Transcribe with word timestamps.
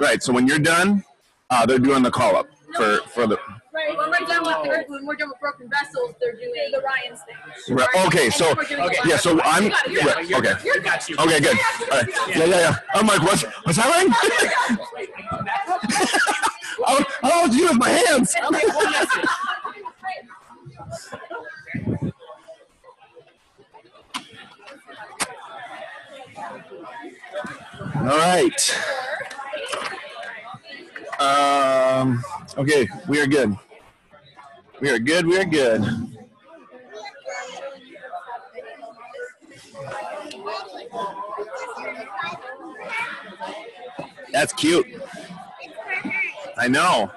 Right. 0.00 0.22
So 0.22 0.32
when 0.32 0.46
you're 0.46 0.58
done, 0.58 1.04
uh, 1.50 1.66
they're 1.66 1.78
doing 1.78 2.02
the 2.02 2.10
call 2.10 2.36
up 2.36 2.48
for 2.74 2.98
for 3.08 3.26
the. 3.26 3.36
Right. 3.72 3.96
When 3.96 4.10
we're 4.10 4.26
done 4.26 4.42
with 4.44 4.62
the, 4.64 4.84
when 4.88 5.06
we're 5.06 5.14
done 5.14 5.28
with 5.28 5.38
broken 5.40 5.70
vessels, 5.70 6.14
they're 6.20 6.32
doing 6.32 6.52
the 6.72 6.80
Ryan 6.80 7.16
stage. 7.16 7.78
Right, 7.78 7.88
okay, 8.06 8.24
And 8.24 8.34
so 8.34 8.44
then 8.46 8.56
we're 8.56 8.64
doing 8.64 8.84
the 8.86 9.08
yeah, 9.08 9.16
so 9.16 9.40
I'm 9.42 9.64
You 9.64 9.70
got 9.70 9.86
it, 9.86 9.92
you 9.94 10.00
got 10.00 10.16
right, 10.16 10.24
it, 10.24 10.30
you're 10.30 10.38
okay. 10.38 10.52
good, 10.54 10.64
you're 10.64 10.82
good. 10.82 11.20
Okay, 11.20 11.40
good. 11.40 11.56
All 11.92 11.98
right. 11.98 12.08
Yeah, 12.28 12.44
yeah, 12.46 12.60
yeah. 12.60 12.76
I'm 12.94 13.06
like, 13.06 13.22
what's 13.22 13.42
what's 13.42 13.78
happening? 13.78 14.12
I 16.86 17.04
I 17.22 17.28
don't 17.28 17.52
use 17.52 17.78
my 17.78 17.88
hands. 17.88 18.34
All 27.96 28.18
right. 28.18 28.76
Um. 31.20 32.22
Okay, 32.56 32.88
we 33.06 33.20
are 33.20 33.26
good. 33.26 33.54
We 34.80 34.88
are 34.88 34.98
good. 34.98 35.26
We 35.26 35.38
are 35.38 35.44
good. 35.44 35.84
That's 44.32 44.52
cute. 44.54 44.86
I 46.56 46.68
know. 46.68 47.10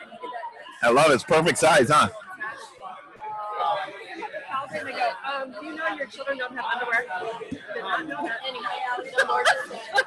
I 0.81 0.89
love 0.89 1.11
it. 1.11 1.13
It's 1.13 1.23
perfect 1.23 1.57
size, 1.57 1.89
huh? 1.89 2.09
Calvin, 4.47 4.85
they 4.85 4.91
go, 4.91 5.09
um, 5.33 5.55
do 5.59 5.65
you 5.65 5.75
know 5.75 5.87
your 5.95 6.07
children 6.07 6.37
don't 6.37 6.55
have 6.55 6.65
underwear? 6.73 7.05
Did 7.49 7.83
not 7.83 8.07
know 8.07 8.27
that 8.27 8.39
anyway. 8.47 8.65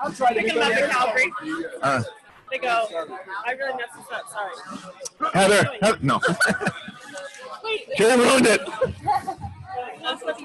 I'm 0.01 0.15
trying 0.15 0.35
to 0.35 0.41
Thinking 0.43 0.61
get 0.61 0.71
about 0.71 0.81
the 0.81 0.89
Calvary. 0.89 1.33
Uh, 1.83 2.03
They 2.51 2.59
go, 2.59 2.87
I 3.45 3.53
really 3.53 3.75
messed 3.75 3.95
this 3.97 4.07
up, 4.13 4.25
sorry. 4.31 5.33
Heather, 5.33 5.71
Heather, 5.83 5.99
no. 6.03 6.21
Wait, 7.65 7.89
Karen 7.97 8.21
ruined 8.21 8.47
it. 8.47 8.61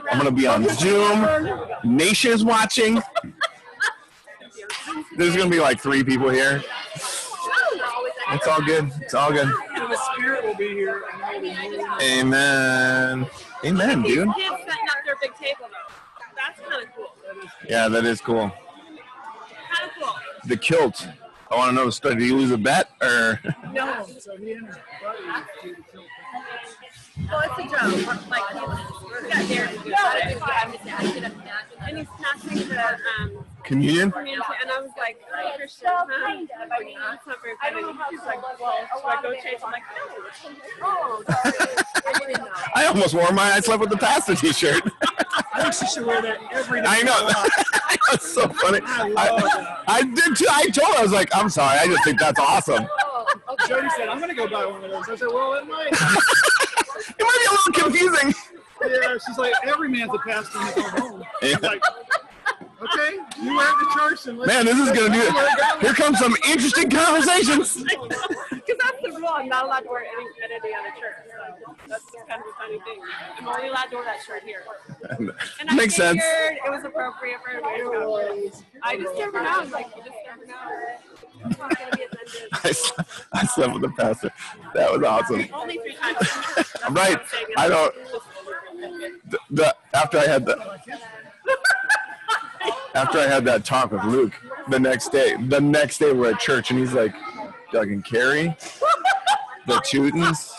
I'm 0.10 0.18
gonna 0.18 0.32
be 0.32 0.48
on 0.48 0.68
Zoom. 0.70 1.28
Nation's 1.84 2.44
watching. 2.44 3.02
There's 5.18 5.36
gonna 5.36 5.50
be 5.50 5.60
like 5.60 5.80
three 5.80 6.04
people 6.04 6.30
here. 6.30 6.64
It's 8.34 8.48
all 8.48 8.62
good. 8.62 8.92
It's 9.02 9.14
all 9.14 9.32
good. 9.32 9.48
And 9.76 9.92
the 9.92 9.98
spirit 10.14 10.46
will 10.46 10.56
be 10.56 10.70
here. 10.70 11.04
and 11.12 11.44
we'll 11.44 11.54
be 11.54 11.70
moving. 11.70 11.86
Amen. 12.02 13.28
Amen, 13.66 14.02
dude. 14.04 14.34
Kids 14.36 14.48
setting 14.50 14.88
up 14.90 14.98
their 15.06 15.16
big 15.22 15.36
table 15.36 15.68
though. 15.70 15.94
That's 16.36 16.60
kind 16.60 16.84
of 16.84 16.96
cool. 16.96 17.14
Yeah, 17.70 17.88
that 17.90 18.06
is 18.06 18.22
cool. 18.22 18.50
Kind 18.50 18.52
of 19.86 20.02
cool. 20.02 20.16
The 20.46 20.58
kilt. 20.58 21.08
I 21.52 21.56
want 21.56 21.70
to 21.70 21.76
know 21.76 21.86
the 21.86 21.92
story. 21.92 22.16
Did 22.16 22.28
you 22.28 22.38
lose 22.38 22.52
a 22.52 22.58
bet 22.58 22.90
or? 23.02 23.40
No. 23.74 24.06
So 24.20 24.38
he 24.38 24.46
kill. 24.46 24.62
Well, 27.30 27.42
it's 27.44 27.60
a 27.60 27.64
joke. 27.64 28.30
Like, 28.30 28.44
he's 28.50 28.60
got 30.90 31.14
did 31.14 31.24
a. 31.24 31.32
And 31.82 31.98
the 31.98 32.06
um, 33.20 33.46
Communion? 33.64 34.14
and 34.16 34.72
I 34.72 34.82
was 34.82 34.92
like, 34.98 35.20
"Oh, 35.34 35.52
Christian, 35.56 35.88
huh? 35.90 36.08
That's 36.10 37.28
not 37.28 37.42
very 37.42 37.56
funny." 37.62 37.98
He's 38.10 38.20
like, 38.26 38.42
"Well, 38.60 38.78
should 38.98 39.06
I 39.06 39.22
go 39.22 39.34
change?" 39.34 39.62
I'm 39.64 39.72
like, 39.72 39.84
"No." 39.96 40.84
Oh, 40.84 41.24
sorry. 41.28 42.14
I 42.16 42.20
didn't 42.20 42.38
know. 42.42 42.48
I 42.76 42.86
almost 42.88 43.14
wore 43.14 43.32
mine. 43.32 43.52
I 43.54 43.60
slept 43.60 43.82
with 43.82 43.90
the 43.90 43.98
pastor 43.98 44.36
T-shirt. 44.36 44.82
I 45.54 45.62
think 45.62 45.74
she 45.74 45.88
should 45.88 46.06
wear 46.06 46.22
that 46.22 46.40
every 46.52 46.82
day. 46.82 46.88
I 46.90 47.02
know. 47.04 47.32
that's 48.12 48.32
so 48.32 48.48
funny. 48.48 48.80
I, 48.84 49.82
I 49.88 50.04
did 50.04 50.36
too. 50.36 50.48
I 50.50 50.68
told 50.70 50.94
her 50.94 51.00
I 51.00 51.04
was 51.04 51.12
like, 51.12 51.30
I'm 51.36 51.50
sorry. 51.50 51.78
I 51.80 51.88
just 51.88 52.04
think 52.04 52.20
that's 52.20 52.40
awesome. 52.40 52.88
Oh, 52.90 53.26
okay. 53.52 53.68
Jody 53.68 53.90
said, 53.96 54.10
I'm 54.10 54.18
going 54.20 54.30
to 54.30 54.36
go 54.36 54.48
buy 54.48 54.66
one 54.66 54.84
of 54.84 54.92
those. 54.92 55.10
I 55.10 55.16
said, 55.16 55.28
well, 55.28 55.54
it 55.54 55.68
might. 55.68 55.92
It 57.18 57.24
might 57.24 57.40
be 57.40 57.48
a 57.48 57.52
little 57.52 57.92
confusing. 57.92 58.34
yeah, 59.02 59.18
she's 59.26 59.38
like, 59.38 59.54
every 59.66 59.90
man's 59.90 60.12
a 60.14 60.20
pastor 60.20 60.60
in 60.60 60.66
his 60.68 60.78
own 60.78 60.90
home. 60.92 61.24
Yeah. 61.42 61.56
I'm 61.58 61.62
like, 61.64 61.84
okay, 62.82 63.18
you 63.42 63.56
wear 63.56 63.68
it 63.68 63.76
to 63.80 64.00
church 64.00 64.28
and 64.28 64.38
let's 64.40 64.52
Man, 64.52 64.66
this 64.66 64.78
is 64.78 64.98
gonna 64.98 65.14
do 65.14 65.22
it. 65.26 65.82
Here 65.82 65.94
comes 65.94 66.20
some 66.20 66.36
interesting 66.48 66.90
conversations. 66.90 67.84
Because 68.62 68.78
that's 68.84 69.02
the 69.02 69.20
rule. 69.20 69.28
I'm 69.28 69.50
not 69.50 69.66
allowed 69.66 69.80
to 69.82 69.90
wear 69.90 70.04
any 70.06 70.26
at 70.44 70.52
any 70.52 70.74
other 70.76 70.90
church. 71.00 71.16
So 71.66 71.76
that's 71.88 72.04
kind 72.28 72.42
of 72.42 72.48
a 72.48 72.54
funny 72.62 72.80
thing. 72.82 73.02
I'm 73.40 73.48
only 73.48 73.70
allowed 73.70 73.86
to 73.86 73.96
wear 73.96 74.06
that 74.06 74.22
shirt 74.24 74.44
here. 74.44 74.64
And 75.60 75.70
I 75.70 75.74
Makes 75.76 75.96
sense. 75.96 76.22
it 76.24 76.70
was 76.70 76.84
appropriate 76.84 77.40
for 77.42 77.50
everybody 77.50 77.78
to 77.80 77.84
go. 77.86 78.52
I 78.84 78.98
just 78.98 79.18
never 79.18 79.42
know. 79.42 79.64
Like, 79.72 79.88
you 79.98 80.04
just 80.04 80.16
never 80.28 80.46
know. 80.46 80.54
I'm 81.44 81.50
not 81.50 81.78
gonna 81.78 81.98
be 81.98 82.04
offended. 82.04 82.50
I 82.64 82.72
slept, 82.72 83.10
I 83.34 83.46
slept 83.48 83.74
with 83.74 83.82
the 83.82 83.90
pastor. 83.90 84.32
That 84.76 84.92
was 84.92 85.04
awesome. 85.04 85.48
Only 85.54 85.78
three 85.80 85.96
times. 85.96 86.18
Right. 86.92 87.18
I'm. 87.18 87.48
I 87.58 87.68
don't. 87.68 87.96
The, 89.32 89.40
the, 89.50 89.76
after 89.96 90.20
I 90.20 90.28
had 90.28 90.46
the 90.46 90.56
after 92.94 93.20
I 93.20 93.28
had 93.28 93.44
that 93.46 93.66
talk 93.66 93.92
with 93.92 94.04
Luke, 94.04 94.34
the 94.70 94.80
next 94.80 95.12
day, 95.12 95.36
the 95.36 95.60
next 95.60 95.98
day 95.98 96.14
we're 96.14 96.32
at 96.32 96.40
church 96.40 96.72
and 96.72 96.80
he's 96.80 96.94
like, 96.94 97.14
Doug 97.72 97.90
and 97.90 98.04
Carrie, 98.04 98.56
the 99.66 99.80
Teutons, 99.86 100.52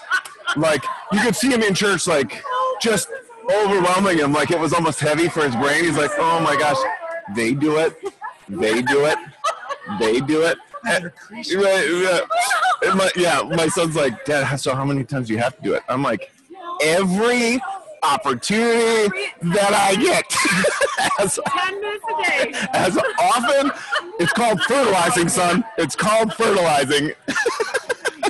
like 0.57 0.83
you 1.13 1.21
could 1.21 1.37
see 1.37 1.51
him 1.51 1.63
in 1.63 1.75
church, 1.75 2.07
like 2.07 2.43
just 2.81 3.09
overwhelming 3.51 4.19
him, 4.19 4.33
like 4.33 4.51
it 4.51 4.59
was 4.59 4.73
almost 4.73 5.01
heavy 5.01 5.29
for 5.29 5.43
his 5.43 5.55
brain. 5.57 5.85
He's 5.85 5.99
like, 5.99 6.13
oh 6.19 6.41
my 6.41 6.57
gosh, 6.57 6.77
they 7.35 7.55
do 7.55 7.79
it, 7.79 7.97
they 8.49 8.83
do 8.83 9.07
it, 9.07 9.19
they 9.99 10.21
do 10.21 10.43
it. 10.43 10.59
Yeah. 10.85 12.21
My, 12.95 13.11
yeah, 13.15 13.43
my 13.43 13.69
son's 13.69 13.95
like, 13.95 14.25
Dad, 14.25 14.57
so 14.57 14.75
how 14.75 14.85
many 14.85 15.05
times 15.05 15.29
do 15.29 15.35
you 15.35 15.39
have 15.39 15.57
to 15.57 15.63
do 15.63 15.75
it? 15.75 15.83
I'm 15.89 16.03
like, 16.03 16.33
every 16.83 17.61
opportunity 18.03 19.33
that 19.43 19.73
I 19.73 19.97
get. 19.97 20.25
as, 21.21 21.39
Ten 21.47 21.81
minutes 21.81 22.05
a 22.09 22.23
day. 22.23 22.53
as 22.73 22.99
often, 23.19 23.73
it's 24.19 24.33
called 24.33 24.61
fertilizing, 24.63 25.29
son. 25.29 25.65
It's 25.79 25.97
called 25.97 26.33
fertilizing. 26.35 27.13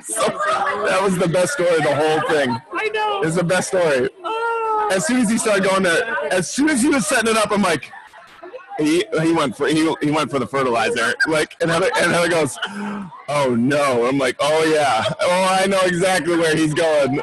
so, 0.04 0.28
that 0.28 1.00
was 1.02 1.18
the 1.18 1.28
best 1.28 1.54
story 1.54 1.76
of 1.76 1.82
the 1.82 1.94
whole 1.94 2.20
thing. 2.28 2.50
I 2.72 2.88
know. 2.88 3.22
It's 3.22 3.36
the 3.36 3.44
best 3.44 3.68
story. 3.68 4.08
Oh. 4.24 4.90
As 4.92 5.06
soon 5.06 5.20
as 5.20 5.30
he 5.30 5.38
started 5.38 5.64
going 5.64 5.82
there, 5.82 6.16
as 6.30 6.50
soon 6.50 6.68
as 6.68 6.82
he 6.82 6.88
was 6.88 7.06
setting 7.06 7.30
it 7.30 7.36
up, 7.36 7.50
I'm 7.50 7.62
like, 7.62 7.90
he, 8.78 9.04
he 9.22 9.32
went 9.32 9.56
for 9.56 9.68
he, 9.68 9.94
he 10.00 10.10
went 10.10 10.30
for 10.30 10.38
the 10.38 10.46
fertilizer. 10.46 11.14
Like 11.28 11.56
and 11.60 11.70
Heather 11.70 11.90
and 12.00 12.10
Heather 12.10 12.28
goes, 12.28 12.58
Oh 13.28 13.54
no. 13.58 14.06
I'm 14.06 14.18
like, 14.18 14.36
Oh 14.40 14.64
yeah. 14.64 15.04
Oh 15.20 15.58
I 15.60 15.66
know 15.66 15.80
exactly 15.82 16.36
where 16.36 16.56
he's 16.56 16.74
going. 16.74 17.20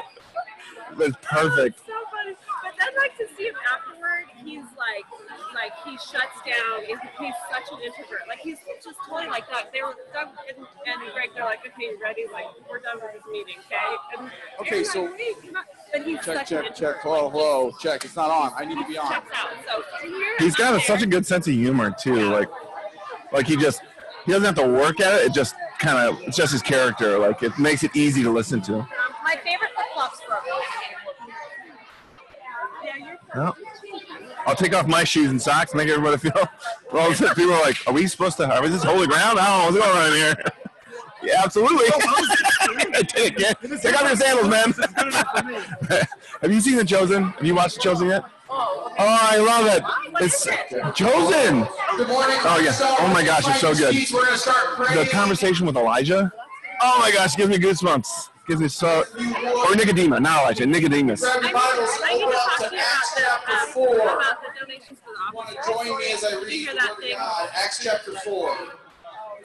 It's 1.00 1.18
perfect. 1.22 1.80
so 1.86 1.94
funny. 2.12 2.36
But 2.64 2.74
then, 2.78 2.90
like 2.98 3.18
to 3.18 3.28
see 3.40 3.48
him 3.48 3.56
afterward, 3.64 4.26
he's 4.44 4.68
like, 4.76 5.08
like 5.56 5.72
he 5.86 5.96
shuts 5.98 6.36
down. 6.44 6.84
He's, 6.86 7.00
he's 7.20 7.34
such 7.48 7.72
an 7.72 7.80
introvert. 7.84 8.28
Like 8.28 8.40
he's 8.40 8.58
just 8.84 8.98
totally 9.08 9.28
like 9.28 9.48
that. 9.50 9.72
They 9.72 9.82
were 9.82 9.96
Doug 10.14 10.28
and, 10.52 10.58
and 10.60 11.14
Greg. 11.14 11.30
They're 11.36 11.46
like, 11.46 11.60
okay, 11.60 11.72
you 11.80 11.98
ready? 12.04 12.26
Like 12.32 12.46
we're 12.70 12.80
done 12.80 13.00
with 13.02 13.14
this 13.14 13.24
meeting, 13.32 13.56
okay? 13.66 13.96
And 14.20 14.32
Okay, 14.62 14.84
so- 14.84 15.04
like, 15.04 15.18
wait, 15.18 15.54
come. 15.54 15.64
But 15.92 16.04
he's 16.04 16.18
Check, 16.18 16.26
such 16.26 16.50
check, 16.50 16.66
introvert. 16.66 16.76
check. 16.76 16.96
Hello, 17.02 17.30
hello. 17.30 17.72
Check. 17.82 18.06
It's 18.06 18.16
not 18.16 18.30
on. 18.30 18.52
I 18.56 18.64
need 18.66 18.78
to 18.78 18.86
be 18.88 18.98
on. 18.98 19.10
Checks 19.12 19.32
out. 19.34 19.50
So 19.66 19.84
He's 20.38 20.56
got 20.56 20.76
a, 20.76 20.80
such 20.82 21.02
a 21.02 21.08
good 21.08 21.26
sense 21.26 21.48
of 21.48 21.54
humor 21.54 21.90
too. 22.00 22.30
Like 22.30 22.50
like 23.32 23.48
he 23.48 23.56
just 23.58 23.82
he 24.26 24.32
doesn't 24.34 24.46
have 24.46 24.64
to 24.64 24.72
work 24.72 25.00
at 25.00 25.16
it. 25.20 25.26
It 25.28 25.34
just 25.34 25.56
kind 25.80 25.98
of 25.98 26.22
it's 26.28 26.38
just 26.38 26.52
his 26.52 26.62
character. 26.62 27.18
Like 27.18 27.42
it 27.42 27.58
makes 27.58 27.84
it 27.84 27.96
easy 27.96 28.22
to 28.22 28.30
listen 28.30 28.62
to. 28.64 28.74
My 29.24 29.36
favorite 29.44 29.72
flip 29.74 29.88
flops 29.96 30.20
for. 30.22 30.38
Yeah, 33.36 33.52
I'll 34.46 34.56
take 34.56 34.74
off 34.74 34.88
my 34.88 35.04
shoes 35.04 35.30
and 35.30 35.42
socks, 35.42 35.74
make 35.74 35.90
everybody 35.90 36.18
feel. 36.18 36.32
Well, 36.92 37.04
all 37.04 37.08
of 37.10 37.14
a 37.14 37.18
sudden 37.18 37.36
people 37.36 37.54
are 37.54 37.62
like, 37.62 37.78
"Are 37.88 37.94
we 37.94 38.08
supposed 38.08 38.38
to? 38.38 38.52
Are 38.52 38.64
we 38.64 38.70
this 38.70 38.84
holy 38.84 39.06
ground? 39.06 39.38
I 39.38 39.46
don't 39.46 39.76
know 39.76 39.80
what's 39.80 39.94
going 39.94 40.08
on 40.08 40.14
here." 40.16 40.36
Yeah, 41.22 41.42
absolutely. 41.44 41.86
take, 43.04 43.38
it. 43.38 43.58
take 43.81 44.02
off 44.02 44.08
your 44.08 44.16
sandals, 44.16 44.48
man. 44.48 44.74
Have 46.42 46.50
you 46.50 46.62
seen 46.62 46.78
The 46.78 46.86
Chosen? 46.86 47.26
Have 47.31 47.46
you 47.46 47.54
watched 47.54 47.76
The 47.76 47.81
Chosen 47.81 48.08
yet? 48.08 48.24
Oh, 48.50 48.90
Oh, 48.98 49.18
I 49.22 49.38
love 49.38 49.66
it. 49.66 49.84
It's 50.24 50.46
Chosen. 50.98 51.68
Good 51.98 52.08
morning. 52.08 52.38
Oh, 52.46 52.62
yeah. 52.64 52.72
Oh, 53.02 53.12
my 53.14 53.22
gosh, 53.24 53.46
it's 53.50 53.60
so 53.60 53.75
good. 53.75 53.94
We're 54.14 54.22
going 54.22 54.32
to 54.34 54.38
start 54.40 54.94
The 54.94 55.06
conversation 55.12 55.66
with 55.68 55.75
Elijah. 55.75 56.32
Oh 56.82 57.00
my 57.00 57.12
gosh, 57.12 57.36
gives 57.36 57.50
me 57.50 57.58
goosebumps. 57.58 58.30
Gives 58.50 58.62
me 58.62 58.68
so. 58.68 59.04
Or 59.69 59.75
Nicodemus, 59.75 60.19
not 60.22 60.42
Elijah. 60.42 60.66
Nicodemus. 60.66 61.22
Grab 61.22 61.44
your 61.44 61.51
I 61.56 62.13
need 62.16 62.24
open 62.24 62.31
to 62.31 62.38
up 62.40 62.44
talk 62.48 62.57
to 62.57 62.69
to 62.69 62.75
you 62.75 62.81
Acts 62.81 63.19
about 63.19 63.46
the, 63.46 63.51
chapter 63.51 63.51
um, 63.54 63.68
4. 63.69 63.96
about 64.00 64.42
the 64.42 64.60
donations 64.60 65.00
for 65.00 65.12
the 65.13 65.19
You 65.30 65.36
want 65.36 65.50
to 65.50 65.56
join 65.68 65.98
me 66.00 66.12
as 66.13 66.24
I 66.24 66.30
Did 66.31 66.40
you 66.40 66.46
read 66.48 66.51
hear 66.54 66.72
the 66.74 66.80
that 66.80 66.90
word 66.90 66.98
of 66.98 67.04
thing? 67.04 67.16
God. 67.16 67.50
Acts 67.54 67.84
chapter 67.84 68.12
4. 68.25 68.57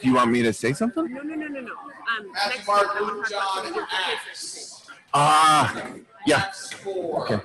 Do 0.00 0.08
you 0.08 0.14
want 0.14 0.30
me 0.30 0.42
to 0.42 0.54
say 0.54 0.72
something? 0.72 1.12
No, 1.12 1.20
no, 1.20 1.34
no, 1.34 1.46
no, 1.48 1.60
no. 1.60 1.70
Um, 1.70 2.32
Matthew, 2.32 2.54
next 2.56 2.66
Mark, 2.66 2.80
week, 2.80 2.96
I 2.96 3.02
wanna 3.02 3.12
Luke, 3.12 3.28
John, 3.28 3.66
and 3.66 3.76
Acts. 3.92 4.86
Ah, 5.12 5.86
yeah. 6.26 6.36
Acts 6.38 6.72
4. 6.72 7.24
Okay. 7.24 7.40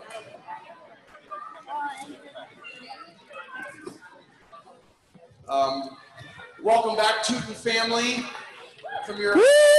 Um, 5.50 5.98
welcome 6.64 6.96
back, 6.96 7.22
Tootin 7.24 7.54
family. 7.54 8.24
From 9.06 9.18
your 9.18 9.36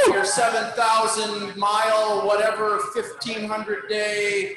your 0.06 0.24
7,000 0.24 1.56
mile, 1.56 2.26
whatever, 2.26 2.78
1,500 2.94 3.88
day, 3.88 4.56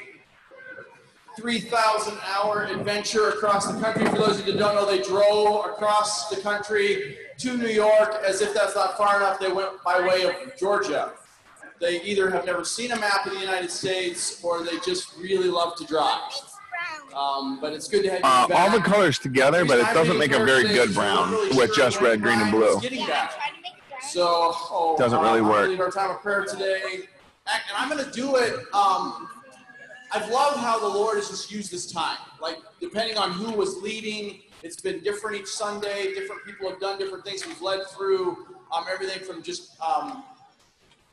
3,000 1.36 2.18
hour 2.36 2.64
adventure 2.64 3.30
across 3.30 3.66
the 3.70 3.80
country. 3.80 4.04
For 4.06 4.16
those 4.16 4.40
of 4.40 4.46
you 4.46 4.52
that 4.52 4.58
don't 4.58 4.74
know, 4.74 4.86
they 4.86 5.02
drove 5.02 5.66
across 5.66 6.28
the 6.28 6.40
country 6.40 7.16
to 7.38 7.56
New 7.56 7.68
York. 7.68 8.14
As 8.26 8.40
if 8.40 8.54
that's 8.54 8.74
not 8.76 8.96
far 8.96 9.16
enough, 9.16 9.38
they 9.40 9.50
went 9.52 9.70
by 9.84 10.00
way 10.00 10.22
of 10.24 10.34
Georgia. 10.58 11.12
They 11.80 12.00
either 12.02 12.30
have 12.30 12.46
never 12.46 12.64
seen 12.64 12.92
a 12.92 12.96
map 13.00 13.26
of 13.26 13.32
the 13.32 13.40
United 13.40 13.70
States 13.70 14.42
or 14.44 14.62
they 14.62 14.78
just 14.84 15.16
really 15.18 15.48
love 15.48 15.74
to 15.76 15.84
drive. 15.84 16.20
Um, 17.14 17.58
but 17.60 17.72
it's 17.72 17.88
good 17.88 18.02
to 18.04 18.10
have 18.10 18.18
you 18.20 18.24
Uh, 18.24 18.46
back. 18.48 18.58
all 18.58 18.70
the 18.76 18.82
colors 18.82 19.18
together, 19.18 19.64
but 19.64 19.78
it 19.78 19.86
doesn't 19.92 20.18
make 20.18 20.32
a 20.32 20.44
very 20.44 20.64
good 20.64 20.94
brown 20.94 21.30
really 21.30 21.56
with 21.56 21.74
sure 21.74 21.84
just 21.84 22.00
red, 22.00 22.22
green, 22.22 22.40
and 22.40 22.50
blue. 22.50 22.80
So, 24.14 24.52
oh, 24.70 24.94
Doesn't 24.96 25.18
uh, 25.18 25.22
really 25.22 25.40
I'm 25.40 25.48
work. 25.48 25.80
our 25.80 25.90
time 25.90 26.12
of 26.12 26.22
prayer 26.22 26.44
today, 26.44 26.82
and 27.48 27.58
I'm 27.76 27.90
going 27.90 28.04
to 28.04 28.08
do 28.12 28.36
it. 28.36 28.54
Um, 28.72 29.28
I've 30.12 30.30
loved 30.30 30.58
how 30.60 30.78
the 30.78 30.86
Lord 30.86 31.16
has 31.16 31.30
just 31.30 31.50
used 31.50 31.72
this 31.72 31.90
time. 31.90 32.18
Like 32.40 32.58
depending 32.80 33.18
on 33.18 33.32
who 33.32 33.50
was 33.50 33.78
leading, 33.78 34.38
it's 34.62 34.80
been 34.80 35.00
different 35.00 35.40
each 35.40 35.48
Sunday. 35.48 36.14
Different 36.14 36.44
people 36.44 36.70
have 36.70 36.78
done 36.78 36.96
different 36.96 37.24
things. 37.24 37.44
We've 37.44 37.60
led 37.60 37.88
through 37.88 38.46
um, 38.72 38.84
everything 38.88 39.18
from 39.24 39.42
just 39.42 39.72
um, 39.82 40.22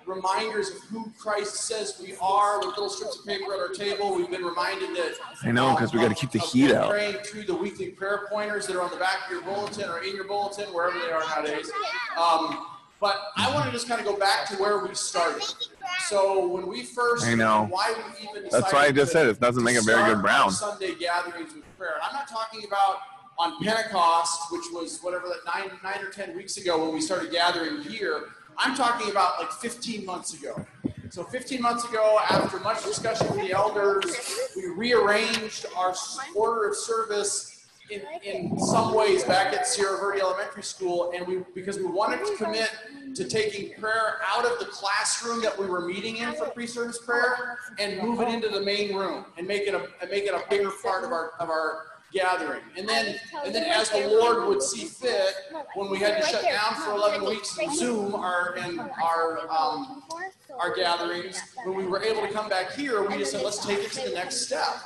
reminders 0.05 0.69
of 0.69 0.83
who 0.83 1.11
Christ 1.17 1.55
says 1.55 1.99
we 1.99 2.13
are 2.21 2.59
with 2.59 2.67
little 2.77 2.87
strips 2.91 3.17
of 3.17 3.25
paper 3.25 3.51
at 3.55 3.59
our 3.61 3.69
table. 3.69 4.13
We've 4.13 4.29
been 4.29 4.43
reminded 4.45 4.89
that. 4.95 5.13
I 5.43 5.49
know, 5.51 5.75
'cause 5.75 5.91
we 5.91 5.99
gotta 5.99 6.13
keep 6.13 6.29
the 6.29 6.37
heat 6.37 6.71
out. 6.71 6.91
Praying 6.91 7.15
through 7.23 7.45
the 7.45 7.55
weekly 7.55 7.87
prayer 7.87 8.27
pointers 8.29 8.67
that 8.67 8.75
are 8.75 8.83
on 8.83 8.91
the 8.91 8.97
back 8.97 9.25
of 9.25 9.31
your 9.31 9.41
bulletin 9.41 9.89
or 9.89 10.03
in 10.03 10.15
your 10.15 10.25
bulletin, 10.25 10.71
wherever 10.71 10.99
they 10.99 11.11
are 11.11 11.21
nowadays. 11.21 11.71
Um, 12.15 12.67
but 13.01 13.19
I 13.35 13.51
want 13.53 13.65
to 13.65 13.71
just 13.71 13.87
kind 13.87 13.99
of 13.99 14.05
go 14.05 14.15
back 14.17 14.47
to 14.49 14.55
where 14.57 14.77
we 14.85 14.93
started. 14.93 15.43
So 16.07 16.47
when 16.47 16.67
we 16.67 16.83
first, 16.83 17.25
I 17.25 17.33
know. 17.33 17.65
why 17.69 17.93
we 17.97 18.29
even 18.29 18.47
That's 18.51 18.71
why 18.71 18.85
I 18.85 18.91
just 18.91 19.11
to- 19.11 19.17
said 19.17 19.27
it 19.27 19.39
doesn't 19.39 19.63
make 19.63 19.75
a 19.75 19.81
very 19.81 20.13
good 20.13 20.21
brown. 20.21 20.51
Sunday 20.51 20.93
gatherings 20.95 21.53
with 21.53 21.63
prayer. 21.77 21.95
I'm 22.01 22.13
not 22.13 22.29
talking 22.29 22.63
about 22.65 22.97
on 23.39 23.61
Pentecost, 23.63 24.51
which 24.51 24.65
was 24.71 24.99
whatever 25.01 25.27
that 25.29 25.39
nine 25.51 25.71
nine 25.83 26.05
or 26.05 26.11
ten 26.11 26.37
weeks 26.37 26.57
ago 26.57 26.83
when 26.85 26.93
we 26.93 27.01
started 27.01 27.31
gathering 27.31 27.81
here. 27.81 28.25
I'm 28.57 28.75
talking 28.75 29.09
about 29.09 29.39
like 29.39 29.51
15 29.51 30.05
months 30.05 30.35
ago. 30.39 30.63
So 31.09 31.23
15 31.23 31.61
months 31.61 31.83
ago, 31.85 32.19
after 32.29 32.59
much 32.59 32.83
discussion 32.85 33.27
with 33.27 33.41
the 33.47 33.51
elders, 33.51 34.05
we 34.55 34.67
rearranged 34.67 35.65
our 35.75 35.93
order 36.35 36.69
of 36.69 36.75
service 36.75 37.50
in, 37.91 38.01
in 38.23 38.59
some 38.59 38.93
ways 38.93 39.23
back 39.23 39.53
at 39.53 39.67
Sierra 39.67 39.97
Verde 39.99 40.21
Elementary 40.21 40.63
School, 40.63 41.11
and 41.13 41.27
we 41.27 41.43
because 41.53 41.77
we 41.77 41.85
wanted 41.85 42.25
to 42.25 42.35
commit 42.37 42.69
to 43.15 43.25
taking 43.25 43.73
prayer 43.79 44.19
out 44.27 44.45
of 44.45 44.57
the 44.59 44.65
classroom 44.65 45.41
that 45.41 45.57
we 45.57 45.65
were 45.65 45.81
meeting 45.81 46.17
in 46.17 46.33
for 46.33 46.45
pre-service 46.45 46.99
prayer 46.99 47.57
and 47.77 48.01
move 48.01 48.21
it 48.21 48.29
into 48.29 48.47
the 48.47 48.61
main 48.61 48.95
room 48.95 49.25
and 49.37 49.45
make 49.45 49.63
it 49.63 49.73
a 49.73 49.87
and 50.01 50.09
make 50.09 50.23
it 50.23 50.33
a 50.33 50.43
bigger 50.49 50.71
part 50.81 51.03
of 51.03 51.11
our 51.11 51.31
of 51.39 51.49
our 51.49 51.87
gathering. 52.13 52.61
And 52.77 52.87
then 52.87 53.19
and 53.43 53.53
then 53.53 53.63
as 53.63 53.89
the 53.89 54.07
Lord 54.07 54.47
would 54.47 54.61
see 54.61 54.85
fit, 54.85 55.33
when 55.75 55.89
we 55.89 55.99
had 55.99 56.21
to 56.21 56.27
shut 56.27 56.43
down 56.43 56.75
for 56.75 56.91
11 56.91 57.25
weeks 57.27 57.57
in 57.57 57.73
Zoom 57.75 58.15
our 58.15 58.55
and 58.57 58.79
our 58.79 59.49
um, 59.49 60.03
our 60.57 60.73
gatherings, 60.73 61.41
when 61.65 61.75
we 61.75 61.85
were 61.85 62.01
able 62.01 62.21
to 62.21 62.31
come 62.31 62.49
back 62.49 62.71
here, 62.71 63.07
we 63.07 63.17
just 63.17 63.31
said 63.31 63.43
let's 63.43 63.65
take 63.65 63.79
it 63.79 63.91
to 63.91 64.09
the 64.09 64.15
next 64.15 64.47
step 64.47 64.77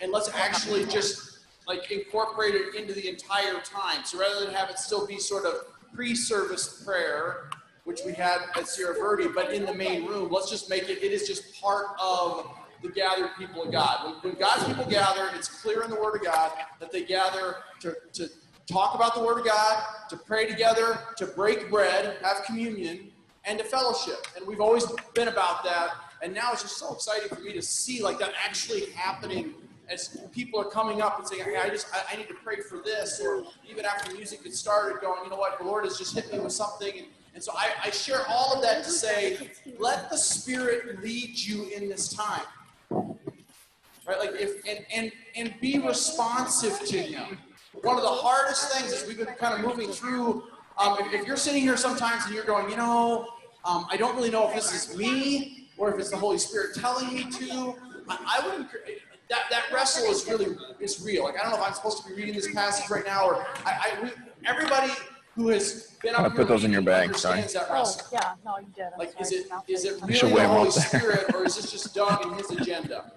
and 0.00 0.12
let's 0.12 0.28
actually 0.34 0.84
just 0.84 1.35
like 1.66 1.90
incorporate 1.90 2.54
it 2.54 2.74
into 2.74 2.92
the 2.92 3.08
entire 3.08 3.60
time. 3.60 4.04
So 4.04 4.18
rather 4.18 4.44
than 4.44 4.54
have 4.54 4.70
it 4.70 4.78
still 4.78 5.06
be 5.06 5.18
sort 5.18 5.44
of 5.44 5.54
pre-service 5.94 6.82
prayer, 6.84 7.50
which 7.84 8.00
we 8.04 8.12
had 8.12 8.38
at 8.56 8.68
Sierra 8.68 8.94
Verde, 8.94 9.28
but 9.34 9.52
in 9.52 9.64
the 9.64 9.74
main 9.74 10.06
room, 10.06 10.30
let's 10.30 10.50
just 10.50 10.68
make 10.68 10.84
it. 10.88 11.02
It 11.02 11.12
is 11.12 11.26
just 11.26 11.60
part 11.60 11.86
of 12.00 12.46
the 12.82 12.88
gathered 12.88 13.30
people 13.38 13.62
of 13.62 13.72
God. 13.72 14.04
When, 14.04 14.32
when 14.32 14.40
God's 14.40 14.64
people 14.64 14.84
gather, 14.84 15.30
it's 15.34 15.48
clear 15.48 15.82
in 15.82 15.90
the 15.90 15.96
Word 15.96 16.16
of 16.16 16.24
God 16.24 16.52
that 16.80 16.92
they 16.92 17.04
gather 17.04 17.56
to, 17.80 17.96
to 18.14 18.28
talk 18.66 18.94
about 18.94 19.14
the 19.14 19.22
Word 19.22 19.38
of 19.38 19.46
God, 19.46 19.82
to 20.10 20.16
pray 20.16 20.46
together, 20.46 20.98
to 21.16 21.26
break 21.26 21.70
bread, 21.70 22.16
have 22.22 22.44
communion, 22.44 23.10
and 23.44 23.58
to 23.58 23.64
fellowship. 23.64 24.26
And 24.36 24.46
we've 24.46 24.60
always 24.60 24.84
been 25.14 25.28
about 25.28 25.64
that. 25.64 25.90
And 26.22 26.34
now 26.34 26.52
it's 26.52 26.62
just 26.62 26.78
so 26.78 26.94
exciting 26.94 27.28
for 27.28 27.40
me 27.40 27.52
to 27.52 27.62
see 27.62 28.02
like 28.02 28.18
that 28.18 28.32
actually 28.44 28.86
happening 28.90 29.54
as 29.88 30.18
people 30.32 30.60
are 30.60 30.70
coming 30.70 31.00
up 31.00 31.18
and 31.18 31.26
saying, 31.26 31.44
hey, 31.44 31.56
I 31.56 31.68
just, 31.68 31.86
I, 31.94 32.02
I 32.12 32.16
need 32.16 32.28
to 32.28 32.34
pray 32.34 32.56
for 32.56 32.78
this. 32.78 33.20
Or 33.20 33.44
even 33.70 33.84
after 33.84 34.12
music 34.12 34.44
gets 34.44 34.58
started 34.58 35.00
going, 35.00 35.24
you 35.24 35.30
know 35.30 35.36
what, 35.36 35.58
the 35.58 35.64
Lord 35.64 35.84
has 35.84 35.98
just 35.98 36.14
hit 36.14 36.32
me 36.32 36.38
with 36.38 36.52
something. 36.52 36.92
And, 36.96 37.06
and 37.34 37.42
so 37.42 37.52
I, 37.54 37.70
I 37.84 37.90
share 37.90 38.26
all 38.28 38.54
of 38.54 38.62
that 38.62 38.84
to 38.84 38.90
say, 38.90 39.50
let 39.78 40.10
the 40.10 40.16
Spirit 40.16 41.02
lead 41.02 41.38
you 41.38 41.68
in 41.68 41.88
this 41.88 42.08
time. 42.08 42.42
Right? 42.90 44.18
Like 44.18 44.32
if, 44.34 44.64
and, 44.68 44.84
and, 44.94 45.12
and 45.36 45.54
be 45.60 45.78
responsive 45.78 46.78
to 46.88 46.98
Him. 46.98 47.38
One 47.82 47.96
of 47.96 48.02
the 48.02 48.08
hardest 48.08 48.72
things 48.72 48.92
is 48.92 49.06
we've 49.06 49.18
been 49.18 49.34
kind 49.34 49.54
of 49.54 49.60
moving 49.60 49.90
through 49.90 50.44
um, 50.78 50.98
if, 51.00 51.12
if 51.12 51.26
you're 51.26 51.36
sitting 51.36 51.62
here 51.62 51.76
sometimes 51.76 52.24
and 52.26 52.34
you're 52.34 52.44
going, 52.44 52.68
you 52.70 52.76
know, 52.76 53.26
um, 53.64 53.86
I 53.90 53.96
don't 53.96 54.14
really 54.14 54.30
know 54.30 54.48
if 54.48 54.54
this 54.54 54.72
is 54.72 54.96
me 54.96 55.68
or 55.76 55.92
if 55.92 55.98
it's 55.98 56.10
the 56.10 56.16
Holy 56.16 56.38
Spirit 56.38 56.74
telling 56.76 57.12
me 57.12 57.24
to. 57.30 57.74
I, 58.08 58.40
I 58.40 58.46
would 58.46 58.60
encourage 58.60 59.00
that 59.28 59.44
that 59.50 59.64
wrestle 59.72 60.10
is 60.10 60.26
really 60.28 60.56
is 60.80 61.00
real. 61.02 61.24
Like 61.24 61.34
I 61.38 61.42
don't 61.42 61.52
know 61.52 61.58
if 61.58 61.66
I'm 61.68 61.74
supposed 61.74 62.02
to 62.02 62.08
be 62.08 62.14
reading 62.14 62.34
this 62.34 62.52
passage 62.52 62.88
right 62.90 63.04
now 63.04 63.26
or 63.26 63.46
I, 63.64 63.92
I 63.98 64.02
we, 64.04 64.10
everybody 64.46 64.92
who 65.34 65.48
has 65.48 65.96
been 66.02 66.14
I'll 66.16 66.30
put 66.30 66.48
those 66.48 66.64
in 66.64 66.72
your 66.72 66.82
bag, 66.82 67.14
sorry. 67.16 67.38
understands 67.40 67.52
that 67.52 67.66
Oh, 67.70 68.08
yeah, 68.12 68.34
no, 68.44 68.58
you 68.58 68.66
did. 68.74 68.84
I'm 68.92 68.98
Like, 68.98 69.20
is 69.20 69.28
sorry. 69.28 69.40
it 69.42 69.50
Mouth 69.50 69.64
is 69.68 69.84
it 69.84 69.88
is- 69.94 70.00
really 70.02 70.14
should 70.14 70.30
the 70.30 70.34
weigh 70.34 70.42
'em 70.44 70.50
Holy. 70.50 70.70
Spirit, 70.70 71.24
or 71.34 71.44
is 71.44 71.56
this 71.56 71.70
just 71.70 71.94
Doug 71.94 72.24
and 72.24 72.36
his 72.36 72.50
agenda? 72.52 73.12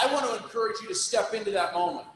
I 0.00 0.12
want 0.12 0.26
to 0.26 0.36
encourage 0.36 0.76
you 0.80 0.88
to 0.88 0.94
step 0.94 1.34
into 1.34 1.50
that 1.50 1.74
moment. 1.74 2.06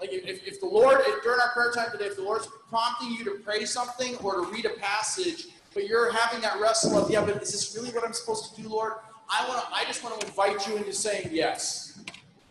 Like, 0.00 0.12
if, 0.12 0.46
if 0.46 0.60
the 0.60 0.66
Lord, 0.66 0.98
if 1.02 1.22
during 1.22 1.40
our 1.40 1.52
prayer 1.52 1.70
time 1.72 1.86
today, 1.92 2.06
if 2.06 2.16
the 2.16 2.22
Lord's 2.22 2.48
prompting 2.68 3.12
you 3.12 3.24
to 3.24 3.30
pray 3.44 3.64
something 3.64 4.16
or 4.16 4.44
to 4.44 4.50
read 4.52 4.64
a 4.66 4.70
passage, 4.70 5.46
but 5.72 5.86
you're 5.86 6.10
having 6.12 6.40
that 6.42 6.60
wrestle 6.60 6.98
of, 6.98 7.10
yeah, 7.10 7.24
but 7.24 7.40
is 7.40 7.52
this 7.52 7.74
really 7.76 7.90
what 7.94 8.04
I'm 8.04 8.12
supposed 8.12 8.54
to 8.54 8.60
do, 8.62 8.68
Lord? 8.68 8.94
I 9.30 9.48
want 9.48 9.64
to, 9.64 9.72
I 9.74 9.84
just 9.84 10.02
want 10.02 10.20
to 10.20 10.26
invite 10.26 10.66
you 10.68 10.76
into 10.76 10.92
saying 10.92 11.28
yes. 11.32 12.00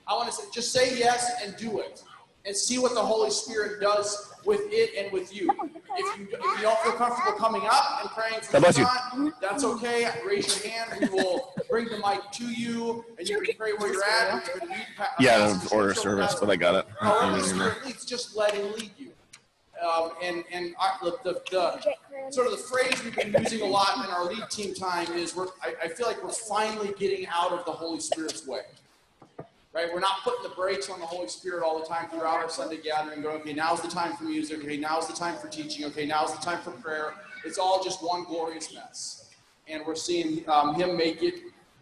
I 0.07 0.13
want 0.15 0.29
to 0.29 0.33
say, 0.35 0.44
just 0.53 0.71
say 0.71 0.97
yes 0.97 1.41
and 1.44 1.55
do 1.57 1.79
it, 1.79 2.03
and 2.45 2.55
see 2.55 2.77
what 2.77 2.94
the 2.94 3.01
Holy 3.01 3.29
Spirit 3.31 3.79
does 3.81 4.33
with 4.45 4.61
it 4.65 4.91
and 5.01 5.11
with 5.13 5.33
you. 5.33 5.50
If 5.95 6.19
you, 6.19 6.27
if 6.31 6.31
you 6.57 6.61
don't 6.61 6.77
feel 6.79 6.94
comfortable 6.94 7.38
coming 7.38 7.61
up 7.65 8.01
and 8.01 8.09
praying 8.11 8.41
for 8.41 8.51
God 8.83 9.00
you. 9.15 9.33
That's 9.41 9.63
okay. 9.63 10.09
Raise 10.25 10.63
your 10.63 10.72
hand. 10.74 10.91
We 11.00 11.07
will 11.10 11.53
bring 11.69 11.86
the 11.86 11.98
mic 12.00 12.19
to 12.33 12.45
you, 12.45 13.05
and 13.17 13.27
you 13.27 13.39
can 13.41 13.55
pray 13.55 13.72
where 13.74 13.93
you're 13.93 14.03
at. 14.03 14.45
you 14.55 14.62
pa- 14.98 15.10
Yeah, 15.19 15.38
passages 15.38 15.69
the 15.69 15.75
order 15.75 15.93
from 15.93 16.03
service, 16.03 16.36
but 16.36 16.50
I 16.50 16.55
got 16.57 16.75
it. 16.75 16.86
However, 17.00 17.38
the 17.38 17.43
Spirit 17.43 17.86
leads, 17.86 18.05
just 18.05 18.36
let 18.36 18.53
Him 18.53 18.74
lead 18.74 18.91
you. 18.98 19.12
Um, 19.81 20.12
and 20.22 20.43
and 20.51 20.75
I, 20.79 20.98
the, 21.01 21.17
the, 21.24 21.41
the 21.51 22.31
sort 22.31 22.48
of 22.48 22.51
the 22.53 22.57
phrase 22.57 23.03
we've 23.03 23.15
been 23.15 23.33
using 23.41 23.62
a 23.62 23.65
lot 23.65 23.98
in 24.05 24.12
our 24.12 24.25
lead 24.25 24.50
team 24.50 24.74
time 24.74 25.12
is 25.13 25.36
we're 25.36 25.48
I, 25.62 25.74
I 25.83 25.88
feel 25.89 26.07
like 26.07 26.24
we're 26.24 26.29
finally 26.31 26.93
getting 26.98 27.27
out 27.27 27.51
of 27.51 27.65
the 27.65 27.72
Holy 27.72 28.00
Spirit's 28.00 28.45
way. 28.48 28.62
Right? 29.74 29.88
We're 29.92 30.01
not 30.01 30.22
putting 30.24 30.44
the 30.44 30.56
brakes 30.56 30.89
on 30.89 31.00
the 31.00 31.06
Holy 31.06 31.27
Spirit 31.27 31.63
all 31.63 31.80
the 31.80 31.86
time 31.86 32.08
throughout 32.10 32.36
our 32.36 32.50
Sunday 32.50 32.77
gathering, 32.77 33.24
going, 33.24 33.42
okay, 33.42 33.53
now's 33.53 33.82
the 33.82 33.88
time 33.88 34.15
for 34.15 34.24
music, 34.25 34.60
okay, 34.60 34.77
now's 34.77 35.08
the 35.08 35.13
time 35.13 35.36
for 35.36 35.48
teaching, 35.48 35.86
okay, 35.86 36.06
now's 36.06 36.32
the 36.36 36.42
time 36.46 36.60
for 36.60 36.72
prayer. 36.72 37.15
It's 37.44 37.58
all 37.58 37.84
just 37.84 38.03
one 38.03 38.24
glorious 38.24 38.72
mess. 38.74 39.32
And 39.68 39.84
we're 39.86 39.96
seeing 39.96 40.48
um, 40.48 40.75
him 40.75 40.96
make 40.96 41.24
it 41.24 41.36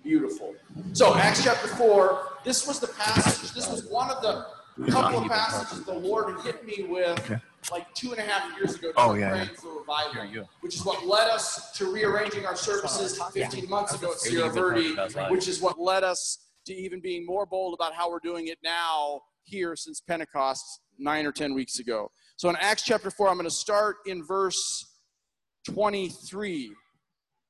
beautiful. 0.03 0.55
So, 0.93 1.15
Acts 1.17 1.43
chapter 1.43 1.67
4, 1.67 2.27
this 2.45 2.65
was 2.65 2.79
the 2.79 2.88
passage, 2.88 3.51
this 3.51 3.69
was 3.69 3.86
one 3.86 4.10
of 4.10 4.21
the 4.21 4.45
couple 4.89 5.19
of 5.19 5.27
passages 5.27 5.83
the 5.83 5.93
Lord 5.93 6.39
hit 6.41 6.65
me 6.65 6.86
with 6.88 7.41
like 7.71 7.93
two 7.93 8.12
and 8.12 8.19
a 8.19 8.24
half 8.24 8.57
years 8.57 8.75
ago. 8.75 8.91
Oh, 8.95 9.10
during 9.10 9.21
yeah, 9.21 9.29
praying 9.29 9.50
yeah. 9.50 9.60
for 9.60 9.79
revival, 9.79 10.13
Here 10.13 10.25
you 10.25 10.48
which 10.62 10.75
is 10.75 10.86
what 10.86 11.05
led 11.05 11.29
us 11.29 11.71
to 11.74 11.91
rearranging 11.91 12.45
our 12.45 12.55
services 12.55 13.21
15 13.33 13.69
months 13.69 13.93
ago 13.93 14.12
at 14.13 14.19
Sierra 14.19 14.50
Verde, 14.50 14.95
which 15.29 15.48
is 15.48 15.62
what 15.62 15.79
led 15.79 16.03
us 16.03 16.39
to 16.65 16.73
even 16.73 16.99
being 16.99 17.25
more 17.25 17.45
bold 17.45 17.73
about 17.73 17.93
how 17.93 18.09
we're 18.09 18.19
doing 18.19 18.47
it 18.47 18.57
now 18.63 19.21
here 19.43 19.75
since 19.75 20.01
Pentecost 20.01 20.81
nine 20.97 21.25
or 21.25 21.31
10 21.31 21.53
weeks 21.53 21.79
ago. 21.79 22.11
So 22.37 22.49
in 22.49 22.55
Acts 22.57 22.83
chapter 22.83 23.11
4, 23.11 23.29
I'm 23.29 23.35
going 23.35 23.45
to 23.45 23.51
start 23.51 23.97
in 24.05 24.23
verse 24.23 24.85
23. 25.67 26.71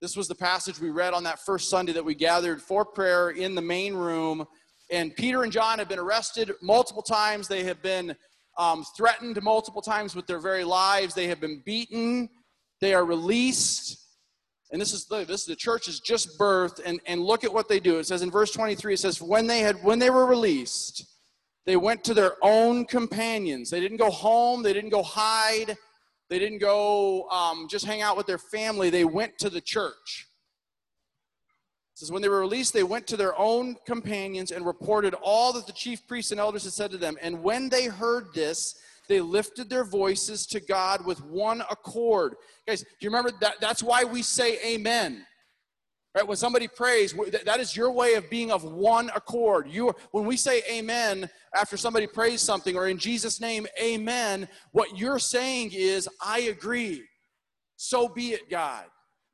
This 0.02 0.16
was 0.16 0.28
the 0.28 0.36
passage 0.36 0.80
we 0.80 0.90
read 0.90 1.14
on 1.14 1.24
that 1.24 1.40
first 1.40 1.70
Sunday 1.70 1.94
that 1.94 2.04
we 2.04 2.16
gathered 2.16 2.62
for 2.62 2.84
prayer 2.84 3.30
in 3.30 3.56
the 3.56 3.62
main 3.62 3.94
room. 3.94 4.46
And 4.92 5.16
Peter 5.16 5.44
and 5.44 5.52
John 5.52 5.80
have 5.80 5.88
been 5.88 6.00
arrested 6.00 6.52
multiple 6.62 7.04
times. 7.04 7.48
They 7.48 7.64
have 7.64 7.82
been 7.82 8.16
um, 8.58 8.84
threatened 8.98 9.42
multiple 9.42 9.82
times 9.82 10.16
with 10.16 10.28
their 10.28 10.40
very 10.40 10.64
lives. 10.64 11.14
They 11.14 11.28
have 11.28 11.40
been 11.40 11.62
beaten. 11.66 12.30
They 12.82 12.94
are 12.94 13.06
released. 13.06 14.01
And 14.72 14.82
this 14.82 14.94
is 14.94 15.06
the, 15.06 15.26
this 15.26 15.46
the 15.46 15.56
church 15.56 15.88
is 15.88 16.00
just 16.00 16.40
birthed. 16.40 16.80
And, 16.86 17.02
and 17.06 17.22
look 17.22 17.44
at 17.44 17.54
what 17.54 17.68
they 17.68 17.80
do. 17.80 18.00
It 18.00 18.08
says 18.08 18.22
in 18.22 18.32
verse 18.32 18.52
23, 18.52 18.94
it 18.94 18.98
says, 18.98 19.22
when 19.22 19.48
they 19.48 19.60
had 19.60 19.84
when 19.84 20.00
they 20.00 20.10
were 20.10 20.26
released, 20.26 21.06
they 21.66 21.76
went 21.76 22.04
to 22.06 22.14
their 22.14 22.36
own 22.42 22.86
companions. 22.86 23.70
They 23.70 23.80
didn't 23.80 23.98
go 23.98 24.10
home, 24.10 24.64
they 24.64 24.74
didn't 24.74 24.90
go 24.90 25.04
hide. 25.04 25.78
They 26.32 26.40
didn't 26.40 26.60
go 26.60 27.28
um, 27.30 27.68
just 27.70 27.86
hang 27.86 28.02
out 28.02 28.16
with 28.16 28.26
their 28.26 28.38
family, 28.38 28.90
they 28.90 29.04
went 29.04 29.38
to 29.40 29.50
the 29.50 29.60
church. 29.60 30.30
It 31.94 32.00
says, 32.00 32.10
when 32.10 32.22
they 32.22 32.30
were 32.30 32.40
released, 32.40 32.72
they 32.72 32.84
went 32.84 33.06
to 33.08 33.18
their 33.18 33.38
own 33.38 33.76
companions 33.86 34.52
and 34.52 34.66
reported 34.66 35.14
all 35.16 35.52
that 35.52 35.68
the 35.68 35.74
chief 35.74 36.08
priests 36.08 36.32
and 36.32 36.40
elders 36.40 36.64
had 36.64 36.72
said 36.72 36.92
to 36.92 36.98
them. 36.98 37.18
And 37.22 37.44
when 37.44 37.68
they 37.68 37.88
heard 37.88 38.34
this, 38.34 38.80
they 39.12 39.20
lifted 39.20 39.70
their 39.70 39.84
voices 39.84 40.46
to 40.48 40.62
God 40.62 41.06
with 41.06 41.22
one 41.24 41.62
accord. 41.70 42.36
Guys, 42.66 42.82
do 42.82 42.88
you 43.02 43.10
remember 43.10 43.32
that? 43.42 43.56
That's 43.60 43.84
why 43.84 44.06
we 44.06 44.22
say 44.22 44.58
amen. 44.66 45.26
Right? 46.16 46.28
When 46.28 46.38
somebody 46.38 46.68
prays, 46.68 47.14
that 47.46 47.60
is 47.60 47.76
your 47.76 47.92
way 47.92 48.14
of 48.14 48.30
being 48.30 48.52
of 48.52 48.64
one 48.64 49.10
accord. 49.16 49.68
You, 49.70 49.94
when 50.12 50.26
we 50.26 50.38
say 50.38 50.62
amen 50.72 51.30
after 51.56 51.78
somebody 51.78 52.08
prays 52.08 52.42
something 52.42 52.76
or 52.76 52.88
in 52.88 52.98
Jesus' 52.98 53.42
name, 53.42 53.68
amen, 53.82 54.48
what 54.72 54.98
you're 54.98 55.20
saying 55.20 55.72
is, 55.74 56.08
I 56.26 56.42
agree. 56.42 57.04
So 57.76 58.08
be 58.08 58.30
it, 58.30 58.50
God. 58.50 58.86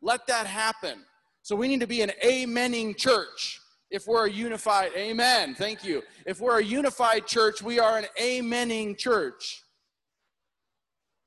Let 0.01 0.25
that 0.27 0.48
happen. 0.48 1.00
So 1.43 1.55
we 1.55 1.67
need 1.67 1.81
to 1.81 1.88
be 1.88 2.01
an 2.01 2.12
amening 2.24 2.98
church 2.98 3.60
if 3.89 4.05
we're 4.05 4.27
a 4.27 4.31
unified, 4.31 4.91
amen. 4.96 5.55
Thank 5.55 5.84
you. 5.84 6.03
If 6.25 6.41
we're 6.41 6.60
a 6.60 6.63
unified 6.63 7.25
church, 7.25 7.62
we 7.62 7.79
are 7.79 7.98
an 7.98 8.05
amening 8.19 8.98
church. 8.98 9.63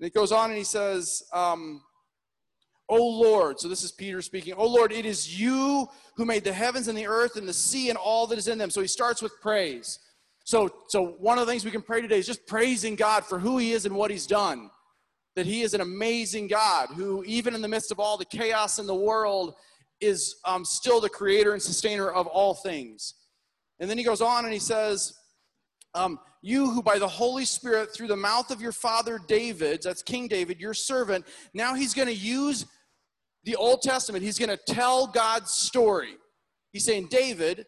And 0.01 0.07
it 0.07 0.15
goes 0.15 0.33
on 0.33 0.49
and 0.49 0.57
he 0.57 0.65
says, 0.65 1.25
um, 1.31 1.83
O 2.89 2.97
Lord, 2.97 3.61
so 3.61 3.69
this 3.69 3.85
is 3.85 3.93
Peter 3.93 4.23
speaking, 4.23 4.55
O 4.55 4.67
Lord, 4.67 4.93
it 4.93 5.05
is 5.05 5.39
you 5.39 5.87
who 6.17 6.25
made 6.25 6.43
the 6.43 6.55
heavens 6.55 6.89
and 6.89 6.97
the 6.97 7.07
earth 7.07 7.37
and 7.37 7.47
the 7.47 7.53
sea 7.53 7.91
and 7.91 7.99
all 7.99 8.27
that 8.29 8.39
is 8.39 8.49
in 8.49 8.57
them. 8.57 8.71
So 8.71 8.81
he 8.81 8.87
starts 8.89 9.21
with 9.21 9.39
praise. 9.43 9.99
So, 10.45 10.71
so 10.89 11.17
one 11.19 11.39
of 11.39 11.47
the 11.47 11.53
things 11.53 11.67
we 11.67 11.71
can 11.71 11.83
pray 11.83 12.01
today 12.01 12.19
is 12.19 12.27
just 12.27 12.47
praising 12.47 12.97
God 12.97 13.27
for 13.27 13.39
who 13.39 13.59
he 13.59 13.73
is 13.73 13.85
and 13.85 13.95
what 13.95 14.11
he's 14.11 14.27
done. 14.27 14.71
That 15.37 15.45
he 15.45 15.61
is 15.61 15.75
an 15.75 15.83
amazing 15.83 16.49
God 16.49 16.89
who, 16.97 17.23
even 17.25 17.55
in 17.55 17.61
the 17.61 17.69
midst 17.69 17.93
of 17.93 18.01
all 18.01 18.17
the 18.17 18.25
chaos 18.25 18.79
in 18.79 18.87
the 18.87 18.95
world, 18.95 19.55
is 20.01 20.37
um, 20.47 20.65
still 20.65 20.99
the 20.99 21.11
creator 21.11 21.53
and 21.53 21.63
sustainer 21.63 22.11
of 22.11 22.27
all 22.27 22.55
things. 22.55 23.15
And 23.79 23.89
then 23.89 23.99
he 23.99 24.05
goes 24.05 24.23
on 24.23 24.45
and 24.45 24.53
he 24.53 24.59
says, 24.59 25.13
um, 25.95 26.19
You 26.43 26.71
who 26.71 26.83
by 26.83 26.99
the 26.99 27.09
Holy 27.09 27.45
Spirit, 27.45 27.93
through 27.93 28.09
the 28.09 28.17
mouth 28.17 28.51
of 28.51 28.61
your 28.61 28.73
father 28.73 29.21
David, 29.29 29.83
that's 29.83 30.03
King 30.03 30.27
David, 30.27 30.61
your 30.61 30.75
servant, 30.75 31.27
now 31.53 31.75
he's 31.75 31.93
going 31.93 32.09
to 32.09 32.15
use 32.15 32.67
the 33.45 33.57
Old 33.57 33.83
Testament, 33.83 34.25
he's 34.25 34.39
going 34.39 34.51
to 34.51 34.73
tell 34.73 35.07
God's 35.07 35.51
story. 35.51 36.17
He's 36.73 36.85
saying, 36.85 37.09
David, 37.11 37.67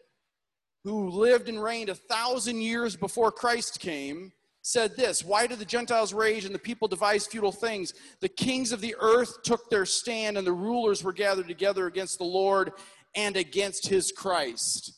who 0.83 1.09
lived 1.09 1.49
and 1.49 1.61
reigned 1.61 1.89
a 1.89 1.95
thousand 1.95 2.61
years 2.61 2.95
before 2.95 3.31
Christ 3.31 3.79
came, 3.79 4.31
said 4.63 4.95
this 4.95 5.23
Why 5.23 5.45
do 5.45 5.55
the 5.55 5.65
Gentiles 5.65 6.13
rage 6.13 6.45
and 6.45 6.55
the 6.55 6.59
people 6.59 6.87
devise 6.87 7.27
futile 7.27 7.51
things? 7.51 7.93
The 8.21 8.29
kings 8.29 8.71
of 8.71 8.81
the 8.81 8.95
earth 8.99 9.43
took 9.43 9.69
their 9.69 9.85
stand, 9.85 10.37
and 10.37 10.47
the 10.47 10.53
rulers 10.53 11.03
were 11.03 11.13
gathered 11.13 11.47
together 11.47 11.87
against 11.87 12.17
the 12.17 12.25
Lord 12.25 12.71
and 13.15 13.37
against 13.37 13.87
his 13.87 14.11
Christ. 14.11 14.93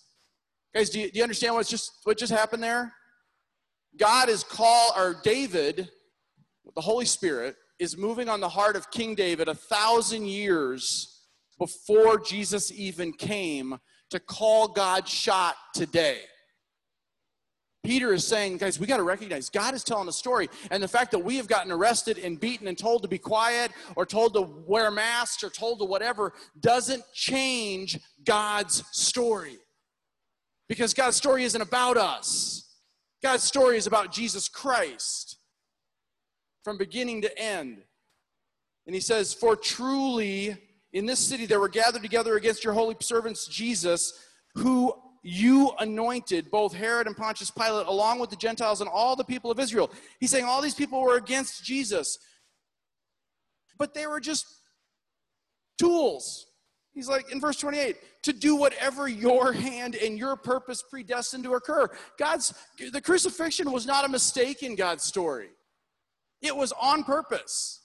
Guys, 0.74 0.90
do 0.90 1.00
you, 1.00 1.12
do 1.12 1.18
you 1.18 1.24
understand 1.24 1.56
what's 1.56 1.70
just, 1.70 1.92
what 2.04 2.18
just 2.18 2.32
happened 2.32 2.64
there? 2.64 2.94
God 3.98 4.30
is 4.30 4.44
called, 4.44 4.94
or 4.98 5.20
David, 5.24 5.90
the 6.76 6.82
Holy 6.82 7.06
Spirit, 7.06 7.56
is 7.80 7.98
moving 7.98 8.30
on 8.30 8.40
the 8.40 8.50
heart 8.50 8.76
of 8.76 8.92
King 8.92 9.16
David 9.16 9.48
a 9.48 9.56
thousand 9.56 10.26
years 10.26 11.24
before 11.58 12.20
Jesus 12.20 12.72
even 12.72 13.14
came 13.14 13.78
to 14.10 14.20
call 14.20 14.68
God 14.68 15.08
shot 15.08 15.56
today. 15.74 16.20
Peter 17.84 18.14
is 18.14 18.26
saying, 18.26 18.58
guys, 18.58 18.80
we 18.80 18.88
got 18.88 18.98
to 18.98 19.04
recognize 19.04 19.50
God 19.50 19.76
is 19.76 19.84
telling 19.84 20.08
a 20.08 20.12
story. 20.12 20.50
And 20.72 20.82
the 20.82 20.88
fact 20.88 21.12
that 21.12 21.20
we 21.20 21.38
have 21.38 21.48
gotten 21.48 21.72
arrested 21.72 22.18
and 22.18 22.40
beaten 22.40 22.68
and 22.68 22.78
told 22.78 23.04
to 23.04 23.08
be 23.08 23.20
quiet 23.20 23.72
or 23.96 24.06
told 24.06 24.34
to 24.34 24.42
wear 24.42 24.90
masks 24.90 25.44
or 25.44 25.50
told 25.50 25.80
to 25.80 25.86
whatever 25.86 26.34
doesn't 26.60 27.04
change 27.14 28.00
God's 28.24 28.84
story. 28.92 29.58
Because 30.68 30.96
God's 30.96 31.16
story 31.16 31.44
isn't 31.44 31.62
about 31.62 31.96
us, 31.96 32.65
God's 33.26 33.42
story 33.42 33.76
is 33.76 33.88
about 33.88 34.12
Jesus 34.12 34.48
Christ 34.48 35.40
from 36.64 36.78
beginning 36.78 37.24
to 37.24 37.40
end. 37.40 37.82
And 38.86 38.94
he 38.94 39.02
says, 39.02 39.34
For 39.34 39.56
truly 39.56 40.56
in 40.94 41.08
this 41.08 41.18
city 41.18 41.48
there 41.48 41.60
were 41.60 41.68
gathered 41.68 42.04
together 42.04 42.36
against 42.36 42.64
your 42.64 42.74
holy 42.74 42.96
servants 43.02 43.48
Jesus, 43.48 44.14
who 44.54 44.94
you 45.24 45.72
anointed, 45.80 46.52
both 46.52 46.72
Herod 46.72 47.08
and 47.08 47.18
Pontius 47.18 47.50
Pilate, 47.50 47.88
along 47.88 48.20
with 48.20 48.30
the 48.30 48.36
Gentiles 48.36 48.80
and 48.80 48.88
all 48.88 49.16
the 49.16 49.24
people 49.24 49.50
of 49.50 49.60
Israel. 49.60 49.90
He's 50.20 50.30
saying 50.30 50.46
all 50.46 50.62
these 50.62 50.76
people 50.76 51.02
were 51.02 51.18
against 51.18 51.64
Jesus, 51.64 52.20
but 53.80 53.96
they 53.96 54.06
were 54.06 54.20
just 54.20 54.46
tools. 55.80 56.46
He's 56.96 57.10
like 57.10 57.30
in 57.30 57.42
verse 57.42 57.58
28 57.58 57.98
to 58.24 58.34
do 58.34 58.56
whatever 58.56 59.10
your 59.10 59.52
hand 59.52 59.96
and 59.96 60.18
your 60.18 60.38
purpose 60.38 60.82
predestined 60.82 61.44
to 61.44 61.56
occur. 61.56 61.90
God's 62.18 62.54
the 62.94 63.02
crucifixion 63.02 63.70
was 63.72 63.86
not 63.86 64.06
a 64.06 64.10
mistake 64.10 64.64
in 64.64 64.76
God's 64.76 65.04
story. 65.04 65.50
It 66.42 66.56
was 66.56 66.72
on 66.82 67.04
purpose. 67.04 67.82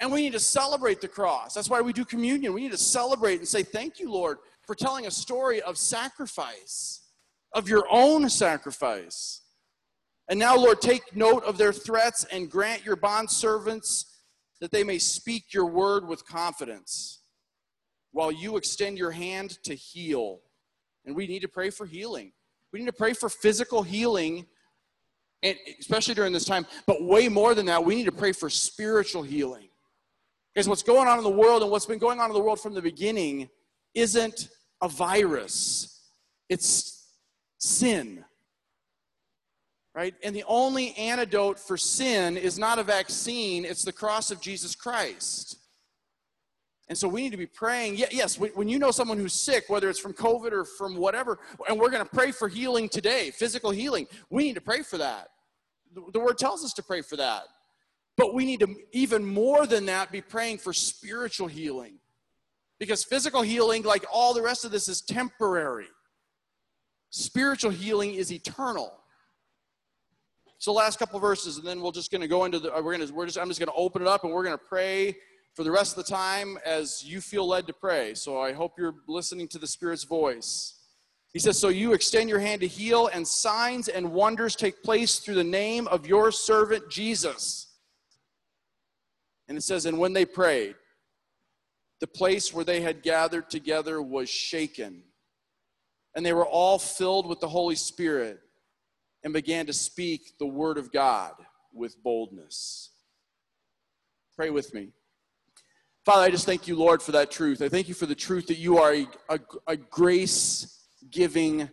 And 0.00 0.10
we 0.10 0.22
need 0.22 0.32
to 0.32 0.40
celebrate 0.40 1.00
the 1.00 1.08
cross. 1.08 1.54
That's 1.54 1.68
why 1.68 1.82
we 1.82 1.92
do 1.92 2.04
communion. 2.04 2.54
We 2.54 2.62
need 2.62 2.72
to 2.72 2.78
celebrate 2.78 3.38
and 3.38 3.46
say, 3.46 3.62
Thank 3.62 4.00
you, 4.00 4.10
Lord, 4.10 4.38
for 4.66 4.74
telling 4.74 5.06
a 5.06 5.10
story 5.10 5.60
of 5.60 5.76
sacrifice, 5.76 7.02
of 7.52 7.68
your 7.68 7.84
own 7.90 8.30
sacrifice. 8.30 9.42
And 10.28 10.38
now, 10.38 10.56
Lord, 10.56 10.80
take 10.80 11.14
note 11.14 11.44
of 11.44 11.58
their 11.58 11.72
threats 11.72 12.24
and 12.32 12.50
grant 12.50 12.84
your 12.84 12.96
bondservants 12.96 14.06
that 14.60 14.70
they 14.70 14.82
may 14.82 14.98
speak 14.98 15.52
your 15.52 15.66
word 15.66 16.08
with 16.08 16.26
confidence 16.26 17.21
while 18.12 18.30
you 18.30 18.56
extend 18.56 18.98
your 18.98 19.10
hand 19.10 19.62
to 19.64 19.74
heal. 19.74 20.40
And 21.04 21.16
we 21.16 21.26
need 21.26 21.40
to 21.40 21.48
pray 21.48 21.70
for 21.70 21.86
healing. 21.86 22.32
We 22.70 22.78
need 22.78 22.86
to 22.86 22.92
pray 22.92 23.12
for 23.12 23.28
physical 23.28 23.82
healing 23.82 24.46
and 25.42 25.56
especially 25.80 26.14
during 26.14 26.32
this 26.32 26.44
time. 26.44 26.66
But 26.86 27.02
way 27.02 27.28
more 27.28 27.54
than 27.54 27.66
that, 27.66 27.84
we 27.84 27.96
need 27.96 28.04
to 28.04 28.12
pray 28.12 28.32
for 28.32 28.48
spiritual 28.48 29.22
healing. 29.22 29.68
Because 30.54 30.68
what's 30.68 30.82
going 30.82 31.08
on 31.08 31.18
in 31.18 31.24
the 31.24 31.30
world 31.30 31.62
and 31.62 31.70
what's 31.70 31.86
been 31.86 31.98
going 31.98 32.20
on 32.20 32.30
in 32.30 32.34
the 32.34 32.42
world 32.42 32.60
from 32.60 32.74
the 32.74 32.82
beginning 32.82 33.48
isn't 33.94 34.48
a 34.80 34.88
virus, 34.88 36.00
it's 36.48 37.06
sin. 37.58 38.24
Right? 39.94 40.14
And 40.22 40.34
the 40.34 40.44
only 40.46 40.94
antidote 40.94 41.58
for 41.58 41.76
sin 41.76 42.38
is 42.38 42.58
not 42.58 42.78
a 42.78 42.82
vaccine, 42.82 43.64
it's 43.64 43.84
the 43.84 43.92
cross 43.92 44.30
of 44.30 44.40
Jesus 44.40 44.74
Christ. 44.74 45.58
And 46.88 46.98
so 46.98 47.08
we 47.08 47.22
need 47.22 47.30
to 47.30 47.36
be 47.36 47.46
praying. 47.46 47.96
Yes, 47.96 48.38
when 48.38 48.68
you 48.68 48.78
know 48.78 48.90
someone 48.90 49.16
who's 49.16 49.32
sick, 49.32 49.64
whether 49.68 49.88
it's 49.88 49.98
from 49.98 50.12
COVID 50.12 50.52
or 50.52 50.64
from 50.64 50.96
whatever, 50.96 51.38
and 51.68 51.78
we're 51.78 51.90
going 51.90 52.04
to 52.04 52.10
pray 52.10 52.32
for 52.32 52.48
healing 52.48 52.88
today, 52.88 53.30
physical 53.30 53.70
healing, 53.70 54.06
we 54.30 54.44
need 54.44 54.54
to 54.54 54.60
pray 54.60 54.82
for 54.82 54.98
that. 54.98 55.28
The 56.12 56.20
word 56.20 56.38
tells 56.38 56.64
us 56.64 56.72
to 56.74 56.82
pray 56.82 57.02
for 57.02 57.16
that. 57.16 57.44
But 58.16 58.34
we 58.34 58.44
need 58.44 58.60
to, 58.60 58.74
even 58.92 59.24
more 59.24 59.66
than 59.66 59.86
that, 59.86 60.12
be 60.12 60.20
praying 60.20 60.58
for 60.58 60.72
spiritual 60.72 61.48
healing. 61.48 61.94
Because 62.78 63.04
physical 63.04 63.42
healing, 63.42 63.84
like 63.84 64.04
all 64.12 64.34
the 64.34 64.42
rest 64.42 64.64
of 64.64 64.70
this, 64.70 64.88
is 64.88 65.00
temporary. 65.00 65.88
Spiritual 67.10 67.70
healing 67.70 68.14
is 68.14 68.32
eternal. 68.32 68.92
So, 70.58 70.72
last 70.72 70.98
couple 70.98 71.18
verses, 71.20 71.58
and 71.58 71.66
then 71.66 71.80
we're 71.80 71.92
just 71.92 72.10
going 72.10 72.20
to 72.20 72.28
go 72.28 72.44
into 72.44 72.58
the. 72.58 72.74
Uh, 72.74 72.82
we're 72.82 72.96
going 72.96 73.06
to. 73.06 73.12
We're 73.12 73.26
just. 73.26 73.38
I'm 73.38 73.48
just 73.48 73.60
going 73.60 73.68
to 73.68 73.74
open 73.74 74.02
it 74.02 74.08
up, 74.08 74.24
and 74.24 74.32
we're 74.32 74.44
going 74.44 74.56
to 74.56 74.64
pray 74.64 75.16
for 75.54 75.64
the 75.64 75.70
rest 75.70 75.96
of 75.96 76.04
the 76.04 76.10
time 76.10 76.58
as 76.64 77.04
you 77.04 77.20
feel 77.20 77.46
led 77.46 77.66
to 77.66 77.72
pray. 77.72 78.14
So 78.14 78.40
I 78.40 78.52
hope 78.52 78.74
you're 78.78 78.94
listening 79.06 79.48
to 79.48 79.58
the 79.58 79.66
Spirit's 79.66 80.04
voice. 80.04 80.78
He 81.32 81.38
says, 81.38 81.58
So 81.58 81.68
you 81.68 81.92
extend 81.92 82.28
your 82.28 82.38
hand 82.38 82.60
to 82.62 82.66
heal, 82.66 83.08
and 83.12 83.26
signs 83.26 83.88
and 83.88 84.12
wonders 84.12 84.56
take 84.56 84.82
place 84.82 85.18
through 85.18 85.34
the 85.34 85.44
name 85.44 85.88
of 85.88 86.06
your 86.06 86.30
servant 86.30 86.90
Jesus. 86.90 87.68
And 89.48 89.58
it 89.58 89.62
says, 89.62 89.86
And 89.86 89.98
when 89.98 90.12
they 90.12 90.24
prayed, 90.24 90.74
the 92.00 92.06
place 92.06 92.52
where 92.52 92.64
they 92.64 92.80
had 92.80 93.02
gathered 93.02 93.50
together 93.50 94.02
was 94.02 94.28
shaken. 94.28 95.02
And 96.14 96.26
they 96.26 96.32
were 96.32 96.46
all 96.46 96.78
filled 96.78 97.26
with 97.26 97.40
the 97.40 97.48
Holy 97.48 97.76
Spirit 97.76 98.40
and 99.24 99.32
began 99.32 99.66
to 99.66 99.72
speak 99.72 100.38
the 100.38 100.46
word 100.46 100.78
of 100.78 100.92
God 100.92 101.32
with 101.72 102.02
boldness. 102.02 102.90
Pray 104.36 104.50
with 104.50 104.74
me. 104.74 104.88
Father, 106.04 106.22
I 106.22 106.30
just 106.30 106.46
thank 106.46 106.66
you, 106.66 106.74
Lord, 106.74 107.00
for 107.00 107.12
that 107.12 107.30
truth. 107.30 107.62
I 107.62 107.68
thank 107.68 107.88
you 107.88 107.94
for 107.94 108.06
the 108.06 108.14
truth 108.14 108.48
that 108.48 108.58
you 108.58 108.78
are 108.78 108.92
a, 108.92 109.06
a, 109.28 109.40
a 109.68 109.76
grace 109.76 110.80
giving, 111.10 111.70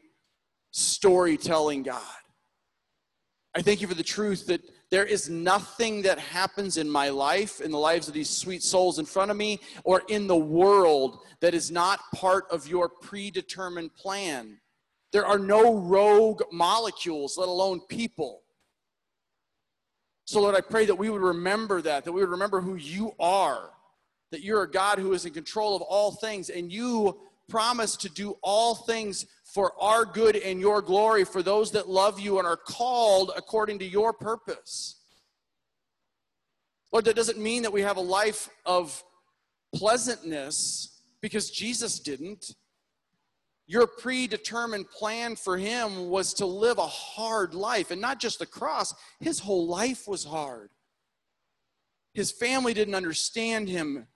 storytelling 0.69 1.81
God. 1.81 2.03
I 3.55 3.63
thank 3.63 3.81
you 3.81 3.87
for 3.87 3.95
the 3.95 4.03
truth 4.03 4.45
that 4.45 4.61
there 4.91 5.05
is 5.05 5.29
nothing 5.29 6.03
that 6.03 6.19
happens 6.19 6.77
in 6.77 6.87
my 6.87 7.09
life, 7.09 7.59
in 7.59 7.71
the 7.71 7.79
lives 7.79 8.07
of 8.07 8.13
these 8.13 8.29
sweet 8.29 8.61
souls 8.61 8.99
in 8.99 9.05
front 9.05 9.31
of 9.31 9.37
me, 9.37 9.59
or 9.83 10.03
in 10.09 10.27
the 10.27 10.37
world 10.37 11.21
that 11.41 11.55
is 11.55 11.71
not 11.71 11.99
part 12.13 12.45
of 12.51 12.67
your 12.67 12.87
predetermined 12.87 13.95
plan. 13.95 14.59
There 15.11 15.25
are 15.25 15.39
no 15.39 15.75
rogue 15.75 16.43
molecules, 16.51 17.35
let 17.35 17.47
alone 17.47 17.81
people. 17.89 18.43
So, 20.25 20.39
Lord, 20.39 20.53
I 20.53 20.61
pray 20.61 20.85
that 20.85 20.93
we 20.93 21.09
would 21.09 21.23
remember 21.23 21.81
that, 21.81 22.05
that 22.05 22.11
we 22.11 22.21
would 22.21 22.29
remember 22.29 22.61
who 22.61 22.75
you 22.75 23.13
are, 23.19 23.71
that 24.31 24.41
you're 24.41 24.63
a 24.63 24.69
God 24.69 24.99
who 24.99 25.13
is 25.13 25.25
in 25.25 25.33
control 25.33 25.75
of 25.75 25.81
all 25.81 26.11
things, 26.11 26.49
and 26.49 26.71
you 26.71 27.19
promise 27.47 27.95
to 27.97 28.09
do 28.09 28.37
all 28.43 28.75
things 28.75 29.25
for 29.43 29.73
our 29.81 30.05
good 30.05 30.35
and 30.35 30.59
your 30.59 30.81
glory 30.81 31.25
for 31.25 31.41
those 31.41 31.71
that 31.71 31.89
love 31.89 32.19
you 32.19 32.37
and 32.37 32.47
are 32.47 32.57
called 32.57 33.31
according 33.35 33.79
to 33.79 33.85
your 33.85 34.13
purpose. 34.13 34.95
Lord, 36.91 37.05
that 37.05 37.15
doesn't 37.15 37.39
mean 37.39 37.63
that 37.63 37.73
we 37.73 37.81
have 37.81 37.97
a 37.97 38.01
life 38.01 38.49
of 38.65 39.03
pleasantness 39.75 41.01
because 41.21 41.49
Jesus 41.51 41.99
didn't. 41.99 42.55
Your 43.67 43.85
predetermined 43.85 44.89
plan 44.89 45.35
for 45.35 45.57
him 45.57 46.09
was 46.09 46.33
to 46.35 46.45
live 46.45 46.79
a 46.79 46.87
hard 46.87 47.53
life, 47.53 47.91
and 47.91 48.01
not 48.01 48.19
just 48.19 48.39
the 48.39 48.45
cross, 48.45 48.95
his 49.19 49.39
whole 49.39 49.67
life 49.67 50.07
was 50.07 50.23
hard. 50.23 50.71
His 52.15 52.31
family 52.31 52.73
didn't 52.73 52.95
understand 52.95 53.69
him. 53.69 54.07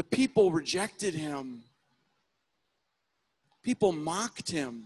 The 0.00 0.04
people 0.04 0.50
rejected 0.50 1.12
him. 1.12 1.62
People 3.62 3.92
mocked 3.92 4.50
him. 4.50 4.84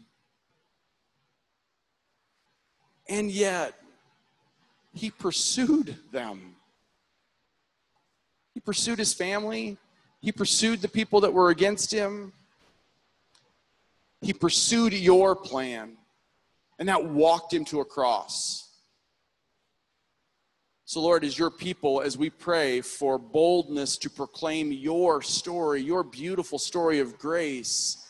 And 3.08 3.30
yet, 3.30 3.74
he 4.92 5.12
pursued 5.12 5.94
them. 6.10 6.56
He 8.54 8.58
pursued 8.58 8.98
his 8.98 9.14
family, 9.14 9.76
he 10.20 10.32
pursued 10.32 10.82
the 10.82 10.88
people 10.88 11.20
that 11.20 11.32
were 11.32 11.50
against 11.50 11.92
him. 11.92 12.32
He 14.20 14.32
pursued 14.32 14.94
your 14.94 15.36
plan, 15.36 15.96
and 16.80 16.88
that 16.88 17.04
walked 17.04 17.54
him 17.54 17.64
to 17.66 17.78
a 17.78 17.84
cross. 17.84 18.63
So, 20.86 21.00
Lord, 21.00 21.24
as 21.24 21.38
your 21.38 21.50
people, 21.50 22.02
as 22.02 22.18
we 22.18 22.28
pray 22.28 22.80
for 22.80 23.18
boldness 23.18 23.96
to 23.98 24.10
proclaim 24.10 24.70
your 24.70 25.22
story, 25.22 25.80
your 25.80 26.02
beautiful 26.02 26.58
story 26.58 27.00
of 27.00 27.18
grace, 27.18 28.06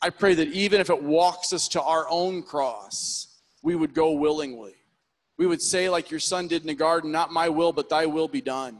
I 0.00 0.10
pray 0.10 0.34
that 0.34 0.48
even 0.48 0.80
if 0.80 0.90
it 0.90 1.02
walks 1.02 1.52
us 1.52 1.68
to 1.68 1.82
our 1.82 2.06
own 2.08 2.42
cross, 2.42 3.38
we 3.62 3.74
would 3.74 3.94
go 3.94 4.12
willingly. 4.12 4.74
We 5.36 5.46
would 5.46 5.60
say, 5.60 5.88
like 5.88 6.10
your 6.10 6.20
son 6.20 6.48
did 6.48 6.62
in 6.62 6.68
the 6.68 6.74
garden, 6.74 7.10
Not 7.10 7.32
my 7.32 7.48
will, 7.48 7.72
but 7.72 7.88
thy 7.88 8.06
will 8.06 8.28
be 8.28 8.40
done 8.40 8.78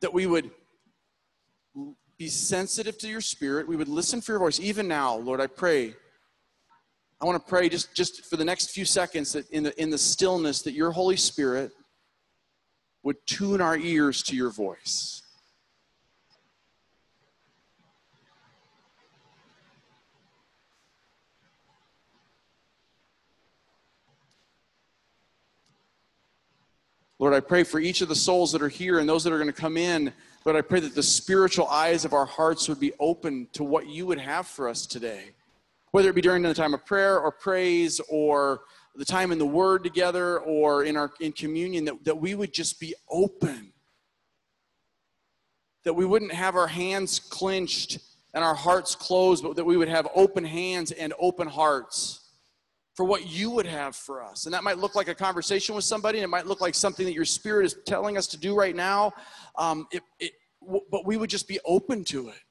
that 0.00 0.12
we 0.12 0.26
would 0.26 0.50
be 2.18 2.28
sensitive 2.28 2.96
to 2.98 3.08
your 3.08 3.20
spirit. 3.20 3.66
We 3.66 3.76
would 3.76 3.88
listen 3.88 4.20
for 4.20 4.32
your 4.32 4.38
voice. 4.38 4.60
Even 4.60 4.88
now, 4.88 5.16
Lord, 5.16 5.40
I 5.40 5.46
pray. 5.46 5.94
I 7.20 7.24
want 7.24 7.42
to 7.42 7.48
pray 7.48 7.68
just, 7.68 7.94
just 7.94 8.26
for 8.26 8.36
the 8.36 8.44
next 8.44 8.70
few 8.70 8.84
seconds 8.84 9.32
that 9.32 9.48
in 9.50 9.62
the, 9.62 9.80
in 9.80 9.88
the 9.88 9.98
stillness 9.98 10.62
that 10.62 10.72
your 10.72 10.90
Holy 10.90 11.16
Spirit 11.16 11.72
would 13.02 13.16
tune 13.26 13.60
our 13.60 13.76
ears 13.76 14.22
to 14.24 14.36
your 14.36 14.50
voice. 14.50 15.22
Lord, 27.18 27.32
I 27.32 27.40
pray 27.40 27.62
for 27.62 27.80
each 27.80 28.02
of 28.02 28.08
the 28.08 28.14
souls 28.14 28.52
that 28.52 28.60
are 28.60 28.68
here 28.68 28.98
and 28.98 29.08
those 29.08 29.24
that 29.24 29.32
are 29.32 29.38
going 29.38 29.50
to 29.50 29.58
come 29.58 29.78
in. 29.78 30.12
Lord, 30.44 30.56
I 30.56 30.60
pray 30.60 30.80
that 30.80 30.94
the 30.94 31.02
spiritual 31.02 31.66
eyes 31.68 32.04
of 32.04 32.12
our 32.12 32.26
hearts 32.26 32.68
would 32.68 32.78
be 32.78 32.92
open 33.00 33.48
to 33.54 33.64
what 33.64 33.86
you 33.86 34.04
would 34.04 34.20
have 34.20 34.46
for 34.46 34.68
us 34.68 34.84
today. 34.84 35.30
Whether 35.96 36.10
it 36.10 36.14
be 36.14 36.20
during 36.20 36.42
the 36.42 36.52
time 36.52 36.74
of 36.74 36.84
prayer 36.84 37.18
or 37.18 37.32
praise 37.32 38.02
or 38.10 38.64
the 38.96 39.04
time 39.06 39.32
in 39.32 39.38
the 39.38 39.46
word 39.46 39.82
together 39.82 40.40
or 40.40 40.84
in 40.84 40.94
our 40.94 41.10
in 41.20 41.32
communion, 41.32 41.86
that, 41.86 42.04
that 42.04 42.18
we 42.18 42.34
would 42.34 42.52
just 42.52 42.78
be 42.78 42.94
open. 43.08 43.72
That 45.84 45.94
we 45.94 46.04
wouldn't 46.04 46.34
have 46.34 46.54
our 46.54 46.66
hands 46.66 47.18
clenched 47.18 48.00
and 48.34 48.44
our 48.44 48.54
hearts 48.54 48.94
closed, 48.94 49.42
but 49.42 49.56
that 49.56 49.64
we 49.64 49.78
would 49.78 49.88
have 49.88 50.06
open 50.14 50.44
hands 50.44 50.92
and 50.92 51.14
open 51.18 51.48
hearts 51.48 52.28
for 52.92 53.06
what 53.06 53.26
you 53.26 53.48
would 53.52 53.64
have 53.64 53.96
for 53.96 54.22
us. 54.22 54.44
And 54.44 54.52
that 54.52 54.62
might 54.62 54.76
look 54.76 54.96
like 54.96 55.08
a 55.08 55.14
conversation 55.14 55.74
with 55.74 55.84
somebody, 55.84 56.18
and 56.18 56.24
it 56.24 56.28
might 56.28 56.46
look 56.46 56.60
like 56.60 56.74
something 56.74 57.06
that 57.06 57.14
your 57.14 57.24
spirit 57.24 57.64
is 57.64 57.74
telling 57.86 58.18
us 58.18 58.26
to 58.26 58.36
do 58.36 58.54
right 58.54 58.76
now. 58.76 59.14
Um, 59.56 59.86
it, 59.90 60.02
it, 60.20 60.32
but 60.90 61.06
we 61.06 61.16
would 61.16 61.30
just 61.30 61.48
be 61.48 61.58
open 61.64 62.04
to 62.04 62.28
it. 62.28 62.42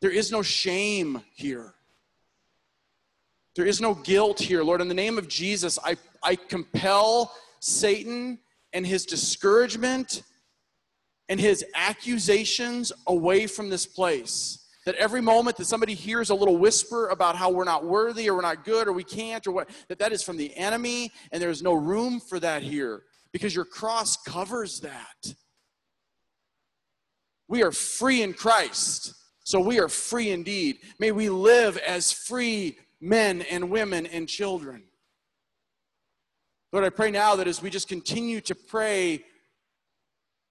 There 0.00 0.10
is 0.10 0.32
no 0.32 0.42
shame 0.42 1.22
here. 1.34 1.74
There 3.56 3.66
is 3.66 3.80
no 3.80 3.94
guilt 3.94 4.38
here. 4.38 4.62
Lord, 4.62 4.80
in 4.80 4.88
the 4.88 4.94
name 4.94 5.18
of 5.18 5.28
Jesus, 5.28 5.78
I, 5.84 5.96
I 6.22 6.36
compel 6.36 7.34
Satan 7.60 8.38
and 8.72 8.86
his 8.86 9.04
discouragement 9.04 10.22
and 11.28 11.38
his 11.38 11.64
accusations 11.74 12.92
away 13.06 13.46
from 13.46 13.68
this 13.68 13.86
place. 13.86 14.66
That 14.86 14.94
every 14.94 15.20
moment 15.20 15.56
that 15.58 15.66
somebody 15.66 15.94
hears 15.94 16.30
a 16.30 16.34
little 16.34 16.56
whisper 16.56 17.08
about 17.08 17.36
how 17.36 17.50
we're 17.50 17.64
not 17.64 17.84
worthy 17.84 18.28
or 18.28 18.34
we're 18.34 18.40
not 18.40 18.64
good 18.64 18.88
or 18.88 18.92
we 18.92 19.04
can't 19.04 19.46
or 19.46 19.52
what, 19.52 19.68
that 19.88 19.98
that 19.98 20.12
is 20.12 20.22
from 20.22 20.36
the 20.36 20.56
enemy 20.56 21.12
and 21.30 21.42
there's 21.42 21.62
no 21.62 21.74
room 21.74 22.18
for 22.18 22.40
that 22.40 22.62
here 22.62 23.02
because 23.32 23.54
your 23.54 23.64
cross 23.64 24.16
covers 24.16 24.80
that. 24.80 25.34
We 27.46 27.62
are 27.62 27.72
free 27.72 28.22
in 28.22 28.32
Christ, 28.32 29.14
so 29.50 29.58
we 29.58 29.80
are 29.80 29.88
free 29.88 30.30
indeed. 30.30 30.78
May 31.00 31.10
we 31.10 31.28
live 31.28 31.76
as 31.78 32.12
free 32.12 32.78
men 33.00 33.42
and 33.42 33.68
women 33.68 34.06
and 34.06 34.28
children. 34.28 34.84
Lord, 36.72 36.84
I 36.84 36.90
pray 36.90 37.10
now 37.10 37.34
that 37.34 37.48
as 37.48 37.60
we 37.60 37.68
just 37.68 37.88
continue 37.88 38.40
to 38.42 38.54
pray 38.54 39.24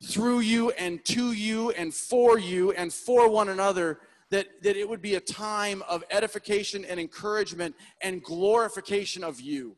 through 0.04 0.42
you 0.42 0.72
and 0.72 1.04
to 1.06 1.32
you 1.32 1.72
and 1.72 1.94
for 1.94 2.38
you 2.38 2.74
and 2.74 2.92
for 2.92 3.30
one 3.30 3.48
another, 3.48 4.00
that, 4.32 4.48
that 4.64 4.76
it 4.76 4.90
would 4.90 5.02
be 5.02 5.16
a 5.16 5.22
time 5.22 5.82
of 5.88 6.04
edification 6.12 6.84
and 6.84 7.00
encouragement 7.00 7.76
and 8.02 8.22
glorification 8.22 9.24
of 9.24 9.40
you. 9.40 9.78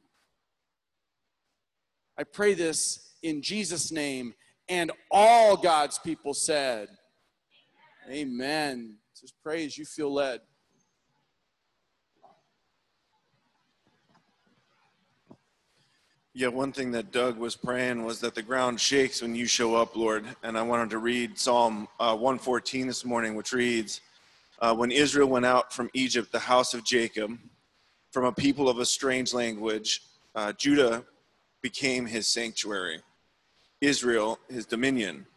I 2.18 2.24
pray 2.24 2.56
this 2.56 3.12
in 3.22 3.44
Jesus' 3.44 3.92
name. 3.92 4.34
And 4.68 4.92
all 5.12 5.58
God's 5.58 6.00
people 6.00 6.34
said, 6.34 6.88
Amen. 8.10 8.98
Just 9.22 9.36
pray 9.44 9.64
as 9.68 9.78
you 9.78 9.86
feel 9.86 10.12
led. 10.12 10.42
Yeah, 16.34 16.48
one 16.48 16.72
thing 16.72 16.90
that 16.94 17.12
Doug 17.12 17.38
was 17.38 17.56
praying 17.56 18.04
was 18.04 18.20
that 18.22 18.34
the 18.34 18.42
ground 18.42 18.80
shakes 18.80 19.22
when 19.22 19.36
you 19.36 19.46
show 19.46 19.76
up, 19.76 19.96
Lord. 19.96 20.26
And 20.42 20.58
I 20.58 20.64
wanted 20.64 20.90
to 20.90 20.98
read 20.98 21.38
Psalm 21.38 21.88
uh, 22.00 22.16
114 22.16 22.88
this 22.88 23.06
morning, 23.06 23.36
which 23.36 23.54
reads, 23.54 24.02
uh, 24.60 24.74
when 24.74 24.90
Israel 24.90 25.30
went 25.30 25.46
out 25.46 25.72
from 25.72 25.92
Egypt, 25.94 26.32
the 26.32 26.40
house 26.40 26.74
of 26.74 26.84
Jacob, 26.84 27.38
from 28.10 28.26
a 28.26 28.32
people 28.32 28.70
of 28.70 28.80
a 28.80 28.86
strange 28.88 29.36
language, 29.36 30.02
uh, 30.34 30.52
Judah 30.54 31.04
became 31.62 32.08
his 32.08 32.28
sanctuary, 32.28 33.02
Israel 33.82 34.40
his 34.50 34.66
dominion. 34.66 35.28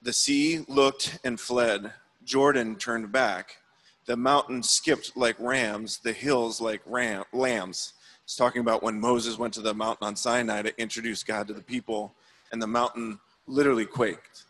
The 0.00 0.14
sea 0.14 0.64
looked 0.68 1.18
and 1.22 1.38
fled, 1.38 1.92
Jordan 2.28 2.76
turned 2.76 3.10
back, 3.10 3.56
the 4.04 4.14
mountains 4.14 4.68
skipped 4.68 5.16
like 5.16 5.36
rams, 5.40 5.98
the 5.98 6.12
hills 6.12 6.60
like 6.60 6.82
ram- 6.84 7.24
lambs. 7.32 7.94
It's 8.22 8.36
talking 8.36 8.60
about 8.60 8.82
when 8.82 9.00
Moses 9.00 9.38
went 9.38 9.54
to 9.54 9.62
the 9.62 9.72
mountain 9.72 10.06
on 10.06 10.14
Sinai 10.14 10.60
to 10.60 10.78
introduce 10.78 11.22
God 11.22 11.48
to 11.48 11.54
the 11.54 11.62
people, 11.62 12.14
and 12.52 12.60
the 12.60 12.66
mountain 12.66 13.18
literally 13.46 13.86
quaked. 13.86 14.44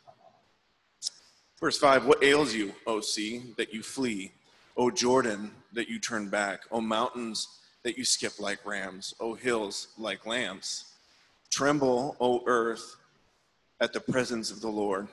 Verse 1.61 1.79
5 1.79 2.05
What 2.05 2.25
ails 2.25 2.53
you, 2.53 2.75
O 2.85 3.01
sea, 3.01 3.43
that 3.57 3.73
you 3.73 3.85
flee? 3.85 4.33
O 4.77 4.91
Jordan, 4.91 5.53
that 5.73 5.89
you 5.89 6.01
turn 6.01 6.29
back? 6.29 6.63
O 6.73 6.81
mountains, 6.81 7.61
that 7.85 7.97
you 7.97 8.05
skip 8.05 8.41
like 8.41 8.67
rams? 8.67 9.15
O 9.21 9.35
hills, 9.35 9.89
like 9.97 10.27
lambs? 10.27 10.97
Tremble, 11.49 12.17
O 12.19 12.43
earth, 12.47 12.97
at 13.81 13.93
the 13.93 14.01
presence 14.01 14.51
of 14.51 14.61
the 14.61 14.69
Lord, 14.69 15.07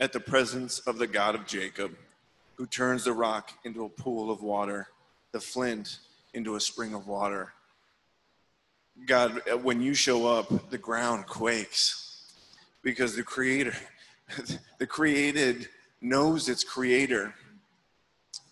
at 0.00 0.12
the 0.12 0.20
presence 0.20 0.78
of 0.80 0.98
the 0.98 1.06
God 1.06 1.34
of 1.34 1.46
Jacob, 1.46 1.96
who 2.54 2.66
turns 2.66 3.04
the 3.04 3.12
rock 3.12 3.52
into 3.64 3.84
a 3.84 3.88
pool 3.88 4.30
of 4.30 4.42
water, 4.42 4.88
the 5.32 5.40
flint 5.40 5.98
into 6.34 6.56
a 6.56 6.60
spring 6.60 6.94
of 6.94 7.06
water. 7.06 7.52
God, 9.06 9.42
when 9.62 9.80
you 9.80 9.94
show 9.94 10.26
up, 10.26 10.70
the 10.70 10.78
ground 10.78 11.26
quakes 11.26 12.32
because 12.82 13.14
the 13.14 13.22
Creator 13.22 13.74
the 14.78 14.86
created 14.86 15.68
knows 16.00 16.48
its 16.48 16.64
creator. 16.64 17.34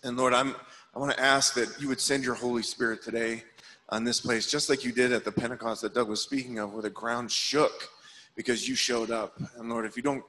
And 0.03 0.17
Lord, 0.17 0.33
I'm, 0.33 0.55
I 0.95 0.99
want 0.99 1.11
to 1.11 1.19
ask 1.19 1.53
that 1.55 1.79
you 1.79 1.87
would 1.87 2.01
send 2.01 2.23
your 2.23 2.35
Holy 2.35 2.63
Spirit 2.63 3.03
today 3.03 3.43
on 3.89 4.03
this 4.03 4.19
place, 4.19 4.49
just 4.49 4.69
like 4.69 4.83
you 4.83 4.91
did 4.91 5.13
at 5.13 5.23
the 5.23 5.31
Pentecost 5.31 5.81
that 5.81 5.93
Doug 5.93 6.09
was 6.09 6.21
speaking 6.21 6.59
of, 6.59 6.73
where 6.73 6.81
the 6.81 6.89
ground 6.89 7.31
shook 7.31 7.89
because 8.35 8.67
you 8.67 8.75
showed 8.75 9.11
up. 9.11 9.39
And 9.57 9.69
Lord, 9.69 9.85
if 9.85 9.95
you 9.95 10.03
don't 10.03 10.23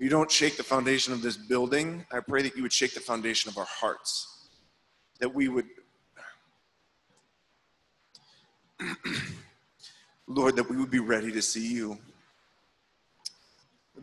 you 0.00 0.08
don't 0.08 0.30
shake 0.30 0.56
the 0.56 0.62
foundation 0.62 1.12
of 1.12 1.20
this 1.20 1.36
building, 1.36 2.06
I 2.10 2.20
pray 2.20 2.42
that 2.42 2.56
you 2.56 2.62
would 2.62 2.72
shake 2.72 2.94
the 2.94 3.00
foundation 3.00 3.50
of 3.50 3.58
our 3.58 3.66
hearts. 3.66 4.48
That 5.20 5.32
we 5.32 5.48
would 5.48 5.66
Lord, 10.26 10.56
that 10.56 10.70
we 10.70 10.76
would 10.76 10.90
be 10.90 11.00
ready 11.00 11.30
to 11.32 11.42
see 11.42 11.72
you. 11.72 11.98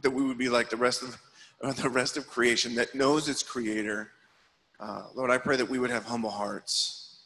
That 0.01 0.11
we 0.11 0.21
would 0.21 0.37
be 0.37 0.49
like 0.49 0.69
the 0.69 0.77
rest 0.77 1.01
of 1.01 1.17
the 1.81 1.89
rest 1.89 2.17
of 2.17 2.27
creation 2.27 2.75
that 2.75 2.93
knows 2.93 3.27
its 3.27 3.41
creator. 3.41 4.11
Uh, 4.79 5.05
Lord, 5.15 5.31
I 5.31 5.39
pray 5.39 5.55
that 5.55 5.67
we 5.67 5.79
would 5.79 5.89
have 5.89 6.05
humble 6.05 6.29
hearts. 6.29 7.21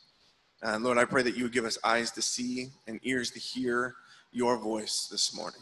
Uh, 0.63 0.77
Lord, 0.79 0.97
I 0.97 1.03
pray 1.03 1.23
that 1.23 1.35
you 1.35 1.43
would 1.43 1.51
give 1.51 1.65
us 1.65 1.77
eyes 1.83 2.11
to 2.11 2.21
see 2.21 2.69
and 2.87 3.01
ears 3.03 3.31
to 3.31 3.39
hear 3.39 3.95
your 4.31 4.57
voice 4.57 5.09
this 5.11 5.35
morning. 5.35 5.61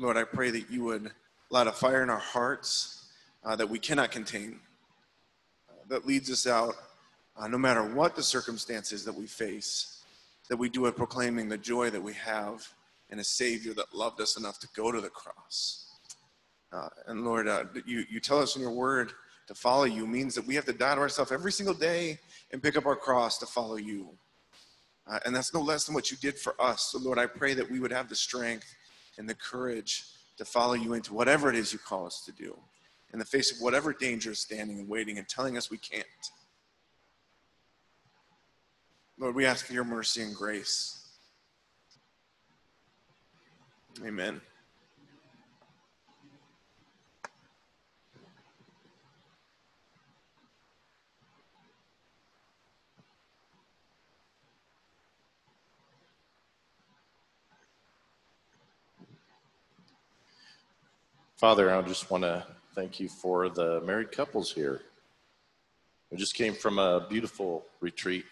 Lord, 0.00 0.16
I 0.16 0.24
pray 0.24 0.50
that 0.50 0.70
you 0.70 0.84
would 0.84 1.10
light 1.50 1.66
a 1.66 1.72
fire 1.72 2.02
in 2.02 2.08
our 2.08 2.16
hearts 2.16 3.04
uh, 3.44 3.54
that 3.56 3.68
we 3.68 3.78
cannot 3.78 4.10
contain, 4.10 4.58
uh, 5.68 5.74
that 5.90 6.06
leads 6.06 6.30
us 6.30 6.46
out 6.46 6.74
uh, 7.36 7.46
no 7.46 7.58
matter 7.58 7.84
what 7.84 8.16
the 8.16 8.22
circumstances 8.22 9.04
that 9.04 9.14
we 9.14 9.26
face, 9.26 10.02
that 10.48 10.56
we 10.56 10.70
do 10.70 10.86
it 10.86 10.96
proclaiming 10.96 11.50
the 11.50 11.58
joy 11.58 11.90
that 11.90 12.02
we 12.02 12.14
have 12.14 12.66
in 13.10 13.18
a 13.18 13.24
Savior 13.24 13.74
that 13.74 13.94
loved 13.94 14.22
us 14.22 14.38
enough 14.38 14.58
to 14.60 14.68
go 14.74 14.90
to 14.90 15.02
the 15.02 15.10
cross. 15.10 15.90
Uh, 16.72 16.88
and 17.08 17.22
Lord, 17.22 17.46
uh, 17.46 17.64
you, 17.84 18.04
you 18.08 18.20
tell 18.20 18.38
us 18.38 18.56
in 18.56 18.62
your 18.62 18.70
word 18.70 19.12
to 19.48 19.54
follow 19.54 19.84
you 19.84 20.06
means 20.06 20.34
that 20.34 20.46
we 20.46 20.54
have 20.54 20.64
to 20.64 20.72
die 20.72 20.94
to 20.94 21.00
ourselves 21.02 21.30
every 21.30 21.52
single 21.52 21.74
day 21.74 22.18
and 22.52 22.62
pick 22.62 22.78
up 22.78 22.86
our 22.86 22.96
cross 22.96 23.36
to 23.36 23.44
follow 23.44 23.76
you. 23.76 24.08
Uh, 25.06 25.18
and 25.26 25.36
that's 25.36 25.52
no 25.52 25.60
less 25.60 25.84
than 25.84 25.94
what 25.94 26.10
you 26.10 26.16
did 26.16 26.38
for 26.38 26.54
us. 26.58 26.92
So, 26.92 26.98
Lord, 26.98 27.18
I 27.18 27.26
pray 27.26 27.52
that 27.52 27.70
we 27.70 27.80
would 27.80 27.92
have 27.92 28.08
the 28.08 28.16
strength 28.16 28.74
and 29.18 29.28
the 29.28 29.34
courage 29.34 30.04
to 30.38 30.44
follow 30.44 30.74
you 30.74 30.94
into 30.94 31.14
whatever 31.14 31.50
it 31.50 31.56
is 31.56 31.72
you 31.72 31.78
call 31.78 32.06
us 32.06 32.22
to 32.24 32.32
do 32.32 32.56
in 33.12 33.18
the 33.18 33.24
face 33.24 33.52
of 33.52 33.60
whatever 33.60 33.92
danger 33.92 34.30
is 34.30 34.38
standing 34.38 34.78
and 34.78 34.88
waiting 34.88 35.18
and 35.18 35.28
telling 35.28 35.56
us 35.56 35.70
we 35.70 35.78
can't. 35.78 36.06
Lord, 39.18 39.34
we 39.34 39.44
ask 39.44 39.66
for 39.66 39.72
your 39.72 39.84
mercy 39.84 40.22
and 40.22 40.34
grace. 40.34 40.96
Amen. 44.04 44.40
Father, 61.40 61.74
I 61.74 61.80
just 61.80 62.10
want 62.10 62.22
to 62.22 62.44
thank 62.74 63.00
you 63.00 63.08
for 63.08 63.48
the 63.48 63.80
married 63.80 64.12
couples 64.12 64.52
here. 64.52 64.82
We 66.10 66.18
just 66.18 66.34
came 66.34 66.52
from 66.52 66.78
a 66.78 67.06
beautiful 67.08 67.64
retreat, 67.80 68.26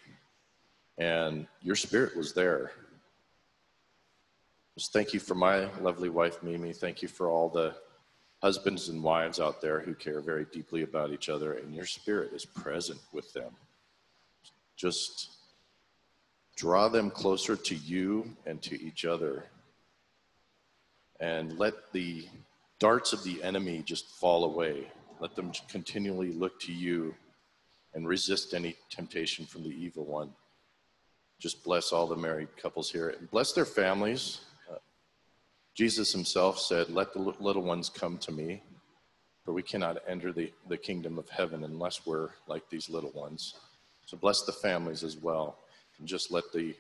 and 0.99 1.47
your 1.63 1.75
spirit 1.75 2.15
was 2.15 2.35
there. 2.35 2.73
Just 4.77 4.93
thank 4.93 5.15
you 5.15 5.21
for 5.21 5.35
my 5.35 5.71
lovely 5.81 6.11
wife, 6.11 6.43
Mimi. 6.43 6.75
Thank 6.75 7.01
you 7.01 7.09
for 7.09 7.31
all 7.31 7.49
the 7.49 7.75
husbands 8.43 8.91
and 8.91 9.03
wives 9.03 9.41
out 9.41 9.63
there 9.63 9.81
who 9.81 9.95
care 9.95 10.21
very 10.21 10.45
deeply 10.53 10.83
about 10.83 11.11
each 11.11 11.31
other, 11.31 11.55
and 11.55 11.75
your 11.75 11.87
spirit 11.87 12.35
is 12.35 12.45
present 12.45 13.01
with 13.15 13.33
them. 13.33 13.57
Just 14.77 15.31
draw 16.57 16.91
them 16.91 17.11
closer 17.11 17.57
to 17.57 17.75
you 17.75 18.37
and 18.45 18.61
to 18.61 18.79
each 18.79 19.07
other, 19.07 19.47
and 21.21 21.59
let 21.59 21.91
the 21.93 22.27
darts 22.79 23.13
of 23.13 23.23
the 23.25 23.43
enemy 23.43 23.83
just 23.85 24.09
fall 24.19 24.45
away. 24.45 24.91
Let 25.21 25.35
them 25.35 25.53
continually 25.69 26.33
look 26.33 26.61
to 26.61 26.73
you 26.73 27.15
and 27.95 28.07
resist 28.07 28.55
any 28.55 28.77
temptation 28.91 29.47
from 29.47 29.65
the 29.65 29.71
evil 29.71 30.05
one. 30.05 30.31
Just 31.41 31.65
bless 31.65 31.93
all 31.93 32.07
the 32.07 32.17
married 32.17 32.49
couples 32.61 32.91
here 32.91 33.11
and 33.11 33.31
bless 33.31 33.53
their 33.53 33.65
families. 33.65 34.41
Uh, 34.71 34.77
Jesus 35.75 36.13
himself 36.13 36.59
said, 36.59 36.91
Let 36.91 37.13
the 37.13 37.21
little 37.21 37.63
ones 37.63 37.89
come 37.89 38.19
to 38.19 38.33
me, 38.33 38.63
for 39.45 39.53
we 39.53 39.63
cannot 39.63 39.99
enter 40.07 40.33
the, 40.33 40.53
the 40.69 40.77
kingdom 40.77 41.19
of 41.19 41.29
heaven 41.29 41.65
unless 41.65 42.07
we're 42.07 42.31
like 42.47 42.69
these 42.71 42.89
little 42.89 43.13
ones. 43.13 43.55
So 44.07 44.17
bless 44.17 44.43
the 44.43 44.53
families 44.53 45.05
as 45.05 45.17
well. 45.17 45.59
And 45.99 46.07
just 46.07 46.31
let 46.31 46.45
the, 46.53 46.75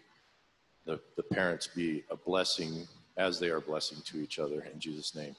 the, 0.86 1.00
the 1.16 1.22
parents 1.22 1.66
be 1.66 2.04
a 2.10 2.16
blessing 2.16 2.86
as 3.16 3.40
they 3.40 3.48
are 3.48 3.60
blessing 3.60 3.98
to 4.06 4.20
each 4.20 4.38
other. 4.38 4.64
In 4.72 4.78
Jesus' 4.78 5.14
name. 5.14 5.34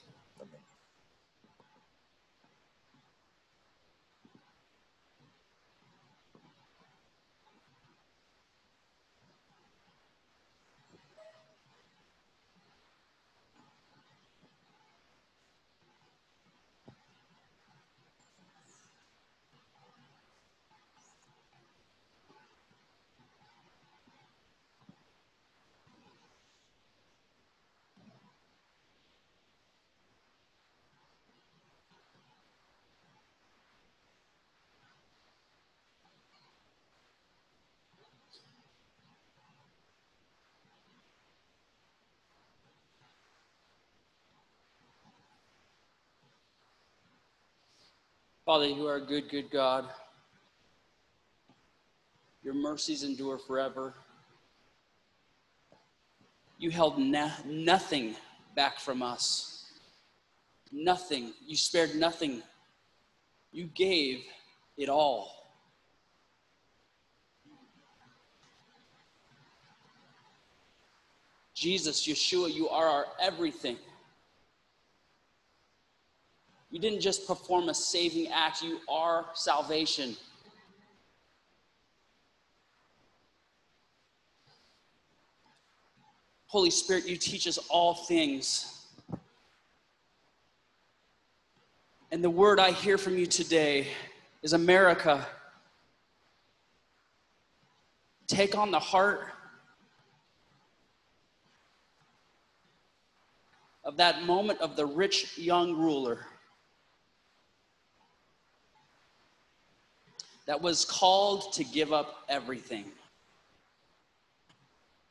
Father, 48.49 48.65
you 48.65 48.87
are 48.87 48.95
a 48.95 49.01
good, 49.01 49.29
good 49.29 49.51
God. 49.51 49.85
Your 52.43 52.55
mercies 52.55 53.03
endure 53.03 53.37
forever. 53.37 53.93
You 56.57 56.71
held 56.71 56.97
no- 56.97 57.29
nothing 57.45 58.15
back 58.55 58.79
from 58.79 59.03
us. 59.03 59.65
Nothing. 60.71 61.31
You 61.45 61.55
spared 61.55 61.93
nothing. 61.93 62.41
You 63.51 63.65
gave 63.65 64.23
it 64.77 64.89
all. 64.89 65.53
Jesus, 71.53 72.07
Yeshua, 72.07 72.51
you 72.51 72.67
are 72.67 72.87
our 72.87 73.05
everything. 73.21 73.77
You 76.71 76.79
didn't 76.79 77.01
just 77.01 77.25
perform 77.25 77.69
a 77.69 77.73
saving 77.73 78.27
act, 78.27 78.61
you 78.61 78.79
are 78.87 79.25
salvation. 79.33 80.15
Holy 86.45 86.69
Spirit, 86.69 87.07
you 87.07 87.15
teach 87.15 87.47
us 87.47 87.57
all 87.69 87.93
things. 87.93 88.87
And 92.11 92.23
the 92.23 92.29
word 92.29 92.59
I 92.59 92.71
hear 92.71 92.97
from 92.97 93.17
you 93.17 93.27
today 93.27 93.87
is 94.41 94.53
America. 94.53 95.25
Take 98.25 98.57
on 98.57 98.71
the 98.71 98.79
heart 98.79 99.27
of 103.83 103.97
that 103.97 104.23
moment 104.23 104.59
of 104.59 104.75
the 104.75 104.85
rich 104.85 105.37
young 105.37 105.75
ruler. 105.75 106.25
That 110.49 110.59
was 110.59 110.83
called 110.83 111.53
to 111.53 111.63
give 111.63 111.93
up 111.93 112.23
everything. 112.27 112.85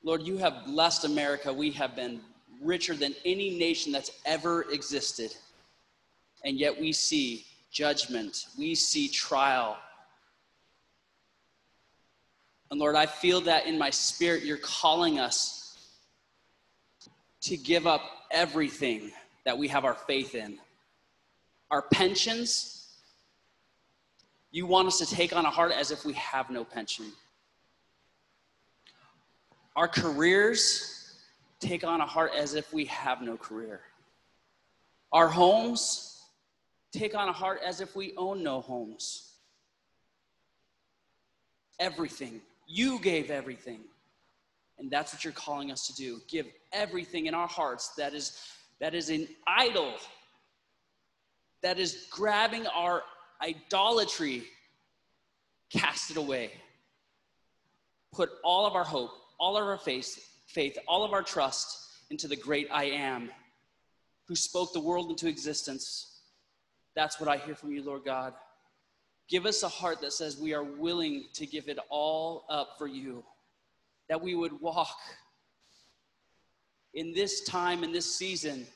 Lord, 0.03 0.23
you 0.23 0.37
have 0.39 0.67
blessed 0.67 1.05
America. 1.05 1.53
We 1.53 1.71
have 1.71 1.95
been 1.95 2.21
richer 2.61 2.97
than 2.97 3.15
any 3.25 3.57
nation 3.57 3.93
that's 3.93 4.11
ever 4.27 4.63
existed. 4.63 5.33
And 6.45 6.59
yet 6.59 6.81
we 6.81 6.91
see 6.91 7.47
judgment, 7.71 8.47
we 8.59 8.75
see 8.75 9.07
trial. 9.07 9.77
And 12.73 12.81
Lord, 12.81 12.97
I 12.97 13.07
feel 13.07 13.41
that 13.43 13.65
in 13.65 13.79
my 13.79 13.91
spirit, 13.91 14.43
you're 14.43 14.57
calling 14.57 15.21
us 15.21 15.79
to 17.43 17.57
give 17.57 17.87
up 17.87 18.03
everything 18.33 19.13
that 19.45 19.57
we 19.57 19.69
have 19.69 19.85
our 19.85 19.95
faith 19.95 20.35
in 20.35 20.59
our 21.71 21.83
pensions 21.83 22.78
you 24.51 24.67
want 24.67 24.89
us 24.89 24.99
to 24.99 25.07
take 25.07 25.35
on 25.35 25.45
a 25.45 25.51
heart 25.51 25.73
as 25.73 25.91
if 25.91 26.05
we 26.05 26.15
have 26.15 26.51
no 26.51 26.65
pension. 26.65 27.13
Our 29.77 29.89
careers 29.89 31.15
take 31.61 31.85
on 31.85 32.01
a 32.01 32.07
heart 32.07 32.33
as 32.37 32.55
if 32.55 32.73
we 32.73 32.87
have 32.87 33.23
no 33.23 33.37
career. 33.37 33.81
Our 35.13 35.29
homes 35.29 36.23
take 36.93 37.15
on 37.15 37.29
a 37.29 37.33
heart 37.33 37.61
as 37.65 37.81
if 37.81 37.95
we 37.95 38.15
own 38.17 38.43
no 38.43 38.61
homes. 38.61 39.33
Everything 41.79 42.41
You 42.67 42.99
gave 43.01 43.31
everything. 43.31 43.81
And 44.79 44.91
that's 44.91 45.13
what 45.13 45.25
you're 45.25 45.33
calling 45.33 45.73
us 45.73 45.87
to 45.89 45.95
do. 45.95 46.21
Give 46.29 46.47
everything 46.73 47.27
in 47.27 47.35
our 47.35 47.49
hearts 47.49 47.89
that 47.97 48.15
is 48.15 48.41
that 48.81 48.95
is 48.95 49.11
an 49.11 49.27
idol 49.47 49.95
that 51.63 51.79
is 51.79 52.07
grabbing 52.11 52.67
our 52.69 53.03
idolatry. 53.43 54.45
Cast 55.71 56.11
it 56.11 56.17
away. 56.17 56.51
Put 58.13 58.31
all 58.43 58.67
of 58.67 58.75
our 58.75 58.85
hope, 58.85 59.11
all 59.39 59.57
of 59.57 59.65
our 59.65 59.79
faith, 59.79 60.31
faith, 60.47 60.79
all 60.87 61.05
of 61.05 61.13
our 61.13 61.23
trust 61.23 61.89
into 62.11 62.27
the 62.27 62.37
great 62.37 62.69
I 62.73 62.85
am 62.85 63.31
who 64.27 64.35
spoke 64.35 64.73
the 64.73 64.81
world 64.81 65.11
into 65.11 65.27
existence. 65.27 66.21
That's 66.95 67.21
what 67.21 67.29
I 67.29 67.39
hear 67.39 67.55
from 67.55 67.73
you, 67.73 67.83
Lord 67.83 68.05
God. 68.05 68.35
Give 69.29 69.47
us 69.47 69.63
a 69.63 69.69
heart 69.69 70.01
that 70.01 70.13
says 70.13 70.39
we 70.39 70.55
are 70.55 70.65
willing 70.65 71.27
to 71.35 71.47
give 71.47 71.69
it 71.69 71.79
all 71.91 72.45
up 72.49 72.77
for 72.79 72.87
you, 72.87 73.25
that 74.09 74.21
we 74.21 74.35
would 74.35 74.59
walk 74.61 74.99
in 76.95 77.13
this 77.13 77.43
time, 77.45 77.85
in 77.85 77.93
this 77.93 78.17
season, 78.17 78.67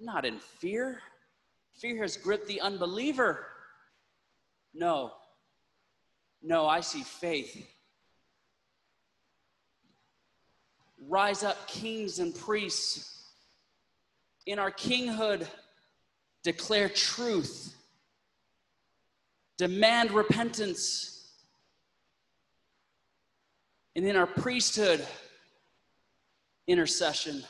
not 0.00 0.24
in 0.24 0.38
fear. 0.38 1.00
Fear 1.74 2.02
has 2.02 2.16
gripped 2.16 2.48
the 2.48 2.60
unbeliever. 2.60 3.46
No, 4.74 5.12
no, 6.42 6.66
I 6.66 6.80
see 6.80 7.02
faith. 7.02 7.66
Rise 11.08 11.42
up, 11.42 11.66
kings 11.66 12.18
and 12.18 12.34
priests. 12.34 13.14
In 14.46 14.58
our 14.58 14.70
kinghood, 14.70 15.46
declare 16.42 16.88
truth 16.88 17.74
demand 19.58 20.12
repentance. 20.12 21.26
And 23.94 24.06
in 24.06 24.16
our 24.16 24.28
priesthood, 24.28 25.04
intercession, 26.68 27.42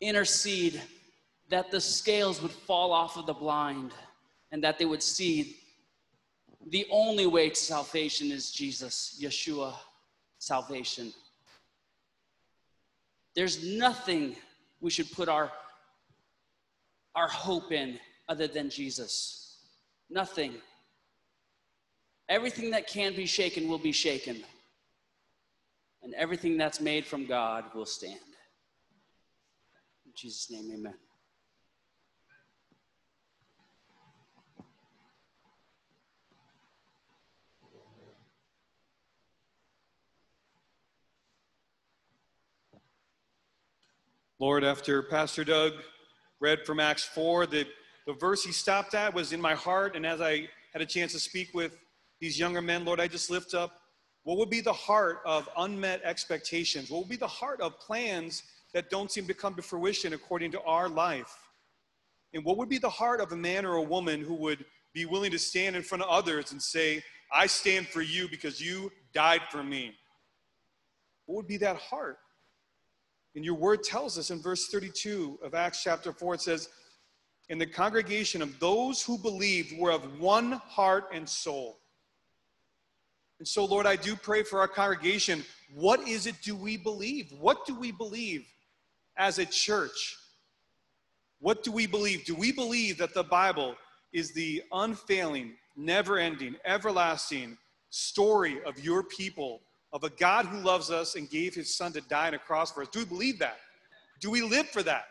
intercede 0.00 0.80
that 1.48 1.70
the 1.70 1.80
scales 1.80 2.42
would 2.42 2.50
fall 2.50 2.92
off 2.92 3.16
of 3.16 3.26
the 3.26 3.32
blind 3.32 3.92
and 4.54 4.62
that 4.62 4.78
they 4.78 4.84
would 4.84 5.02
see 5.02 5.56
the 6.68 6.86
only 6.88 7.26
way 7.26 7.48
to 7.48 7.56
salvation 7.56 8.30
is 8.30 8.52
Jesus, 8.52 9.18
Yeshua, 9.20 9.74
salvation. 10.38 11.12
There's 13.34 13.64
nothing 13.64 14.36
we 14.80 14.90
should 14.90 15.10
put 15.10 15.28
our, 15.28 15.50
our 17.16 17.26
hope 17.26 17.72
in 17.72 17.98
other 18.28 18.46
than 18.46 18.70
Jesus. 18.70 19.58
Nothing. 20.08 20.54
Everything 22.28 22.70
that 22.70 22.86
can 22.86 23.16
be 23.16 23.26
shaken 23.26 23.66
will 23.66 23.80
be 23.80 23.90
shaken. 23.90 24.44
And 26.04 26.14
everything 26.14 26.56
that's 26.56 26.80
made 26.80 27.04
from 27.04 27.26
God 27.26 27.64
will 27.74 27.86
stand. 27.86 28.20
In 30.06 30.12
Jesus' 30.14 30.48
name, 30.48 30.70
amen. 30.72 30.94
Lord, 44.38 44.64
after 44.64 45.02
Pastor 45.02 45.44
Doug 45.44 45.74
read 46.40 46.66
from 46.66 46.80
Acts 46.80 47.04
4, 47.04 47.46
the 47.46 47.66
the 48.06 48.12
verse 48.12 48.44
he 48.44 48.52
stopped 48.52 48.94
at 48.94 49.14
was 49.14 49.32
in 49.32 49.40
my 49.40 49.54
heart. 49.54 49.96
And 49.96 50.04
as 50.04 50.20
I 50.20 50.48
had 50.72 50.82
a 50.82 50.86
chance 50.86 51.12
to 51.12 51.18
speak 51.18 51.54
with 51.54 51.72
these 52.20 52.38
younger 52.38 52.60
men, 52.60 52.84
Lord, 52.84 53.00
I 53.00 53.08
just 53.08 53.30
lift 53.30 53.54
up 53.54 53.80
what 54.24 54.38
would 54.38 54.50
be 54.50 54.60
the 54.60 54.72
heart 54.72 55.20
of 55.26 55.48
unmet 55.58 56.00
expectations? 56.02 56.90
What 56.90 57.00
would 57.00 57.10
be 57.10 57.16
the 57.16 57.26
heart 57.26 57.60
of 57.60 57.78
plans 57.78 58.42
that 58.72 58.88
don't 58.88 59.10
seem 59.10 59.26
to 59.26 59.34
come 59.34 59.54
to 59.54 59.62
fruition 59.62 60.14
according 60.14 60.50
to 60.52 60.62
our 60.62 60.88
life? 60.88 61.36
And 62.32 62.42
what 62.42 62.56
would 62.56 62.70
be 62.70 62.78
the 62.78 62.90
heart 62.90 63.20
of 63.20 63.32
a 63.32 63.36
man 63.36 63.66
or 63.66 63.74
a 63.74 63.82
woman 63.82 64.22
who 64.22 64.34
would 64.36 64.64
be 64.94 65.04
willing 65.04 65.30
to 65.30 65.38
stand 65.38 65.76
in 65.76 65.82
front 65.82 66.02
of 66.02 66.08
others 66.08 66.52
and 66.52 66.60
say, 66.60 67.02
I 67.32 67.46
stand 67.46 67.86
for 67.86 68.00
you 68.00 68.28
because 68.28 68.60
you 68.60 68.90
died 69.12 69.42
for 69.50 69.62
me? 69.62 69.94
What 71.26 71.36
would 71.36 71.46
be 71.46 71.58
that 71.58 71.76
heart? 71.76 72.16
And 73.34 73.44
your 73.44 73.54
word 73.54 73.82
tells 73.82 74.18
us 74.18 74.30
in 74.30 74.40
verse 74.40 74.68
32 74.68 75.40
of 75.42 75.54
Acts 75.54 75.82
chapter 75.82 76.12
4, 76.12 76.34
it 76.34 76.40
says, 76.40 76.68
in 77.48 77.58
the 77.58 77.66
congregation 77.66 78.40
of 78.40 78.58
those 78.58 79.02
who 79.02 79.18
believed 79.18 79.76
were 79.78 79.92
of 79.92 80.18
one 80.18 80.52
heart 80.52 81.10
and 81.12 81.28
soul. 81.28 81.78
And 83.38 83.46
so, 83.46 83.64
Lord, 83.64 83.86
I 83.86 83.96
do 83.96 84.16
pray 84.16 84.42
for 84.42 84.60
our 84.60 84.68
congregation. 84.68 85.44
What 85.74 86.06
is 86.08 86.26
it 86.26 86.36
do 86.42 86.56
we 86.56 86.76
believe? 86.76 87.32
What 87.38 87.66
do 87.66 87.74
we 87.74 87.92
believe 87.92 88.46
as 89.16 89.38
a 89.38 89.44
church? 89.44 90.16
What 91.40 91.62
do 91.62 91.72
we 91.72 91.86
believe? 91.86 92.24
Do 92.24 92.34
we 92.34 92.52
believe 92.52 92.96
that 92.98 93.12
the 93.12 93.24
Bible 93.24 93.74
is 94.12 94.32
the 94.32 94.62
unfailing, 94.72 95.52
never 95.76 96.18
ending, 96.18 96.56
everlasting 96.64 97.58
story 97.90 98.62
of 98.64 98.82
your 98.82 99.02
people, 99.02 99.60
of 99.94 100.04
a 100.04 100.10
God 100.10 100.44
who 100.44 100.58
loves 100.58 100.90
us 100.90 101.14
and 101.14 101.30
gave 101.30 101.54
his 101.54 101.74
son 101.74 101.92
to 101.92 102.02
die 102.02 102.26
on 102.26 102.34
a 102.34 102.38
cross 102.38 102.70
for 102.70 102.82
us? 102.82 102.88
Do 102.88 102.98
we 102.98 103.06
believe 103.06 103.38
that? 103.38 103.56
Do 104.20 104.30
we 104.30 104.42
live 104.42 104.68
for 104.68 104.82
that? 104.82 105.06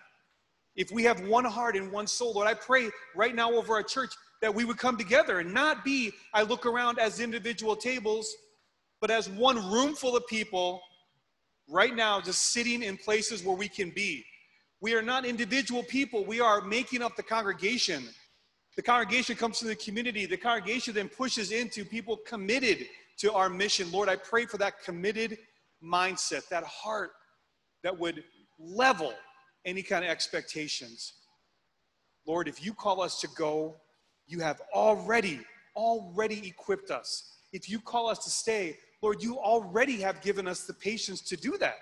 if 0.76 0.91
we 0.91 1.04
have 1.04 1.22
one 1.28 1.46
heart 1.46 1.76
and 1.76 1.91
one 1.91 2.08
soul, 2.08 2.34
Lord, 2.34 2.48
I 2.48 2.54
pray 2.54 2.89
right 3.15 3.36
now 3.36 3.52
over 3.52 3.74
our 3.74 3.84
church 3.84 4.13
that 4.41 4.54
we 4.54 4.65
would 4.65 4.78
come 4.78 4.98
together 4.98 5.39
and 5.39 5.54
not 5.54 5.86
be, 5.86 6.12
I 6.34 6.43
look 6.43 6.65
around 6.65 7.00
as 7.00 7.19
individual 7.19 7.76
tables, 7.76 8.34
but 9.00 9.12
as 9.12 9.30
one 9.30 9.58
room 9.72 9.96
full 9.96 10.17
of 10.17 10.26
people 10.28 10.82
right 11.69 11.96
now, 11.96 12.19
just 12.19 12.52
sitting 12.52 12.84
in 12.84 12.98
places 12.98 13.43
where 13.43 13.56
we 13.56 13.67
can 13.67 13.91
be. 13.91 14.26
We 14.82 14.96
are 14.96 15.02
not 15.02 15.26
individual 15.26 15.84
people, 15.84 16.26
we 16.26 16.41
are 16.41 16.62
making 16.62 17.02
up 17.02 17.15
the 17.15 17.24
congregation. 17.24 18.04
The 18.76 18.82
congregation 18.82 19.36
comes 19.36 19.60
from 19.60 19.67
the 19.67 19.76
community. 19.76 20.26
The 20.26 20.36
congregation 20.36 20.96
then 20.96 21.08
pushes 21.08 21.52
into 21.52 21.86
people 21.86 22.17
committed 22.17 22.88
to 23.17 23.34
our 23.34 23.49
mission. 23.49 23.91
Lord, 23.91 24.10
I 24.10 24.15
pray 24.15 24.45
for 24.45 24.58
that 24.58 24.84
committed 24.84 25.38
mindset, 25.84 26.47
that 26.49 26.63
heart 26.63 27.12
that 27.84 27.97
would 27.97 28.23
level 28.60 29.13
any 29.65 29.82
kind 29.82 30.04
of 30.04 30.12
expectations. 30.12 31.13
Lord, 32.26 32.47
if 32.47 32.63
you 32.63 32.73
call 32.73 33.02
us 33.02 33.19
to 33.21 33.28
go, 33.36 33.76
you 34.28 34.39
have 34.39 34.62
already, 34.73 35.41
already 35.76 36.47
equipped 36.47 36.91
us. 36.91 37.38
If 37.52 37.69
you 37.69 37.80
call 37.80 38.08
us 38.08 38.19
to 38.19 38.30
stay, 38.30 38.78
Lord, 39.02 39.21
you 39.21 39.38
already 39.38 39.97
have 39.97 40.21
given 40.21 40.47
us 40.47 40.63
the 40.63 40.73
patience 40.73 41.21
to 41.21 41.36
do 41.36 41.58
that. 41.58 41.76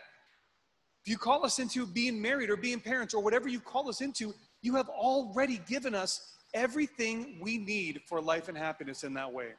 If 1.04 1.10
you 1.10 1.17
call 1.17 1.46
us 1.46 1.60
into 1.60 1.86
being 1.86 2.22
married 2.22 2.50
or 2.50 2.58
being 2.58 2.80
parents 2.80 3.13
or 3.13 3.24
whatever 3.24 3.48
you 3.48 3.60
call 3.60 3.89
us 3.89 4.02
into, 4.02 4.34
you 4.62 4.76
have 4.76 4.89
already 4.89 5.60
given 5.67 5.96
us 5.96 6.36
everything 6.54 7.39
we 7.41 7.58
need 7.58 8.02
for 8.08 8.22
life 8.22 8.50
and 8.50 8.58
happiness 8.58 9.04
in 9.04 9.13
that 9.13 9.32
way. 9.32 9.50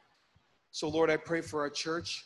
So, 0.73 0.89
Lord, 0.89 1.11
I 1.11 1.17
pray 1.17 1.41
for 1.41 1.61
our 1.61 1.69
church 1.69 2.25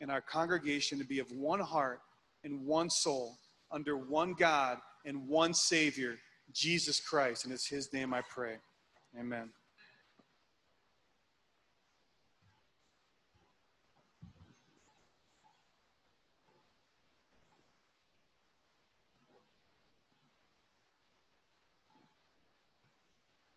and 0.00 0.08
our 0.08 0.20
congregation 0.20 0.98
to 0.98 1.04
be 1.04 1.18
of 1.18 1.28
one 1.32 1.58
heart 1.58 2.00
and 2.44 2.64
one 2.64 2.88
soul 2.88 3.40
under 3.72 3.96
one 3.96 4.34
God 4.34 4.78
and 5.04 5.26
one 5.26 5.52
Savior, 5.52 6.16
Jesus 6.52 7.00
Christ. 7.00 7.44
And 7.44 7.52
it's 7.52 7.66
His 7.66 7.92
name 7.92 8.14
I 8.14 8.22
pray. 8.30 8.58
Amen. 9.18 9.50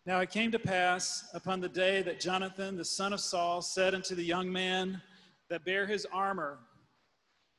Now 0.06 0.20
it 0.20 0.30
came 0.30 0.52
to 0.52 0.58
pass 0.58 1.28
upon 1.34 1.60
the 1.60 1.68
day 1.68 2.00
that 2.02 2.20
Jonathan, 2.20 2.76
the 2.76 2.84
son 2.84 3.12
of 3.12 3.20
Saul, 3.20 3.60
said 3.60 3.94
unto 3.94 4.14
the 4.14 4.24
young 4.24 4.50
man 4.50 5.02
that 5.50 5.64
bare 5.64 5.86
his 5.86 6.06
armor, 6.12 6.58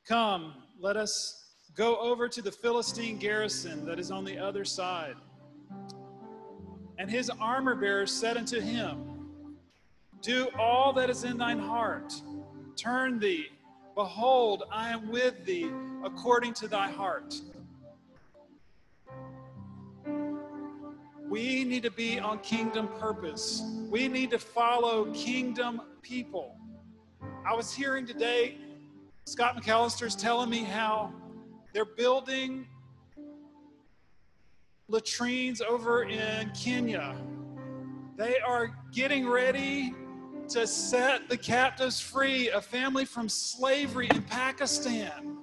Come, 0.07 0.53
let 0.79 0.95
us 0.95 1.47
Go 1.77 1.95
over 1.97 2.27
to 2.27 2.41
the 2.41 2.51
Philistine 2.51 3.19
garrison 3.19 3.86
that 3.86 3.99
is 3.99 4.10
on 4.10 4.25
the 4.25 4.39
other 4.39 4.65
side. 4.65 5.13
And 6.97 7.07
his 7.07 7.29
armor 7.29 7.75
bearer 7.75 8.07
said 8.07 8.36
unto 8.36 8.60
him, 8.60 9.27
Do 10.23 10.49
all 10.57 10.91
that 10.93 11.12
is 11.12 11.23
in 11.23 11.38
thine 11.38 11.60
heart. 11.60 12.12
Turn 12.75 13.19
thee. 13.19 13.45
Behold, 13.93 14.63
I 14.71 14.89
am 14.89 15.10
with 15.10 15.45
thee 15.45 15.69
according 16.03 16.55
to 16.55 16.67
thy 16.67 16.89
heart. 16.89 17.36
We 21.30 21.66
need 21.66 21.84
to 21.84 21.92
be 21.92 22.20
on 22.20 22.40
kingdom 22.40 22.88
purpose. 23.00 23.62
We 23.90 24.08
need 24.08 24.32
to 24.32 24.40
follow 24.40 25.12
kingdom 25.13 25.82
people. 26.02 26.56
I 27.46 27.54
was 27.54 27.74
hearing 27.74 28.06
today, 28.06 28.58
Scott 29.26 29.62
McAllister's 29.62 30.16
telling 30.16 30.50
me 30.50 30.63
how 30.63 31.12
they're 31.74 31.84
building 31.84 32.66
latrines 34.88 35.62
over 35.62 36.04
in 36.04 36.50
Kenya. 36.52 37.18
They 38.16 38.40
are 38.40 38.74
getting 38.94 39.28
ready 39.28 39.94
to 40.48 40.66
set 40.66 41.28
the 41.28 41.36
captives 41.36 42.00
free, 42.00 42.50
a 42.52 42.62
family 42.62 43.04
from 43.04 43.28
slavery 43.28 44.08
in 44.13 44.22
Pakistan. 44.24 45.38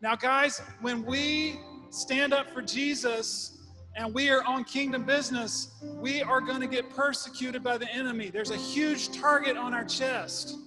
Now, 0.00 0.14
guys, 0.14 0.62
when 0.80 1.04
we 1.04 1.58
stand 1.90 2.32
up 2.32 2.48
for 2.50 2.62
Jesus 2.62 3.57
and 3.96 4.14
we 4.14 4.30
are 4.30 4.44
on 4.44 4.64
kingdom 4.64 5.04
business, 5.04 5.74
we 5.82 6.22
are 6.22 6.40
going 6.40 6.60
to 6.60 6.66
get 6.66 6.88
persecuted 6.90 7.62
by 7.62 7.78
the 7.78 7.90
enemy. 7.90 8.30
There's 8.30 8.50
a 8.50 8.56
huge 8.56 9.10
target 9.18 9.56
on 9.56 9.74
our 9.74 9.84
chest. 9.84 10.58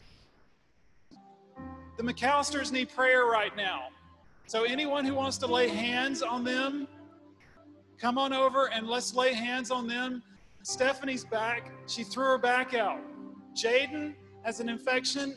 The 1.97 2.03
McAllisters 2.03 2.71
need 2.71 2.89
prayer 2.89 3.25
right 3.25 3.55
now. 3.55 3.89
So, 4.47 4.63
anyone 4.63 5.05
who 5.05 5.13
wants 5.13 5.37
to 5.37 5.47
lay 5.47 5.69
hands 5.69 6.21
on 6.21 6.43
them, 6.43 6.87
come 7.97 8.17
on 8.17 8.33
over 8.33 8.69
and 8.69 8.87
let's 8.87 9.15
lay 9.15 9.33
hands 9.33 9.71
on 9.71 9.87
them. 9.87 10.23
Stephanie's 10.63 11.23
back. 11.23 11.71
She 11.87 12.03
threw 12.03 12.25
her 12.25 12.37
back 12.37 12.73
out. 12.73 12.99
Jaden 13.55 14.13
has 14.43 14.59
an 14.59 14.67
infection 14.67 15.35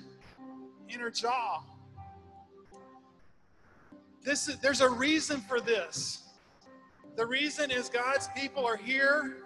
in 0.89 1.01
her 1.01 1.11
jaw. 1.11 1.63
This 4.25 4.49
is, 4.49 4.59
there's 4.59 4.81
a 4.81 4.89
reason 4.89 5.41
for 5.43 5.61
this. 5.61 6.24
The 7.17 7.25
reason 7.25 7.71
is 7.71 7.89
God's 7.89 8.29
people 8.37 8.67
are 8.67 8.77
here 8.77 9.37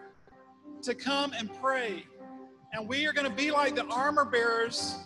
to 0.82 0.94
come 0.94 1.32
and 1.32 1.52
pray. 1.60 2.06
And 2.72 2.88
we 2.88 3.06
are 3.06 3.12
going 3.12 3.28
to 3.28 3.36
be 3.36 3.50
like 3.50 3.74
the 3.74 3.84
armor 3.86 4.24
bearers 4.24 4.96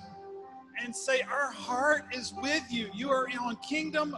and 0.80 0.94
say, 0.94 1.22
Our 1.22 1.50
heart 1.50 2.04
is 2.14 2.32
with 2.40 2.62
you. 2.70 2.88
You 2.94 3.10
are 3.10 3.26
on 3.40 3.56
kingdom 3.68 4.16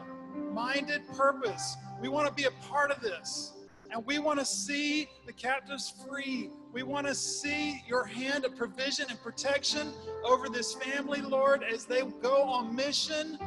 minded 0.52 1.09
purpose. 1.16 1.76
We 2.02 2.09
want 2.09 2.28
to 2.28 2.35
be 2.35 2.44
a 2.44 2.50
part 2.68 2.90
of 2.90 3.00
this. 3.00 3.52
And 3.90 4.04
we 4.04 4.18
want 4.18 4.38
to 4.40 4.44
see 4.44 5.09
the 5.24 5.33
captives 5.33 5.94
free. 6.07 6.50
We 6.72 6.83
want 6.83 7.07
to 7.07 7.14
see 7.14 7.83
your 7.87 8.04
hand 8.04 8.44
of 8.44 8.57
provision 8.57 9.07
and 9.09 9.22
protection 9.22 9.92
over 10.24 10.48
this 10.48 10.74
family, 10.74 11.22
Lord, 11.22 11.62
as 11.62 11.87
they 11.87 12.02
go 12.20 12.42
on 12.42 12.74
mission 12.74 13.38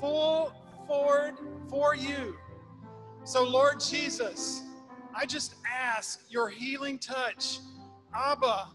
full 0.00 0.52
forward 0.86 1.34
for 1.68 1.94
you. 1.94 2.36
So, 3.26 3.42
Lord 3.42 3.80
Jesus, 3.80 4.62
I 5.12 5.26
just 5.26 5.56
ask 5.68 6.20
your 6.30 6.48
healing 6.48 6.96
touch. 6.96 7.58
Abba, 8.14 8.68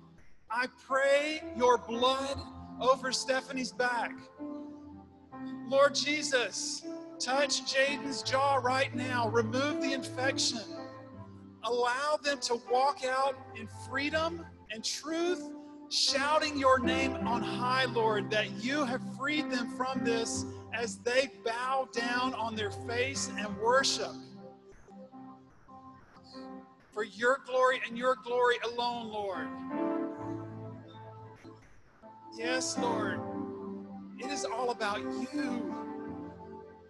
I 0.51 0.65
pray 0.85 1.41
your 1.55 1.77
blood 1.77 2.37
over 2.81 3.13
Stephanie's 3.13 3.71
back. 3.71 4.11
Lord 5.69 5.95
Jesus, 5.95 6.83
touch 7.17 7.61
Jaden's 7.73 8.23
jaw 8.23 8.55
right 8.55 8.93
now. 8.93 9.29
Remove 9.29 9.81
the 9.81 9.93
infection. 9.93 10.59
Allow 11.63 12.19
them 12.21 12.41
to 12.41 12.59
walk 12.69 13.05
out 13.05 13.37
in 13.57 13.69
freedom 13.89 14.45
and 14.69 14.83
truth, 14.83 15.49
shouting 15.89 16.57
your 16.57 16.77
name 16.77 17.13
on 17.25 17.41
high, 17.41 17.85
Lord, 17.85 18.29
that 18.31 18.51
you 18.61 18.83
have 18.83 19.01
freed 19.17 19.49
them 19.49 19.69
from 19.77 20.03
this 20.03 20.43
as 20.73 20.97
they 20.97 21.31
bow 21.45 21.87
down 21.93 22.33
on 22.33 22.53
their 22.53 22.71
face 22.71 23.31
and 23.37 23.57
worship. 23.57 24.11
For 26.91 27.03
your 27.03 27.39
glory 27.45 27.81
and 27.87 27.97
your 27.97 28.15
glory 28.23 28.55
alone, 28.65 29.11
Lord. 29.11 29.47
Yes, 32.37 32.77
Lord. 32.77 33.19
It 34.19 34.29
is 34.31 34.45
all 34.45 34.71
about 34.71 35.01
you. 35.01 35.75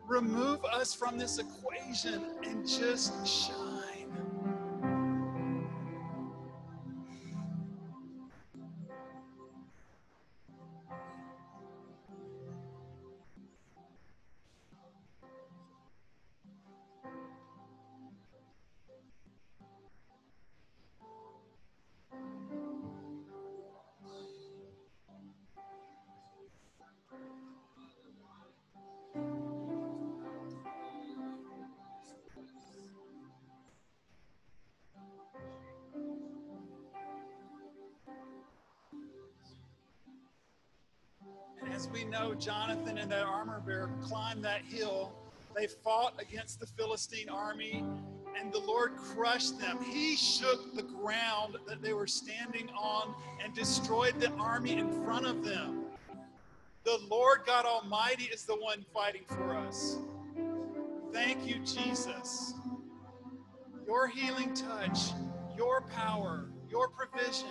Remove 0.07 0.65
us 0.65 0.93
from 0.93 1.17
this 1.17 1.39
equation 1.39 2.23
and 2.43 2.67
just 2.67 3.25
shine. 3.27 3.70
As 41.81 41.89
we 41.89 42.03
know, 42.03 42.35
Jonathan 42.35 42.99
and 42.99 43.11
that 43.11 43.23
armor 43.23 43.59
bearer 43.65 43.89
climbed 44.03 44.45
that 44.45 44.61
hill. 44.61 45.11
They 45.55 45.65
fought 45.65 46.13
against 46.21 46.59
the 46.59 46.67
Philistine 46.67 47.27
army, 47.27 47.83
and 48.39 48.53
the 48.53 48.59
Lord 48.59 48.95
crushed 48.97 49.59
them. 49.59 49.79
He 49.83 50.15
shook 50.15 50.75
the 50.75 50.83
ground 50.83 51.57
that 51.67 51.81
they 51.81 51.93
were 51.93 52.05
standing 52.05 52.69
on 52.77 53.15
and 53.43 53.55
destroyed 53.55 54.19
the 54.19 54.29
army 54.33 54.73
in 54.73 55.03
front 55.03 55.25
of 55.25 55.43
them. 55.43 55.85
The 56.83 56.99
Lord 57.09 57.39
God 57.47 57.65
Almighty 57.65 58.25
is 58.25 58.43
the 58.43 58.57
one 58.57 58.85
fighting 58.93 59.23
for 59.27 59.55
us. 59.55 59.97
Thank 61.11 61.47
you, 61.47 61.55
Jesus. 61.65 62.53
Your 63.87 64.07
healing 64.07 64.53
touch, 64.53 64.99
your 65.57 65.81
power, 65.81 66.45
your 66.69 66.89
provision, 66.89 67.47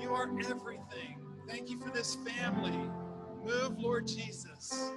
you 0.00 0.14
are 0.14 0.30
everything. 0.48 1.18
Thank 1.48 1.70
you 1.70 1.80
for 1.80 1.90
this 1.90 2.14
family. 2.14 2.78
Move, 3.44 3.78
Lord 3.80 4.08
Jesus. 4.08 4.92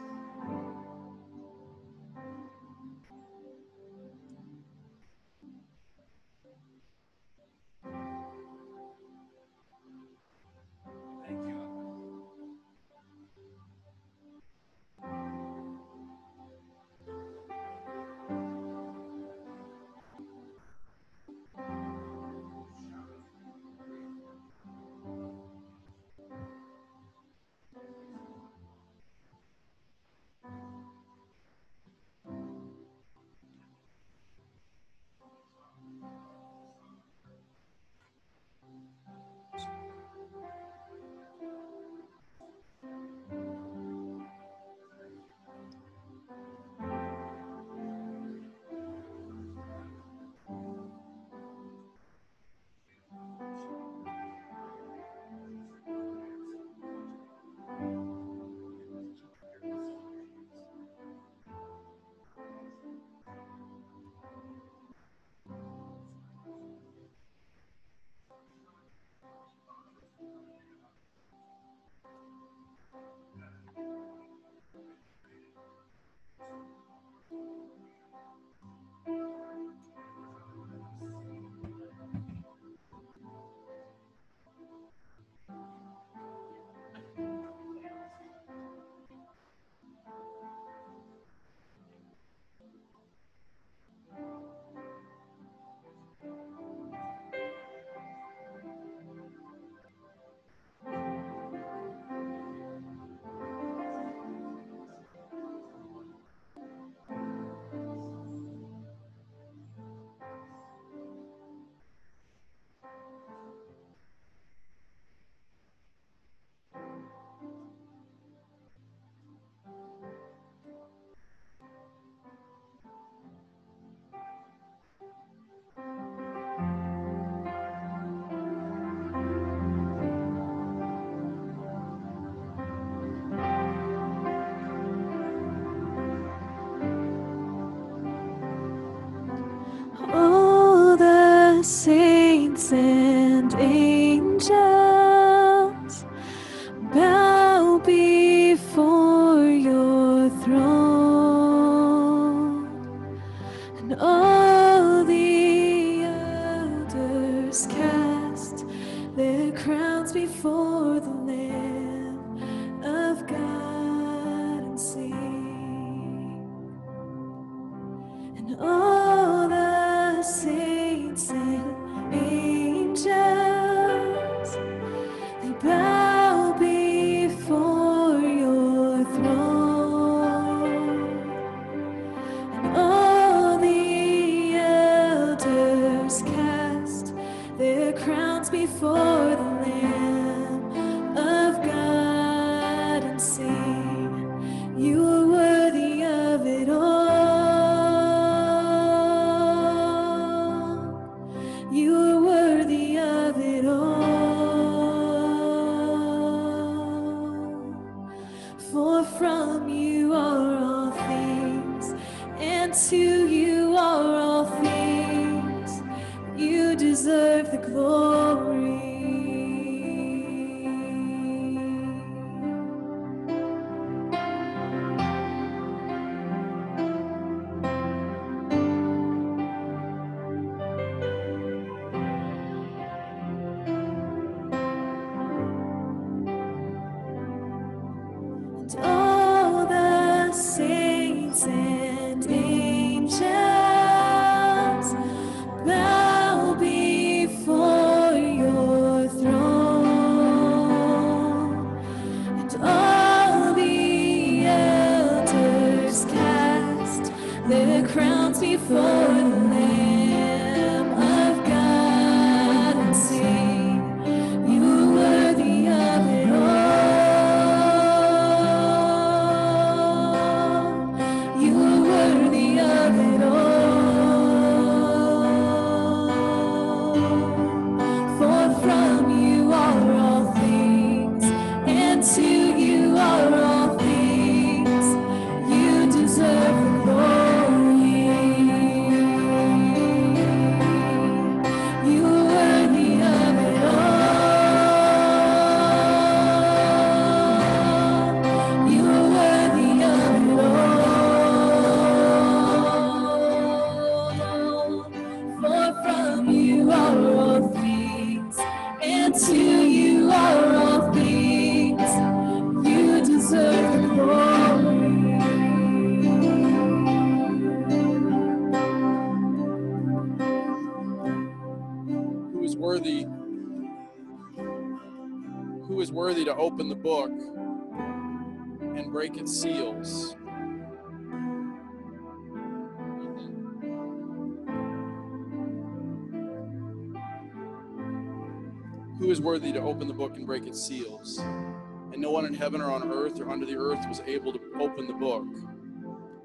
Worthy 339.22 339.54
to 339.54 339.62
open 339.62 339.88
the 339.88 339.94
book 339.94 340.15
and 340.17 340.26
break 340.26 340.48
its 340.48 340.60
seals? 340.60 341.19
And 341.19 342.02
no 342.02 342.10
one 342.10 342.26
in 342.26 342.34
heaven 342.34 342.60
or 342.60 342.72
on 342.72 342.92
earth 342.92 343.19
or 343.19 343.30
under 343.30 343.46
the 343.46 343.56
earth 343.56 343.88
was 343.88 344.02
able 344.08 344.34
to 344.34 344.40
open 344.60 344.88
the 344.88 344.94
book. 344.94 345.28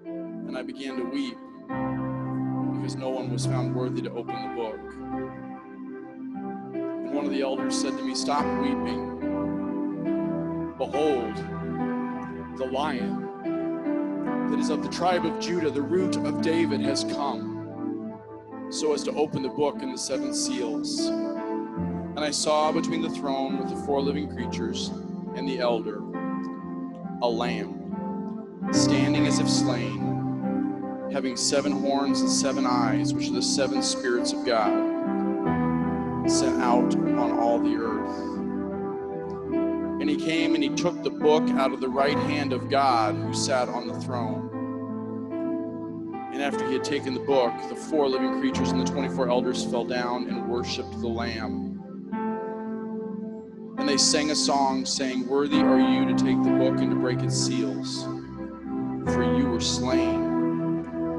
And 0.07 0.57
I 0.57 0.63
began 0.63 0.97
to 0.97 1.05
weep 1.05 1.37
because 1.67 2.97
no 2.97 3.11
one 3.11 3.31
was 3.31 3.45
found 3.45 3.75
worthy 3.75 4.01
to 4.01 4.11
open 4.13 4.35
the 4.35 4.55
book. 4.55 4.81
And 6.73 7.13
one 7.15 7.27
of 7.27 7.33
the 7.33 7.43
elders 7.43 7.79
said 7.79 7.99
to 7.99 8.03
me, 8.03 8.15
Stop 8.15 8.47
weeping. 8.63 9.13
Behold, 10.79 11.37
the 12.57 12.65
lion 12.73 14.49
that 14.51 14.59
is 14.59 14.71
of 14.71 14.83
the 14.83 14.89
tribe 14.89 15.27
of 15.27 15.39
Judah, 15.39 15.71
the 15.71 15.83
root 15.83 16.17
of 16.17 16.41
David, 16.41 16.81
has 16.81 17.05
come, 17.05 18.19
so 18.71 18.95
as 18.95 19.03
to 19.03 19.13
open 19.13 19.43
the 19.43 19.51
book 19.51 19.83
and 19.83 19.93
the 19.93 19.99
seven 19.99 20.33
seals. 20.33 21.11
And 22.17 22.25
I 22.25 22.31
saw 22.31 22.73
between 22.73 23.03
the 23.03 23.11
throne 23.11 23.59
with 23.59 23.69
the 23.69 23.77
four 23.85 24.01
living 24.01 24.35
creatures 24.35 24.89
and 25.37 25.47
the 25.47 25.59
elder 25.59 26.01
a 27.23 27.29
lamb 27.29 28.71
standing 28.73 29.27
as 29.27 29.39
if 29.39 29.49
slain, 29.49 31.11
having 31.13 31.37
seven 31.37 31.73
horns 31.73 32.23
and 32.23 32.31
seven 32.31 32.65
eyes, 32.67 33.13
which 33.13 33.29
are 33.29 33.35
the 33.35 33.43
seven 33.43 33.83
spirits 33.83 34.33
of 34.33 34.47
God 34.47 34.97
sent 36.27 36.61
out 36.63 36.95
on 36.97 37.39
all 37.39 37.59
the 37.59 37.77
earth. 37.77 38.19
And 40.01 40.09
he 40.09 40.17
came 40.17 40.55
and 40.55 40.63
he 40.63 40.71
took 40.71 41.03
the 41.03 41.11
book 41.11 41.49
out 41.51 41.73
of 41.73 41.81
the 41.81 41.89
right 41.89 42.17
hand 42.17 42.53
of 42.53 42.71
God 42.71 43.15
who 43.15 43.35
sat 43.35 43.69
on 43.69 43.87
the 43.87 44.01
throne. 44.01 44.51
And 46.33 46.43
after 46.43 46.67
he 46.67 46.75
had 46.75 46.85
taken 46.85 47.15
the 47.15 47.21
book, 47.21 47.53
the 47.69 47.77
four 47.77 48.09
living 48.09 48.41
creatures 48.41 48.71
and 48.71 48.81
the 48.81 48.91
24 48.91 49.29
elders 49.29 49.65
fell 49.65 49.85
down 49.85 50.29
and 50.29 50.49
worshiped 50.49 51.01
the 51.01 51.09
Lamb. 51.09 51.66
And 53.87 53.93
they 53.93 54.03
sang 54.03 54.33
a 54.33 54.35
song 54.35 54.85
saying, 54.85 55.29
Worthy 55.29 55.61
are 55.61 55.79
you 55.79 56.07
to 56.07 56.15
take 56.15 56.43
the 56.43 56.51
book 56.51 56.81
and 56.81 56.91
to 56.91 56.97
break 56.97 57.21
its 57.21 57.37
seals. 57.37 58.03
For 58.03 59.23
you 59.39 59.49
were 59.49 59.61
slain 59.61 60.25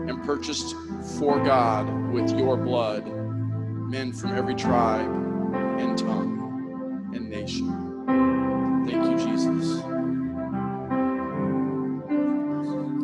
and 0.09 0.21
purchased 0.25 0.75
for 1.17 1.41
God 1.41 1.87
with 2.11 2.29
your 2.37 2.57
blood 2.57 3.07
men 3.07 4.11
from 4.11 4.35
every 4.35 4.53
tribe 4.53 5.09
and 5.79 5.97
tongue 5.97 7.09
and 7.15 7.29
nation. 7.29 7.69
Thank 8.85 9.05
you, 9.05 9.25
Jesus. 9.25 9.81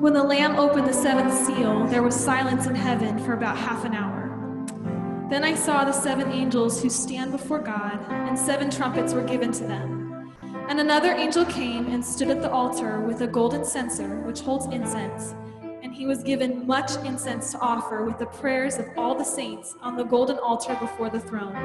When 0.01 0.11
the 0.11 0.23
Lamb 0.23 0.57
opened 0.57 0.87
the 0.87 0.93
seventh 0.93 1.33
seal, 1.47 1.87
there 1.87 2.03
was 2.03 2.15
silence 2.15 2.65
in 2.65 2.75
heaven 2.75 3.17
for 3.17 3.31
about 3.31 3.57
half 3.57 3.85
an 3.85 3.93
hour. 3.93 4.12
Then 5.29 5.43
I 5.43 5.55
saw 5.55 5.85
the 5.85 5.93
seven 5.93 6.31
angels 6.31 6.81
who 6.81 6.89
stand 6.89 7.31
before 7.31 7.59
God, 7.59 7.99
and 8.09 8.37
seven 8.37 8.69
trumpets 8.69 9.13
were 9.13 9.23
given 9.23 9.51
to 9.53 9.63
them. 9.63 10.33
And 10.69 10.79
another 10.79 11.11
angel 11.11 11.45
came 11.45 11.87
and 11.87 12.03
stood 12.03 12.29
at 12.29 12.41
the 12.41 12.51
altar 12.51 12.99
with 13.01 13.21
a 13.21 13.27
golden 13.27 13.65
censer 13.65 14.19
which 14.21 14.41
holds 14.41 14.65
incense, 14.67 15.33
and 15.81 15.93
he 15.93 16.05
was 16.05 16.23
given 16.23 16.65
much 16.67 16.95
incense 17.05 17.51
to 17.51 17.59
offer 17.59 18.03
with 18.03 18.17
the 18.19 18.25
prayers 18.25 18.77
of 18.77 18.87
all 18.97 19.15
the 19.15 19.23
saints 19.23 19.75
on 19.81 19.97
the 19.97 20.03
golden 20.03 20.37
altar 20.37 20.75
before 20.79 21.09
the 21.09 21.19
throne. 21.19 21.55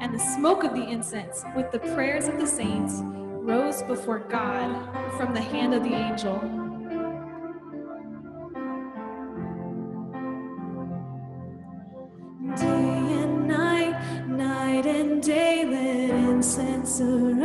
And 0.00 0.14
the 0.14 0.18
smoke 0.18 0.64
of 0.64 0.74
the 0.74 0.84
incense 0.84 1.44
with 1.54 1.70
the 1.70 1.78
prayers 1.78 2.26
of 2.26 2.38
the 2.38 2.46
saints 2.46 3.00
rose 3.02 3.82
before 3.82 4.20
God 4.20 4.70
from 5.16 5.34
the 5.34 5.40
hand 5.40 5.74
of 5.74 5.82
the 5.82 5.94
angel. 5.94 6.69
Incense 16.60 17.00
arise. 17.00 17.40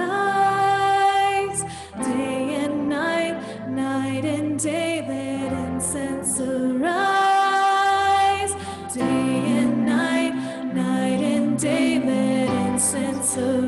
Day 2.03 2.55
and 2.55 2.89
night, 2.89 3.69
night 3.69 4.25
and 4.25 4.59
day, 4.59 5.01
let 5.07 5.53
incense 5.53 6.39
arise. 6.41 6.83
Day 8.93 9.03
and 9.59 9.85
night, 9.85 10.33
night 10.73 11.21
and 11.21 11.57
day, 11.57 11.99
let 11.99 12.49
incense 12.67 13.37
arise. 13.37 13.64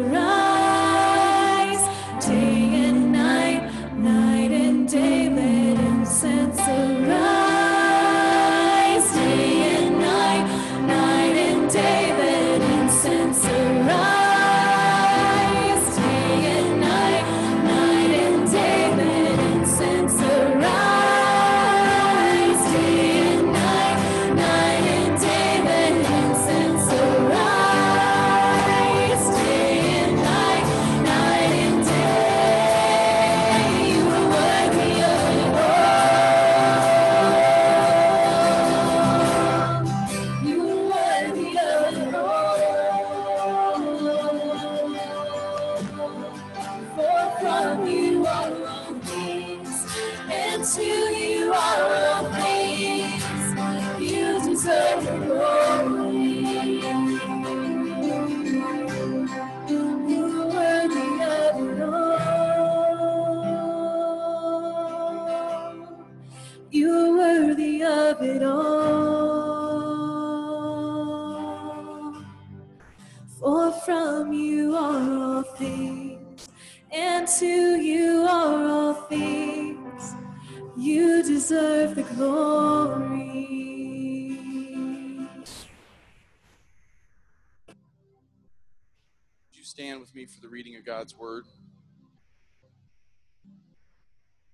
For 90.27 90.41
the 90.41 90.49
reading 90.49 90.75
of 90.75 90.85
God's 90.85 91.17
word? 91.17 91.45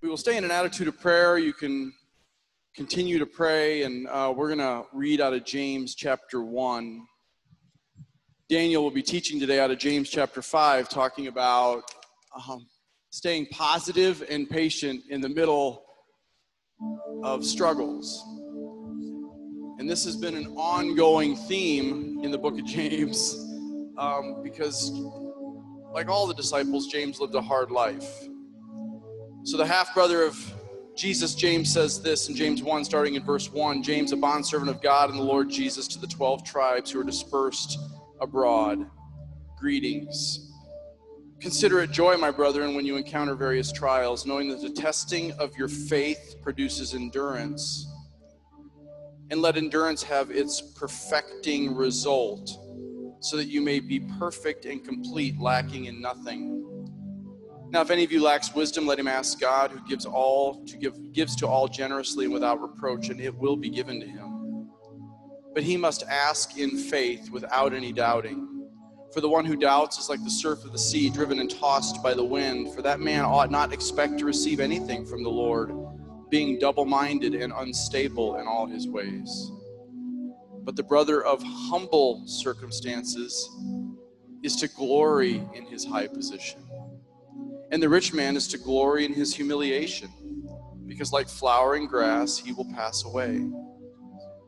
We 0.01 0.09
will 0.09 0.17
stay 0.17 0.38
in 0.38 0.43
an 0.43 0.51
attitude 0.51 0.88
of 0.88 0.99
prayer. 0.99 1.38
You 1.39 1.53
can 1.53 1.93
continue 2.76 3.17
to 3.17 3.26
pray, 3.26 3.84
and 3.84 4.07
uh, 4.07 4.32
we're 4.36 4.53
going 4.53 4.59
to 4.59 4.84
read 4.93 5.19
out 5.19 5.34
of 5.34 5.45
James 5.45 5.95
chapter 5.95 6.43
1. 6.43 7.01
Daniel 8.49 8.84
will 8.84 8.91
be 8.91 9.01
teaching 9.01 9.39
today 9.39 9.59
out 9.59 9.71
of 9.71 9.80
James 9.80 10.09
chapter 10.09 10.43
5, 10.43 10.89
talking 10.89 11.28
about 11.28 11.84
um, 12.47 12.67
staying 13.09 13.47
positive 13.47 14.24
and 14.30 14.47
patient 14.49 15.01
in 15.09 15.21
the 15.21 15.30
middle 15.30 15.84
of 17.24 17.43
struggles. 17.43 18.24
And 19.80 19.89
this 19.89 20.05
has 20.05 20.15
been 20.15 20.36
an 20.36 20.47
ongoing 20.55 21.36
theme 21.36 22.19
in 22.24 22.30
the 22.30 22.38
book 22.38 22.59
of 22.59 22.65
James 22.65 23.34
um, 23.97 24.43
because, 24.43 24.91
like 25.94 26.10
all 26.10 26.26
the 26.26 26.34
disciples, 26.34 26.88
James 26.88 27.20
lived 27.20 27.36
a 27.36 27.41
hard 27.41 27.72
life. 27.72 28.28
So, 29.44 29.58
the 29.58 29.66
half 29.66 29.94
brother 29.94 30.24
of 30.24 30.54
Jesus, 30.96 31.36
James, 31.36 31.72
says 31.72 32.02
this 32.02 32.30
in 32.30 32.36
James 32.36 32.64
1, 32.64 32.86
starting 32.86 33.16
in 33.16 33.24
verse 33.24 33.52
1 33.52 33.84
James, 33.84 34.12
a 34.12 34.18
bondservant 34.18 34.70
of 34.70 34.82
God 34.82 35.10
and 35.10 35.20
the 35.20 35.24
Lord 35.24 35.50
Jesus, 35.50 35.88
to 35.89 36.00
the 36.00 36.08
12 36.08 36.44
tribes 36.44 36.91
who 36.91 37.00
are 37.00 37.04
dispersed 37.04 37.78
abroad. 38.20 38.89
Greetings. 39.58 40.52
Consider 41.39 41.82
it 41.82 41.91
joy, 41.91 42.16
my 42.16 42.32
brethren, 42.32 42.74
when 42.74 42.86
you 42.86 42.96
encounter 42.96 43.36
various 43.36 43.72
trials, 43.72 44.26
knowing 44.26 44.48
that 44.50 44.62
the 44.62 44.70
testing 44.70 45.32
of 45.34 45.56
your 45.58 45.68
faith 45.68 46.38
produces 46.41 46.94
endurance. 46.94 47.86
And 49.30 49.41
let 49.41 49.58
endurance 49.58 50.04
have 50.04 50.32
its 50.32 50.62
perfecting 50.62 51.76
result, 51.76 52.50
so 53.24 53.38
that 53.38 53.47
you 53.47 53.61
may 53.61 53.80
be 53.80 54.01
perfect 54.19 54.65
and 54.65 54.84
complete, 54.84 55.39
lacking 55.39 55.86
in 55.86 56.01
nothing. 56.01 56.59
Now, 57.69 57.80
if 57.82 57.89
any 57.89 58.03
of 58.03 58.11
you 58.11 58.21
lacks 58.21 58.53
wisdom, 58.53 58.86
let 58.86 58.99
him 58.99 59.07
ask 59.07 59.39
God, 59.39 59.71
who 59.71 59.80
gives 59.88 60.05
all 60.05 60.65
to 60.65 60.78
give 60.78 61.13
gives 61.13 61.34
to 61.38 61.47
all 61.47 61.69
generously 61.69 62.26
and 62.26 62.34
without 62.34 62.61
reproach, 62.61 63.07
and 63.07 63.21
it 63.21 63.34
will 63.34 63.55
be 63.55 63.69
given 63.69 64.01
to 64.01 64.05
him. 64.05 64.67
But 65.53 65.63
he 65.63 65.78
must 65.78 66.03
ask 66.03 66.57
in 66.57 66.78
faith, 66.78 67.30
without 67.32 67.74
any 67.74 67.93
doubting. 67.93 68.67
For 69.13 69.21
the 69.21 69.30
one 69.30 69.45
who 69.45 69.55
doubts 69.55 69.97
is 69.99 70.09
like 70.09 70.24
the 70.24 70.30
surf 70.30 70.65
of 70.65 70.74
the 70.74 70.78
sea, 70.78 71.09
driven 71.09 71.39
and 71.39 71.49
tossed 71.49 72.03
by 72.03 72.13
the 72.13 72.26
wind. 72.26 72.76
For 72.76 72.82
that 72.82 72.99
man 72.99 73.24
ought 73.24 73.51
not 73.51 73.71
expect 73.71 74.17
to 74.19 74.26
receive 74.26 74.59
anything 74.59 75.05
from 75.05 75.24
the 75.24 75.30
Lord, 75.30 75.71
being 76.30 76.59
double 76.59 76.86
minded 76.86 77.36
and 77.36 77.53
unstable 77.55 78.36
in 78.36 78.47
all 78.47 78.67
his 78.67 78.88
ways. 78.88 79.51
But 80.64 80.76
the 80.76 80.84
brother 80.84 81.24
of 81.24 81.43
humble 81.43 82.26
circumstances 82.26 83.49
is 84.43 84.55
to 84.57 84.68
glory 84.68 85.43
in 85.53 85.66
his 85.66 85.86
high 85.86 86.07
position. 86.07 86.61
And 87.72 87.82
the 87.82 87.89
rich 87.89 88.14
man 88.14 88.36
is 88.36 88.47
to 88.49 88.57
glory 88.57 89.05
in 89.05 89.14
his 89.14 89.34
humiliation, 89.34 90.09
because 90.86 91.11
like 91.11 91.28
flowering 91.28 91.88
grass, 91.88 92.38
he 92.38 92.53
will 92.53 92.72
pass 92.74 93.03
away. 93.03 93.49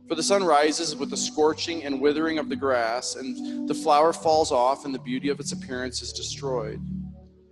For 0.07 0.15
the 0.15 0.23
sun 0.23 0.43
rises 0.43 0.95
with 0.95 1.09
the 1.09 1.17
scorching 1.17 1.83
and 1.83 1.99
withering 1.99 2.37
of 2.37 2.47
the 2.49 2.55
grass, 2.55 3.15
and 3.15 3.67
the 3.67 3.73
flower 3.73 4.13
falls 4.13 4.51
off, 4.51 4.85
and 4.85 4.93
the 4.93 4.99
beauty 4.99 5.29
of 5.29 5.39
its 5.39 5.51
appearance 5.51 6.01
is 6.01 6.13
destroyed. 6.13 6.79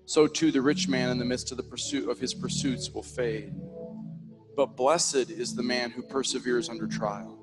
So 0.05 0.27
too 0.27 0.51
the 0.51 0.61
rich 0.61 0.87
man 0.87 1.09
in 1.09 1.17
the 1.17 1.25
midst 1.25 1.51
of 1.51 1.57
the 1.57 1.63
pursuit 1.63 2.07
of 2.09 2.19
his 2.19 2.33
pursuits 2.33 2.91
will 2.91 3.03
fade. 3.03 3.53
But 4.55 4.75
blessed 4.77 5.31
is 5.31 5.55
the 5.55 5.63
man 5.63 5.89
who 5.89 6.03
perseveres 6.03 6.69
under 6.69 6.85
trial. 6.85 7.42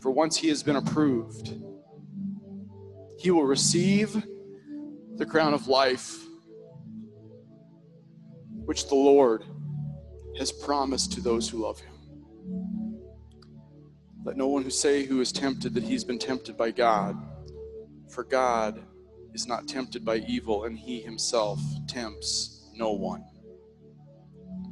For 0.00 0.10
once 0.10 0.36
he 0.36 0.48
has 0.48 0.62
been 0.62 0.76
approved, 0.76 1.54
he 3.18 3.30
will 3.30 3.44
receive 3.44 4.24
the 5.16 5.26
crown 5.26 5.54
of 5.54 5.68
life 5.68 6.22
which 8.66 8.88
the 8.88 8.94
Lord 8.94 9.44
has 10.38 10.52
promised 10.52 11.12
to 11.12 11.20
those 11.20 11.48
who 11.48 11.58
love 11.58 11.80
him. 11.80 11.94
Let 14.24 14.36
no 14.36 14.48
one 14.48 14.62
who 14.62 14.70
say 14.70 15.04
who 15.04 15.20
is 15.20 15.32
tempted 15.32 15.72
that 15.74 15.84
he's 15.84 16.04
been 16.04 16.18
tempted 16.18 16.56
by 16.56 16.72
God, 16.72 17.16
for 18.10 18.24
God 18.24 18.82
is 19.32 19.46
not 19.46 19.68
tempted 19.68 20.04
by 20.04 20.16
evil, 20.16 20.64
and 20.64 20.78
he 20.78 21.00
himself 21.00 21.60
tempts 21.86 22.68
no 22.74 22.92
one. 22.92 23.24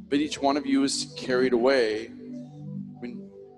But 0.09 0.19
each 0.19 0.39
one 0.39 0.57
of 0.57 0.65
you 0.65 0.83
is 0.83 1.13
carried 1.17 1.53
away 1.53 2.11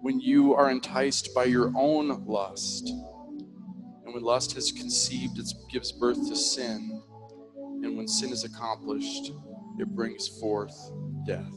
when, 0.08 0.22
you 0.22 0.56
are 0.56 0.72
enticed 0.72 1.36
by 1.36 1.44
your 1.44 1.70
own 1.76 2.26
lust. 2.26 2.88
And 2.88 4.14
when 4.14 4.24
lust 4.24 4.54
has 4.54 4.72
conceived, 4.72 5.38
it 5.38 5.52
gives 5.70 5.92
birth 5.92 6.30
to 6.30 6.36
sin. 6.36 7.04
And 7.84 7.98
when 7.98 8.08
sin 8.08 8.32
is 8.32 8.46
accomplished, 8.46 9.34
it 9.78 9.90
brings 9.90 10.30
forth 10.40 10.74
death. 11.26 11.52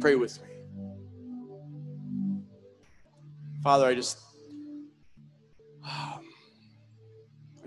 Pray 0.00 0.16
with 0.16 0.38
me. 0.42 0.48
Father, 3.62 3.86
I 3.86 3.94
just 3.94 4.18
I 5.82 6.18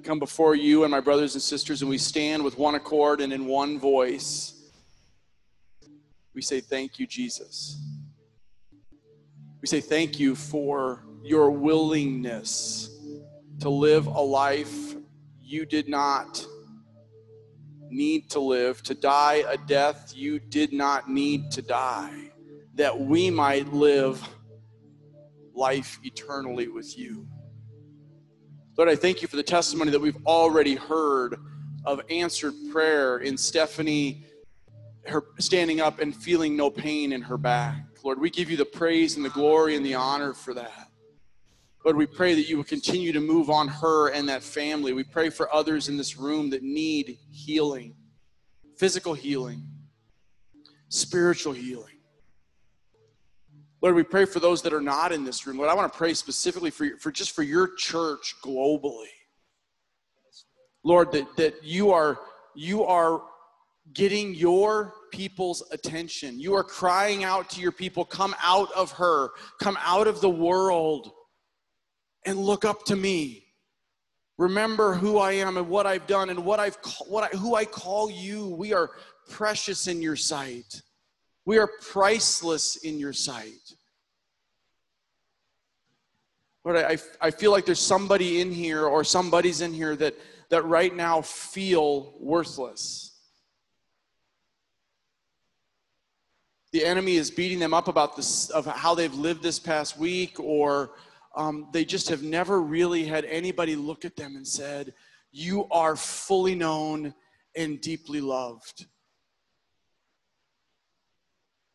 come 0.03 0.19
before 0.19 0.53
you 0.53 0.83
and 0.83 0.91
my 0.91 0.99
brothers 0.99 1.33
and 1.33 1.41
sisters, 1.41 1.81
and 1.81 1.89
we 1.89 1.97
stand 1.97 2.43
with 2.43 2.59
one 2.59 2.75
accord 2.75 3.21
and 3.21 3.33
in 3.33 3.47
one 3.47 3.79
voice. 3.79 4.69
We 6.35 6.43
say 6.43 6.61
thank 6.61 6.99
you, 6.99 7.07
Jesus. 7.07 7.79
We 9.63 9.67
say 9.67 9.79
thank 9.79 10.19
you 10.19 10.35
for 10.35 11.05
your 11.23 11.49
willingness 11.49 12.99
to 13.61 13.69
live 13.69 14.07
a 14.07 14.19
life 14.19 14.97
you 15.41 15.65
did 15.65 15.87
not 15.87 16.45
need 17.89 18.29
to 18.31 18.41
live, 18.41 18.83
to 18.83 18.93
die 18.93 19.45
a 19.47 19.55
death 19.55 20.11
you 20.13 20.37
did 20.37 20.73
not 20.73 21.09
need 21.09 21.49
to 21.51 21.61
die, 21.61 22.33
that 22.75 22.99
we 22.99 23.29
might 23.29 23.71
live 23.71 24.21
life 25.53 25.97
eternally 26.03 26.67
with 26.67 26.97
you. 26.97 27.25
Lord, 28.77 28.89
I 28.89 28.97
thank 28.97 29.21
you 29.21 29.29
for 29.29 29.37
the 29.37 29.43
testimony 29.43 29.91
that 29.91 30.01
we've 30.01 30.25
already 30.25 30.75
heard 30.75 31.37
of 31.85 32.01
answered 32.09 32.53
prayer 32.73 33.19
in 33.19 33.37
Stephanie 33.37 34.25
her 35.05 35.23
standing 35.39 35.79
up 35.79 35.99
and 35.99 36.13
feeling 36.13 36.57
no 36.57 36.69
pain 36.69 37.13
in 37.13 37.21
her 37.21 37.37
back. 37.37 37.92
Lord, 38.03 38.19
we 38.19 38.29
give 38.29 38.51
you 38.51 38.57
the 38.57 38.65
praise 38.65 39.15
and 39.15 39.23
the 39.23 39.29
glory 39.29 39.75
and 39.75 39.85
the 39.85 39.95
honor 39.95 40.33
for 40.33 40.53
that. 40.53 40.89
Lord, 41.85 41.97
we 41.97 42.05
pray 42.05 42.33
that 42.35 42.47
you 42.49 42.57
will 42.57 42.63
continue 42.63 43.11
to 43.13 43.19
move 43.19 43.49
on 43.49 43.67
her 43.67 44.09
and 44.09 44.27
that 44.29 44.43
family. 44.43 44.93
We 44.93 45.03
pray 45.03 45.29
for 45.29 45.53
others 45.53 45.89
in 45.89 45.97
this 45.97 46.17
room 46.17 46.49
that 46.51 46.63
need 46.63 47.17
healing, 47.31 47.95
physical 48.77 49.13
healing, 49.13 49.67
spiritual 50.89 51.53
healing. 51.53 51.87
Lord, 53.81 53.95
we 53.95 54.03
pray 54.03 54.23
for 54.23 54.39
those 54.39 54.61
that 54.61 54.73
are 54.73 54.81
not 54.81 55.11
in 55.11 55.25
this 55.25 55.45
room. 55.45 55.57
Lord, 55.57 55.69
I 55.69 55.73
want 55.73 55.91
to 55.91 55.97
pray 55.97 56.13
specifically 56.13 56.71
for, 56.71 56.97
for 56.99 57.11
just 57.11 57.31
for 57.31 57.43
your 57.43 57.67
church 57.75 58.35
globally. 58.41 59.07
Lord, 60.83 61.11
that, 61.13 61.35
that 61.37 61.63
you 61.63 61.91
are 61.91 62.19
you 62.55 62.83
are 62.83 63.21
getting 63.93 64.35
your 64.35 64.93
people's 65.13 65.63
attention. 65.71 66.39
You 66.39 66.55
are 66.55 66.63
crying 66.63 67.23
out 67.23 67.47
to 67.51 67.61
your 67.61 67.71
people, 67.71 68.03
come 68.03 68.35
out 68.41 68.71
of 68.73 68.91
her, 68.93 69.29
come 69.61 69.77
out 69.79 70.07
of 70.07 70.21
the 70.21 70.29
world, 70.29 71.11
and 72.25 72.39
look 72.39 72.65
up 72.65 72.83
to 72.85 72.95
me. 72.95 73.45
Remember 74.39 74.95
who 74.95 75.19
I 75.19 75.33
am 75.33 75.57
and 75.57 75.69
what 75.69 75.85
I've 75.85 76.07
done 76.07 76.31
and 76.31 76.43
what 76.43 76.59
I've 76.59 76.77
what 77.07 77.23
I, 77.25 77.37
who 77.37 77.53
I 77.53 77.65
call 77.65 78.09
you. 78.09 78.47
We 78.47 78.73
are 78.73 78.89
precious 79.29 79.87
in 79.87 80.01
your 80.01 80.15
sight. 80.15 80.81
We 81.45 81.59
are 81.59 81.69
priceless 81.79 82.77
in 82.77 82.97
your 82.97 83.13
sight. 83.13 83.75
Lord, 86.63 86.77
I, 86.77 86.97
I 87.21 87.29
feel 87.29 87.51
like 87.51 87.65
there's 87.65 87.79
somebody 87.79 88.41
in 88.41 88.51
here 88.51 88.85
or 88.85 89.03
somebody's 89.03 89.61
in 89.61 89.73
here 89.73 89.95
that, 89.97 90.15
that 90.49 90.63
right 90.63 90.95
now 90.95 91.21
feel 91.21 92.15
worthless. 92.19 93.12
The 96.73 96.83
enemy 96.83 97.15
is 97.15 97.31
beating 97.31 97.59
them 97.59 97.73
up 97.73 97.87
about 97.87 98.17
this 98.17 98.49
of 98.49 98.65
how 98.65 98.95
they've 98.95 99.13
lived 99.13 99.41
this 99.41 99.59
past 99.59 99.97
week, 99.97 100.39
or 100.39 100.91
um, 101.35 101.69
they 101.71 101.85
just 101.85 102.09
have 102.09 102.23
never 102.23 102.61
really 102.61 103.05
had 103.05 103.23
anybody 103.25 103.75
look 103.75 104.03
at 104.03 104.17
them 104.17 104.35
and 104.35 104.45
said, 104.45 104.93
"You 105.31 105.67
are 105.71 105.95
fully 105.95 106.55
known 106.55 107.13
and 107.55 107.79
deeply 107.79 108.19
loved." 108.19 108.87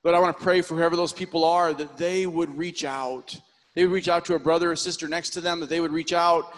But 0.03 0.15
I 0.15 0.21
want 0.21 0.37
to 0.37 0.43
pray 0.43 0.61
for 0.61 0.75
whoever 0.77 0.97
those 0.97 1.13
people 1.13 1.45
are 1.45 1.73
that 1.73 1.97
they 1.97 2.27
would 2.27 2.57
reach 2.59 2.85
out 2.85 3.41
they 3.79 3.87
would 3.87 3.95
reach 3.95 4.09
out 4.09 4.25
to 4.25 4.35
a 4.35 4.41
brother 4.41 4.73
or 4.73 4.75
sister 4.75 5.07
next 5.07 5.31
to 5.31 5.41
them, 5.41 5.61
that 5.61 5.69
they 5.69 5.79
would 5.79 5.93
reach 5.93 6.13
out 6.13 6.53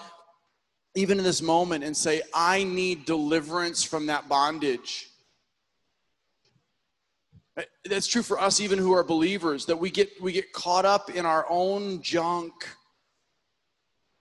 even 0.94 1.18
in 1.18 1.24
this 1.24 1.42
moment 1.42 1.84
and 1.84 1.94
say, 1.94 2.22
I 2.32 2.64
need 2.64 3.04
deliverance 3.04 3.84
from 3.84 4.06
that 4.06 4.26
bondage. 4.26 5.09
Uh, 7.56 7.62
that's 7.84 8.06
true 8.06 8.22
for 8.22 8.38
us, 8.38 8.60
even 8.60 8.78
who 8.78 8.92
are 8.92 9.02
believers, 9.02 9.66
that 9.66 9.76
we 9.76 9.90
get, 9.90 10.10
we 10.22 10.32
get 10.32 10.52
caught 10.52 10.84
up 10.84 11.10
in 11.10 11.26
our 11.26 11.46
own 11.48 12.00
junk. 12.02 12.52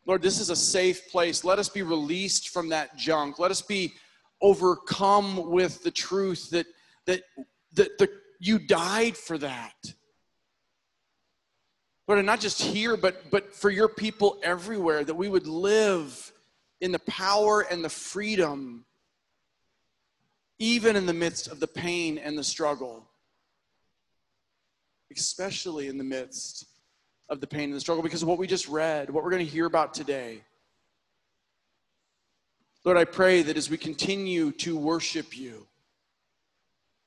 Lord, 0.06 0.22
this 0.22 0.40
is 0.40 0.50
a 0.50 0.56
safe 0.56 1.10
place. 1.12 1.44
Let 1.44 1.60
us 1.60 1.70
be 1.70 1.84
released 1.84 2.50
from 2.50 2.70
that 2.70 2.98
junk. 2.98 3.38
Let 3.38 3.52
us 3.52 3.62
be 3.62 3.94
overcome 4.42 5.52
with 5.52 5.84
the 5.84 5.92
truth 5.92 6.50
that, 6.50 6.66
that, 7.06 7.22
that 7.74 7.98
the, 7.98 8.10
you 8.40 8.58
died 8.58 9.16
for 9.16 9.38
that. 9.38 9.94
Lord, 12.08 12.18
and 12.18 12.26
not 12.26 12.40
just 12.40 12.60
here, 12.60 12.98
but, 12.98 13.30
but 13.30 13.54
for 13.54 13.70
your 13.70 13.88
people 13.88 14.40
everywhere, 14.42 15.04
that 15.04 15.14
we 15.14 15.30
would 15.30 15.46
live 15.46 16.34
in 16.82 16.92
the 16.92 17.00
power 17.00 17.62
and 17.62 17.84
the 17.84 17.90
freedom, 17.90 18.86
even 20.58 20.96
in 20.96 21.06
the 21.06 21.14
midst 21.14 21.48
of 21.48 21.60
the 21.60 21.68
pain 21.68 22.18
and 22.18 22.36
the 22.36 22.44
struggle, 22.44 23.09
especially 25.16 25.88
in 25.88 25.98
the 25.98 26.04
midst 26.04 26.66
of 27.30 27.42
the 27.42 27.48
pain 27.48 27.66
and 27.66 27.74
the 27.74 27.80
struggle, 27.80 28.04
because 28.04 28.22
of 28.22 28.28
what 28.28 28.38
we 28.38 28.48
just 28.48 28.68
read, 28.68 29.10
what 29.10 29.24
we're 29.24 29.30
going 29.30 29.46
to 29.46 29.52
hear 29.52 29.66
about 29.66 29.94
today. 29.94 30.42
Lord, 32.86 32.98
I 32.98 33.06
pray 33.06 33.42
that 33.44 33.58
as 33.58 33.70
we 33.70 33.78
continue 33.78 34.52
to 34.54 34.78
worship 34.78 35.38
you, 35.38 35.68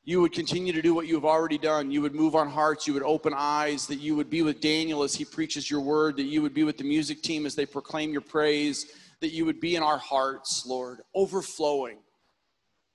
you 0.04 0.20
would 0.20 0.32
continue 0.32 0.72
to 0.72 0.82
do 0.82 0.94
what 0.94 1.06
you 1.06 1.14
have 1.14 1.24
already 1.24 1.58
done. 1.58 1.90
You 1.90 2.02
would 2.02 2.14
move 2.14 2.34
on 2.34 2.48
hearts. 2.48 2.88
You 2.88 2.94
would 2.94 3.04
open 3.04 3.32
eyes. 3.36 3.86
That 3.86 4.00
you 4.00 4.16
would 4.16 4.28
be 4.28 4.42
with 4.42 4.60
Daniel 4.60 5.04
as 5.04 5.14
he 5.14 5.24
preaches 5.24 5.70
your 5.70 5.80
word. 5.80 6.16
That 6.16 6.24
you 6.24 6.42
would 6.42 6.54
be 6.54 6.64
with 6.64 6.76
the 6.76 6.84
music 6.84 7.22
team 7.22 7.46
as 7.46 7.54
they 7.54 7.66
proclaim 7.66 8.10
your 8.10 8.20
praise. 8.20 8.86
That 9.20 9.32
you 9.32 9.44
would 9.44 9.60
be 9.60 9.76
in 9.76 9.82
our 9.82 9.98
hearts, 9.98 10.66
Lord, 10.66 11.02
overflowing. 11.14 11.98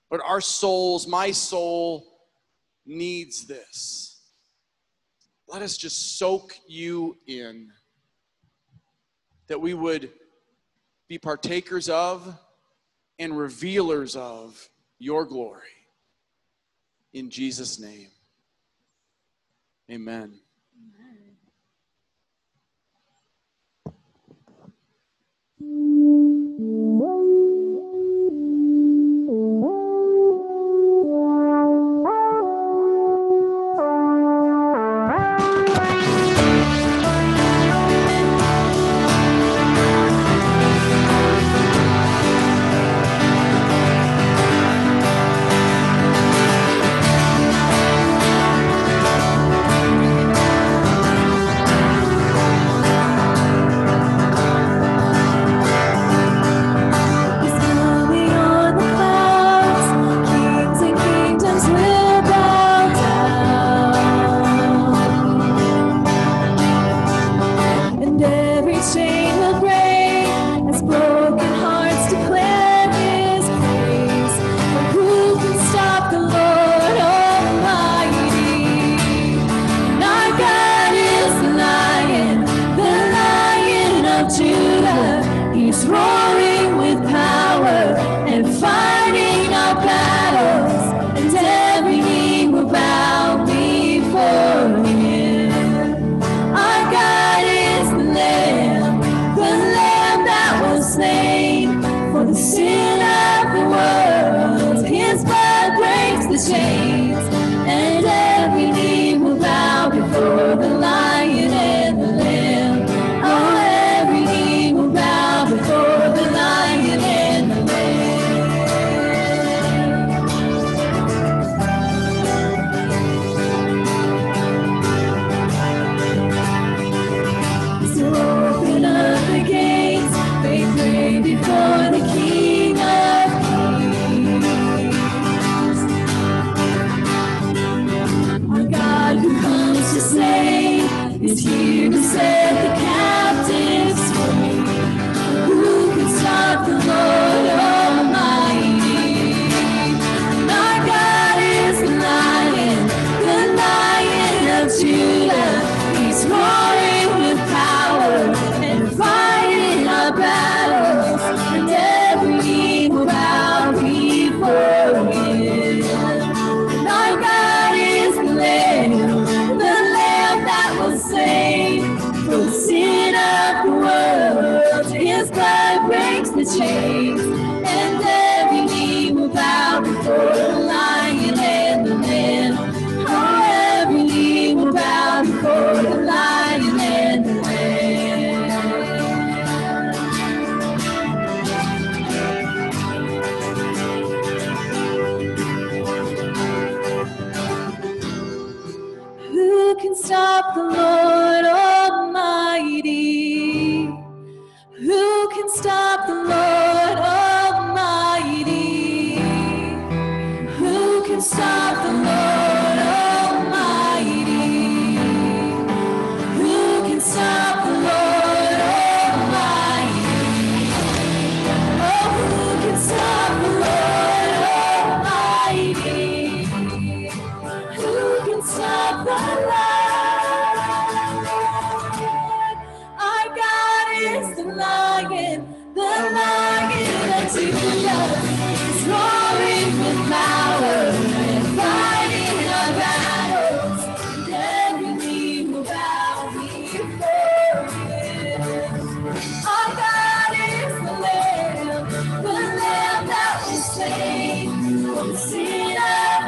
But 0.10 0.22
our 0.26 0.42
souls, 0.42 1.08
my 1.08 1.32
soul, 1.32 2.06
needs 2.86 3.46
this. 3.46 4.17
Let 5.48 5.62
us 5.62 5.78
just 5.78 6.18
soak 6.18 6.54
you 6.68 7.18
in. 7.28 7.72
That 9.48 9.62
we 9.62 9.74
would 9.74 10.12
be 11.08 11.18
partakers 11.18 11.88
of 11.88 12.38
and 13.18 13.38
revealers 13.38 14.16
of 14.16 14.70
your 15.00 15.26
glory 15.26 15.62
in 17.14 17.30
Jesus' 17.30 17.80
name. 17.80 18.10
Amen. 19.90 20.40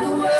The 0.01 0.11
world. 0.11 0.38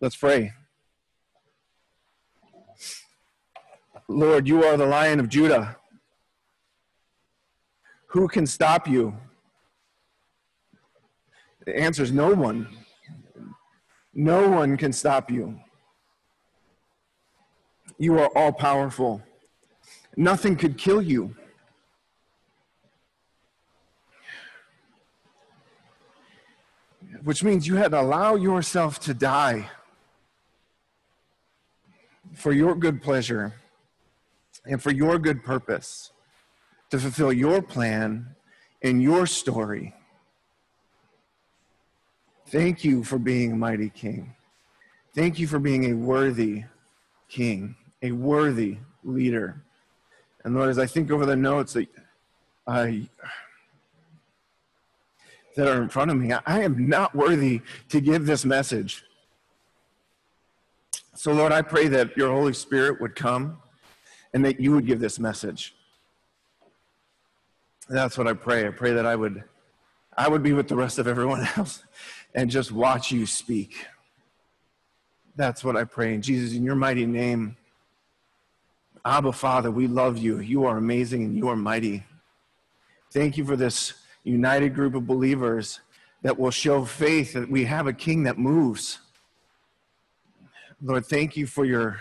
Let's 0.00 0.16
pray. 0.16 0.54
Lord, 4.08 4.48
you 4.48 4.64
are 4.64 4.78
the 4.78 4.86
lion 4.86 5.20
of 5.20 5.28
Judah. 5.28 5.76
Who 8.06 8.26
can 8.26 8.46
stop 8.46 8.88
you? 8.88 9.14
The 11.66 11.76
answer 11.76 12.02
is 12.02 12.12
no 12.12 12.32
one. 12.32 12.66
No 14.14 14.48
one 14.48 14.78
can 14.78 14.94
stop 14.94 15.30
you. 15.30 15.60
You 17.98 18.18
are 18.20 18.30
all 18.34 18.52
powerful. 18.52 19.22
Nothing 20.16 20.56
could 20.56 20.78
kill 20.78 21.02
you. 21.02 21.36
Which 27.22 27.44
means 27.44 27.68
you 27.68 27.76
had 27.76 27.90
to 27.90 28.00
allow 28.00 28.36
yourself 28.36 28.98
to 29.00 29.12
die 29.12 29.68
for 32.34 32.52
your 32.52 32.74
good 32.74 33.02
pleasure 33.02 33.54
and 34.64 34.82
for 34.82 34.90
your 34.90 35.18
good 35.18 35.42
purpose 35.42 36.12
to 36.90 36.98
fulfill 36.98 37.32
your 37.32 37.62
plan 37.62 38.34
and 38.82 39.02
your 39.02 39.26
story. 39.26 39.94
Thank 42.48 42.84
you 42.84 43.04
for 43.04 43.18
being 43.18 43.52
a 43.52 43.56
mighty 43.56 43.90
king. 43.90 44.34
Thank 45.14 45.38
you 45.38 45.46
for 45.46 45.58
being 45.58 45.90
a 45.90 45.94
worthy 45.94 46.64
king, 47.28 47.76
a 48.02 48.12
worthy 48.12 48.78
leader. 49.04 49.62
And 50.44 50.54
Lord, 50.54 50.70
as 50.70 50.78
I 50.78 50.86
think 50.86 51.10
over 51.10 51.26
the 51.26 51.36
notes 51.36 51.74
that 51.74 51.88
I 52.66 53.08
that 55.56 55.68
are 55.68 55.82
in 55.82 55.88
front 55.88 56.10
of 56.10 56.16
me, 56.16 56.32
I 56.32 56.62
am 56.62 56.88
not 56.88 57.14
worthy 57.14 57.60
to 57.88 58.00
give 58.00 58.24
this 58.26 58.44
message. 58.44 59.04
So, 61.22 61.34
Lord, 61.34 61.52
I 61.52 61.60
pray 61.60 61.86
that 61.88 62.16
your 62.16 62.32
Holy 62.32 62.54
Spirit 62.54 62.98
would 62.98 63.14
come 63.14 63.58
and 64.32 64.42
that 64.42 64.58
you 64.58 64.72
would 64.72 64.86
give 64.86 65.00
this 65.00 65.18
message. 65.18 65.74
That's 67.90 68.16
what 68.16 68.26
I 68.26 68.32
pray. 68.32 68.66
I 68.66 68.70
pray 68.70 68.94
that 68.94 69.04
I 69.04 69.16
would 69.16 69.44
I 70.16 70.28
would 70.28 70.42
be 70.42 70.54
with 70.54 70.66
the 70.66 70.76
rest 70.76 70.98
of 70.98 71.06
everyone 71.06 71.46
else 71.58 71.82
and 72.34 72.50
just 72.50 72.72
watch 72.72 73.12
you 73.12 73.26
speak. 73.26 73.84
That's 75.36 75.62
what 75.62 75.76
I 75.76 75.84
pray. 75.84 76.14
In 76.14 76.22
Jesus, 76.22 76.56
in 76.56 76.64
your 76.64 76.74
mighty 76.74 77.04
name, 77.04 77.58
Abba, 79.04 79.32
Father, 79.32 79.70
we 79.70 79.88
love 79.88 80.16
you. 80.16 80.40
You 80.40 80.64
are 80.64 80.78
amazing 80.78 81.24
and 81.24 81.36
you 81.36 81.48
are 81.48 81.56
mighty. 81.56 82.02
Thank 83.12 83.36
you 83.36 83.44
for 83.44 83.56
this 83.56 83.92
united 84.24 84.74
group 84.74 84.94
of 84.94 85.06
believers 85.06 85.80
that 86.22 86.38
will 86.38 86.50
show 86.50 86.86
faith 86.86 87.34
that 87.34 87.50
we 87.50 87.66
have 87.66 87.86
a 87.86 87.92
king 87.92 88.22
that 88.22 88.38
moves. 88.38 89.00
Lord, 90.82 91.04
thank 91.04 91.36
you 91.36 91.46
for 91.46 91.66
your, 91.66 92.00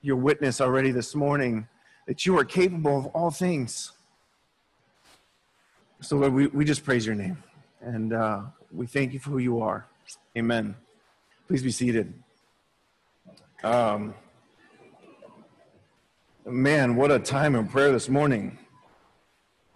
your 0.00 0.14
witness 0.14 0.60
already 0.60 0.92
this 0.92 1.16
morning 1.16 1.66
that 2.06 2.24
you 2.24 2.38
are 2.38 2.44
capable 2.44 2.96
of 2.96 3.06
all 3.06 3.32
things. 3.32 3.90
So, 6.00 6.16
Lord, 6.16 6.32
we, 6.32 6.46
we 6.46 6.64
just 6.64 6.84
praise 6.84 7.04
your 7.04 7.16
name 7.16 7.42
and 7.80 8.12
uh, 8.12 8.42
we 8.72 8.86
thank 8.86 9.12
you 9.12 9.18
for 9.18 9.30
who 9.30 9.38
you 9.38 9.60
are. 9.60 9.88
Amen. 10.38 10.76
Please 11.48 11.64
be 11.64 11.72
seated. 11.72 12.14
Um, 13.64 14.14
man, 16.44 16.94
what 16.94 17.10
a 17.10 17.18
time 17.18 17.56
of 17.56 17.68
prayer 17.70 17.90
this 17.90 18.08
morning. 18.08 18.56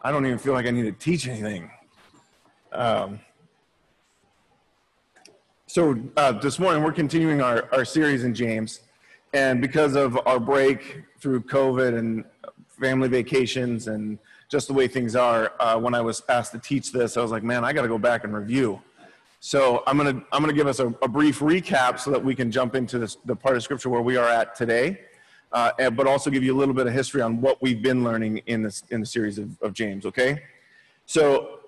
I 0.02 0.12
don't 0.12 0.24
even 0.24 0.38
feel 0.38 0.52
like 0.52 0.66
I 0.66 0.70
need 0.70 0.84
to 0.84 0.92
teach 0.92 1.26
anything. 1.26 1.68
Um, 2.70 3.18
so 5.70 5.96
uh, 6.16 6.32
this 6.32 6.58
morning 6.58 6.82
we're 6.82 6.90
continuing 6.90 7.40
our, 7.40 7.68
our 7.72 7.84
series 7.84 8.24
in 8.24 8.34
James. 8.34 8.80
And 9.32 9.60
because 9.60 9.94
of 9.94 10.18
our 10.26 10.40
break 10.40 11.04
through 11.20 11.42
COVID 11.42 11.96
and 11.96 12.24
family 12.66 13.06
vacations 13.06 13.86
and 13.86 14.18
just 14.48 14.66
the 14.66 14.74
way 14.74 14.88
things 14.88 15.14
are, 15.14 15.52
uh, 15.60 15.78
when 15.78 15.94
I 15.94 16.00
was 16.00 16.24
asked 16.28 16.50
to 16.52 16.58
teach 16.58 16.90
this, 16.90 17.16
I 17.16 17.22
was 17.22 17.30
like, 17.30 17.44
man, 17.44 17.64
I 17.64 17.72
got 17.72 17.82
to 17.82 17.88
go 17.88 17.98
back 17.98 18.24
and 18.24 18.34
review. 18.34 18.82
So 19.38 19.84
I'm 19.86 19.96
going 19.96 20.12
to 20.18 20.26
I'm 20.32 20.44
to 20.44 20.52
give 20.52 20.66
us 20.66 20.80
a, 20.80 20.88
a 21.02 21.08
brief 21.08 21.38
recap 21.38 22.00
so 22.00 22.10
that 22.10 22.24
we 22.24 22.34
can 22.34 22.50
jump 22.50 22.74
into 22.74 22.98
this, 22.98 23.16
the 23.24 23.36
part 23.36 23.54
of 23.56 23.62
scripture 23.62 23.90
where 23.90 24.02
we 24.02 24.16
are 24.16 24.28
at 24.28 24.56
today. 24.56 25.02
uh, 25.52 25.70
and- 25.78 25.96
but 25.96 26.08
also 26.08 26.30
give 26.30 26.42
you 26.42 26.52
a 26.52 26.58
little 26.58 26.74
bit 26.74 26.88
of 26.88 26.92
history 26.92 27.22
on 27.22 27.40
what 27.40 27.62
we've 27.62 27.80
been 27.80 28.02
learning 28.02 28.38
in 28.46 28.64
this 28.64 28.82
in 28.90 28.98
the 28.98 29.06
series 29.06 29.38
of, 29.38 29.56
of 29.62 29.72
James. 29.72 30.04
Okay, 30.04 30.42
so 31.06 31.60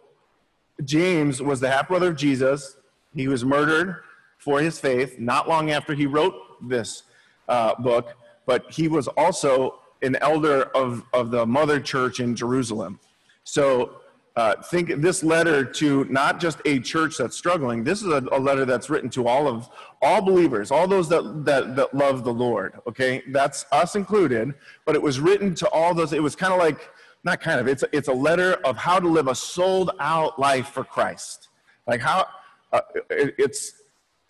James 0.85 1.41
was 1.41 1.61
the 1.61 1.71
half 1.71 1.87
brother 1.87 2.09
of 2.09 2.17
Jesus. 2.17 2.79
He 3.15 3.29
was 3.29 3.45
murdered 3.45 4.03
for 4.39 4.61
his 4.61 4.79
faith 4.79 5.19
not 5.19 5.49
long 5.49 5.71
after 5.71 5.95
he 5.95 6.07
wrote 6.07 6.35
this 6.69 7.05
uh, 7.49 7.75
book, 7.77 8.17
but 8.47 8.71
he 8.71 8.89
was 8.89 9.09
also 9.09 9.79
an 10.03 10.17
elder 10.17 10.65
of, 10.75 11.05
of 11.13 11.31
the 11.31 11.47
mother 11.47 11.79
church 11.79 12.21
in 12.21 12.35
Jerusalem. 12.35 12.99
So 13.45 14.03
uh, 14.35 14.55
think 14.63 15.01
this 15.03 15.23
letter 15.23 15.65
to 15.65 16.05
not 16.05 16.41
just 16.41 16.61
a 16.65 16.81
church 16.81 17.19
that's 17.19 17.37
struggling. 17.37 17.85
This 17.85 18.03
is 18.03 18.09
a, 18.09 18.25
a 18.33 18.41
letter 18.41 18.65
that's 18.65 18.89
written 18.89 19.11
to 19.11 19.29
all 19.29 19.47
of 19.47 19.69
all 20.01 20.23
believers, 20.23 20.71
all 20.71 20.89
those 20.89 21.09
that, 21.11 21.45
that 21.45 21.77
that 21.77 21.95
love 21.95 22.25
the 22.25 22.33
Lord. 22.33 22.81
Okay, 22.87 23.23
that's 23.29 23.67
us 23.73 23.95
included. 23.95 24.55
But 24.87 24.95
it 24.95 25.03
was 25.03 25.21
written 25.21 25.55
to 25.57 25.69
all 25.69 25.93
those. 25.93 26.15
It 26.15 26.23
was 26.23 26.35
kind 26.35 26.53
of 26.53 26.59
like 26.59 26.91
not 27.25 27.41
kind 27.41 27.61
of. 27.61 27.69
It's 27.69 27.85
it's 27.93 28.09
a 28.09 28.13
letter 28.13 28.55
of 28.65 28.77
how 28.77 28.99
to 28.99 29.07
live 29.07 29.29
a 29.29 29.35
sold 29.35 29.91
out 30.01 30.39
life 30.39 30.69
for 30.69 30.83
Christ. 30.83 31.49
Like 31.87 32.01
how 32.01 32.27
uh, 32.73 32.81
it, 33.11 33.35
it's 33.39 33.75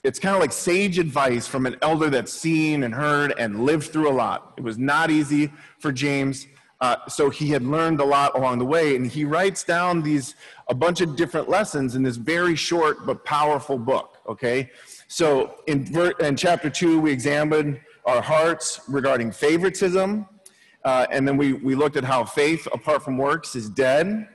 it's 0.04 0.18
kind 0.18 0.34
of 0.34 0.40
like 0.40 0.52
sage 0.52 0.98
advice 0.98 1.46
from 1.46 1.64
an 1.64 1.76
elder 1.80 2.10
that's 2.10 2.32
seen 2.32 2.82
and 2.82 2.92
heard 2.92 3.32
and 3.38 3.64
lived 3.64 3.92
through 3.92 4.08
a 4.08 4.12
lot. 4.12 4.54
It 4.56 4.62
was 4.64 4.76
not 4.76 5.10
easy 5.10 5.52
for 5.78 5.92
James. 5.92 6.46
Uh, 6.80 6.96
so 7.08 7.30
he 7.30 7.48
had 7.48 7.62
learned 7.62 8.00
a 8.00 8.04
lot 8.04 8.36
along 8.36 8.58
the 8.58 8.64
way, 8.64 8.96
and 8.96 9.06
he 9.06 9.24
writes 9.24 9.62
down 9.62 10.02
these 10.02 10.34
a 10.66 10.74
bunch 10.74 11.00
of 11.00 11.14
different 11.14 11.48
lessons 11.48 11.94
in 11.94 12.02
this 12.02 12.16
very 12.16 12.56
short 12.56 13.06
but 13.06 13.24
powerful 13.24 13.78
book. 13.78 14.18
Okay, 14.28 14.68
so 15.06 15.62
in, 15.68 15.86
in 16.18 16.36
chapter 16.36 16.68
two, 16.68 17.00
we 17.00 17.12
examined 17.12 17.80
our 18.04 18.20
hearts 18.20 18.80
regarding 18.88 19.30
favoritism, 19.30 20.26
uh, 20.84 21.06
and 21.12 21.26
then 21.26 21.36
we 21.36 21.52
we 21.52 21.76
looked 21.76 21.96
at 21.96 22.02
how 22.02 22.24
faith 22.24 22.66
apart 22.72 23.04
from 23.04 23.16
works 23.16 23.54
is 23.54 23.70
dead. 23.70 24.26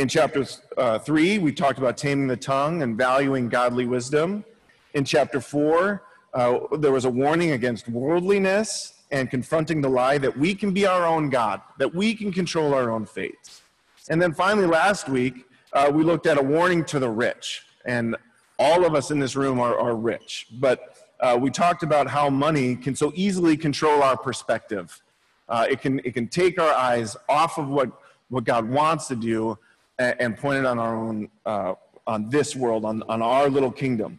In 0.00 0.08
chapter 0.08 0.46
uh, 0.78 0.98
three, 0.98 1.36
we 1.36 1.52
talked 1.52 1.78
about 1.78 1.98
taming 1.98 2.26
the 2.26 2.34
tongue 2.34 2.82
and 2.82 2.96
valuing 2.96 3.50
godly 3.50 3.84
wisdom. 3.84 4.46
In 4.94 5.04
chapter 5.04 5.42
four, 5.42 6.04
uh, 6.32 6.60
there 6.78 6.90
was 6.90 7.04
a 7.04 7.10
warning 7.10 7.50
against 7.50 7.86
worldliness 7.86 8.94
and 9.10 9.28
confronting 9.30 9.82
the 9.82 9.90
lie 9.90 10.16
that 10.16 10.34
we 10.34 10.54
can 10.54 10.72
be 10.72 10.86
our 10.86 11.04
own 11.04 11.28
God, 11.28 11.60
that 11.78 11.94
we 11.94 12.14
can 12.14 12.32
control 12.32 12.72
our 12.72 12.90
own 12.90 13.04
fate. 13.04 13.60
And 14.08 14.22
then 14.22 14.32
finally, 14.32 14.66
last 14.66 15.10
week, 15.10 15.44
uh, 15.74 15.90
we 15.92 16.02
looked 16.02 16.26
at 16.26 16.38
a 16.38 16.42
warning 16.42 16.82
to 16.86 16.98
the 16.98 17.10
rich. 17.10 17.66
And 17.84 18.16
all 18.58 18.86
of 18.86 18.94
us 18.94 19.10
in 19.10 19.18
this 19.18 19.36
room 19.36 19.60
are, 19.60 19.78
are 19.78 19.96
rich. 19.96 20.46
But 20.60 20.96
uh, 21.20 21.36
we 21.38 21.50
talked 21.50 21.82
about 21.82 22.08
how 22.08 22.30
money 22.30 22.74
can 22.74 22.96
so 22.96 23.12
easily 23.14 23.54
control 23.54 24.02
our 24.02 24.16
perspective. 24.16 24.98
Uh, 25.46 25.66
it, 25.68 25.82
can, 25.82 26.00
it 26.06 26.14
can 26.14 26.26
take 26.26 26.58
our 26.58 26.72
eyes 26.72 27.18
off 27.28 27.58
of 27.58 27.68
what, 27.68 27.90
what 28.30 28.44
God 28.44 28.66
wants 28.66 29.06
to 29.08 29.14
do 29.14 29.58
and, 30.00 30.20
and 30.20 30.36
point 30.36 30.58
it 30.58 30.66
on 30.66 30.78
our 30.78 30.96
own, 30.96 31.28
uh, 31.46 31.74
on 32.06 32.28
this 32.30 32.56
world, 32.56 32.84
on, 32.84 33.04
on 33.08 33.22
our 33.22 33.48
little 33.48 33.70
kingdom. 33.70 34.18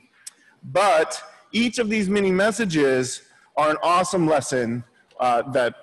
But 0.63 1.21
each 1.51 1.79
of 1.79 1.89
these 1.89 2.07
mini 2.07 2.31
messages 2.31 3.23
are 3.57 3.71
an 3.71 3.77
awesome 3.83 4.27
lesson 4.27 4.83
uh, 5.19 5.41
that, 5.51 5.73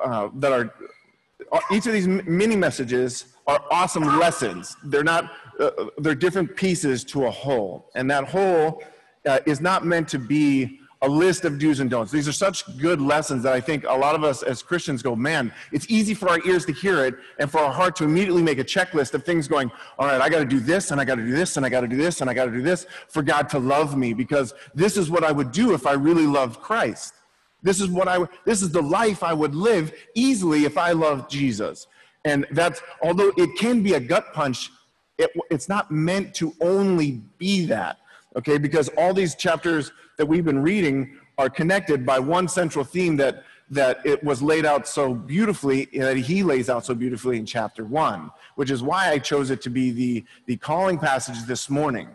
uh, 0.00 0.28
that 0.34 0.52
are, 0.52 0.74
uh, 1.52 1.60
each 1.72 1.86
of 1.86 1.92
these 1.92 2.08
mini 2.08 2.56
messages 2.56 3.26
are 3.46 3.62
awesome 3.70 4.18
lessons. 4.18 4.76
They're 4.84 5.04
not, 5.04 5.30
uh, 5.60 5.70
they're 5.98 6.14
different 6.14 6.56
pieces 6.56 7.04
to 7.04 7.26
a 7.26 7.30
whole. 7.30 7.90
And 7.94 8.10
that 8.10 8.24
whole 8.24 8.82
uh, 9.26 9.38
is 9.46 9.60
not 9.60 9.86
meant 9.86 10.08
to 10.08 10.18
be 10.18 10.80
a 11.04 11.08
list 11.08 11.44
of 11.44 11.58
do's 11.58 11.80
and 11.80 11.90
don'ts. 11.90 12.10
These 12.10 12.26
are 12.26 12.32
such 12.32 12.64
good 12.78 13.00
lessons 13.00 13.42
that 13.42 13.52
I 13.52 13.60
think 13.60 13.84
a 13.84 13.92
lot 13.92 14.14
of 14.14 14.24
us 14.24 14.42
as 14.42 14.62
Christians 14.62 15.02
go, 15.02 15.14
man, 15.14 15.52
it's 15.70 15.86
easy 15.90 16.14
for 16.14 16.30
our 16.30 16.40
ears 16.46 16.64
to 16.64 16.72
hear 16.72 17.04
it 17.04 17.14
and 17.38 17.50
for 17.50 17.58
our 17.58 17.72
heart 17.72 17.94
to 17.96 18.04
immediately 18.04 18.42
make 18.42 18.58
a 18.58 18.64
checklist 18.64 19.12
of 19.12 19.22
things 19.22 19.46
going, 19.46 19.70
all 19.98 20.06
right, 20.06 20.20
I 20.20 20.30
got 20.30 20.38
to 20.38 20.46
do 20.46 20.60
this 20.60 20.90
and 20.92 21.00
I 21.00 21.04
got 21.04 21.16
to 21.16 21.22
do 21.22 21.32
this 21.32 21.58
and 21.58 21.66
I 21.66 21.68
got 21.68 21.82
to 21.82 21.88
do 21.88 21.96
this 21.96 22.22
and 22.22 22.30
I 22.30 22.34
got 22.34 22.46
to 22.46 22.50
do 22.50 22.62
this 22.62 22.86
for 23.08 23.22
God 23.22 23.50
to 23.50 23.58
love 23.58 23.96
me 23.96 24.14
because 24.14 24.54
this 24.74 24.96
is 24.96 25.10
what 25.10 25.24
I 25.24 25.30
would 25.30 25.52
do 25.52 25.74
if 25.74 25.86
I 25.86 25.92
really 25.92 26.26
loved 26.26 26.60
Christ. 26.60 27.12
This 27.62 27.80
is 27.80 27.88
what 27.88 28.08
I 28.08 28.24
this 28.44 28.62
is 28.62 28.70
the 28.70 28.82
life 28.82 29.22
I 29.22 29.32
would 29.32 29.54
live 29.54 29.92
easily 30.14 30.64
if 30.64 30.78
I 30.78 30.92
loved 30.92 31.30
Jesus. 31.30 31.86
And 32.24 32.46
that's 32.50 32.80
although 33.02 33.32
it 33.36 33.58
can 33.58 33.82
be 33.82 33.94
a 33.94 34.00
gut 34.00 34.32
punch, 34.32 34.70
it, 35.18 35.30
it's 35.50 35.68
not 35.68 35.90
meant 35.90 36.34
to 36.36 36.54
only 36.60 37.22
be 37.38 37.66
that. 37.66 37.98
Okay, 38.36 38.58
because 38.58 38.88
all 38.96 39.14
these 39.14 39.34
chapters 39.34 39.92
that 40.16 40.26
we've 40.26 40.44
been 40.44 40.62
reading 40.62 41.18
are 41.38 41.48
connected 41.48 42.04
by 42.04 42.18
one 42.18 42.48
central 42.48 42.84
theme 42.84 43.16
that 43.16 43.44
that 43.70 44.04
it 44.04 44.22
was 44.22 44.42
laid 44.42 44.66
out 44.66 44.86
so 44.86 45.14
beautifully 45.14 45.86
that 45.94 46.16
he 46.18 46.42
lays 46.42 46.68
out 46.68 46.84
so 46.84 46.94
beautifully 46.94 47.38
in 47.38 47.46
chapter 47.46 47.84
one, 47.84 48.30
which 48.56 48.70
is 48.70 48.82
why 48.82 49.10
I 49.10 49.18
chose 49.18 49.50
it 49.50 49.62
to 49.62 49.70
be 49.70 49.90
the 49.90 50.24
the 50.46 50.56
calling 50.56 50.98
passage 50.98 51.44
this 51.44 51.70
morning. 51.70 52.08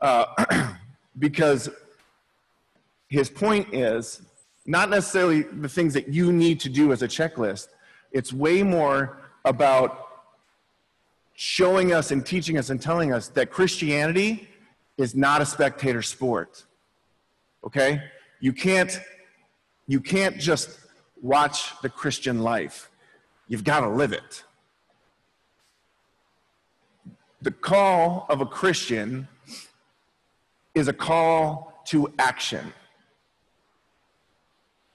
Uh, 0.00 0.74
because 1.18 1.68
his 3.08 3.28
point 3.30 3.72
is 3.72 4.22
not 4.66 4.90
necessarily 4.90 5.42
the 5.42 5.68
things 5.68 5.92
that 5.94 6.08
you 6.08 6.32
need 6.32 6.58
to 6.60 6.68
do 6.68 6.92
as 6.92 7.02
a 7.02 7.08
checklist. 7.08 7.68
It's 8.12 8.32
way 8.32 8.62
more 8.62 9.18
about 9.44 10.08
showing 11.34 11.92
us 11.92 12.10
and 12.10 12.24
teaching 12.24 12.56
us 12.58 12.70
and 12.70 12.80
telling 12.80 13.12
us 13.12 13.28
that 13.28 13.50
Christianity 13.50 14.48
is 14.96 15.14
not 15.14 15.42
a 15.42 15.46
spectator 15.46 16.02
sport. 16.02 16.64
Okay? 17.64 18.02
You 18.40 18.52
can't 18.52 19.00
you 19.86 20.00
can't 20.00 20.38
just 20.38 20.70
watch 21.20 21.80
the 21.82 21.88
Christian 21.88 22.40
life. 22.40 22.90
You've 23.48 23.64
got 23.64 23.80
to 23.80 23.88
live 23.88 24.12
it. 24.12 24.44
The 27.42 27.50
call 27.50 28.26
of 28.30 28.40
a 28.40 28.46
Christian 28.46 29.28
is 30.74 30.88
a 30.88 30.92
call 30.92 31.82
to 31.88 32.12
action. 32.18 32.72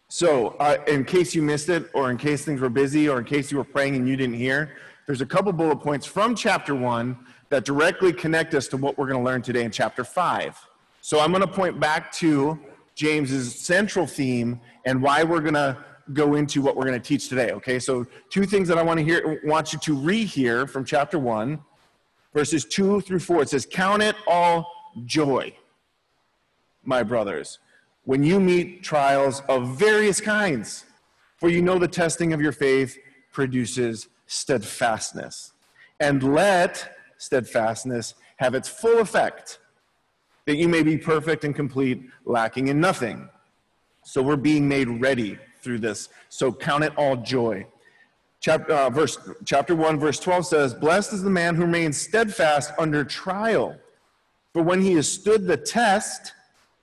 So, 0.08 0.56
uh, 0.60 0.78
in 0.88 1.06
case 1.06 1.36
you 1.36 1.44
missed 1.44 1.70
it, 1.70 1.88
or 1.94 2.10
in 2.10 2.18
case 2.18 2.44
things 2.44 2.60
were 2.60 2.70
busy, 2.70 3.08
or 3.08 3.20
in 3.20 3.26
case 3.26 3.52
you 3.52 3.60
were 3.60 3.64
praying 3.64 3.96
and 3.96 4.10
you 4.10 4.16
didn't 4.16 4.36
hear, 4.36 4.76
there's 5.06 5.22
a 5.22 5.26
couple 5.26 5.54
bullet 5.54 5.80
points 5.82 6.08
from 6.08 6.34
chapter 6.34 6.74
one 6.74 7.16
that 7.50 7.66
directly 7.66 8.14
connect 8.14 8.54
us 8.54 8.68
to 8.70 8.78
what 8.78 8.98
we're 8.98 9.08
going 9.08 9.20
to 9.20 9.26
learn 9.26 9.42
today 9.42 9.64
in 9.64 9.72
chapter 9.72 10.04
five. 10.04 10.58
So, 11.02 11.20
I'm 11.20 11.32
going 11.32 11.42
to 11.42 11.48
point 11.48 11.80
back 11.80 12.12
to 12.14 12.60
James's 12.96 13.56
central 13.56 14.06
theme 14.06 14.60
and 14.86 15.02
why 15.02 15.24
we're 15.24 15.42
going 15.42 15.54
to 15.54 15.78
go 16.14 16.36
into 16.36 16.62
what 16.62 16.76
we're 16.76 16.86
going 16.86 17.00
to 17.00 17.08
teach 17.08 17.30
today. 17.30 17.52
Okay, 17.52 17.80
so 17.80 18.06
two 18.30 18.46
things 18.46 18.68
that 18.68 18.78
I 18.78 18.84
want 18.84 19.00
to 19.00 19.04
hear, 19.04 19.42
want 19.44 19.74
you 19.74 19.80
to 19.80 19.96
rehear 19.96 20.70
from 20.70 20.84
chapter 20.84 21.20
one, 21.20 21.60
verses 22.34 22.66
two 22.66 23.02
through 23.02 23.20
four. 23.20 23.42
It 23.42 23.50
says, 23.50 23.68
"Count 23.70 24.02
it 24.02 24.16
all 24.28 24.66
joy, 25.06 25.54
my 26.84 27.04
brothers." 27.04 27.60
when 28.10 28.24
you 28.24 28.40
meet 28.40 28.82
trials 28.82 29.44
of 29.50 29.78
various 29.78 30.20
kinds, 30.20 30.86
for 31.38 31.48
you 31.48 31.62
know 31.62 31.78
the 31.78 31.88
testing 31.88 32.34
of 32.34 32.42
your 32.42 32.52
faith 32.52 32.98
produces 33.32 34.08
steadfastness. 34.26 35.54
And 36.00 36.34
let 36.34 36.98
steadfastness 37.20 38.16
have 38.38 38.56
its 38.56 38.68
full 38.68 39.00
effect, 39.00 39.60
that 40.48 40.56
you 40.56 40.68
may 40.68 40.82
be 40.82 40.98
perfect 40.98 41.44
and 41.44 41.54
complete, 41.54 42.02
lacking 42.26 42.70
in 42.70 42.80
nothing. 42.80 43.30
So 44.04 44.24
we're 44.24 44.38
being 44.38 44.68
made 44.68 44.90
ready 44.90 45.38
through 45.62 45.80
this. 45.80 46.10
So 46.30 46.52
count 46.52 46.84
it 46.84 46.94
all 46.98 47.18
joy. 47.18 47.68
Chapter, 48.40 48.74
uh, 48.74 48.90
verse, 48.90 49.18
chapter 49.46 49.76
1, 49.76 50.00
verse 50.00 50.20
12 50.20 50.46
says, 50.48 50.74
Blessed 50.74 51.14
is 51.14 51.22
the 51.22 51.30
man 51.30 51.56
who 51.56 51.64
remains 51.64 52.00
steadfast 52.00 52.72
under 52.80 53.04
trial. 53.04 53.76
For 54.54 54.64
when 54.64 54.82
he 54.82 54.94
has 54.94 55.12
stood 55.12 55.46
the 55.46 55.58
test, 55.58 56.34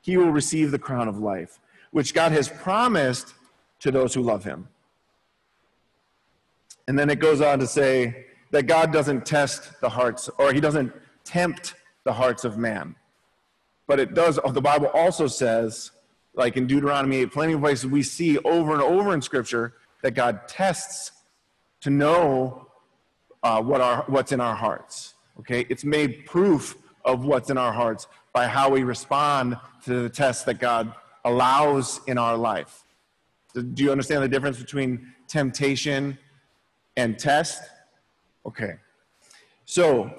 he 0.02 0.18
will 0.18 0.30
receive 0.30 0.70
the 0.70 0.78
crown 0.78 1.08
of 1.08 1.18
life, 1.18 1.58
which 1.90 2.14
God 2.14 2.30
has 2.32 2.48
promised 2.48 3.34
to 3.80 3.90
those 3.90 4.12
who 4.12 4.20
love 4.20 4.44
him. 4.44 4.68
And 6.86 6.98
then 6.98 7.10
it 7.10 7.18
goes 7.18 7.40
on 7.40 7.58
to 7.58 7.66
say 7.66 8.25
that 8.56 8.66
God 8.66 8.90
doesn't 8.90 9.26
test 9.26 9.82
the 9.82 9.88
hearts, 9.90 10.30
or 10.38 10.50
he 10.50 10.60
doesn't 10.60 10.90
tempt 11.24 11.74
the 12.04 12.12
hearts 12.14 12.42
of 12.42 12.56
man. 12.56 12.94
But 13.86 14.00
it 14.00 14.14
does, 14.14 14.40
the 14.50 14.62
Bible 14.62 14.86
also 14.94 15.26
says, 15.26 15.90
like 16.32 16.56
in 16.56 16.66
Deuteronomy 16.66 17.16
8, 17.16 17.32
plenty 17.32 17.52
of 17.52 17.60
places 17.60 17.86
we 17.86 18.02
see 18.02 18.38
over 18.38 18.72
and 18.72 18.80
over 18.80 19.12
in 19.12 19.20
Scripture 19.20 19.74
that 20.02 20.12
God 20.12 20.48
tests 20.48 21.12
to 21.82 21.90
know 21.90 22.68
uh, 23.42 23.60
what 23.60 23.82
our, 23.82 24.04
what's 24.06 24.32
in 24.32 24.40
our 24.40 24.56
hearts. 24.56 25.12
Okay? 25.40 25.66
It's 25.68 25.84
made 25.84 26.24
proof 26.24 26.78
of 27.04 27.26
what's 27.26 27.50
in 27.50 27.58
our 27.58 27.74
hearts 27.74 28.06
by 28.32 28.46
how 28.46 28.70
we 28.70 28.84
respond 28.84 29.58
to 29.84 30.04
the 30.04 30.08
tests 30.08 30.44
that 30.44 30.60
God 30.60 30.94
allows 31.26 32.00
in 32.06 32.16
our 32.16 32.38
life. 32.38 32.84
Do 33.52 33.84
you 33.84 33.92
understand 33.92 34.22
the 34.22 34.30
difference 34.30 34.58
between 34.58 35.12
temptation 35.28 36.16
and 36.96 37.18
test? 37.18 37.62
Okay. 38.46 38.76
So 39.64 40.10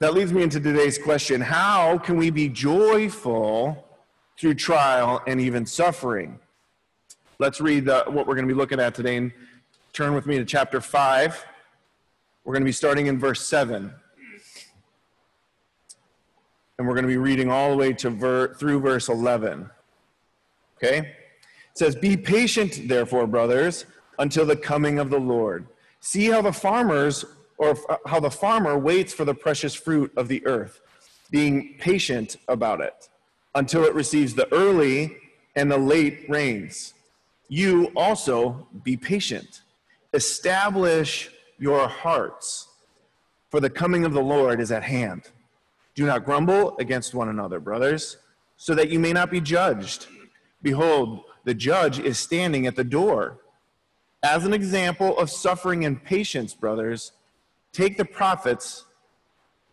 that 0.00 0.14
leads 0.14 0.32
me 0.32 0.42
into 0.42 0.58
today's 0.58 0.98
question 0.98 1.40
How 1.40 1.98
can 1.98 2.16
we 2.16 2.30
be 2.30 2.48
joyful 2.48 3.84
through 4.38 4.54
trial 4.54 5.20
and 5.26 5.40
even 5.40 5.66
suffering? 5.66 6.38
Let's 7.38 7.60
read 7.60 7.84
the, 7.84 8.04
what 8.06 8.26
we're 8.26 8.34
going 8.34 8.48
to 8.48 8.52
be 8.52 8.58
looking 8.58 8.80
at 8.80 8.94
today 8.94 9.16
and 9.16 9.32
turn 9.92 10.14
with 10.14 10.26
me 10.26 10.38
to 10.38 10.44
chapter 10.44 10.80
5. 10.80 11.46
We're 12.44 12.54
going 12.54 12.62
to 12.62 12.68
be 12.68 12.72
starting 12.72 13.06
in 13.06 13.18
verse 13.18 13.46
7. 13.46 13.92
And 16.78 16.86
we're 16.86 16.94
going 16.94 17.04
to 17.04 17.08
be 17.08 17.16
reading 17.16 17.50
all 17.50 17.70
the 17.70 17.76
way 17.76 17.92
to 17.92 18.10
ver- 18.10 18.54
through 18.54 18.80
verse 18.80 19.08
11. 19.08 19.68
Okay? 20.76 20.98
It 20.98 21.06
says, 21.74 21.94
Be 21.94 22.16
patient, 22.16 22.88
therefore, 22.88 23.26
brothers, 23.26 23.84
until 24.18 24.46
the 24.46 24.56
coming 24.56 24.98
of 24.98 25.10
the 25.10 25.20
Lord. 25.20 25.66
See 26.00 26.30
how 26.30 26.42
the 26.42 26.52
farmers, 26.52 27.24
or 27.58 27.76
uh, 27.88 27.96
how 28.06 28.20
the 28.20 28.30
farmer 28.30 28.78
waits 28.78 29.12
for 29.12 29.24
the 29.24 29.34
precious 29.34 29.74
fruit 29.74 30.12
of 30.16 30.28
the 30.28 30.44
earth, 30.46 30.80
being 31.30 31.76
patient 31.78 32.36
about 32.48 32.80
it, 32.80 33.08
until 33.54 33.84
it 33.84 33.94
receives 33.94 34.34
the 34.34 34.52
early 34.52 35.16
and 35.56 35.70
the 35.70 35.78
late 35.78 36.24
rains. 36.28 36.94
You 37.48 37.90
also 37.96 38.68
be 38.84 38.96
patient. 38.96 39.62
Establish 40.12 41.30
your 41.58 41.88
hearts, 41.88 42.68
for 43.50 43.60
the 43.60 43.70
coming 43.70 44.04
of 44.04 44.12
the 44.12 44.22
Lord 44.22 44.60
is 44.60 44.70
at 44.70 44.82
hand. 44.82 45.22
Do 45.94 46.06
not 46.06 46.24
grumble 46.24 46.76
against 46.78 47.14
one 47.14 47.28
another, 47.28 47.58
brothers, 47.58 48.18
so 48.56 48.74
that 48.74 48.88
you 48.88 49.00
may 49.00 49.12
not 49.12 49.30
be 49.30 49.40
judged. 49.40 50.06
Behold, 50.62 51.24
the 51.44 51.54
judge 51.54 51.98
is 51.98 52.18
standing 52.18 52.66
at 52.66 52.76
the 52.76 52.84
door. 52.84 53.38
As 54.22 54.44
an 54.44 54.52
example 54.52 55.16
of 55.18 55.30
suffering 55.30 55.84
and 55.84 56.02
patience, 56.02 56.52
brothers, 56.54 57.12
take 57.72 57.96
the 57.96 58.04
prophets 58.04 58.84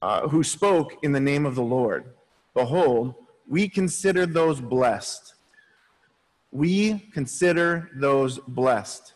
uh, 0.02 0.28
who 0.28 0.44
spoke 0.44 0.98
in 1.04 1.12
the 1.12 1.20
name 1.20 1.46
of 1.46 1.56
the 1.56 1.64
Lord. 1.64 2.14
Behold, 2.54 3.16
we 3.48 3.68
consider 3.68 4.26
those 4.26 4.62
blessed. 4.62 5.34
We 6.52 7.00
consider 7.12 7.90
those 7.96 8.40
blessed 8.40 9.14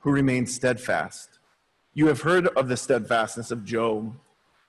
who 0.00 0.10
remain 0.10 0.46
steadfast. 0.46 1.38
You 1.94 2.06
have 2.08 2.22
heard 2.22 2.48
of 2.48 2.68
the 2.68 2.76
steadfastness 2.76 3.50
of 3.50 3.64
Job, 3.64 4.16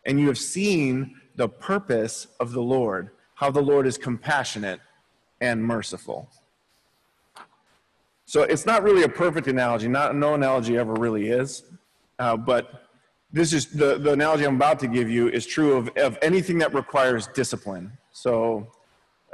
and 0.05 0.19
you 0.19 0.27
have 0.27 0.37
seen 0.37 1.15
the 1.35 1.49
purpose 1.49 2.27
of 2.39 2.51
the 2.51 2.61
Lord, 2.61 3.09
how 3.35 3.49
the 3.49 3.61
Lord 3.61 3.87
is 3.87 3.97
compassionate 3.97 4.81
and 5.39 5.63
merciful. 5.63 6.29
So 8.32 8.43
it's 8.43 8.65
not 8.65 8.82
really 8.84 9.03
a 9.03 9.09
perfect 9.09 9.47
analogy. 9.47 9.89
Not 9.89 10.15
no 10.15 10.36
analogy 10.36 10.77
ever 10.77 10.93
really 10.93 11.27
is, 11.27 11.63
uh, 12.17 12.38
but 12.38 12.88
this 13.34 13.51
is 13.51 13.65
the, 13.65 13.97
the 13.97 14.13
analogy 14.13 14.45
I'm 14.45 14.55
about 14.55 14.79
to 14.79 14.88
give 14.88 15.09
you 15.09 15.27
is 15.27 15.45
true 15.45 15.73
of, 15.73 15.89
of 15.97 16.17
anything 16.21 16.57
that 16.59 16.73
requires 16.73 17.27
discipline. 17.27 17.91
So 18.13 18.71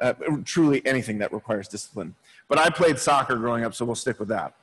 uh, 0.01 0.13
truly 0.45 0.81
anything 0.83 1.19
that 1.19 1.31
requires 1.31 1.67
discipline. 1.67 2.15
But 2.47 2.57
I 2.57 2.71
played 2.71 2.97
soccer 2.97 3.35
growing 3.35 3.63
up, 3.63 3.75
so 3.75 3.85
we'll 3.85 3.93
stick 3.93 4.19
with 4.19 4.29
that. 4.29 4.55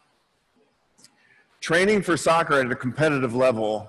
Training 1.60 2.02
for 2.02 2.16
soccer 2.16 2.54
at 2.54 2.68
a 2.68 2.74
competitive 2.74 3.36
level 3.36 3.88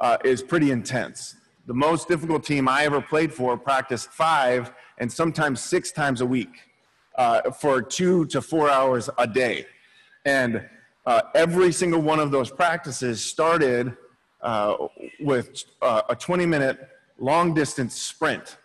uh, 0.00 0.18
is 0.22 0.42
pretty 0.42 0.70
intense. 0.70 1.34
The 1.64 1.72
most 1.72 2.08
difficult 2.08 2.44
team 2.44 2.68
I 2.68 2.84
ever 2.84 3.00
played 3.00 3.32
for 3.32 3.56
practiced 3.56 4.10
five 4.10 4.70
and 4.98 5.10
sometimes 5.10 5.62
six 5.62 5.92
times 5.92 6.20
a 6.20 6.26
week 6.26 6.50
uh, 7.14 7.50
for 7.52 7.80
two 7.80 8.26
to 8.26 8.42
four 8.42 8.68
hours 8.68 9.08
a 9.16 9.26
day. 9.26 9.64
And 10.28 10.68
uh, 11.06 11.22
every 11.34 11.72
single 11.72 12.02
one 12.02 12.20
of 12.20 12.30
those 12.30 12.50
practices 12.50 13.24
started 13.24 13.96
uh, 14.42 14.76
with 15.20 15.64
uh, 15.80 16.02
a 16.10 16.14
20 16.14 16.44
minute 16.44 16.86
long 17.18 17.54
distance 17.54 17.94
sprint. 17.94 18.58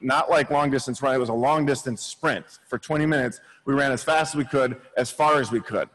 Not 0.00 0.28
like 0.28 0.50
long 0.50 0.68
distance 0.68 1.00
run, 1.00 1.14
it 1.14 1.18
was 1.18 1.28
a 1.28 1.40
long 1.48 1.64
distance 1.64 2.02
sprint. 2.02 2.44
For 2.66 2.76
20 2.76 3.06
minutes, 3.06 3.40
we 3.66 3.74
ran 3.74 3.92
as 3.92 4.02
fast 4.02 4.34
as 4.34 4.38
we 4.38 4.44
could, 4.44 4.80
as 4.96 5.12
far 5.12 5.40
as 5.40 5.52
we 5.52 5.60
could. 5.60 5.88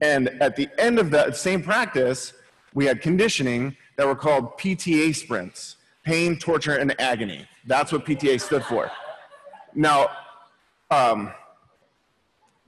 And 0.00 0.30
at 0.40 0.56
the 0.56 0.70
end 0.78 0.98
of 0.98 1.10
that 1.10 1.36
same 1.36 1.62
practice, 1.62 2.32
we 2.72 2.86
had 2.86 3.02
conditioning 3.02 3.76
that 3.96 4.06
were 4.06 4.16
called 4.16 4.56
PTA 4.58 5.14
sprints 5.14 5.76
pain, 6.02 6.38
torture, 6.38 6.76
and 6.76 6.98
agony. 6.98 7.46
That's 7.66 7.92
what 7.92 8.06
PTA 8.06 8.40
stood 8.40 8.64
for. 8.64 8.90
Now, 9.74 10.08
um, 10.90 11.30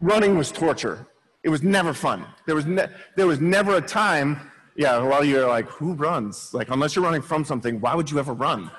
running 0.03 0.37
was 0.37 0.53
torture. 0.53 1.07
It 1.43 1.49
was 1.49 1.63
never 1.63 1.93
fun. 1.93 2.25
There 2.47 2.55
was, 2.55 2.67
ne- 2.67 2.89
there 3.17 3.27
was 3.27 3.41
never 3.41 3.77
a 3.77 3.81
time, 3.81 4.51
yeah, 4.77 4.99
while 4.99 5.25
you're 5.25 5.49
like, 5.49 5.67
who 5.67 5.95
runs? 5.95 6.55
Like, 6.55 6.71
unless 6.71 6.95
you're 6.95 7.05
running 7.05 7.23
from 7.23 7.45
something, 7.45 7.81
why 7.81 7.95
would 7.95 8.11
you 8.11 8.19
ever 8.19 8.33
run? 8.33 8.71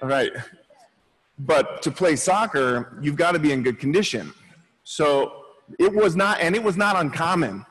All 0.00 0.08
right. 0.08 0.32
But 1.38 1.82
to 1.82 1.90
play 1.90 2.16
soccer, 2.16 2.98
you've 3.02 3.16
got 3.16 3.32
to 3.32 3.38
be 3.38 3.52
in 3.52 3.62
good 3.62 3.78
condition. 3.80 4.32
So 4.84 5.44
it 5.78 5.92
was 5.92 6.14
not, 6.16 6.40
and 6.40 6.54
it 6.54 6.62
was 6.62 6.76
not 6.76 6.96
uncommon. 6.96 7.66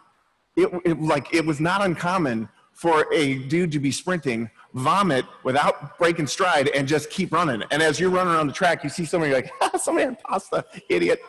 It, 0.57 0.69
it 0.83 1.01
like 1.01 1.33
it 1.33 1.45
was 1.45 1.61
not 1.61 1.83
uncommon 1.83 2.49
for 2.73 3.05
a 3.13 3.35
dude 3.47 3.71
to 3.71 3.79
be 3.79 3.91
sprinting, 3.91 4.49
vomit 4.73 5.25
without 5.43 5.97
breaking 5.97 6.27
stride, 6.27 6.67
and 6.69 6.87
just 6.87 7.09
keep 7.09 7.31
running. 7.31 7.63
And 7.71 7.81
as 7.81 7.99
you're 7.99 8.09
running 8.09 8.33
around 8.33 8.47
the 8.47 8.53
track, 8.53 8.83
you 8.83 8.89
see 8.89 9.05
somebody 9.05 9.33
like, 9.33 9.51
ah, 9.61 9.77
somebody 9.77 10.05
had 10.05 10.19
pasta, 10.19 10.65
idiot. 10.89 11.21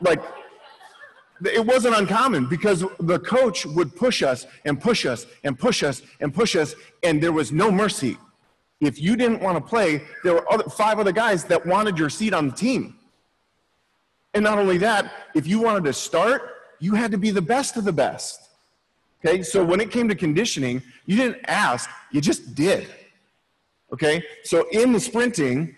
Like 0.00 0.22
it 1.44 1.64
wasn't 1.64 1.96
uncommon 1.96 2.46
because 2.46 2.84
the 2.98 3.18
coach 3.18 3.64
would 3.66 3.94
push 3.96 4.22
us 4.22 4.46
and 4.64 4.80
push 4.80 5.06
us 5.06 5.26
and 5.44 5.58
push 5.58 5.82
us 5.82 6.02
and 6.20 6.32
push 6.34 6.56
us, 6.56 6.74
and 7.02 7.22
there 7.22 7.32
was 7.32 7.52
no 7.52 7.70
mercy. 7.70 8.16
If 8.80 9.00
you 9.00 9.16
didn't 9.16 9.42
want 9.42 9.56
to 9.56 9.60
play, 9.60 10.02
there 10.24 10.34
were 10.34 10.52
other, 10.52 10.64
five 10.64 10.98
other 10.98 11.12
guys 11.12 11.44
that 11.44 11.64
wanted 11.66 11.98
your 11.98 12.10
seat 12.10 12.32
on 12.32 12.48
the 12.48 12.54
team. 12.54 12.96
And 14.34 14.44
not 14.44 14.58
only 14.58 14.78
that, 14.78 15.12
if 15.34 15.46
you 15.46 15.60
wanted 15.60 15.84
to 15.84 15.92
start, 15.92 16.56
you 16.78 16.94
had 16.94 17.10
to 17.10 17.18
be 17.18 17.30
the 17.30 17.42
best 17.42 17.76
of 17.76 17.84
the 17.84 17.92
best. 17.92 18.48
Okay, 19.24 19.42
so 19.42 19.62
when 19.62 19.80
it 19.80 19.90
came 19.90 20.08
to 20.08 20.14
conditioning, 20.14 20.82
you 21.04 21.16
didn't 21.16 21.38
ask, 21.46 21.90
you 22.10 22.20
just 22.20 22.54
did. 22.54 22.88
Okay, 23.92 24.22
so 24.44 24.66
in 24.70 24.92
the 24.92 25.00
sprinting, 25.00 25.76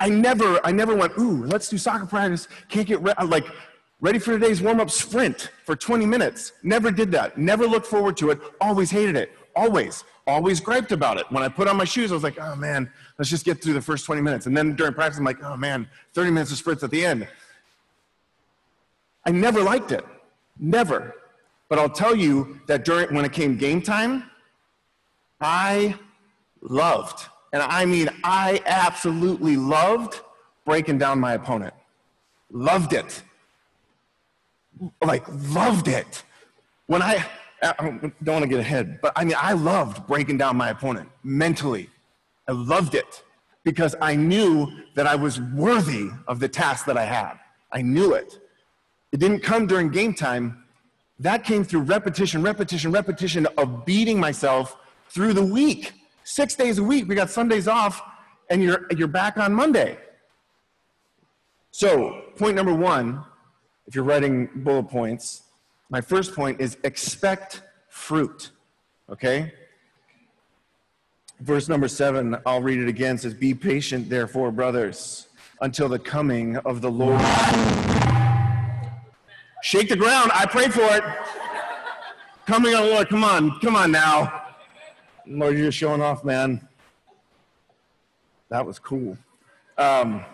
I 0.00 0.08
never, 0.08 0.58
I 0.64 0.72
never 0.72 0.96
went, 0.96 1.12
ooh, 1.18 1.44
let's 1.44 1.68
do 1.68 1.76
soccer 1.76 2.06
practice. 2.06 2.48
Can't 2.68 2.86
get 2.86 3.02
re-. 3.02 3.12
like 3.26 3.44
ready 4.00 4.18
for 4.18 4.32
today's 4.32 4.62
warm-up 4.62 4.90
sprint 4.90 5.50
for 5.64 5.76
20 5.76 6.06
minutes. 6.06 6.52
Never 6.62 6.90
did 6.90 7.10
that. 7.12 7.36
Never 7.36 7.66
looked 7.66 7.86
forward 7.86 8.16
to 8.18 8.30
it. 8.30 8.40
Always 8.60 8.90
hated 8.90 9.16
it. 9.16 9.32
Always, 9.54 10.04
always 10.26 10.60
griped 10.60 10.92
about 10.92 11.18
it. 11.18 11.26
When 11.30 11.42
I 11.42 11.48
put 11.48 11.68
on 11.68 11.76
my 11.76 11.84
shoes, 11.84 12.10
I 12.10 12.14
was 12.14 12.22
like, 12.22 12.40
oh 12.40 12.56
man, 12.56 12.90
let's 13.18 13.30
just 13.30 13.44
get 13.44 13.62
through 13.62 13.74
the 13.74 13.82
first 13.82 14.06
20 14.06 14.22
minutes. 14.22 14.46
And 14.46 14.56
then 14.56 14.74
during 14.74 14.94
practice, 14.94 15.18
I'm 15.18 15.24
like, 15.24 15.42
oh 15.42 15.56
man, 15.56 15.88
30 16.14 16.30
minutes 16.30 16.50
of 16.50 16.58
sprints 16.58 16.82
at 16.82 16.90
the 16.90 17.04
end. 17.04 17.28
I 19.26 19.30
never 19.32 19.60
liked 19.62 19.92
it. 19.92 20.04
Never. 20.58 21.14
But 21.68 21.78
I'll 21.78 21.90
tell 21.90 22.16
you 22.16 22.60
that 22.66 22.84
during 22.84 23.14
when 23.14 23.24
it 23.24 23.32
came 23.32 23.56
game 23.56 23.82
time, 23.82 24.24
I 25.40 25.94
loved, 26.60 27.26
and 27.52 27.62
I 27.62 27.86
mean 27.86 28.10
I 28.22 28.60
absolutely 28.66 29.56
loved 29.56 30.20
breaking 30.66 30.98
down 30.98 31.18
my 31.18 31.32
opponent. 31.34 31.72
Loved 32.50 32.92
it. 32.92 33.22
Like 35.04 35.24
loved 35.28 35.88
it. 35.88 36.22
When 36.86 37.02
I 37.02 37.24
I 37.62 37.72
don't 38.22 38.34
want 38.34 38.42
to 38.42 38.48
get 38.48 38.60
ahead, 38.60 39.00
but 39.02 39.12
I 39.16 39.24
mean 39.24 39.36
I 39.38 39.52
loved 39.52 40.06
breaking 40.06 40.38
down 40.38 40.56
my 40.56 40.70
opponent 40.70 41.08
mentally. 41.22 41.88
I 42.48 42.52
loved 42.52 42.94
it 42.94 43.22
because 43.64 43.94
I 44.00 44.16
knew 44.16 44.66
that 44.94 45.06
I 45.06 45.14
was 45.14 45.40
worthy 45.40 46.08
of 46.26 46.40
the 46.40 46.48
task 46.48 46.86
that 46.86 46.96
I 46.96 47.04
had. 47.04 47.34
I 47.72 47.82
knew 47.82 48.14
it. 48.14 48.38
It 49.12 49.20
didn't 49.20 49.40
come 49.40 49.66
during 49.66 49.90
game 49.90 50.14
time. 50.14 50.64
That 51.18 51.44
came 51.44 51.64
through 51.64 51.82
repetition, 51.82 52.42
repetition, 52.42 52.92
repetition 52.92 53.46
of 53.58 53.84
beating 53.84 54.18
myself 54.18 54.76
through 55.08 55.34
the 55.34 55.44
week. 55.44 55.92
Six 56.24 56.54
days 56.54 56.78
a 56.78 56.82
week. 56.82 57.08
We 57.08 57.14
got 57.14 57.28
Sundays 57.30 57.68
off, 57.68 58.00
and 58.48 58.62
you're, 58.62 58.86
you're 58.96 59.08
back 59.08 59.36
on 59.36 59.52
Monday. 59.52 59.98
So, 61.72 62.22
point 62.36 62.56
number 62.56 62.74
one, 62.74 63.24
if 63.90 63.96
you're 63.96 64.04
writing 64.04 64.48
bullet 64.54 64.84
points, 64.84 65.42
my 65.88 66.00
first 66.00 66.32
point 66.32 66.60
is 66.60 66.78
expect 66.84 67.62
fruit. 67.88 68.52
Okay? 69.10 69.52
Verse 71.40 71.68
number 71.68 71.88
seven, 71.88 72.36
I'll 72.46 72.62
read 72.62 72.78
it 72.78 72.86
again, 72.86 73.18
says, 73.18 73.34
Be 73.34 73.52
patient, 73.52 74.08
therefore, 74.08 74.52
brothers, 74.52 75.26
until 75.60 75.88
the 75.88 75.98
coming 75.98 76.56
of 76.58 76.82
the 76.82 76.88
Lord. 76.88 77.20
Shake 79.64 79.88
the 79.88 79.96
ground. 79.96 80.30
I 80.34 80.46
pray 80.46 80.68
for 80.68 80.82
it. 80.82 81.02
Coming 82.46 82.76
on, 82.76 82.90
Lord. 82.90 83.08
Come 83.08 83.24
on. 83.24 83.58
Come 83.58 83.74
on 83.74 83.90
now. 83.90 84.52
Lord, 85.26 85.56
you're 85.56 85.66
just 85.66 85.78
showing 85.78 86.00
off, 86.00 86.22
man. 86.22 86.64
That 88.50 88.64
was 88.64 88.78
cool. 88.78 89.18
Um, 89.76 90.24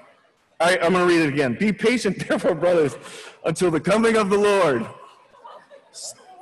I, 0.58 0.78
I'm 0.78 0.92
going 0.92 1.06
to 1.06 1.14
read 1.14 1.22
it 1.22 1.28
again. 1.28 1.56
Be 1.58 1.72
patient, 1.72 2.18
therefore, 2.28 2.54
brothers, 2.54 2.96
until 3.46 3.70
the 3.70 3.80
coming 3.80 4.16
of 4.16 4.28
the 4.28 4.36
Lord. 4.36 4.86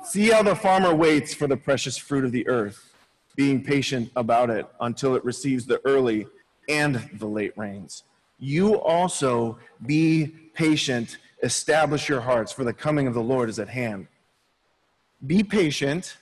See 0.03 0.29
how 0.29 0.43
the 0.43 0.55
farmer 0.55 0.93
waits 0.93 1.33
for 1.33 1.47
the 1.47 1.57
precious 1.57 1.97
fruit 1.97 2.25
of 2.25 2.31
the 2.31 2.47
earth, 2.47 2.93
being 3.35 3.63
patient 3.63 4.11
about 4.15 4.49
it 4.49 4.65
until 4.81 5.15
it 5.15 5.23
receives 5.23 5.65
the 5.65 5.79
early 5.85 6.27
and 6.67 7.09
the 7.13 7.27
late 7.27 7.53
rains. 7.57 8.03
You 8.39 8.81
also 8.81 9.57
be 9.85 10.27
patient 10.53 11.17
establish 11.43 12.09
your 12.09 12.21
hearts, 12.21 12.51
for 12.51 12.63
the 12.63 12.73
coming 12.73 13.07
of 13.07 13.13
the 13.13 13.21
Lord 13.21 13.49
is 13.49 13.59
at 13.59 13.69
hand. 13.69 14.07
Be 15.25 15.43
patient 15.43 16.17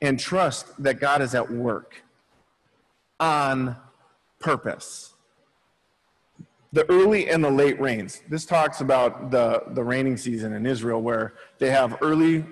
and 0.00 0.18
trust 0.18 0.82
that 0.82 0.98
God 0.98 1.20
is 1.20 1.34
at 1.34 1.50
work 1.50 2.02
on 3.20 3.76
purpose. 4.40 5.12
The 6.76 6.84
early 6.90 7.30
and 7.30 7.42
the 7.42 7.50
late 7.50 7.80
rains. 7.80 8.20
This 8.28 8.44
talks 8.44 8.82
about 8.82 9.30
the, 9.30 9.62
the 9.68 9.82
raining 9.82 10.18
season 10.18 10.52
in 10.52 10.66
Israel 10.66 11.00
where 11.00 11.32
they 11.56 11.70
have 11.70 11.96
early 12.02 12.44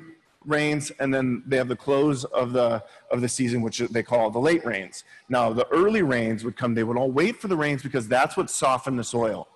rains 0.46 0.90
and 0.98 1.12
then 1.12 1.42
they 1.46 1.58
have 1.58 1.68
the 1.68 1.76
close 1.76 2.24
of 2.24 2.54
the 2.54 2.82
of 3.10 3.20
the 3.20 3.28
season 3.28 3.60
which 3.60 3.80
they 3.80 4.02
call 4.02 4.30
the 4.30 4.38
late 4.38 4.64
rains. 4.64 5.04
Now 5.28 5.52
the 5.52 5.66
early 5.70 6.00
rains 6.00 6.42
would 6.42 6.56
come 6.56 6.72
they 6.72 6.84
would 6.84 6.96
all 6.96 7.10
wait 7.10 7.36
for 7.38 7.48
the 7.48 7.56
rains 7.58 7.82
because 7.82 8.08
that's 8.08 8.34
what 8.34 8.48
softened 8.48 8.98
the 8.98 9.04
soil. 9.04 9.46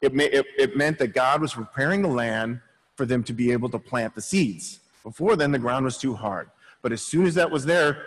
It, 0.00 0.14
may, 0.14 0.26
it, 0.26 0.46
it 0.56 0.76
meant 0.76 1.00
that 1.00 1.08
god 1.08 1.40
was 1.40 1.54
preparing 1.54 2.00
the 2.02 2.08
land 2.08 2.60
for 2.94 3.04
them 3.04 3.24
to 3.24 3.32
be 3.32 3.50
able 3.50 3.70
to 3.70 3.78
plant 3.80 4.14
the 4.14 4.22
seeds. 4.22 4.78
Before 5.02 5.34
then 5.34 5.50
the 5.50 5.58
ground 5.58 5.84
was 5.84 5.98
too 5.98 6.14
hard. 6.14 6.48
But 6.80 6.92
as 6.92 7.02
soon 7.02 7.26
as 7.26 7.34
that 7.34 7.50
was 7.50 7.64
there 7.64 8.04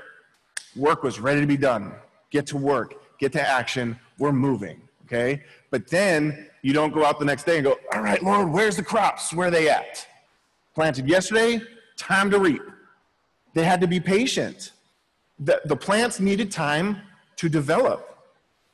work 0.77 1.03
was 1.03 1.19
ready 1.19 1.41
to 1.41 1.47
be 1.47 1.57
done. 1.57 1.91
Get 2.29 2.47
to 2.47 2.57
work. 2.57 3.19
Get 3.19 3.33
to 3.33 3.45
action. 3.45 3.99
We're 4.17 4.31
moving 4.31 4.84
okay 5.05 5.43
but 5.71 5.87
then 5.87 6.49
you 6.61 6.73
don't 6.73 6.93
go 6.93 7.05
out 7.05 7.19
the 7.19 7.25
next 7.25 7.45
day 7.45 7.57
and 7.57 7.65
go 7.65 7.77
all 7.93 8.01
right 8.01 8.23
lord 8.23 8.49
where's 8.49 8.75
the 8.75 8.83
crops 8.83 9.33
where 9.33 9.47
are 9.47 9.51
they 9.51 9.69
at 9.69 10.07
planted 10.75 11.07
yesterday 11.07 11.61
time 11.95 12.29
to 12.31 12.39
reap. 12.39 12.61
They 13.53 13.63
had 13.63 13.81
to 13.81 13.87
be 13.87 13.99
patient. 13.99 14.73
The, 15.39 15.61
the 15.65 15.75
plants 15.75 16.19
needed 16.19 16.51
time 16.51 17.01
to 17.37 17.49
develop. 17.49 18.19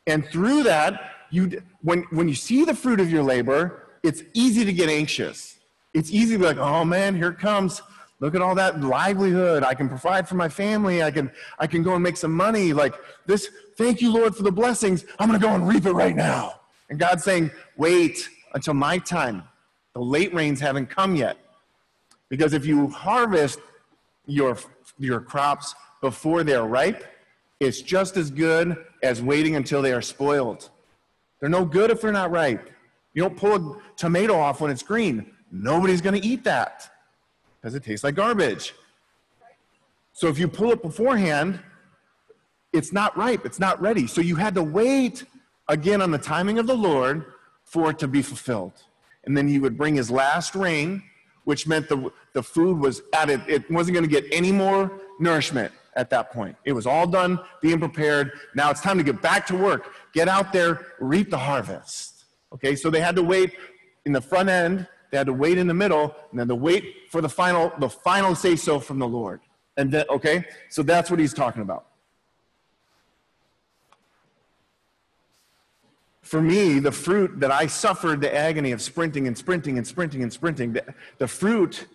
And 0.07 0.25
through 0.25 0.63
that, 0.63 1.11
you, 1.29 1.61
when, 1.81 2.03
when 2.09 2.27
you 2.27 2.35
see 2.35 2.65
the 2.65 2.73
fruit 2.73 2.99
of 2.99 3.11
your 3.11 3.23
labor, 3.23 3.87
it's 4.03 4.23
easy 4.33 4.65
to 4.65 4.73
get 4.73 4.89
anxious. 4.89 5.57
It's 5.93 6.11
easy 6.11 6.33
to 6.33 6.39
be 6.39 6.45
like, 6.45 6.57
oh 6.57 6.83
man, 6.83 7.15
here 7.15 7.31
comes. 7.31 7.81
Look 8.19 8.35
at 8.35 8.41
all 8.41 8.55
that 8.55 8.81
livelihood. 8.81 9.63
I 9.63 9.73
can 9.73 9.89
provide 9.89 10.27
for 10.27 10.35
my 10.35 10.49
family. 10.49 11.03
I 11.03 11.11
can, 11.11 11.31
I 11.57 11.67
can 11.67 11.83
go 11.83 11.93
and 11.93 12.03
make 12.03 12.17
some 12.17 12.31
money. 12.31 12.73
Like 12.73 12.95
this, 13.25 13.49
thank 13.81 14.01
you, 14.01 14.13
Lord, 14.13 14.35
for 14.35 14.43
the 14.43 14.51
blessings. 14.51 15.05
I'm 15.17 15.27
going 15.27 15.39
to 15.39 15.45
go 15.45 15.53
and 15.53 15.67
reap 15.67 15.85
it 15.85 15.93
right 15.93 16.15
now. 16.15 16.59
And 16.89 16.99
God's 16.99 17.23
saying, 17.23 17.49
wait 17.77 18.29
until 18.53 18.73
my 18.73 18.99
time. 18.99 19.43
The 19.93 20.01
late 20.01 20.33
rains 20.33 20.59
haven't 20.59 20.89
come 20.89 21.15
yet. 21.15 21.37
Because 22.29 22.53
if 22.53 22.65
you 22.65 22.87
harvest 22.89 23.59
your, 24.25 24.57
your 24.99 25.19
crops 25.19 25.73
before 25.99 26.43
they're 26.43 26.63
ripe, 26.63 27.03
it's 27.59 27.81
just 27.81 28.17
as 28.17 28.29
good 28.29 28.77
as 29.03 29.21
waiting 29.21 29.55
until 29.55 29.81
they 29.81 29.93
are 29.93 30.01
spoiled. 30.01 30.69
They're 31.39 31.49
no 31.49 31.65
good 31.65 31.89
if 31.89 32.01
they're 32.01 32.11
not 32.11 32.31
ripe. 32.31 32.69
You 33.13 33.23
don't 33.23 33.35
pull 33.35 33.55
a 33.55 33.81
tomato 33.97 34.35
off 34.35 34.61
when 34.61 34.71
it's 34.71 34.83
green. 34.83 35.31
Nobody's 35.51 36.01
going 36.01 36.19
to 36.21 36.25
eat 36.25 36.43
that 36.43 36.89
because 37.59 37.75
it 37.75 37.83
tastes 37.83 38.03
like 38.03 38.15
garbage. 38.15 38.73
So 40.13 40.27
if 40.27 40.37
you 40.37 40.47
pull 40.47 40.71
it 40.71 40.81
beforehand, 40.81 41.59
it's 42.73 42.91
not 42.91 43.15
ripe, 43.17 43.45
it's 43.45 43.59
not 43.59 43.81
ready. 43.81 44.07
So 44.07 44.21
you 44.21 44.35
had 44.35 44.55
to 44.55 44.63
wait 44.63 45.25
again 45.67 46.01
on 46.01 46.11
the 46.11 46.17
timing 46.17 46.59
of 46.59 46.67
the 46.67 46.75
Lord 46.75 47.25
for 47.63 47.91
it 47.91 47.99
to 47.99 48.07
be 48.07 48.21
fulfilled. 48.21 48.73
And 49.23 49.37
then 49.37 49.47
he 49.47 49.59
would 49.59 49.77
bring 49.77 49.95
his 49.95 50.09
last 50.09 50.55
rain 50.55 51.03
which 51.45 51.67
meant 51.67 51.89
the, 51.89 52.11
the 52.33 52.43
food 52.43 52.77
was 52.77 53.01
added. 53.13 53.41
It 53.47 53.69
wasn't 53.71 53.95
going 53.95 54.07
to 54.07 54.09
get 54.09 54.25
any 54.31 54.51
more 54.51 54.91
nourishment 55.19 55.71
at 55.95 56.09
that 56.11 56.31
point. 56.31 56.55
It 56.65 56.73
was 56.73 56.85
all 56.85 57.07
done, 57.07 57.39
being 57.61 57.79
prepared. 57.79 58.31
Now 58.55 58.69
it's 58.69 58.81
time 58.81 58.97
to 58.97 59.03
get 59.03 59.21
back 59.21 59.45
to 59.47 59.55
work. 59.55 59.93
Get 60.13 60.27
out 60.27 60.53
there, 60.53 60.85
reap 60.99 61.29
the 61.29 61.37
harvest. 61.37 62.25
Okay, 62.53 62.75
so 62.75 62.89
they 62.89 63.01
had 63.01 63.15
to 63.15 63.23
wait 63.23 63.53
in 64.05 64.11
the 64.11 64.21
front 64.21 64.49
end, 64.49 64.87
they 65.11 65.17
had 65.17 65.27
to 65.27 65.33
wait 65.33 65.57
in 65.57 65.67
the 65.67 65.73
middle, 65.73 66.15
and 66.31 66.39
then 66.39 66.47
to 66.47 66.55
wait 66.55 66.95
for 67.09 67.21
the 67.21 67.29
final, 67.29 67.71
the 67.79 67.89
final 67.89 68.35
say 68.35 68.55
so 68.55 68.79
from 68.79 68.99
the 68.99 69.07
Lord. 69.07 69.41
And 69.77 69.91
then, 69.91 70.05
okay, 70.09 70.45
so 70.69 70.83
that's 70.83 71.09
what 71.09 71.19
he's 71.19 71.33
talking 71.33 71.61
about. 71.61 71.85
For 76.21 76.41
me, 76.41 76.79
the 76.79 76.91
fruit 76.91 77.39
that 77.39 77.51
I 77.51 77.67
suffered 77.67 78.21
the 78.21 78.33
agony 78.33 78.71
of 78.71 78.81
sprinting 78.81 79.27
and 79.27 79.37
sprinting 79.37 79.77
and 79.77 79.85
sprinting 79.85 80.21
and 80.21 80.31
sprinting, 80.31 80.73
the, 80.73 80.93
the 81.17 81.27
fruit 81.27 81.87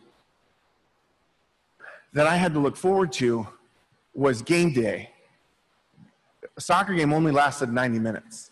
that 2.12 2.26
I 2.26 2.36
had 2.36 2.52
to 2.54 2.58
look 2.58 2.76
forward 2.76 3.12
to 3.12 3.46
was 4.14 4.42
game 4.42 4.72
day. 4.72 5.10
A 6.56 6.60
soccer 6.60 6.94
game 6.94 7.12
only 7.12 7.30
lasted 7.30 7.72
90 7.72 7.98
minutes. 7.98 8.50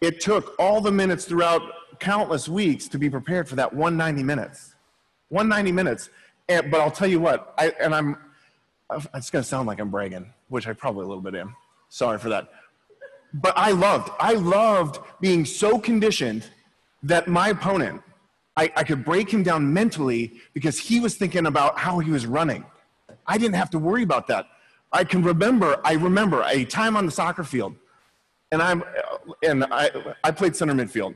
It 0.00 0.20
took 0.20 0.54
all 0.58 0.80
the 0.80 0.92
minutes 0.92 1.24
throughout 1.24 1.62
countless 1.98 2.48
weeks 2.48 2.86
to 2.88 2.98
be 2.98 3.08
prepared 3.08 3.48
for 3.48 3.56
that 3.56 3.72
190 3.72 4.22
minutes. 4.22 4.74
190 5.30 5.72
minutes. 5.72 6.10
And, 6.48 6.70
but 6.70 6.80
I'll 6.80 6.90
tell 6.90 7.08
you 7.08 7.18
what, 7.18 7.54
I, 7.58 7.72
and 7.80 7.94
I'm, 7.94 8.18
it's 9.14 9.30
going 9.30 9.42
to 9.42 9.48
sound 9.48 9.66
like 9.66 9.80
I'm 9.80 9.90
bragging, 9.90 10.32
which 10.48 10.68
I 10.68 10.74
probably 10.74 11.04
a 11.04 11.08
little 11.08 11.22
bit 11.22 11.34
am. 11.34 11.56
Sorry 11.88 12.18
for 12.18 12.28
that 12.28 12.50
but 13.40 13.56
I 13.56 13.72
loved, 13.72 14.10
I 14.18 14.34
loved 14.34 14.98
being 15.20 15.44
so 15.44 15.78
conditioned 15.78 16.44
that 17.02 17.28
my 17.28 17.48
opponent, 17.48 18.02
I, 18.56 18.72
I 18.74 18.84
could 18.84 19.04
break 19.04 19.30
him 19.30 19.42
down 19.42 19.72
mentally 19.72 20.40
because 20.54 20.78
he 20.78 21.00
was 21.00 21.16
thinking 21.16 21.46
about 21.46 21.78
how 21.78 21.98
he 21.98 22.10
was 22.10 22.24
running. 22.24 22.64
I 23.26 23.36
didn't 23.36 23.56
have 23.56 23.70
to 23.70 23.78
worry 23.78 24.02
about 24.02 24.26
that. 24.28 24.46
I 24.92 25.04
can 25.04 25.22
remember, 25.22 25.80
I 25.84 25.94
remember 25.94 26.42
a 26.46 26.64
time 26.64 26.96
on 26.96 27.04
the 27.04 27.12
soccer 27.12 27.44
field, 27.44 27.74
and 28.52 28.62
I'm, 28.62 28.82
and 29.42 29.64
I, 29.64 29.90
I 30.24 30.30
played 30.30 30.56
center 30.56 30.72
midfield, 30.72 31.14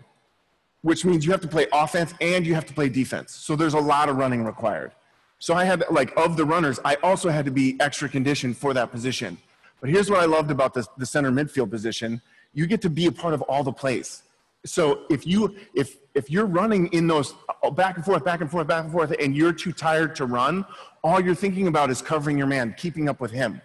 which 0.83 1.05
means 1.05 1.25
you 1.25 1.33
have 1.33 1.41
to 1.41 1.49
play 1.49 1.67
offense 1.73 2.13
and 2.21 2.47
you 2.47 2.55
have 2.55 2.67
to 2.67 2.75
play 2.75 2.89
defense. 2.89 3.33
So 3.33 3.57
there's 3.57 3.75
a 3.75 3.81
lot 3.81 4.09
of 4.09 4.17
running 4.17 4.45
required. 4.45 4.93
So 5.39 5.55
I 5.55 5.65
had, 5.65 5.85
like, 5.91 6.15
of 6.19 6.37
the 6.37 6.45
runners, 6.45 6.79
I 6.85 6.97
also 6.97 7.31
had 7.31 7.47
to 7.47 7.51
be 7.51 7.79
extra 7.81 8.09
conditioned 8.11 8.59
for 8.59 8.75
that 8.75 8.91
position. 8.91 9.39
But 9.81 9.91
here's 9.91 10.11
what 10.11 10.21
I 10.21 10.27
loved 10.27 10.51
about 10.51 10.75
this, 10.75 10.89
the 10.99 11.07
center 11.07 11.31
midfield 11.31 11.71
position. 11.71 12.21
You 12.53 12.67
get 12.67 12.83
to 12.83 12.91
be 12.91 13.07
a 13.07 13.13
part 13.13 13.35
of 13.35 13.43
all 13.43 13.63
the 13.63 13.73
plays. 13.73 14.23
So 14.67 15.05
if 15.09 15.27
you 15.27 15.57
if 15.75 15.97
if 16.15 16.31
you're 16.31 16.47
running 16.47 16.89
in 16.89 17.07
those 17.07 17.35
uh, 17.63 17.71
back 17.71 17.97
and 17.97 18.05
forth, 18.05 18.25
back 18.25 18.41
and 18.41 18.51
forth, 18.51 18.67
back 18.67 18.85
and 18.85 18.93
forth, 18.93 19.15
and 19.19 19.35
you're 19.35 19.53
too 19.53 19.73
tired 19.73 20.15
to 20.17 20.27
run, 20.27 20.67
all 21.03 21.21
you're 21.21 21.35
thinking 21.35 21.67
about 21.67 21.89
is 21.89 22.03
covering 22.03 22.37
your 22.37 22.47
man, 22.47 22.75
keeping 22.77 23.09
up 23.09 23.21
with 23.21 23.31
him. 23.31 23.63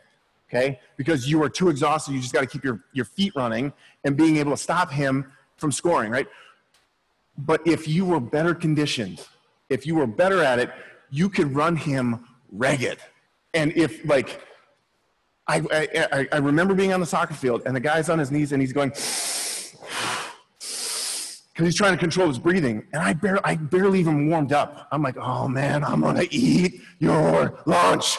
Okay? 0.49 0.79
Because 0.95 1.27
you 1.29 1.41
are 1.43 1.49
too 1.49 1.69
exhausted, 1.69 2.13
you 2.13 2.21
just 2.21 2.33
got 2.33 2.41
to 2.41 2.47
keep 2.47 2.63
your, 2.63 2.81
your 2.93 3.05
feet 3.05 3.33
running 3.35 3.73
and 4.03 4.15
being 4.15 4.37
able 4.37 4.51
to 4.51 4.57
stop 4.57 4.91
him 4.91 5.31
from 5.57 5.71
scoring, 5.71 6.11
right? 6.11 6.27
But 7.37 7.65
if 7.67 7.87
you 7.87 8.05
were 8.05 8.19
better 8.19 8.53
conditioned, 8.53 9.25
if 9.69 9.85
you 9.85 9.95
were 9.95 10.07
better 10.07 10.41
at 10.43 10.59
it, 10.59 10.71
you 11.09 11.29
could 11.29 11.53
run 11.53 11.75
him 11.75 12.25
ragged. 12.51 12.99
And 13.53 13.75
if 13.75 14.05
like 14.05 14.41
I, 15.47 15.61
I, 16.11 16.27
I 16.31 16.37
remember 16.37 16.73
being 16.73 16.91
on 16.93 16.99
the 16.99 17.05
soccer 17.05 17.35
field 17.35 17.63
and 17.65 17.75
the 17.75 17.79
guy's 17.79 18.09
on 18.09 18.17
his 18.17 18.31
knees 18.31 18.51
and 18.51 18.61
he's 18.61 18.73
going, 18.73 18.89
because 18.89 20.23
he's 21.57 21.75
trying 21.75 21.93
to 21.93 21.99
control 21.99 22.27
his 22.27 22.39
breathing. 22.39 22.85
And 22.93 23.01
I, 23.01 23.13
bar- 23.13 23.41
I 23.43 23.55
barely 23.55 23.99
even 23.99 24.29
warmed 24.29 24.53
up. 24.53 24.87
I'm 24.91 25.03
like, 25.03 25.17
oh 25.17 25.47
man, 25.47 25.83
I'm 25.83 26.01
going 26.01 26.15
to 26.15 26.33
eat 26.33 26.81
your 26.99 27.59
lunch 27.65 28.17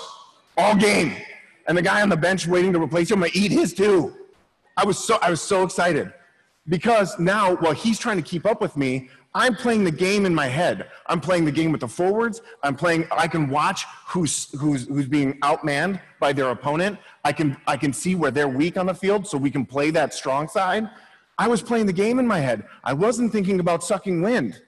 all 0.57 0.77
game. 0.77 1.17
And 1.67 1.77
the 1.77 1.83
guy 1.83 2.01
on 2.01 2.09
the 2.09 2.17
bench 2.17 2.47
waiting 2.47 2.73
to 2.73 2.81
replace 2.81 3.11
him, 3.11 3.17
I'm 3.17 3.23
going 3.23 3.33
to 3.33 3.39
eat 3.39 3.51
his 3.51 3.75
too. 3.75 4.15
I 4.77 4.85
was 4.85 4.99
so, 4.99 5.19
I 5.21 5.31
was 5.31 5.41
so 5.41 5.65
excited 5.65 6.13
because 6.69 7.19
now 7.19 7.57
while 7.57 7.73
he's 7.73 7.99
trying 7.99 8.19
to 8.19 8.23
keep 8.23 8.47
up 8.47 8.61
with 8.61 8.77
me, 8.77 9.09
I'm 9.37 9.55
playing 9.55 9.85
the 9.85 9.91
game 9.91 10.25
in 10.25 10.35
my 10.35 10.47
head. 10.47 10.89
I'm 11.09 11.21
playing 11.21 11.45
the 11.45 11.53
game 11.53 11.71
with 11.71 11.83
the 11.83 11.89
forwards. 11.89 12.41
I'm 12.63 12.75
playing, 12.75 13.07
I 13.13 13.29
can 13.29 13.51
watch 13.51 13.85
who's, 14.07 14.51
who's, 14.59 14.89
who's 14.89 15.07
being 15.07 15.39
outmanned 15.41 16.01
by 16.19 16.33
their 16.33 16.49
opponent. 16.49 16.99
I 17.23 17.35
can, 17.35 17.55
I 17.67 17.77
can 17.77 17.93
see 17.93 18.15
where 18.15 18.31
they're 18.31 18.49
weak 18.49 18.79
on 18.79 18.87
the 18.87 18.95
field 18.95 19.27
so 19.27 19.37
we 19.37 19.51
can 19.51 19.67
play 19.67 19.91
that 19.91 20.15
strong 20.15 20.49
side. 20.49 20.89
I 21.37 21.49
was 21.49 21.61
playing 21.61 21.85
the 21.85 21.93
game 21.93 22.19
in 22.19 22.27
my 22.27 22.39
head. 22.39 22.65
I 22.83 22.95
wasn't 22.95 23.31
thinking 23.31 23.61
about 23.61 23.85
sucking 23.85 24.23
wind. 24.23 24.63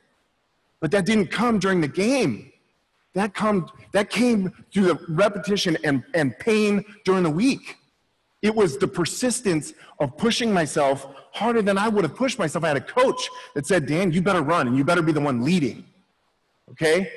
But 0.81 0.91
that 0.91 1.07
didn't 1.07 1.29
come 1.29 1.59
during 1.59 1.81
the 1.81 1.89
game. 1.89 2.53
That, 3.15 3.33
come, 3.33 3.71
that 3.93 4.11
came 4.11 4.53
through 4.71 4.85
the 4.85 5.01
repetition 5.09 5.79
and, 5.83 6.05
and 6.13 6.39
pain 6.41 6.85
during 7.07 7.23
the 7.23 7.31
week. 7.31 7.79
It 8.43 8.55
was 8.55 8.77
the 8.77 8.87
persistence 8.87 9.73
of 9.99 10.15
pushing 10.19 10.53
myself 10.53 11.07
harder 11.39 11.63
than 11.63 11.79
I 11.79 11.89
would 11.89 12.05
have 12.05 12.15
pushed 12.15 12.39
myself. 12.39 12.65
I 12.65 12.69
had 12.69 12.77
a 12.77 12.89
coach 13.01 13.29
that 13.55 13.67
said, 13.67 13.87
Dan, 13.87 14.13
you 14.13 14.21
better 14.23 14.43
run 14.43 14.67
and 14.67 14.77
you 14.77 14.85
better 14.85 15.03
be 15.03 15.13
the 15.13 15.21
one 15.21 15.45
leading. 15.45 15.85
Okay? 16.73 17.11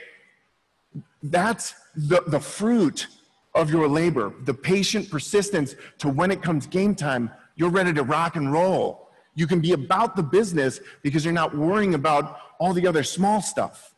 That's 1.23 1.75
the, 1.95 2.23
the 2.27 2.39
fruit 2.39 3.07
of 3.53 3.69
your 3.69 3.87
labor, 3.87 4.33
the 4.43 4.53
patient 4.53 5.09
persistence 5.09 5.75
to 5.99 6.07
when 6.07 6.31
it 6.31 6.41
comes 6.41 6.65
game 6.67 6.95
time, 6.95 7.29
you're 7.55 7.69
ready 7.69 7.93
to 7.93 8.03
rock 8.03 8.35
and 8.35 8.51
roll. 8.51 9.09
You 9.35 9.47
can 9.47 9.59
be 9.59 9.73
about 9.73 10.15
the 10.15 10.23
business 10.23 10.79
because 11.03 11.25
you're 11.25 11.33
not 11.33 11.55
worrying 11.55 11.93
about 11.93 12.37
all 12.59 12.73
the 12.73 12.87
other 12.87 13.03
small 13.03 13.41
stuff. 13.41 13.93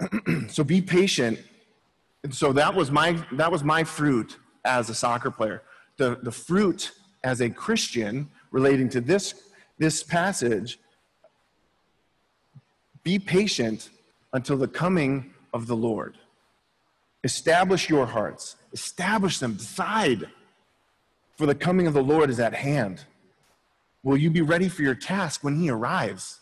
so 0.48 0.64
be 0.64 0.80
patient 0.80 1.38
and 2.24 2.34
so 2.34 2.52
that 2.54 2.74
was 2.74 2.90
my 2.90 3.12
that 3.32 3.52
was 3.52 3.62
my 3.62 3.84
fruit 3.84 4.38
as 4.64 4.88
a 4.90 4.94
soccer 4.94 5.30
player. 5.30 5.62
The 5.98 6.18
the 6.22 6.32
fruit 6.32 6.90
as 7.24 7.40
a 7.40 7.50
Christian 7.50 8.28
relating 8.52 8.88
to 8.90 9.00
this 9.00 9.34
this 9.78 10.04
passage 10.04 10.78
Be 13.02 13.18
patient 13.18 13.90
until 14.32 14.56
the 14.56 14.68
coming 14.68 15.32
of 15.52 15.66
the 15.66 15.76
Lord. 15.76 16.16
Establish 17.24 17.88
your 17.88 18.06
hearts, 18.06 18.56
establish 18.72 19.38
them, 19.38 19.54
decide, 19.54 20.28
for 21.36 21.46
the 21.46 21.54
coming 21.54 21.86
of 21.86 21.94
the 21.94 22.02
Lord 22.02 22.30
is 22.30 22.38
at 22.38 22.54
hand. 22.54 23.04
Will 24.02 24.18
you 24.18 24.30
be 24.30 24.42
ready 24.42 24.68
for 24.68 24.82
your 24.82 24.94
task 24.94 25.42
when 25.42 25.58
he 25.58 25.70
arrives? 25.70 26.40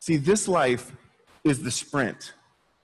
See, 0.00 0.16
this 0.16 0.48
life 0.48 0.92
is 1.44 1.62
the 1.62 1.70
sprint. 1.70 2.32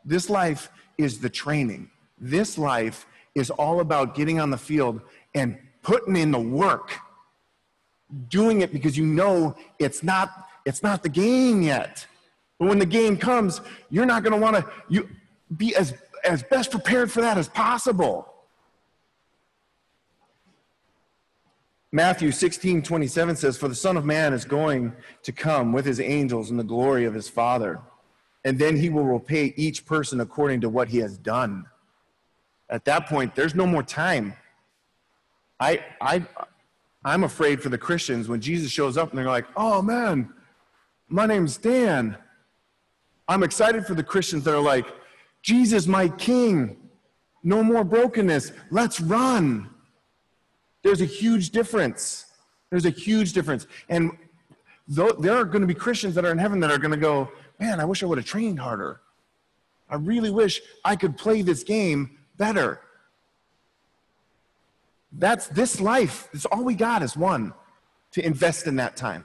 This 0.05 0.31
life 0.31 0.71
is 0.97 1.19
the 1.19 1.31
training. 1.31 1.91
This 2.19 2.57
life 2.57 3.07
is 3.35 3.51
all 3.51 3.81
about 3.81 4.15
getting 4.15 4.39
on 4.39 4.51
the 4.51 4.59
field 4.59 5.01
and 5.35 5.59
putting 5.83 6.17
in 6.17 6.31
the 6.31 6.39
work. 6.39 6.93
Doing 8.29 8.61
it 8.61 8.73
because 8.73 8.97
you 8.97 9.07
know 9.07 9.57
it's 9.79 10.03
not 10.03 10.47
it's 10.65 10.83
not 10.83 11.03
the 11.03 11.09
game 11.09 11.63
yet. 11.63 12.07
But 12.59 12.69
when 12.69 12.79
the 12.79 12.87
game 12.87 13.17
comes, 13.17 13.61
you're 13.91 14.07
not 14.07 14.23
going 14.23 14.33
to 14.33 14.39
want 14.39 14.57
to 14.57 14.67
you 14.89 15.09
be 15.57 15.75
as 15.75 15.95
as 16.25 16.43
best 16.43 16.71
prepared 16.71 17.11
for 17.11 17.21
that 17.21 17.39
as 17.39 17.49
possible. 17.49 18.35
Matthew 21.95 22.33
16, 22.33 22.83
27 22.83 23.37
says, 23.37 23.57
For 23.57 23.69
the 23.69 23.75
Son 23.75 23.97
of 23.97 24.05
Man 24.05 24.33
is 24.33 24.45
going 24.45 24.93
to 25.23 25.31
come 25.31 25.73
with 25.73 25.85
his 25.85 26.01
angels 26.01 26.51
in 26.51 26.57
the 26.57 26.65
glory 26.65 27.05
of 27.05 27.15
his 27.15 27.29
Father, 27.29 27.79
and 28.45 28.59
then 28.59 28.77
he 28.77 28.91
will 28.91 29.05
repay 29.05 29.55
each 29.57 29.87
person 29.87 30.21
according 30.21 30.61
to 30.63 30.69
what 30.69 30.89
he 30.89 30.99
has 30.99 31.17
done. 31.17 31.67
At 32.69 32.85
that 32.87 33.07
point, 33.07 33.37
there's 33.37 33.55
no 33.55 33.65
more 33.65 33.85
time. 33.85 34.35
I, 35.61 35.85
I, 36.01 36.27
I'm 37.05 37.25
afraid 37.25 37.63
for 37.63 37.69
the 37.69 37.79
Christians 37.79 38.29
when 38.29 38.41
Jesus 38.41 38.71
shows 38.71 38.97
up 38.97 39.11
and 39.11 39.19
they're 39.19 39.27
like, 39.27 39.47
oh 39.57 39.83
man, 39.83 40.33
my 41.09 41.27
name's 41.27 41.57
Dan. 41.57 42.17
I'm 43.29 43.43
excited 43.43 43.87
for 43.87 43.95
the 43.95 44.03
Christians 44.03 44.45
that 44.45 44.55
are 44.55 44.61
like, 44.61 44.87
Jesus, 45.43 45.87
my 45.87 46.09
king. 46.09 46.77
No 47.43 47.63
more 47.63 47.85
brokenness. 47.85 48.53
Let's 48.71 49.01
run. 49.01 49.69
There's 50.83 51.03
a 51.03 51.07
huge 51.07 51.51
difference. 51.51 52.27
There's 52.71 52.87
a 52.87 52.91
huge 52.91 53.35
difference. 53.35 53.67
And 53.89 54.13
though, 54.89 55.13
there 55.13 55.35
are 55.35 55.45
going 55.45 55.61
to 55.61 55.67
be 55.67 55.75
Christians 55.75 56.15
that 56.15 56.25
are 56.25 56.31
in 56.31 56.39
heaven 56.39 56.61
that 56.61 56.71
are 56.71 56.79
going 56.79 56.91
to 56.91 56.97
go, 56.97 57.31
man, 57.61 57.81
I 57.81 57.85
wish 57.85 58.03
I 58.03 58.07
would 58.07 58.19
have 58.19 58.27
trained 58.27 58.59
harder. 58.59 59.01
I 59.89 59.97
really 59.97 60.31
wish 60.31 60.63
I 60.85 60.97
could 60.97 61.17
play 61.17 61.43
this 61.43 61.63
game 61.63 62.19
better. 62.37 62.81
That's 65.19 65.47
this 65.49 65.81
life. 65.81 66.29
It's 66.33 66.45
all 66.47 66.65
we 66.65 66.75
got 66.75 67.03
is 67.03 67.17
one 67.17 67.53
to 68.13 68.25
invest 68.25 68.67
in 68.67 68.77
that 68.77 68.97
time. 68.97 69.25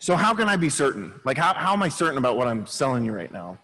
So, 0.00 0.14
how 0.14 0.32
can 0.32 0.48
I 0.48 0.56
be 0.56 0.68
certain? 0.68 1.12
Like, 1.24 1.36
how, 1.36 1.54
how 1.54 1.72
am 1.72 1.82
I 1.82 1.88
certain 1.88 2.18
about 2.18 2.36
what 2.36 2.46
I'm 2.46 2.66
selling 2.66 3.04
you 3.04 3.12
right 3.12 3.32
now? 3.32 3.58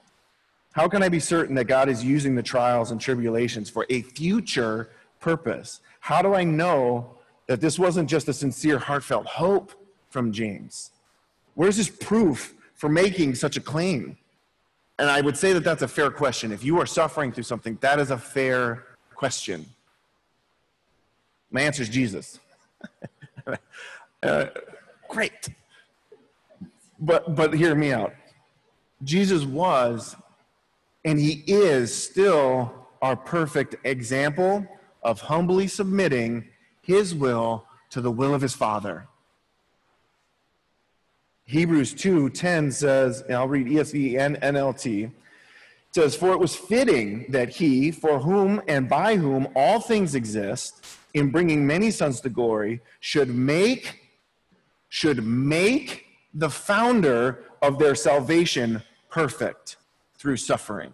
How 0.72 0.88
can 0.88 1.02
I 1.02 1.08
be 1.08 1.20
certain 1.20 1.54
that 1.54 1.66
God 1.66 1.88
is 1.88 2.04
using 2.04 2.34
the 2.34 2.42
trials 2.42 2.90
and 2.90 3.00
tribulations 3.00 3.70
for 3.70 3.86
a 3.88 4.02
future 4.02 4.90
purpose? 5.20 5.80
How 6.00 6.20
do 6.20 6.34
I 6.34 6.42
know 6.42 7.14
that 7.46 7.60
this 7.60 7.78
wasn't 7.78 8.10
just 8.10 8.28
a 8.28 8.32
sincere, 8.32 8.78
heartfelt 8.78 9.26
hope 9.26 9.72
from 10.10 10.32
James? 10.32 10.90
Where's 11.54 11.76
his 11.76 11.88
proof 11.88 12.54
for 12.74 12.88
making 12.88 13.36
such 13.36 13.56
a 13.56 13.60
claim? 13.60 14.18
And 14.98 15.08
I 15.08 15.20
would 15.20 15.36
say 15.36 15.52
that 15.52 15.62
that's 15.62 15.82
a 15.82 15.88
fair 15.88 16.10
question. 16.10 16.50
If 16.50 16.64
you 16.64 16.80
are 16.80 16.86
suffering 16.86 17.30
through 17.30 17.44
something, 17.44 17.78
that 17.80 18.00
is 18.00 18.10
a 18.10 18.18
fair 18.18 18.84
question. 19.14 19.66
My 21.50 21.62
answer 21.62 21.82
is 21.82 21.88
Jesus. 21.88 22.40
uh, 24.22 24.46
great. 25.08 25.48
But, 26.98 27.34
but 27.34 27.54
hear 27.54 27.74
me 27.74 27.92
out. 27.92 28.14
Jesus 29.02 29.44
was 29.44 30.16
and 31.04 31.18
he 31.18 31.42
is 31.46 31.94
still 31.94 32.72
our 33.02 33.16
perfect 33.16 33.76
example 33.84 34.66
of 35.02 35.20
humbly 35.20 35.68
submitting 35.68 36.48
his 36.80 37.14
will 37.14 37.66
to 37.90 38.00
the 38.00 38.10
will 38.10 38.34
of 38.34 38.40
his 38.40 38.54
Father. 38.54 39.06
Hebrews 41.44 41.94
2:10 41.94 42.72
says, 42.72 43.20
and 43.22 43.34
I'll 43.34 43.48
read 43.48 43.66
ESV 43.66 44.18
and 44.18 44.36
NLT. 44.36 45.12
Says, 45.94 46.16
"For 46.16 46.32
it 46.32 46.40
was 46.40 46.56
fitting 46.56 47.26
that 47.28 47.50
he, 47.50 47.92
for 47.92 48.18
whom 48.18 48.60
and 48.66 48.88
by 48.88 49.14
whom 49.14 49.46
all 49.54 49.78
things 49.80 50.16
exist, 50.16 50.84
in 51.12 51.30
bringing 51.30 51.64
many 51.64 51.92
sons 51.92 52.20
to 52.22 52.28
glory, 52.28 52.80
should 52.98 53.28
make 53.28 54.00
should 54.88 55.24
make 55.24 56.06
the 56.32 56.50
founder 56.50 57.44
of 57.62 57.78
their 57.78 57.94
salvation 57.94 58.82
perfect 59.08 59.76
through 60.18 60.36
suffering." 60.36 60.92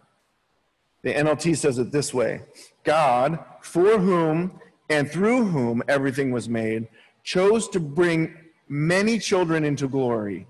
The 1.00 1.14
NLT 1.14 1.54
says 1.54 1.78
it 1.78 1.92
this 1.92 2.12
way 2.12 2.42
God, 2.84 3.38
for 3.62 3.98
whom 3.98 4.60
and 4.90 5.10
through 5.10 5.46
whom 5.46 5.82
everything 5.88 6.30
was 6.30 6.46
made, 6.46 6.88
chose 7.22 7.68
to 7.70 7.80
bring 7.80 8.36
many 8.68 9.18
children 9.18 9.64
into 9.64 9.88
glory. 9.88 10.46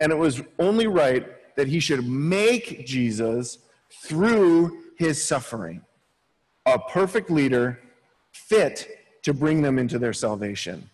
And 0.00 0.12
it 0.12 0.18
was 0.18 0.42
only 0.58 0.86
right 0.86 1.26
that 1.58 1.66
he 1.66 1.80
should 1.80 2.06
make 2.06 2.86
Jesus 2.86 3.58
through 3.90 4.78
his 4.96 5.22
suffering 5.22 5.82
a 6.64 6.78
perfect 6.78 7.32
leader 7.32 7.80
fit 8.30 8.88
to 9.24 9.34
bring 9.34 9.60
them 9.60 9.76
into 9.76 9.98
their 9.98 10.12
salvation. 10.12 10.88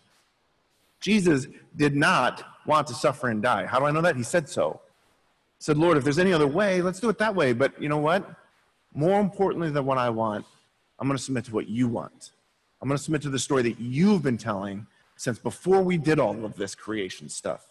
Jesus 0.99 1.45
did 1.75 1.95
not 1.95 2.43
want 2.65 2.87
to 2.87 2.95
suffer 2.95 3.27
and 3.27 3.43
die. 3.43 3.67
How 3.67 3.77
do 3.77 3.85
I 3.85 3.91
know 3.91 4.01
that? 4.01 4.15
He 4.15 4.23
said 4.23 4.49
so. 4.49 4.81
He 5.59 5.65
said, 5.65 5.77
Lord, 5.77 5.97
if 5.97 6.03
there's 6.03 6.17
any 6.17 6.33
other 6.33 6.47
way, 6.47 6.81
let's 6.81 6.99
do 6.99 7.09
it 7.09 7.19
that 7.19 7.35
way. 7.35 7.53
But 7.53 7.79
you 7.79 7.87
know 7.87 7.99
what? 7.99 8.27
More 8.91 9.19
importantly 9.19 9.69
than 9.69 9.85
what 9.85 9.99
I 9.99 10.09
want, 10.09 10.47
I'm 10.97 11.07
going 11.07 11.15
to 11.15 11.23
submit 11.23 11.45
to 11.45 11.53
what 11.53 11.69
you 11.69 11.87
want. 11.87 12.31
I'm 12.81 12.87
going 12.87 12.97
to 12.97 13.03
submit 13.03 13.21
to 13.21 13.29
the 13.29 13.37
story 13.37 13.61
that 13.61 13.79
you've 13.79 14.23
been 14.23 14.39
telling 14.39 14.87
since 15.15 15.37
before 15.37 15.83
we 15.83 15.99
did 15.99 16.19
all 16.19 16.43
of 16.43 16.55
this 16.55 16.73
creation 16.73 17.29
stuff. 17.29 17.67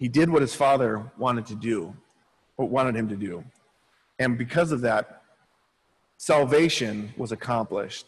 He 0.00 0.08
did 0.08 0.30
what 0.30 0.40
his 0.40 0.54
father 0.54 1.12
wanted 1.18 1.44
to 1.46 1.54
do, 1.54 1.94
or 2.56 2.66
wanted 2.66 2.96
him 2.96 3.06
to 3.10 3.16
do. 3.16 3.44
And 4.18 4.38
because 4.38 4.72
of 4.72 4.80
that, 4.80 5.22
salvation 6.16 7.12
was 7.18 7.32
accomplished. 7.32 8.06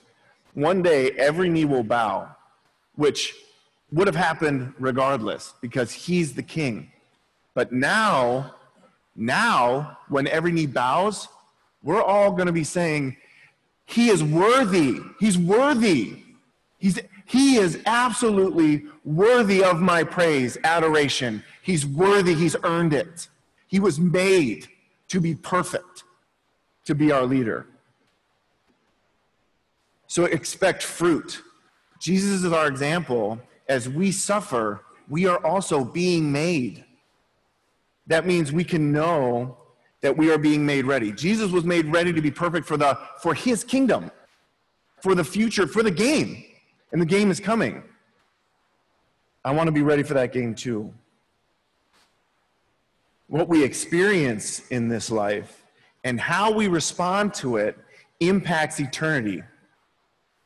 One 0.54 0.80
day, 0.80 1.10
every 1.12 1.50
knee 1.50 1.66
will 1.66 1.82
bow, 1.82 2.34
which 2.96 3.34
would 3.92 4.06
have 4.06 4.16
happened 4.16 4.72
regardless 4.78 5.52
because 5.60 5.92
he's 5.92 6.34
the 6.34 6.42
king. 6.42 6.90
But 7.52 7.72
now, 7.72 8.54
now, 9.14 9.98
when 10.08 10.26
every 10.28 10.50
knee 10.50 10.66
bows, 10.66 11.28
we're 11.82 12.02
all 12.02 12.32
going 12.32 12.46
to 12.46 12.52
be 12.52 12.64
saying, 12.64 13.18
He 13.84 14.08
is 14.08 14.24
worthy. 14.24 14.98
He's 15.20 15.36
worthy. 15.36 16.22
He's, 16.78 16.98
he 17.26 17.56
is 17.56 17.80
absolutely 17.84 18.86
worthy 19.04 19.62
of 19.62 19.82
my 19.82 20.04
praise, 20.04 20.56
adoration. 20.64 21.44
He's 21.62 21.86
worthy. 21.86 22.34
He's 22.34 22.56
earned 22.64 22.92
it. 22.92 23.28
He 23.68 23.80
was 23.80 23.98
made 23.98 24.68
to 25.08 25.20
be 25.20 25.34
perfect, 25.34 26.04
to 26.84 26.94
be 26.94 27.10
our 27.12 27.24
leader. 27.24 27.66
So 30.08 30.24
expect 30.24 30.82
fruit. 30.82 31.40
Jesus 32.00 32.42
is 32.42 32.52
our 32.52 32.66
example. 32.66 33.40
As 33.68 33.88
we 33.88 34.12
suffer, 34.12 34.82
we 35.08 35.26
are 35.26 35.42
also 35.46 35.84
being 35.84 36.30
made. 36.30 36.84
That 38.08 38.26
means 38.26 38.52
we 38.52 38.64
can 38.64 38.92
know 38.92 39.56
that 40.00 40.16
we 40.16 40.30
are 40.32 40.38
being 40.38 40.66
made 40.66 40.84
ready. 40.84 41.12
Jesus 41.12 41.52
was 41.52 41.64
made 41.64 41.86
ready 41.86 42.12
to 42.12 42.20
be 42.20 42.30
perfect 42.30 42.66
for 42.66 42.76
the 42.76 42.98
for 43.22 43.34
his 43.34 43.62
kingdom, 43.62 44.10
for 45.00 45.14
the 45.14 45.24
future, 45.24 45.66
for 45.66 45.82
the 45.82 45.90
game. 45.90 46.44
And 46.90 47.00
the 47.00 47.06
game 47.06 47.30
is 47.30 47.40
coming. 47.40 47.82
I 49.44 49.52
want 49.52 49.68
to 49.68 49.72
be 49.72 49.82
ready 49.82 50.02
for 50.02 50.14
that 50.14 50.32
game 50.32 50.54
too. 50.54 50.92
What 53.32 53.48
we 53.48 53.64
experience 53.64 54.68
in 54.68 54.88
this 54.88 55.10
life 55.10 55.64
and 56.04 56.20
how 56.20 56.52
we 56.52 56.68
respond 56.68 57.32
to 57.36 57.56
it 57.56 57.78
impacts 58.20 58.78
eternity 58.78 59.42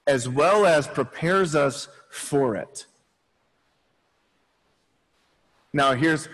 as 0.06 0.28
well 0.28 0.64
as 0.64 0.86
prepares 0.86 1.56
us 1.56 1.88
for 2.10 2.54
it. 2.54 2.86
Now, 5.72 5.94
here's 5.94 6.28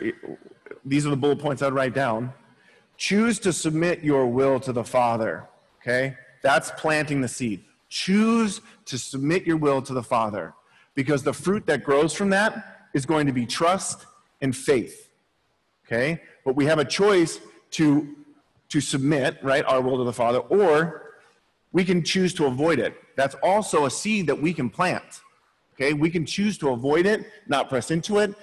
these 0.85 1.07
are 1.07 1.09
the 1.09 1.17
bullet 1.17 1.39
points 1.39 1.63
I'd 1.63 1.73
write 1.73 1.95
down. 1.95 2.35
Choose 2.99 3.39
to 3.39 3.51
submit 3.55 4.05
your 4.05 4.27
will 4.27 4.61
to 4.61 4.75
the 4.75 4.85
Father. 4.85 5.49
Okay? 5.81 6.19
That's 6.43 6.71
planting 6.73 7.23
the 7.23 7.29
seed. 7.29 7.65
Choose 7.89 8.61
to 8.85 8.99
submit 8.99 9.47
your 9.47 9.57
will 9.57 9.81
to 9.81 9.95
the 9.95 10.03
Father 10.03 10.53
because 10.95 11.23
the 11.23 11.33
fruit 11.33 11.65
that 11.65 11.83
grows 11.83 12.13
from 12.13 12.29
that 12.29 12.91
is 12.93 13.07
going 13.07 13.27
to 13.27 13.33
be 13.33 13.47
trust 13.47 14.05
and 14.43 14.55
faith. 14.55 15.09
Okay? 15.87 16.21
But 16.45 16.57
we 16.57 16.65
have 16.67 16.79
a 16.79 16.85
choice 16.85 17.41
to, 17.73 18.15
to 18.69 18.81
submit, 18.81 19.39
right, 19.43 19.65
our 19.65 19.81
will 19.81 19.99
to 19.99 20.05
the 20.05 20.13
Father, 20.13 20.39
or 20.39 21.15
we 21.73 21.85
can 21.85 22.03
choose 22.03 22.35
to 22.35 22.47
avoid 22.47 22.79
it. 22.79 22.95
That's 23.17 23.35
also 23.43 23.87
a 23.87 23.91
seed 23.91 24.27
that 24.27 24.41
we 24.41 24.53
can 24.53 24.69
plant. 24.69 25.23
Okay, 25.75 25.95
we 25.95 26.11
can 26.11 26.27
choose 26.27 26.59
to 26.59 26.71
avoid 26.71 27.07
it, 27.07 27.27
not 27.49 27.69
press 27.69 27.91
into 27.91 28.19
it, 28.19 28.35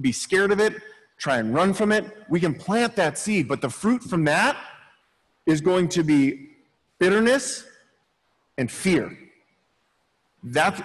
be 0.00 0.12
scared 0.12 0.52
of 0.52 0.60
it, 0.60 0.74
try 1.18 1.38
and 1.38 1.54
run 1.54 1.74
from 1.74 1.92
it. 1.92 2.04
We 2.28 2.40
can 2.40 2.54
plant 2.54 2.96
that 2.96 3.18
seed, 3.18 3.48
but 3.48 3.60
the 3.60 3.68
fruit 3.68 4.02
from 4.02 4.24
that 4.24 4.56
is 5.46 5.60
going 5.60 5.88
to 5.88 6.02
be 6.02 6.50
bitterness 6.98 7.64
and 8.58 8.70
fear. 8.70 9.16
That's 10.44 10.80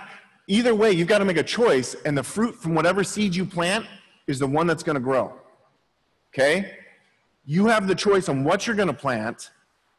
either 0.48 0.74
way, 0.74 0.92
you've 0.92 1.08
got 1.08 1.20
to 1.20 1.26
make 1.26 1.38
a 1.38 1.44
choice, 1.44 1.96
and 2.06 2.18
the 2.18 2.24
fruit 2.24 2.56
from 2.56 2.74
whatever 2.74 3.04
seed 3.04 3.36
you 3.36 3.46
plant 3.46 3.86
is 4.26 4.40
the 4.40 4.48
one 4.48 4.68
that's 4.68 4.84
going 4.84 4.96
to 4.96 5.02
grow. 5.02 5.34
Okay? 6.38 6.78
You 7.46 7.66
have 7.68 7.88
the 7.88 7.96
choice 7.96 8.30
on 8.30 8.44
what 8.44 8.68
you're 8.68 8.76
going 8.76 8.90
to 8.90 8.94
plant. 8.94 9.52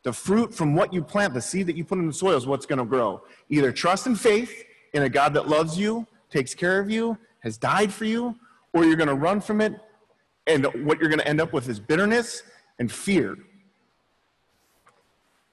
The 0.05 0.13
fruit 0.13 0.55
from 0.55 0.77
what 0.77 0.93
you 0.93 1.03
plant, 1.03 1.35
the 1.35 1.43
seed 1.43 1.67
that 1.67 1.77
you 1.77 1.85
put 1.85 1.99
in 1.99 2.07
the 2.07 2.13
soil, 2.13 2.37
is 2.37 2.47
what's 2.47 2.67
going 2.67 2.79
to 2.79 2.85
grow. 2.85 3.23
Either 3.49 3.73
trust 3.73 4.07
and 4.07 4.19
faith 4.19 4.65
in 4.93 5.03
a 5.03 5.09
God 5.09 5.35
that 5.35 5.49
loves 5.49 5.77
you, 5.77 6.07
takes 6.31 6.55
care 6.55 6.79
of 6.79 6.89
you, 6.89 7.19
has 7.41 7.59
died 7.59 7.93
for 7.93 8.05
you, 8.05 8.37
or 8.73 8.85
you're 8.85 8.97
going 8.97 9.09
to 9.09 9.15
run 9.15 9.41
from 9.41 9.61
it, 9.61 9.75
and 10.47 10.67
what 10.87 11.01
you're 11.01 11.09
going 11.09 11.19
to 11.19 11.27
end 11.29 11.41
up 11.41 11.53
with 11.53 11.69
is 11.69 11.81
bitterness 11.81 12.43
and 12.79 12.91
fear. 12.91 13.37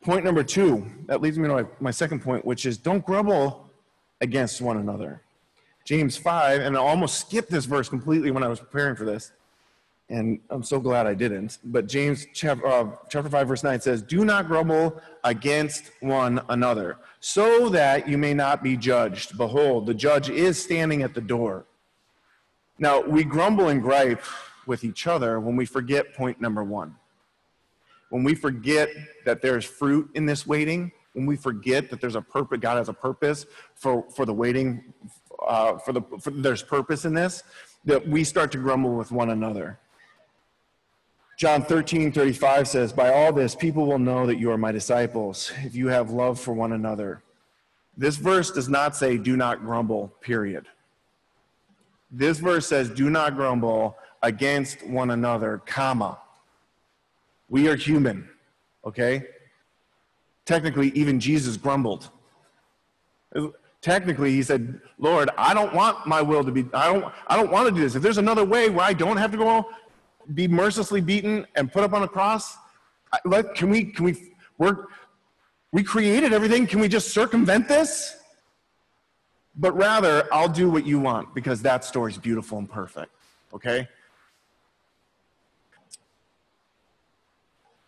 Point 0.03 0.23
number 0.23 0.43
two, 0.43 0.85
that 1.07 1.21
leads 1.21 1.39
me 1.39 1.47
to 1.47 1.53
my, 1.55 1.65
my 1.79 1.91
second 1.91 2.21
point, 2.21 2.45
which 2.45 2.67
is 2.67 2.77
don't 2.77 3.03
grumble 3.03 3.71
against 4.21 4.61
one 4.61 4.77
another. 4.77 5.21
James 5.83 6.15
5, 6.15 6.61
and 6.61 6.77
I 6.77 6.79
almost 6.79 7.19
skipped 7.19 7.49
this 7.49 7.65
verse 7.65 7.89
completely 7.89 8.29
when 8.29 8.43
I 8.43 8.47
was 8.47 8.59
preparing 8.59 8.95
for 8.95 9.05
this, 9.05 9.31
and 10.09 10.39
I'm 10.49 10.63
so 10.63 10.79
glad 10.79 11.07
I 11.07 11.15
didn't. 11.15 11.57
But 11.63 11.87
James 11.87 12.27
chapter, 12.33 12.65
uh, 12.67 12.91
chapter 13.09 13.29
5, 13.29 13.47
verse 13.47 13.63
9 13.63 13.81
says, 13.81 14.01
Do 14.01 14.23
not 14.23 14.47
grumble 14.47 15.01
against 15.23 15.91
one 15.99 16.41
another, 16.49 16.97
so 17.19 17.69
that 17.69 18.07
you 18.07 18.17
may 18.17 18.33
not 18.33 18.61
be 18.61 18.77
judged. 18.77 19.37
Behold, 19.37 19.87
the 19.87 19.93
judge 19.93 20.29
is 20.29 20.61
standing 20.61 21.01
at 21.01 21.15
the 21.15 21.21
door. 21.21 21.65
Now, 22.77 23.01
we 23.01 23.23
grumble 23.23 23.69
and 23.69 23.81
gripe 23.81 24.23
with 24.67 24.83
each 24.83 25.07
other 25.07 25.39
when 25.39 25.55
we 25.55 25.65
forget 25.65 26.13
point 26.13 26.39
number 26.39 26.63
one. 26.63 26.95
When 28.09 28.23
we 28.23 28.35
forget 28.35 28.89
that 29.25 29.41
there's 29.41 29.65
fruit 29.65 30.09
in 30.13 30.25
this 30.25 30.45
waiting, 30.45 30.91
when 31.13 31.25
we 31.25 31.35
forget 31.35 31.89
that 31.89 32.01
there's 32.01 32.15
a 32.15 32.21
purpose, 32.21 32.59
God 32.59 32.77
has 32.77 32.89
a 32.89 32.93
purpose 32.93 33.45
for, 33.73 34.05
for 34.11 34.25
the 34.25 34.33
waiting, 34.33 34.93
uh, 35.47 35.77
for 35.77 35.93
the 35.93 36.01
for, 36.19 36.29
there's 36.29 36.61
purpose 36.61 37.05
in 37.05 37.13
this, 37.13 37.43
that 37.85 38.07
we 38.07 38.23
start 38.23 38.51
to 38.51 38.57
grumble 38.57 38.95
with 38.95 39.11
one 39.11 39.29
another. 39.31 39.79
John 41.37 41.63
13, 41.63 42.11
35 42.13 42.67
says, 42.67 42.93
By 42.93 43.13
all 43.13 43.33
this, 43.33 43.55
people 43.55 43.85
will 43.85 43.99
know 43.99 44.25
that 44.25 44.37
you 44.37 44.51
are 44.51 44.57
my 44.57 44.71
disciples 44.71 45.51
if 45.63 45.75
you 45.75 45.87
have 45.87 46.11
love 46.11 46.39
for 46.39 46.53
one 46.53 46.71
another. 46.71 47.23
This 47.97 48.15
verse 48.15 48.51
does 48.51 48.69
not 48.69 48.95
say, 48.95 49.17
Do 49.17 49.35
not 49.35 49.59
grumble, 49.59 50.13
period. 50.21 50.65
This 52.09 52.39
verse 52.39 52.67
says, 52.67 52.89
Do 52.89 53.09
not 53.09 53.35
grumble 53.35 53.97
against 54.23 54.85
one 54.85 55.11
another, 55.11 55.61
comma. 55.65 56.19
We 57.49 57.67
are 57.67 57.75
human, 57.75 58.29
okay? 58.85 59.25
Technically, 60.45 60.89
even 60.89 61.19
Jesus 61.19 61.57
grumbled. 61.57 62.09
Technically, 63.81 64.31
he 64.31 64.41
said, 64.41 64.79
Lord, 64.97 65.29
I 65.37 65.53
don't 65.53 65.73
want 65.73 66.07
my 66.07 66.21
will 66.21 66.43
to 66.43 66.51
be, 66.51 66.65
I 66.73 66.91
don't, 66.91 67.13
I 67.27 67.35
don't 67.35 67.51
want 67.51 67.67
to 67.67 67.73
do 67.73 67.81
this. 67.81 67.95
If 67.95 68.01
there's 68.01 68.17
another 68.17 68.45
way 68.45 68.69
where 68.69 68.85
I 68.85 68.93
don't 68.93 69.17
have 69.17 69.31
to 69.31 69.37
go 69.37 69.67
be 70.33 70.47
mercilessly 70.47 71.01
beaten 71.01 71.45
and 71.55 71.71
put 71.71 71.83
up 71.83 71.93
on 71.93 72.03
a 72.03 72.07
cross, 72.07 72.57
let, 73.23 73.55
can 73.55 73.69
we, 73.69 73.85
can 73.85 74.05
we, 74.05 74.33
we're, 74.57 74.85
we 75.71 75.83
created 75.83 76.33
everything. 76.33 76.67
Can 76.67 76.79
we 76.79 76.87
just 76.87 77.13
circumvent 77.13 77.67
this? 77.67 78.17
But 79.57 79.75
rather, 79.75 80.27
I'll 80.33 80.49
do 80.49 80.69
what 80.69 80.85
you 80.85 80.99
want 80.99 81.33
because 81.33 81.61
that 81.61 81.85
story's 81.85 82.17
beautiful 82.17 82.57
and 82.57 82.69
perfect, 82.69 83.11
okay? 83.53 83.87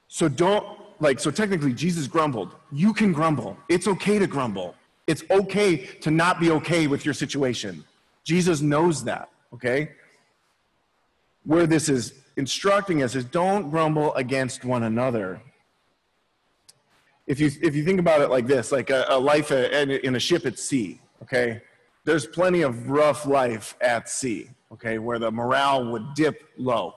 So 0.08 0.30
don't, 0.30 0.66
like, 1.00 1.20
so 1.20 1.30
technically 1.30 1.74
Jesus 1.74 2.08
grumbled. 2.08 2.56
You 2.72 2.94
can 2.94 3.12
grumble. 3.12 3.58
It's 3.70 3.88
okay 3.88 4.18
to 4.20 4.28
grumble. 4.28 4.76
It's 5.06 5.24
okay 5.30 5.78
to 5.78 6.12
not 6.12 6.40
be 6.40 6.52
okay 6.52 6.88
with 6.88 7.06
your 7.06 7.14
situation. 7.14 7.84
Jesus 8.24 8.62
knows 8.62 9.04
that, 9.06 9.30
okay? 9.54 9.92
Where 11.44 11.68
this 11.68 11.88
is 11.88 12.14
instructing 12.38 13.04
us 13.04 13.16
is 13.16 13.26
don't 13.26 13.70
grumble 13.70 14.14
against 14.16 14.64
one 14.64 14.84
another. 14.84 15.42
If 17.26 17.40
you, 17.42 17.52
if 17.62 17.76
you 17.76 17.84
think 17.84 18.00
about 18.00 18.22
it 18.22 18.30
like 18.30 18.48
this, 18.48 18.72
like 18.72 18.90
a, 18.90 19.06
a 19.10 19.20
life 19.20 19.52
in 19.52 19.92
in 19.92 20.16
a 20.16 20.20
ship 20.20 20.46
at 20.46 20.58
sea, 20.58 21.02
okay? 21.24 21.62
There's 22.06 22.26
plenty 22.26 22.62
of 22.62 22.90
rough 22.90 23.26
life 23.26 23.76
at 23.82 24.08
sea, 24.08 24.50
okay, 24.72 24.98
where 24.98 25.20
the 25.20 25.30
morale 25.30 25.92
would 25.92 26.14
dip 26.14 26.42
low. 26.58 26.96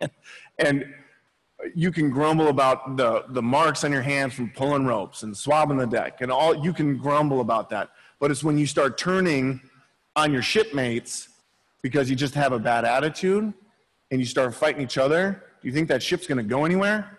and 0.58 0.84
you 1.74 1.90
can 1.90 2.10
grumble 2.10 2.48
about 2.48 2.96
the, 2.96 3.24
the 3.30 3.42
marks 3.42 3.84
on 3.84 3.92
your 3.92 4.02
hands 4.02 4.34
from 4.34 4.50
pulling 4.50 4.84
ropes 4.84 5.22
and 5.22 5.36
swabbing 5.36 5.78
the 5.78 5.86
deck 5.86 6.20
and 6.20 6.30
all 6.30 6.54
you 6.64 6.72
can 6.72 6.98
grumble 6.98 7.40
about 7.40 7.70
that 7.70 7.90
but 8.20 8.30
it's 8.30 8.44
when 8.44 8.58
you 8.58 8.66
start 8.66 8.98
turning 8.98 9.60
on 10.16 10.32
your 10.32 10.42
shipmates 10.42 11.28
because 11.80 12.10
you 12.10 12.16
just 12.16 12.34
have 12.34 12.52
a 12.52 12.58
bad 12.58 12.84
attitude 12.84 13.54
and 14.14 14.20
you 14.20 14.26
start 14.26 14.54
fighting 14.54 14.80
each 14.80 14.96
other 14.96 15.42
do 15.64 15.68
you 15.68 15.72
think 15.72 15.88
that 15.88 16.02
ship's 16.02 16.26
going 16.26 16.36
to 16.36 16.44
go 16.44 16.66
anywhere 16.66 17.18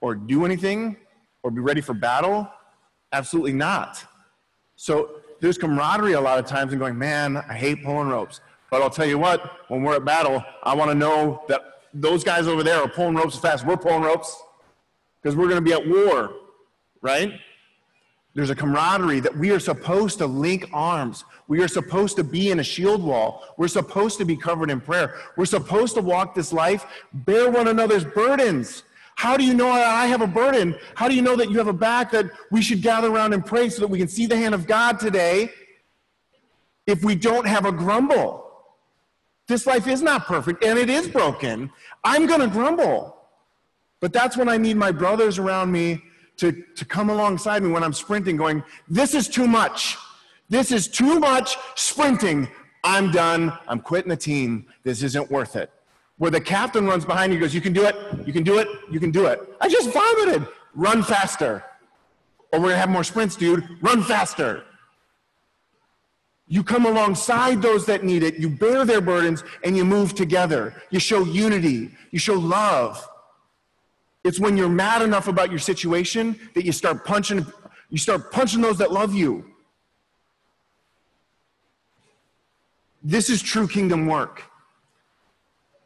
or 0.00 0.16
do 0.16 0.44
anything 0.44 0.96
or 1.44 1.52
be 1.52 1.60
ready 1.60 1.80
for 1.80 1.94
battle? 1.94 2.50
Absolutely 3.12 3.52
not. 3.52 4.04
So 4.74 5.20
there's 5.40 5.56
camaraderie 5.56 6.14
a 6.14 6.20
lot 6.20 6.40
of 6.40 6.44
times 6.44 6.72
and 6.72 6.80
going 6.80 6.98
man 6.98 7.36
i 7.36 7.54
hate 7.54 7.84
pulling 7.84 8.08
ropes. 8.08 8.40
But 8.68 8.82
i'll 8.82 8.90
tell 8.90 9.06
you 9.06 9.16
what 9.16 9.68
when 9.68 9.82
we're 9.82 9.94
at 9.94 10.04
battle 10.04 10.42
i 10.64 10.74
want 10.74 10.90
to 10.90 10.94
know 10.96 11.44
that 11.46 11.60
those 11.92 12.24
guys 12.24 12.48
over 12.48 12.64
there 12.64 12.80
are 12.80 12.88
pulling 12.88 13.14
ropes 13.14 13.36
as 13.36 13.40
fast 13.40 13.62
as 13.62 13.64
we're 13.64 13.76
pulling 13.76 14.02
ropes 14.02 14.42
because 15.22 15.36
we're 15.36 15.48
going 15.48 15.64
to 15.64 15.70
be 15.70 15.72
at 15.72 15.86
war, 15.88 16.32
right? 17.00 17.32
There's 18.34 18.50
a 18.50 18.54
camaraderie 18.54 19.20
that 19.20 19.36
we 19.36 19.50
are 19.52 19.60
supposed 19.60 20.18
to 20.18 20.26
link 20.26 20.68
arms. 20.72 21.24
We 21.46 21.62
are 21.62 21.68
supposed 21.68 22.16
to 22.16 22.24
be 22.24 22.50
in 22.50 22.58
a 22.58 22.64
shield 22.64 23.02
wall. 23.02 23.44
We're 23.56 23.68
supposed 23.68 24.18
to 24.18 24.24
be 24.24 24.36
covered 24.36 24.70
in 24.70 24.80
prayer. 24.80 25.14
We're 25.36 25.44
supposed 25.44 25.94
to 25.94 26.02
walk 26.02 26.34
this 26.34 26.52
life, 26.52 26.84
bear 27.12 27.48
one 27.50 27.68
another's 27.68 28.04
burdens. 28.04 28.82
How 29.16 29.36
do 29.36 29.44
you 29.44 29.54
know 29.54 29.70
I 29.70 30.06
have 30.06 30.20
a 30.20 30.26
burden? 30.26 30.76
How 30.96 31.08
do 31.08 31.14
you 31.14 31.22
know 31.22 31.36
that 31.36 31.48
you 31.48 31.58
have 31.58 31.68
a 31.68 31.72
back 31.72 32.10
that 32.10 32.26
we 32.50 32.60
should 32.60 32.82
gather 32.82 33.08
around 33.08 33.32
and 33.32 33.46
pray 33.46 33.68
so 33.68 33.80
that 33.80 33.88
we 33.88 33.98
can 33.98 34.08
see 34.08 34.26
the 34.26 34.36
hand 34.36 34.54
of 34.54 34.66
God 34.66 34.98
today 34.98 35.50
if 36.88 37.04
we 37.04 37.14
don't 37.14 37.46
have 37.46 37.64
a 37.64 37.72
grumble? 37.72 38.40
This 39.46 39.66
life 39.66 39.86
is 39.86 40.02
not 40.02 40.26
perfect 40.26 40.64
and 40.64 40.76
it 40.76 40.90
is 40.90 41.06
broken. 41.06 41.70
I'm 42.02 42.26
going 42.26 42.40
to 42.40 42.48
grumble. 42.48 43.16
But 44.00 44.12
that's 44.12 44.36
when 44.36 44.48
I 44.48 44.56
need 44.56 44.76
my 44.76 44.90
brothers 44.90 45.38
around 45.38 45.70
me 45.70 46.02
to, 46.36 46.52
to 46.74 46.84
come 46.84 47.10
alongside 47.10 47.62
me 47.62 47.70
when 47.70 47.82
I'm 47.82 47.92
sprinting, 47.92 48.36
going, 48.36 48.62
This 48.88 49.14
is 49.14 49.28
too 49.28 49.46
much. 49.46 49.96
This 50.48 50.72
is 50.72 50.88
too 50.88 51.18
much 51.18 51.56
sprinting. 51.74 52.48
I'm 52.82 53.10
done. 53.10 53.52
I'm 53.66 53.80
quitting 53.80 54.10
the 54.10 54.16
team. 54.16 54.66
This 54.82 55.02
isn't 55.02 55.30
worth 55.30 55.56
it. 55.56 55.70
Where 56.18 56.30
the 56.30 56.40
captain 56.40 56.86
runs 56.86 57.04
behind 57.04 57.32
you, 57.32 57.40
goes, 57.40 57.54
You 57.54 57.60
can 57.60 57.72
do 57.72 57.86
it. 57.86 57.96
You 58.26 58.32
can 58.32 58.42
do 58.42 58.58
it. 58.58 58.68
You 58.90 59.00
can 59.00 59.10
do 59.10 59.26
it. 59.26 59.40
I 59.60 59.68
just 59.68 59.90
vomited. 59.90 60.46
Run 60.74 61.02
faster. 61.02 61.64
Or 62.52 62.60
we're 62.60 62.66
going 62.66 62.74
to 62.74 62.78
have 62.78 62.90
more 62.90 63.04
sprints, 63.04 63.36
dude. 63.36 63.66
Run 63.80 64.02
faster. 64.02 64.64
You 66.46 66.62
come 66.62 66.84
alongside 66.84 67.62
those 67.62 67.86
that 67.86 68.04
need 68.04 68.22
it, 68.22 68.34
you 68.36 68.50
bear 68.50 68.84
their 68.84 69.00
burdens, 69.00 69.42
and 69.64 69.76
you 69.76 69.84
move 69.84 70.14
together. 70.14 70.74
You 70.90 71.00
show 71.00 71.24
unity, 71.24 71.90
you 72.10 72.18
show 72.18 72.34
love. 72.34 73.08
It's 74.24 74.40
when 74.40 74.56
you're 74.56 74.68
mad 74.68 75.02
enough 75.02 75.28
about 75.28 75.50
your 75.50 75.58
situation 75.58 76.38
that 76.54 76.64
you 76.64 76.72
start 76.72 77.04
punching, 77.04 77.46
you 77.90 77.98
start 77.98 78.32
punching 78.32 78.60
those 78.60 78.78
that 78.78 78.90
love 78.90 79.14
you. 79.14 79.44
This 83.02 83.28
is 83.28 83.42
true 83.42 83.68
kingdom 83.68 84.06
work. 84.06 84.42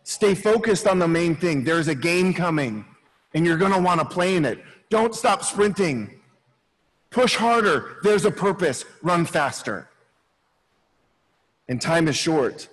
Stay 0.04 0.34
focused 0.34 0.86
on 0.86 0.98
the 0.98 1.08
main 1.08 1.34
thing. 1.34 1.64
There's 1.64 1.88
a 1.88 1.94
game 1.94 2.32
coming, 2.32 2.84
and 3.34 3.44
you're 3.44 3.58
going 3.58 3.72
to 3.72 3.80
want 3.80 4.00
to 4.00 4.06
play 4.06 4.36
in 4.36 4.44
it. 4.44 4.62
Don't 4.88 5.14
stop 5.14 5.44
sprinting. 5.44 6.20
Push 7.10 7.34
harder. 7.34 7.98
There's 8.02 8.24
a 8.24 8.30
purpose. 8.30 8.84
Run 9.02 9.26
faster 9.26 9.88
and 11.68 11.80
time 11.80 12.08
is 12.08 12.16
short. 12.16 12.68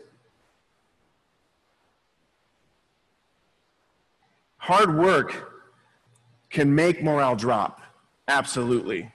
Hard 4.57 4.97
work 4.97 5.55
can 6.56 6.73
make 6.73 7.03
morale 7.03 7.36
drop, 7.36 7.82
absolutely. 8.30 9.11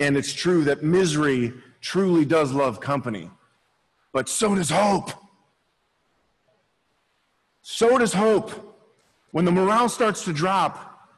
And 0.00 0.16
it's 0.16 0.32
true 0.32 0.64
that 0.64 0.82
misery 0.82 1.52
truly 1.80 2.24
does 2.24 2.50
love 2.50 2.80
company, 2.80 3.30
but 4.12 4.28
so 4.28 4.56
does 4.56 4.70
hope. 4.70 5.12
So 7.62 7.96
does 7.98 8.12
hope. 8.12 8.50
When 9.30 9.44
the 9.44 9.52
morale 9.52 9.88
starts 9.88 10.24
to 10.24 10.32
drop, 10.32 11.08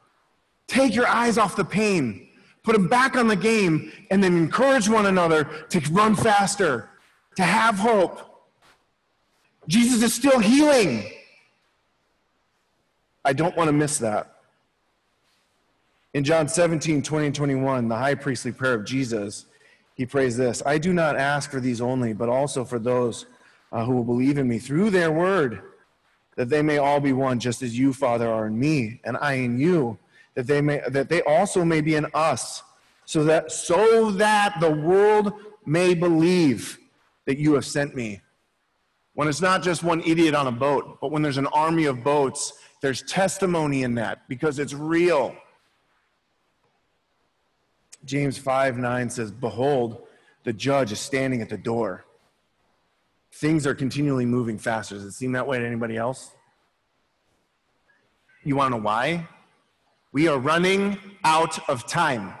take 0.67 0.93
your 0.93 1.07
eyes 1.07 1.39
off 1.39 1.55
the 1.55 1.65
pain, 1.65 2.27
put 2.61 2.73
them 2.73 2.87
back 2.87 3.15
on 3.15 3.27
the 3.27 3.35
game, 3.35 3.91
and 4.11 4.23
then 4.23 4.37
encourage 4.37 4.87
one 4.87 5.07
another 5.07 5.45
to 5.69 5.79
run 5.91 6.15
faster, 6.15 6.87
to 7.35 7.41
have 7.41 7.79
hope. 7.79 8.45
Jesus 9.67 10.03
is 10.03 10.13
still 10.13 10.37
healing. 10.37 11.11
I 13.25 13.33
don't 13.33 13.57
want 13.57 13.69
to 13.69 13.73
miss 13.73 13.97
that. 13.97 14.36
In 16.17 16.23
John 16.23 16.47
17, 16.47 17.03
20 17.03 17.25
and 17.27 17.35
21, 17.35 17.89
the 17.89 17.95
high 17.95 18.15
priestly 18.15 18.51
prayer 18.51 18.73
of 18.73 18.85
Jesus, 18.85 19.45
he 19.93 20.03
prays 20.03 20.35
this 20.35 20.63
I 20.65 20.79
do 20.79 20.91
not 20.91 21.15
ask 21.15 21.51
for 21.51 21.59
these 21.59 21.79
only, 21.79 22.11
but 22.13 22.27
also 22.27 22.65
for 22.65 22.79
those 22.79 23.27
uh, 23.71 23.85
who 23.85 23.91
will 23.91 24.03
believe 24.03 24.39
in 24.39 24.47
me 24.47 24.57
through 24.57 24.89
their 24.89 25.11
word, 25.11 25.61
that 26.35 26.49
they 26.49 26.63
may 26.63 26.79
all 26.79 26.99
be 26.99 27.13
one, 27.13 27.39
just 27.39 27.61
as 27.61 27.77
you, 27.77 27.93
Father, 27.93 28.27
are 28.27 28.47
in 28.47 28.57
me, 28.57 28.99
and 29.03 29.15
I 29.17 29.33
in 29.33 29.59
you, 29.59 29.99
that 30.33 30.47
they 30.47 30.59
may 30.59 30.81
that 30.87 31.07
they 31.07 31.21
also 31.21 31.63
may 31.63 31.81
be 31.81 31.93
in 31.93 32.07
us, 32.15 32.63
so 33.05 33.23
that 33.25 33.51
so 33.51 34.09
that 34.09 34.59
the 34.59 34.71
world 34.71 35.33
may 35.67 35.93
believe 35.93 36.79
that 37.25 37.37
you 37.37 37.53
have 37.53 37.65
sent 37.65 37.95
me. 37.95 38.21
When 39.13 39.27
it's 39.27 39.41
not 39.41 39.61
just 39.61 39.83
one 39.83 40.01
idiot 40.01 40.33
on 40.33 40.47
a 40.47 40.51
boat, 40.51 40.97
but 40.99 41.11
when 41.11 41.21
there's 41.21 41.37
an 41.37 41.45
army 41.53 41.85
of 41.85 42.03
boats, 42.03 42.53
there's 42.81 43.03
testimony 43.03 43.83
in 43.83 43.93
that 43.93 44.27
because 44.27 44.57
it's 44.57 44.73
real. 44.73 45.35
James 48.07 48.37
5 48.37 48.77
9 48.77 49.09
says, 49.09 49.31
Behold, 49.31 50.07
the 50.43 50.53
judge 50.53 50.91
is 50.93 50.99
standing 50.99 51.41
at 51.41 51.49
the 51.49 51.57
door. 51.57 52.05
Things 53.33 53.67
are 53.67 53.75
continually 53.75 54.25
moving 54.25 54.57
faster. 54.57 54.95
Does 54.95 55.03
it 55.03 55.11
seem 55.11 55.33
that 55.33 55.45
way 55.45 55.59
to 55.59 55.65
anybody 55.65 55.97
else? 55.97 56.31
You 58.43 58.55
want 58.55 58.71
to 58.71 58.77
know 58.77 58.83
why? 58.83 59.27
We 60.13 60.29
are 60.29 60.39
running 60.39 60.97
out 61.25 61.69
of 61.69 61.85
time. 61.85 62.33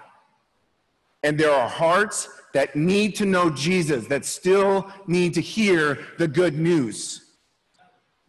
And 1.21 1.37
there 1.37 1.51
are 1.51 1.67
hearts 1.67 2.29
that 2.53 2.75
need 2.77 3.15
to 3.15 3.25
know 3.25 3.49
Jesus, 3.49 4.07
that 4.07 4.23
still 4.23 4.89
need 5.05 5.33
to 5.33 5.41
hear 5.41 5.99
the 6.17 6.29
good 6.29 6.57
news. 6.57 7.25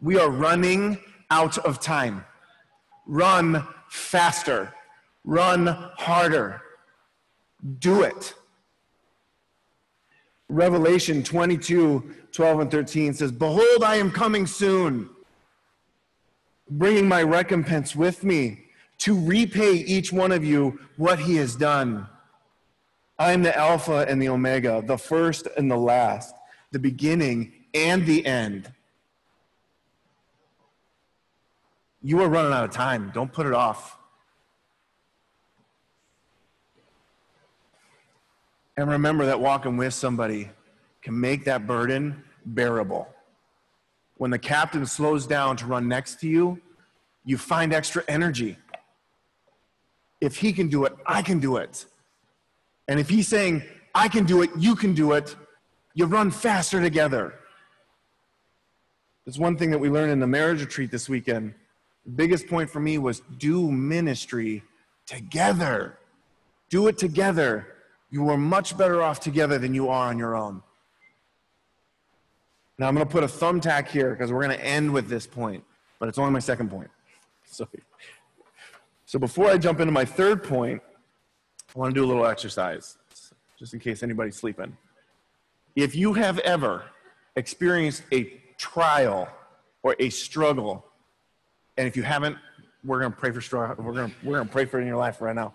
We 0.02 0.18
are 0.18 0.28
running 0.28 0.98
out 1.30 1.56
of 1.58 1.78
time. 1.78 2.24
Run 3.06 3.64
faster, 3.88 4.74
run 5.24 5.66
harder. 5.96 6.62
Do 7.78 8.02
it. 8.02 8.34
Revelation 10.48 11.22
22 11.22 12.14
12 12.32 12.60
and 12.60 12.70
13 12.70 13.14
says, 13.14 13.32
Behold, 13.32 13.82
I 13.84 13.96
am 13.96 14.10
coming 14.10 14.46
soon, 14.46 15.10
bringing 16.70 17.08
my 17.08 17.22
recompense 17.22 17.96
with 17.96 18.22
me 18.22 18.64
to 18.98 19.18
repay 19.18 19.72
each 19.72 20.12
one 20.12 20.32
of 20.32 20.44
you 20.44 20.78
what 20.96 21.18
he 21.18 21.36
has 21.36 21.56
done. 21.56 22.06
I 23.18 23.32
am 23.32 23.42
the 23.42 23.56
Alpha 23.56 24.06
and 24.08 24.22
the 24.22 24.28
Omega, 24.28 24.82
the 24.86 24.98
first 24.98 25.48
and 25.56 25.70
the 25.70 25.76
last, 25.76 26.34
the 26.70 26.78
beginning 26.78 27.52
and 27.74 28.06
the 28.06 28.24
end. 28.24 28.72
You 32.02 32.20
are 32.22 32.28
running 32.28 32.52
out 32.52 32.64
of 32.64 32.70
time. 32.70 33.10
Don't 33.12 33.32
put 33.32 33.46
it 33.46 33.54
off. 33.54 33.97
And 38.78 38.88
remember 38.88 39.26
that 39.26 39.40
walking 39.40 39.76
with 39.76 39.92
somebody 39.92 40.48
can 41.02 41.20
make 41.20 41.44
that 41.46 41.66
burden 41.66 42.22
bearable. 42.46 43.08
When 44.18 44.30
the 44.30 44.38
captain 44.38 44.86
slows 44.86 45.26
down 45.26 45.56
to 45.56 45.66
run 45.66 45.88
next 45.88 46.20
to 46.20 46.28
you, 46.28 46.60
you 47.24 47.38
find 47.38 47.72
extra 47.72 48.04
energy. 48.06 48.56
If 50.20 50.36
he 50.36 50.52
can 50.52 50.68
do 50.68 50.84
it, 50.84 50.92
I 51.04 51.22
can 51.22 51.40
do 51.40 51.56
it. 51.56 51.86
And 52.86 53.00
if 53.00 53.08
he's 53.08 53.26
saying, 53.26 53.64
I 53.96 54.06
can 54.06 54.24
do 54.24 54.42
it, 54.42 54.50
you 54.56 54.76
can 54.76 54.94
do 54.94 55.10
it, 55.10 55.34
you 55.94 56.06
run 56.06 56.30
faster 56.30 56.80
together. 56.80 57.34
There's 59.24 59.40
one 59.40 59.56
thing 59.56 59.72
that 59.72 59.78
we 59.78 59.90
learned 59.90 60.12
in 60.12 60.20
the 60.20 60.28
marriage 60.28 60.60
retreat 60.60 60.92
this 60.92 61.08
weekend. 61.08 61.52
The 62.04 62.12
biggest 62.12 62.46
point 62.46 62.70
for 62.70 62.78
me 62.78 62.98
was 62.98 63.22
do 63.38 63.72
ministry 63.72 64.62
together. 65.04 65.98
Do 66.70 66.86
it 66.86 66.96
together. 66.96 67.74
You 68.10 68.28
are 68.30 68.36
much 68.36 68.76
better 68.76 69.02
off 69.02 69.20
together 69.20 69.58
than 69.58 69.74
you 69.74 69.88
are 69.88 70.08
on 70.08 70.18
your 70.18 70.36
own. 70.36 70.62
Now, 72.78 72.86
I'm 72.86 72.94
going 72.94 73.06
to 73.06 73.10
put 73.10 73.24
a 73.24 73.26
thumbtack 73.26 73.88
here 73.88 74.10
because 74.10 74.32
we're 74.32 74.44
going 74.44 74.56
to 74.56 74.64
end 74.64 74.92
with 74.92 75.08
this 75.08 75.26
point, 75.26 75.64
but 75.98 76.08
it's 76.08 76.16
only 76.16 76.30
my 76.32 76.38
second 76.38 76.70
point. 76.70 76.90
So, 77.50 77.66
so 79.06 79.18
before 79.18 79.48
I 79.48 79.56
jump 79.56 79.80
into 79.80 79.90
my 79.90 80.04
third 80.04 80.44
point, 80.44 80.82
I 81.74 81.78
want 81.78 81.94
to 81.94 81.98
do 81.98 82.04
a 82.04 82.06
little 82.06 82.26
exercise, 82.26 82.98
just 83.58 83.72
in 83.72 83.80
case 83.80 84.02
anybody's 84.02 84.36
sleeping. 84.36 84.76
If 85.74 85.96
you 85.96 86.12
have 86.12 86.38
ever 86.40 86.84
experienced 87.36 88.02
a 88.12 88.24
trial 88.58 89.28
or 89.82 89.96
a 89.98 90.10
struggle, 90.10 90.84
and 91.78 91.88
if 91.88 91.96
you 91.96 92.02
haven't, 92.02 92.36
we're 92.84 93.00
going 93.00 93.12
to 93.12 93.18
pray 93.18 93.30
for 93.30 93.40
struggle. 93.40 93.82
We're 93.82 93.94
going 93.94 94.10
to, 94.10 94.16
we're 94.22 94.36
going 94.36 94.46
to 94.46 94.52
pray 94.52 94.66
for 94.66 94.78
it 94.78 94.82
in 94.82 94.88
your 94.88 94.98
life 94.98 95.22
right 95.22 95.34
now. 95.34 95.54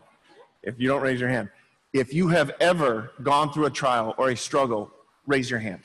If 0.64 0.80
you 0.80 0.88
don't 0.88 1.02
raise 1.02 1.20
your 1.20 1.30
hand, 1.30 1.50
if 1.94 2.14
you 2.14 2.28
have 2.30 2.52
ever 2.60 3.12
gone 3.22 3.54
through 3.54 3.66
a 3.66 3.70
trial 3.70 4.16
or 4.18 4.30
a 4.30 4.36
struggle, 4.36 4.92
raise 5.28 5.50
your 5.50 5.60
hand. 5.60 5.82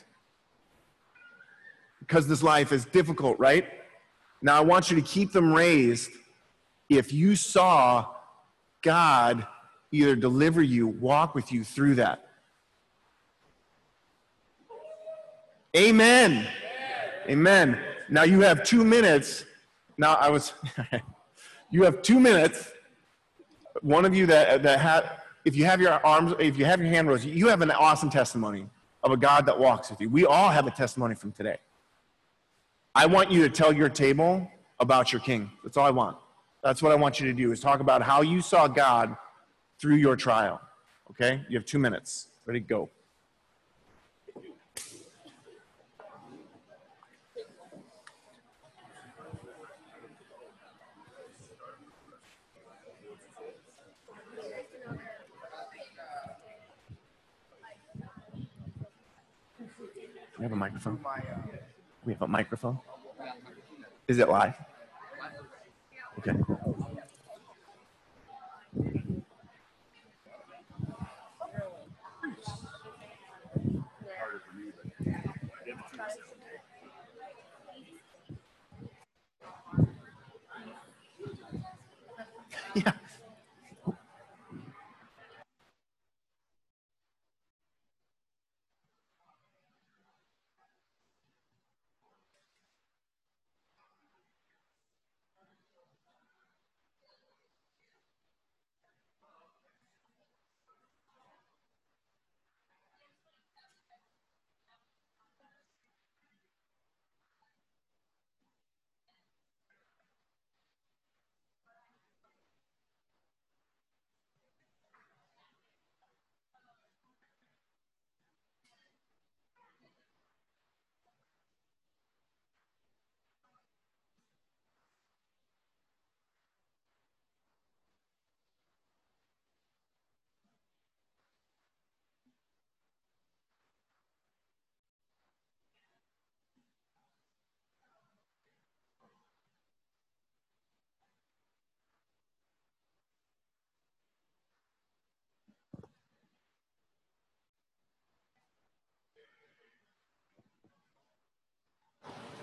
Because 2.01 2.26
this 2.26 2.43
life 2.43 2.72
is 2.72 2.86
difficult, 2.86 3.39
right? 3.39 3.66
Now, 4.40 4.56
I 4.56 4.60
want 4.60 4.90
you 4.90 4.97
to 4.97 5.02
keep 5.02 5.32
them 5.32 5.52
raised 5.52 6.10
if 6.89 7.12
you 7.12 7.36
saw 7.36 8.06
God 8.82 9.47
either 9.93 10.16
deliver 10.16 10.62
you, 10.62 10.86
walk 10.86 11.35
with 11.35 11.52
you 11.52 11.64
through 11.64 11.97
that. 11.97 12.24
Amen. 15.76 16.47
Amen. 17.28 17.78
Now 18.09 18.22
you 18.22 18.40
have 18.40 18.64
two 18.64 18.85
minutes. 18.85 19.44
Now 19.98 20.14
I 20.14 20.30
was, 20.30 20.55
you 21.70 21.82
have 21.82 22.01
two 22.01 22.18
minutes. 22.18 22.72
One 23.82 24.05
of 24.06 24.14
you 24.14 24.26
that, 24.26 24.62
that 24.62 24.80
had, 24.80 25.10
if 25.49 25.57
you 25.57 25.65
have 25.65 25.81
your 25.81 25.95
arms, 26.05 26.35
if 26.39 26.59
you 26.59 26.66
have 26.66 26.79
your 26.79 26.91
hand 26.91 27.09
raised, 27.09 27.25
you 27.25 27.49
have 27.49 27.62
an 27.62 27.70
awesome 27.70 28.11
testimony 28.11 28.66
of 29.03 29.12
a 29.12 29.16
God 29.16 29.47
that 29.47 29.59
walks 29.59 29.89
with 29.89 29.99
you. 29.99 30.11
We 30.11 30.27
all 30.27 30.51
have 30.51 30.66
a 30.66 30.70
testimony 30.70 31.15
from 31.15 31.33
today. 31.33 31.57
I 32.95 33.07
want 33.07 33.31
you 33.31 33.43
to 33.45 33.49
tell 33.49 33.73
your 33.73 33.89
table 33.89 34.51
about 34.79 35.11
your 35.11 35.23
king. 35.23 35.51
That's 35.65 35.79
all 35.79 35.87
I 35.87 35.91
want. 35.91 36.19
That's 36.62 36.83
what 36.83 36.93
I 36.93 36.97
want 36.97 37.19
you 37.19 37.27
to 37.29 37.33
do 37.33 37.51
is 37.51 37.61
talk 37.61 37.81
about 37.81 38.03
how 38.03 38.20
you 38.20 38.43
saw 38.43 38.69
God 38.69 39.16
through 39.81 39.97
your 39.97 40.16
trial. 40.16 40.61
Okay? 41.11 41.43
You 41.49 41.57
have 41.57 41.65
two 41.65 41.79
minutes. 41.79 42.29
Ready, 42.45 42.61
go. 42.61 42.91
We 60.39 60.44
have 60.44 60.52
a 60.52 60.56
microphone. 60.56 61.01
We 62.05 62.12
have 62.12 62.23
a 62.23 62.28
microphone. 62.28 62.78
Is 64.06 64.19
it 64.19 64.28
live? 64.28 64.55
Okay. 66.19 66.32
Yeah. 66.48 66.56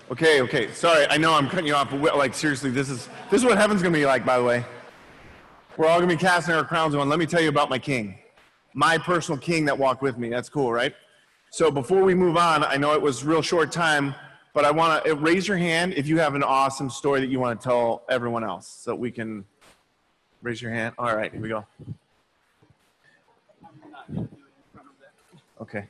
Okay, 0.08 0.40
okay. 0.40 0.70
Sorry, 0.72 1.04
I 1.10 1.16
know 1.16 1.34
I'm 1.34 1.48
cutting 1.48 1.66
you 1.66 1.74
off, 1.74 1.90
but 1.90 2.16
like 2.16 2.32
seriously, 2.32 2.70
this 2.70 2.88
is 2.88 3.08
this 3.28 3.40
is 3.40 3.44
what 3.44 3.58
heaven's 3.58 3.82
gonna 3.82 3.92
be 3.92 4.06
like. 4.06 4.24
By 4.24 4.38
the 4.38 4.44
way, 4.44 4.64
we're 5.76 5.88
all 5.88 5.98
gonna 5.98 6.12
be 6.12 6.16
casting 6.16 6.54
our 6.54 6.64
crowns 6.64 6.94
on. 6.94 7.08
Let 7.08 7.18
me 7.18 7.26
tell 7.26 7.40
you 7.40 7.48
about 7.48 7.68
my 7.68 7.78
king, 7.78 8.16
my 8.72 8.98
personal 8.98 9.36
king 9.36 9.64
that 9.64 9.76
walked 9.76 10.02
with 10.02 10.16
me. 10.16 10.28
That's 10.28 10.48
cool, 10.48 10.72
right? 10.72 10.94
So 11.50 11.72
before 11.72 12.04
we 12.04 12.14
move 12.14 12.36
on, 12.36 12.62
I 12.62 12.76
know 12.76 12.92
it 12.92 13.02
was 13.02 13.24
real 13.24 13.42
short 13.42 13.72
time, 13.72 14.14
but 14.54 14.64
I 14.64 14.70
want 14.70 15.04
to 15.04 15.10
eh, 15.10 15.14
raise 15.18 15.48
your 15.48 15.56
hand 15.56 15.94
if 15.94 16.06
you 16.06 16.20
have 16.20 16.36
an 16.36 16.44
awesome 16.44 16.88
story 16.88 17.20
that 17.20 17.28
you 17.28 17.40
want 17.40 17.60
to 17.60 17.64
tell 17.64 18.04
everyone 18.08 18.44
else, 18.44 18.68
so 18.68 18.94
we 18.94 19.10
can 19.10 19.44
raise 20.40 20.62
your 20.62 20.70
hand. 20.70 20.94
All 20.98 21.16
right, 21.16 21.32
here 21.32 21.40
we 21.40 21.48
go. 21.48 21.66
Okay. 25.60 25.88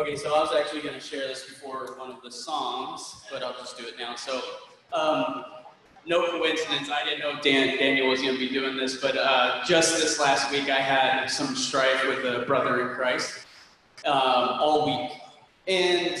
Okay, 0.00 0.16
so 0.16 0.34
I 0.34 0.40
was 0.40 0.54
actually 0.58 0.80
going 0.80 0.94
to 0.94 1.00
share 1.00 1.28
this 1.28 1.44
before 1.44 1.94
one 1.98 2.10
of 2.10 2.22
the 2.22 2.30
songs, 2.30 3.16
but 3.30 3.42
I'll 3.42 3.52
just 3.52 3.76
do 3.76 3.86
it 3.86 3.98
now. 3.98 4.14
So, 4.14 4.40
um, 4.94 5.44
no 6.06 6.26
coincidence, 6.30 6.88
I 6.88 7.04
didn't 7.04 7.20
know 7.20 7.38
Dan, 7.42 7.76
Daniel 7.76 8.08
was 8.08 8.22
going 8.22 8.32
to 8.32 8.38
be 8.38 8.48
doing 8.48 8.78
this, 8.78 8.96
but 8.96 9.14
uh, 9.18 9.62
just 9.66 10.00
this 10.00 10.18
last 10.18 10.50
week 10.50 10.70
I 10.70 10.80
had 10.80 11.26
some 11.26 11.54
strife 11.54 12.02
with 12.08 12.24
a 12.24 12.46
brother 12.46 12.88
in 12.88 12.94
Christ 12.96 13.44
um, 14.06 14.14
all 14.14 14.86
week. 14.86 15.10
And 15.68 16.16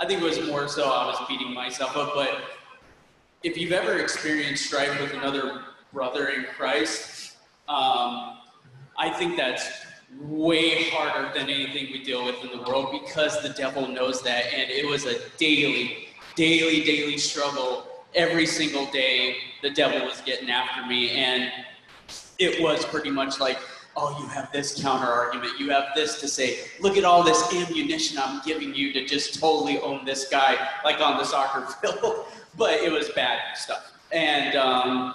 I 0.00 0.04
think 0.04 0.20
it 0.20 0.24
was 0.24 0.44
more 0.48 0.66
so 0.66 0.82
I 0.82 1.06
was 1.06 1.24
beating 1.28 1.54
myself 1.54 1.96
up, 1.96 2.14
but 2.16 2.42
if 3.44 3.56
you've 3.56 3.70
ever 3.70 4.00
experienced 4.00 4.66
strife 4.66 5.00
with 5.00 5.12
another 5.12 5.62
brother 5.92 6.30
in 6.30 6.46
Christ, 6.56 7.36
um, 7.68 8.38
I 8.98 9.14
think 9.16 9.36
that's 9.36 9.70
way 10.20 10.90
harder 10.90 11.32
than 11.36 11.48
anything 11.48 11.92
we 11.92 12.02
deal 12.02 12.24
with 12.24 12.42
in 12.44 12.50
the 12.56 12.62
world 12.64 12.90
because 12.92 13.40
the 13.42 13.50
devil 13.50 13.88
knows 13.88 14.22
that. 14.22 14.46
And 14.52 14.70
it 14.70 14.86
was 14.86 15.04
a 15.06 15.18
daily, 15.38 16.08
daily, 16.36 16.84
daily 16.84 17.18
struggle. 17.18 17.86
Every 18.14 18.46
single 18.46 18.86
day, 18.86 19.36
the 19.62 19.70
devil 19.70 20.06
was 20.06 20.20
getting 20.20 20.50
after 20.50 20.86
me. 20.86 21.10
And 21.10 21.50
it 22.38 22.62
was 22.62 22.84
pretty 22.84 23.10
much 23.10 23.40
like, 23.40 23.58
oh, 23.96 24.18
you 24.20 24.26
have 24.28 24.50
this 24.52 24.80
counter 24.80 25.06
argument. 25.06 25.58
You 25.58 25.70
have 25.70 25.86
this 25.94 26.20
to 26.20 26.28
say. 26.28 26.58
Look 26.80 26.96
at 26.96 27.04
all 27.04 27.22
this 27.22 27.52
ammunition 27.54 28.18
I'm 28.22 28.40
giving 28.44 28.74
you 28.74 28.92
to 28.92 29.04
just 29.04 29.38
totally 29.40 29.78
own 29.80 30.04
this 30.04 30.28
guy, 30.28 30.68
like 30.84 31.00
on 31.00 31.18
the 31.18 31.24
soccer 31.24 31.66
field. 31.82 32.26
but 32.56 32.74
it 32.74 32.92
was 32.92 33.08
bad 33.10 33.56
stuff. 33.56 33.92
And 34.12 34.56
um, 34.56 35.14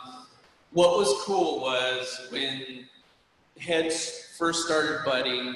what 0.71 0.97
was 0.97 1.13
cool 1.23 1.61
was 1.61 2.27
when 2.31 2.87
heads 3.59 4.26
first 4.37 4.65
started 4.65 4.99
budding, 5.03 5.55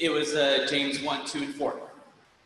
it 0.00 0.10
was 0.10 0.34
uh, 0.34 0.66
James 0.68 1.02
1, 1.02 1.26
2, 1.26 1.42
and 1.42 1.54
4. 1.54 1.80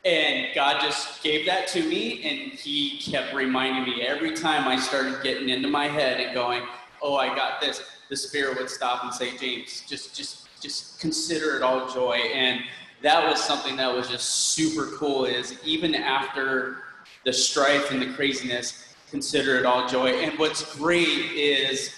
And 0.05 0.49
God 0.55 0.81
just 0.81 1.23
gave 1.23 1.47
that 1.47 1.67
to 1.69 1.83
me, 1.83 2.23
and 2.29 2.53
He 2.53 2.99
kept 2.99 3.35
reminding 3.35 3.85
me 3.85 4.03
every 4.03 4.35
time 4.35 4.69
I 4.69 4.79
started 4.79 5.23
getting 5.23 5.49
into 5.49 5.69
my 5.69 5.89
head 5.89 6.21
and 6.21 6.33
going, 6.33 6.63
"Oh, 7.03 7.17
I 7.17 7.35
got 7.35 7.61
this." 7.61 7.83
The 8.09 8.17
Spirit 8.17 8.57
would 8.59 8.71
stop 8.71 9.03
and 9.03 9.13
say, 9.13 9.37
"James, 9.37 9.83
just, 9.89 10.15
just, 10.15 10.47
just 10.61 11.01
consider 11.01 11.57
it 11.57 11.63
all 11.63 11.89
joy." 11.93 12.19
And 12.33 12.61
that 13.03 13.29
was 13.29 13.43
something 13.43 13.75
that 13.77 13.93
was 13.93 14.09
just 14.09 14.55
super 14.55 14.97
cool. 14.97 15.25
Is 15.25 15.59
even 15.65 15.93
after 15.93 16.85
the 17.25 17.33
strife 17.33 17.91
and 17.91 18.01
the 18.01 18.13
craziness, 18.15 18.95
consider 19.11 19.59
it 19.59 19.67
all 19.67 19.89
joy. 19.89 20.11
And 20.11 20.39
what's 20.39 20.77
great 20.77 21.33
is 21.33 21.91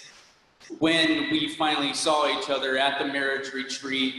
when 0.77 1.29
we 1.31 1.49
finally 1.55 1.93
saw 1.93 2.27
each 2.39 2.49
other 2.49 2.77
at 2.77 2.99
the 2.99 3.05
marriage 3.05 3.53
retreat 3.53 4.13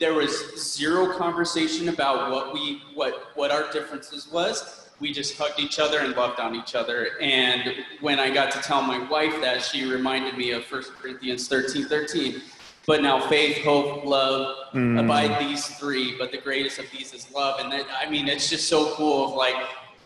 there 0.00 0.12
was 0.12 0.60
zero 0.60 1.16
conversation 1.16 1.88
about 1.88 2.30
what 2.30 2.52
we 2.52 2.82
what 2.94 3.28
what 3.36 3.50
our 3.52 3.70
differences 3.72 4.28
was. 4.30 4.90
We 5.00 5.12
just 5.12 5.38
hugged 5.38 5.60
each 5.60 5.78
other 5.78 6.00
and 6.00 6.14
loved 6.16 6.40
on 6.40 6.54
each 6.56 6.74
other. 6.74 7.10
And 7.20 7.74
when 8.00 8.18
i 8.18 8.28
got 8.28 8.50
to 8.52 8.58
tell 8.58 8.82
my 8.82 8.98
wife 9.08 9.40
that 9.40 9.62
she 9.62 9.84
reminded 9.86 10.36
me 10.36 10.50
of 10.50 10.64
1 10.70 10.82
corinthians 11.00 11.46
13 11.48 11.86
13 11.86 12.42
but 12.86 13.02
now 13.02 13.28
faith 13.28 13.64
hope 13.64 14.04
love 14.04 14.56
Mm. 14.74 14.98
abide 15.04 15.40
these 15.40 15.64
three 15.78 16.18
but 16.18 16.32
the 16.32 16.38
greatest 16.38 16.80
of 16.80 16.86
these 16.90 17.14
is 17.14 17.30
love. 17.32 17.60
And 17.60 17.70
that 17.72 17.86
i 18.02 18.10
mean 18.10 18.26
it's 18.28 18.50
just 18.50 18.68
so 18.68 18.92
cool 18.96 19.28
of 19.28 19.34
like 19.34 19.54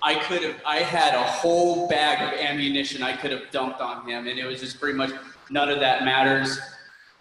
i 0.02 0.14
could 0.14 0.42
have 0.42 0.56
i 0.66 0.76
had 0.76 1.14
a 1.14 1.22
whole 1.22 1.88
bag 1.88 2.16
of 2.26 2.38
ammunition 2.38 3.02
i 3.02 3.16
could 3.16 3.32
have 3.32 3.50
dumped 3.50 3.80
on 3.80 4.06
him 4.06 4.26
and 4.28 4.38
it 4.38 4.44
was 4.44 4.60
just 4.60 4.78
pretty 4.78 4.96
much 4.98 5.10
none 5.50 5.68
of 5.68 5.80
that 5.80 6.04
matters 6.04 6.58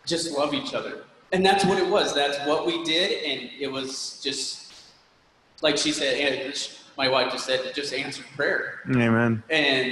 just 0.06 0.32
love 0.38 0.54
each 0.54 0.74
other 0.74 1.04
and 1.32 1.46
that's 1.46 1.66
what 1.66 1.78
it 1.78 1.88
was 1.88 2.14
that's 2.14 2.38
what 2.48 2.66
we 2.66 2.84
did 2.84 3.24
and 3.24 3.50
it 3.60 3.68
was 3.72 4.22
just 4.24 4.74
like 5.62 5.78
she 5.78 5.92
said 5.92 6.54
my 6.98 7.08
wife 7.08 7.32
just 7.32 7.46
said 7.46 7.74
just 7.74 7.94
answered 7.94 8.26
prayer 8.36 8.80
Amen. 8.90 9.44
and 9.50 9.88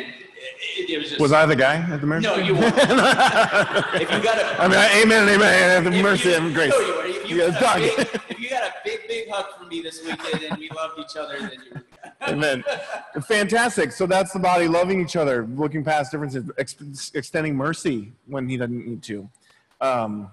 it, 0.78 0.90
it 0.90 0.98
was 1.00 1.10
just 1.10 1.20
Was 1.22 1.32
I 1.32 1.46
the 1.46 1.56
guy 1.56 1.78
at 1.78 2.02
the 2.02 2.08
mercy? 2.08 2.28
no 2.28 2.36
you 2.36 2.54
weren't 2.54 2.76
if 2.78 4.12
you 4.12 4.22
got 4.24 4.38
a 4.38 4.62
I 4.62 4.68
mean, 4.68 4.78
amen, 5.04 5.28
amen. 5.30 5.84
Have 5.84 5.94
if 5.94 6.04
mercy 6.04 6.30
you- 6.30 6.36
and 6.36 6.54
grace. 6.54 6.70
no, 6.72 6.80
you 6.80 6.96
were. 6.96 7.06
If 7.06 7.30
you, 7.30 7.38
Yeah, 7.38 7.60
got 7.60 7.78
a 7.78 7.80
big, 7.82 8.00
if 8.30 8.40
you 8.40 8.50
got 8.50 8.64
a 8.64 8.74
big 8.84 9.08
big 9.08 9.30
hug 9.30 9.58
from 9.58 9.68
me 9.70 9.82
this 9.82 10.04
weekend 10.04 10.44
and 10.44 10.58
we 10.60 10.70
loved 10.70 11.00
each 11.00 11.16
other 11.18 11.40
then 11.40 11.52
you 11.74 11.82
Amen. 12.28 12.64
Fantastic. 13.28 13.92
So 13.92 14.06
that's 14.06 14.34
the 14.34 14.40
body 14.40 14.68
loving 14.68 15.02
each 15.02 15.16
other, 15.16 15.48
looking 15.48 15.84
past 15.84 16.12
differences, 16.12 16.50
ex- 16.58 17.12
extending 17.14 17.56
mercy 17.56 18.12
when 18.28 18.50
he 18.50 18.58
doesn't 18.58 18.86
need 18.86 19.04
to. 19.04 19.30
Um, 19.82 20.32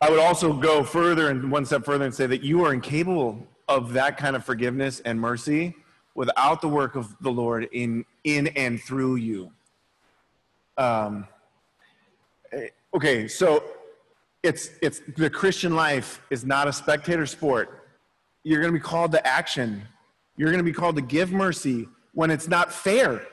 I 0.00 0.10
would 0.10 0.18
also 0.18 0.52
go 0.52 0.82
further 0.82 1.30
and 1.30 1.50
one 1.50 1.64
step 1.64 1.84
further 1.84 2.04
and 2.04 2.14
say 2.14 2.26
that 2.26 2.42
you 2.42 2.64
are 2.64 2.72
incapable 2.72 3.46
of 3.68 3.92
that 3.92 4.16
kind 4.16 4.34
of 4.34 4.44
forgiveness 4.44 5.00
and 5.04 5.20
mercy 5.20 5.74
without 6.14 6.60
the 6.60 6.68
work 6.68 6.96
of 6.96 7.14
the 7.20 7.30
Lord 7.30 7.68
in 7.72 8.04
in 8.24 8.48
and 8.48 8.80
through 8.82 9.16
you. 9.16 9.52
Um, 10.76 11.26
okay, 12.94 13.28
so 13.28 13.62
it's 14.42 14.70
it's 14.82 15.02
the 15.16 15.30
Christian 15.30 15.74
life 15.76 16.20
is 16.30 16.44
not 16.44 16.68
a 16.68 16.72
spectator 16.72 17.26
sport. 17.26 17.86
You're 18.44 18.60
going 18.60 18.72
to 18.72 18.78
be 18.78 18.82
called 18.82 19.12
to 19.12 19.24
action. 19.26 19.82
You're 20.36 20.50
going 20.50 20.58
to 20.58 20.64
be 20.64 20.72
called 20.72 20.96
to 20.96 21.02
give 21.02 21.32
mercy 21.32 21.88
when 22.14 22.30
it's 22.30 22.48
not 22.48 22.72
fair. 22.72 23.26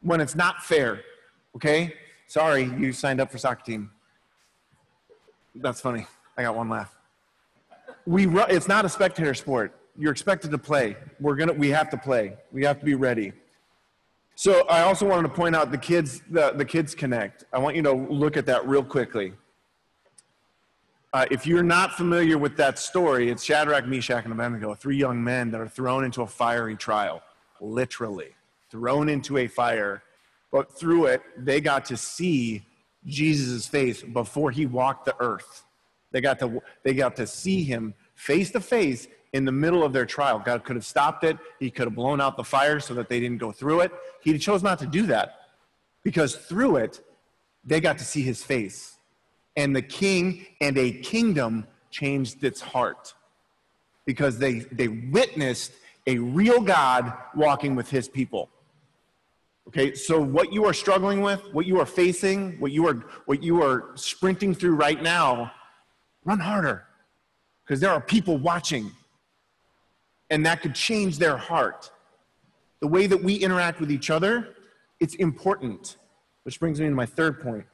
When 0.00 0.20
it's 0.20 0.34
not 0.34 0.62
fair. 0.62 1.00
Okay? 1.56 1.94
Sorry, 2.26 2.64
you 2.64 2.92
signed 2.92 3.20
up 3.20 3.30
for 3.30 3.38
soccer 3.38 3.64
team. 3.64 3.90
That's 5.54 5.80
funny. 5.80 6.06
I 6.36 6.42
got 6.42 6.54
one 6.54 6.68
laugh. 6.68 6.94
We 8.06 8.26
ru- 8.26 8.46
it's 8.48 8.68
not 8.68 8.84
a 8.84 8.88
spectator 8.88 9.34
sport. 9.34 9.74
You're 9.98 10.12
expected 10.12 10.50
to 10.52 10.58
play. 10.58 10.96
We're 11.20 11.36
to 11.36 11.52
we 11.52 11.70
have 11.70 11.90
to 11.90 11.96
play. 11.96 12.36
We 12.52 12.64
have 12.64 12.78
to 12.78 12.84
be 12.84 12.94
ready. 12.94 13.32
So 14.36 14.66
I 14.68 14.82
also 14.82 15.08
wanted 15.08 15.28
to 15.28 15.34
point 15.34 15.56
out 15.56 15.72
the 15.72 15.78
kids 15.78 16.22
the, 16.30 16.52
the 16.52 16.64
kids 16.64 16.94
connect. 16.94 17.44
I 17.52 17.58
want 17.58 17.74
you 17.74 17.82
to 17.82 17.92
look 17.92 18.36
at 18.36 18.46
that 18.46 18.66
real 18.68 18.84
quickly. 18.84 19.32
Uh, 21.14 21.24
if 21.30 21.46
you're 21.46 21.62
not 21.62 21.94
familiar 21.94 22.36
with 22.36 22.54
that 22.56 22.78
story, 22.78 23.30
it's 23.30 23.42
Shadrach, 23.42 23.86
Meshach, 23.86 24.24
and 24.24 24.32
Abednego, 24.32 24.74
three 24.74 24.96
young 24.96 25.24
men 25.24 25.50
that 25.50 25.60
are 25.60 25.68
thrown 25.68 26.04
into 26.04 26.20
a 26.20 26.26
fiery 26.26 26.76
trial, 26.76 27.22
literally 27.62 28.34
thrown 28.70 29.08
into 29.08 29.38
a 29.38 29.46
fire. 29.46 30.02
But 30.52 30.78
through 30.78 31.06
it, 31.06 31.22
they 31.38 31.62
got 31.62 31.86
to 31.86 31.96
see 31.96 32.62
Jesus' 33.06 33.66
face 33.66 34.02
before 34.02 34.50
he 34.50 34.66
walked 34.66 35.06
the 35.06 35.16
earth. 35.18 35.64
They 36.10 36.20
got 36.20 36.38
to 36.40 36.60
they 36.82 36.92
got 36.92 37.16
to 37.16 37.26
see 37.26 37.62
him 37.62 37.94
face 38.14 38.50
to 38.50 38.60
face 38.60 39.08
in 39.32 39.46
the 39.46 39.52
middle 39.52 39.84
of 39.84 39.94
their 39.94 40.06
trial. 40.06 40.38
God 40.38 40.62
could 40.64 40.76
have 40.76 40.84
stopped 40.84 41.24
it. 41.24 41.38
He 41.58 41.70
could 41.70 41.86
have 41.86 41.94
blown 41.94 42.20
out 42.20 42.36
the 42.36 42.44
fire 42.44 42.80
so 42.80 42.92
that 42.94 43.08
they 43.08 43.20
didn't 43.20 43.38
go 43.38 43.50
through 43.50 43.80
it. 43.80 43.92
He 44.22 44.36
chose 44.38 44.62
not 44.62 44.78
to 44.80 44.86
do 44.86 45.06
that 45.06 45.36
because 46.02 46.36
through 46.36 46.76
it, 46.76 47.00
they 47.64 47.80
got 47.80 47.96
to 47.98 48.04
see 48.04 48.22
his 48.22 48.42
face 48.42 48.97
and 49.58 49.74
the 49.74 49.82
king 49.82 50.46
and 50.60 50.78
a 50.78 50.92
kingdom 50.92 51.66
changed 51.90 52.44
its 52.44 52.60
heart 52.60 53.12
because 54.06 54.38
they, 54.38 54.60
they 54.70 54.86
witnessed 54.86 55.72
a 56.06 56.16
real 56.16 56.60
God 56.60 57.12
walking 57.34 57.74
with 57.74 57.90
his 57.90 58.08
people. 58.08 58.48
Okay, 59.66 59.94
so 59.94 60.20
what 60.20 60.52
you 60.52 60.64
are 60.64 60.72
struggling 60.72 61.22
with, 61.22 61.42
what 61.52 61.66
you 61.66 61.80
are 61.80 61.86
facing, 61.86 62.52
what 62.60 62.70
you 62.70 62.86
are, 62.86 63.04
what 63.26 63.42
you 63.42 63.60
are 63.60 63.90
sprinting 63.96 64.54
through 64.54 64.76
right 64.76 65.02
now, 65.02 65.50
run 66.24 66.38
harder 66.38 66.86
because 67.64 67.80
there 67.80 67.90
are 67.90 68.00
people 68.00 68.38
watching 68.38 68.92
and 70.30 70.46
that 70.46 70.62
could 70.62 70.74
change 70.76 71.18
their 71.18 71.36
heart. 71.36 71.90
The 72.78 72.86
way 72.86 73.08
that 73.08 73.24
we 73.24 73.34
interact 73.34 73.80
with 73.80 73.90
each 73.90 74.08
other, 74.08 74.54
it's 75.00 75.16
important. 75.16 75.96
Which 76.44 76.60
brings 76.60 76.80
me 76.80 76.86
to 76.86 76.94
my 76.94 77.06
third 77.06 77.40
point 77.40 77.66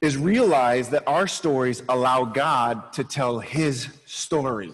is 0.00 0.16
realize 0.16 0.88
that 0.90 1.02
our 1.06 1.26
stories 1.26 1.82
allow 1.88 2.24
God 2.24 2.92
to 2.92 3.04
tell 3.04 3.38
his 3.38 3.88
story. 4.04 4.72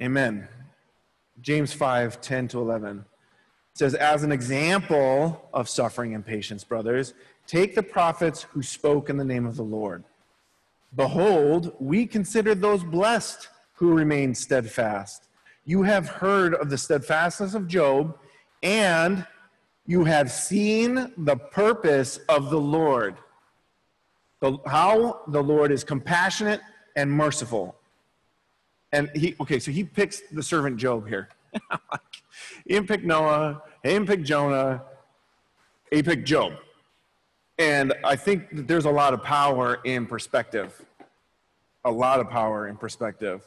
Amen. 0.00 0.48
James 1.40 1.72
5 1.72 2.20
10 2.20 2.48
to 2.48 2.60
11 2.60 3.04
says, 3.74 3.94
As 3.94 4.24
an 4.24 4.32
example 4.32 5.48
of 5.52 5.68
suffering 5.68 6.14
and 6.14 6.24
patience, 6.24 6.64
brothers, 6.64 7.14
take 7.46 7.74
the 7.74 7.82
prophets 7.82 8.42
who 8.42 8.62
spoke 8.62 9.10
in 9.10 9.16
the 9.16 9.24
name 9.24 9.46
of 9.46 9.56
the 9.56 9.62
Lord. 9.62 10.04
Behold, 10.96 11.76
we 11.78 12.06
consider 12.06 12.54
those 12.54 12.82
blessed 12.82 13.48
who 13.74 13.92
remain 13.92 14.34
steadfast. 14.34 15.28
You 15.64 15.82
have 15.82 16.08
heard 16.08 16.54
of 16.54 16.70
the 16.70 16.78
steadfastness 16.78 17.54
of 17.54 17.68
Job, 17.68 18.18
and 18.62 19.26
you 19.88 20.04
have 20.04 20.30
seen 20.30 21.12
the 21.16 21.34
purpose 21.34 22.18
of 22.28 22.50
the 22.50 22.60
Lord. 22.60 23.16
The, 24.40 24.58
how 24.66 25.22
the 25.28 25.42
Lord 25.42 25.72
is 25.72 25.82
compassionate 25.82 26.60
and 26.94 27.10
merciful. 27.10 27.74
And 28.92 29.10
he, 29.14 29.34
okay, 29.40 29.58
so 29.58 29.70
he 29.70 29.84
picks 29.84 30.20
the 30.30 30.42
servant 30.42 30.76
Job 30.76 31.08
here. 31.08 31.30
he 32.66 32.74
didn't 32.74 32.86
pick 32.86 33.02
Noah, 33.02 33.62
he 33.82 33.88
didn't 33.88 34.06
pick 34.06 34.22
Jonah, 34.24 34.82
he 35.90 36.02
picked 36.02 36.26
Job. 36.28 36.52
And 37.58 37.94
I 38.04 38.14
think 38.14 38.54
that 38.54 38.68
there's 38.68 38.84
a 38.84 38.90
lot 38.90 39.14
of 39.14 39.22
power 39.22 39.80
in 39.84 40.04
perspective. 40.04 40.84
A 41.86 41.90
lot 41.90 42.20
of 42.20 42.28
power 42.28 42.68
in 42.68 42.76
perspective. 42.76 43.42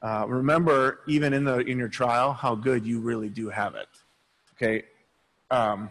Uh, 0.00 0.24
remember, 0.28 1.00
even 1.08 1.32
in 1.32 1.42
the 1.42 1.58
in 1.58 1.78
your 1.78 1.88
trial, 1.88 2.32
how 2.32 2.54
good 2.54 2.86
you 2.86 3.00
really 3.00 3.28
do 3.28 3.48
have 3.48 3.74
it. 3.74 3.88
Okay. 4.54 4.84
Um, 5.50 5.90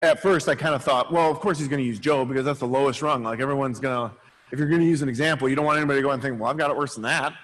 at 0.00 0.20
first, 0.20 0.48
I 0.48 0.54
kind 0.54 0.74
of 0.74 0.82
thought, 0.82 1.12
well, 1.12 1.30
of 1.30 1.40
course 1.40 1.58
he's 1.58 1.68
going 1.68 1.80
to 1.80 1.86
use 1.86 1.98
Job 1.98 2.28
because 2.28 2.44
that's 2.44 2.60
the 2.60 2.66
lowest 2.66 3.02
rung. 3.02 3.22
Like 3.22 3.40
everyone's 3.40 3.78
going 3.78 4.10
to, 4.10 4.16
if 4.50 4.58
you're 4.58 4.68
going 4.68 4.80
to 4.80 4.86
use 4.86 5.02
an 5.02 5.08
example, 5.08 5.48
you 5.48 5.54
don't 5.54 5.64
want 5.64 5.78
anybody 5.78 5.98
to 5.98 6.02
go 6.02 6.10
and 6.10 6.20
think, 6.20 6.40
well, 6.40 6.50
I've 6.50 6.58
got 6.58 6.70
it 6.70 6.76
worse 6.76 6.94
than 6.94 7.04
that. 7.04 7.34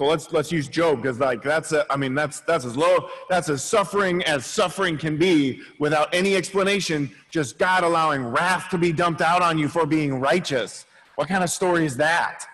So 0.00 0.06
let's 0.06 0.32
let's 0.32 0.50
use 0.50 0.66
Job 0.66 1.02
because 1.02 1.18
like 1.18 1.42
that's 1.42 1.72
a, 1.72 1.84
I 1.92 1.96
mean 1.98 2.14
that's 2.14 2.40
that's 2.40 2.64
as 2.64 2.74
low 2.74 3.10
that's 3.28 3.50
as 3.50 3.62
suffering 3.62 4.22
as 4.24 4.46
suffering 4.46 4.96
can 4.96 5.18
be 5.18 5.60
without 5.78 6.14
any 6.14 6.36
explanation. 6.36 7.10
Just 7.28 7.58
God 7.58 7.84
allowing 7.84 8.24
wrath 8.24 8.70
to 8.70 8.78
be 8.78 8.92
dumped 8.92 9.20
out 9.20 9.42
on 9.42 9.58
you 9.58 9.68
for 9.68 9.84
being 9.84 10.18
righteous. 10.18 10.86
What 11.16 11.28
kind 11.28 11.44
of 11.44 11.50
story 11.50 11.84
is 11.84 11.98
that? 11.98 12.46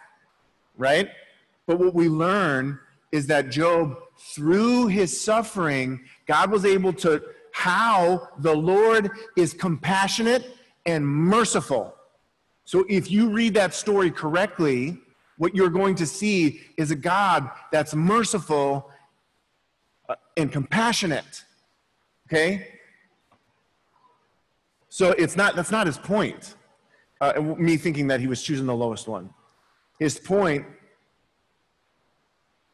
Right? 0.76 1.08
But 1.68 1.78
what 1.78 1.94
we 1.94 2.08
learn 2.08 2.80
is 3.12 3.28
that 3.28 3.50
Job, 3.50 3.96
through 4.36 4.88
his 4.88 5.18
suffering, 5.18 6.04
God 6.26 6.50
was 6.50 6.66
able 6.66 6.92
to 6.92 7.22
how 7.52 8.28
the 8.38 8.54
Lord 8.54 9.10
is 9.34 9.54
compassionate 9.54 10.54
and 10.84 11.06
merciful. 11.06 11.94
So 12.66 12.84
if 12.86 13.10
you 13.10 13.30
read 13.30 13.54
that 13.54 13.72
story 13.72 14.10
correctly, 14.10 14.98
what 15.38 15.54
you're 15.54 15.70
going 15.70 15.94
to 15.94 16.06
see 16.06 16.60
is 16.76 16.90
a 16.90 16.94
God 16.94 17.50
that's 17.72 17.94
merciful 17.94 18.90
uh, 20.06 20.16
and 20.36 20.52
compassionate. 20.52 21.44
Okay? 22.28 22.68
So 24.90 25.12
it's 25.12 25.34
not 25.34 25.56
that's 25.56 25.70
not 25.70 25.86
his 25.86 25.96
point. 25.96 26.56
Uh, 27.22 27.40
me 27.56 27.78
thinking 27.78 28.06
that 28.08 28.20
he 28.20 28.26
was 28.26 28.42
choosing 28.42 28.66
the 28.66 28.74
lowest 28.74 29.08
one. 29.08 29.30
His 29.98 30.18
point 30.18 30.66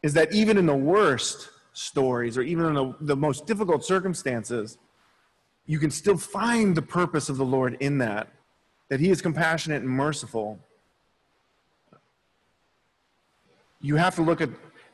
is 0.03 0.15
that 0.15 0.33
even 0.33 0.59
in 0.59 0.67
the 0.67 0.75
worst 0.75 1.51
stories 1.73 2.37
or 2.37 2.43
even 2.43 2.67
in 2.67 2.75
the, 2.75 2.95
the 3.01 3.17
most 3.17 3.47
difficult 3.47 3.85
circumstances, 3.85 4.79
you 5.67 5.79
can 5.79 5.91
still 5.91 6.17
find 6.17 6.77
the 6.77 6.83
purpose 6.83 7.29
of 7.29 7.37
the 7.37 7.45
Lord 7.45 7.77
in 7.81 7.99
that, 7.99 8.29
that 8.89 9.01
he 9.01 9.11
is 9.11 9.23
compassionate 9.23 9.83
and 9.83 9.91
merciful 9.91 10.59
you 13.83 13.97
have 13.97 14.15
to 14.15 14.23
look 14.23 14.41
at, 14.41 14.49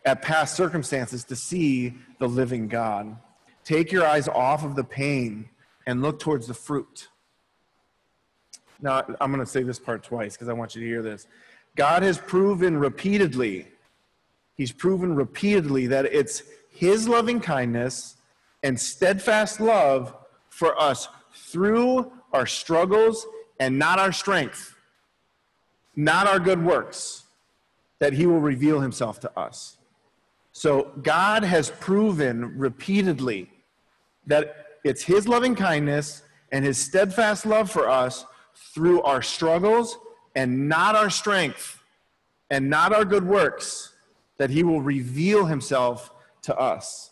at 0.04 0.22
past 0.22 0.56
circumstances 0.56 1.22
to 1.24 1.36
see 1.36 1.94
the 2.18 2.26
living 2.26 2.66
God. 2.66 3.16
Take 3.62 3.92
your 3.92 4.06
eyes 4.06 4.26
off 4.28 4.64
of 4.64 4.74
the 4.74 4.82
pain 4.82 5.50
and 5.86 6.02
look 6.02 6.18
towards 6.18 6.46
the 6.46 6.54
fruit. 6.54 7.08
Now, 8.80 9.04
I'm 9.20 9.30
going 9.30 9.44
to 9.44 9.50
say 9.50 9.62
this 9.62 9.78
part 9.78 10.02
twice 10.02 10.34
because 10.34 10.48
I 10.48 10.54
want 10.54 10.74
you 10.74 10.80
to 10.80 10.86
hear 10.86 11.02
this. 11.02 11.26
God 11.76 12.02
has 12.02 12.18
proven 12.18 12.78
repeatedly, 12.78 13.68
He's 14.58 14.72
proven 14.72 15.14
repeatedly 15.14 15.86
that 15.86 16.04
it's 16.04 16.42
His 16.68 17.08
loving 17.08 17.40
kindness 17.40 18.16
and 18.62 18.78
steadfast 18.78 19.60
love 19.60 20.14
for 20.50 20.78
us 20.78 21.08
through 21.32 22.12
our 22.32 22.44
struggles 22.44 23.26
and 23.58 23.78
not 23.78 23.98
our 23.98 24.12
strength, 24.12 24.76
not 25.96 26.26
our 26.26 26.38
good 26.38 26.62
works 26.62 27.24
that 27.98 28.12
he 28.12 28.26
will 28.26 28.40
reveal 28.40 28.80
himself 28.80 29.20
to 29.20 29.38
us. 29.38 29.76
So 30.52 30.92
God 31.02 31.42
has 31.44 31.70
proven 31.70 32.58
repeatedly 32.58 33.50
that 34.26 34.66
it's 34.84 35.02
his 35.02 35.26
loving 35.26 35.54
kindness 35.54 36.22
and 36.52 36.64
his 36.64 36.78
steadfast 36.78 37.46
love 37.46 37.70
for 37.70 37.88
us 37.88 38.24
through 38.74 39.02
our 39.02 39.22
struggles 39.22 39.98
and 40.34 40.68
not 40.68 40.94
our 40.94 41.10
strength 41.10 41.82
and 42.50 42.70
not 42.70 42.92
our 42.92 43.04
good 43.04 43.24
works 43.26 43.94
that 44.38 44.50
he 44.50 44.62
will 44.62 44.80
reveal 44.80 45.44
himself 45.44 46.10
to 46.42 46.56
us. 46.56 47.10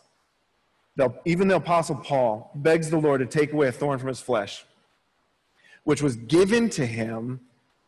The, 0.95 1.13
even 1.25 1.47
the 1.47 1.57
Apostle 1.57 1.95
Paul 1.95 2.51
begs 2.55 2.89
the 2.89 2.97
Lord 2.97 3.19
to 3.19 3.27
take 3.27 3.53
away 3.53 3.67
a 3.67 3.71
thorn 3.71 3.99
from 3.99 4.07
his 4.07 4.19
flesh, 4.19 4.65
which 5.83 6.01
was 6.01 6.15
given 6.15 6.69
to 6.71 6.85
him 6.85 7.39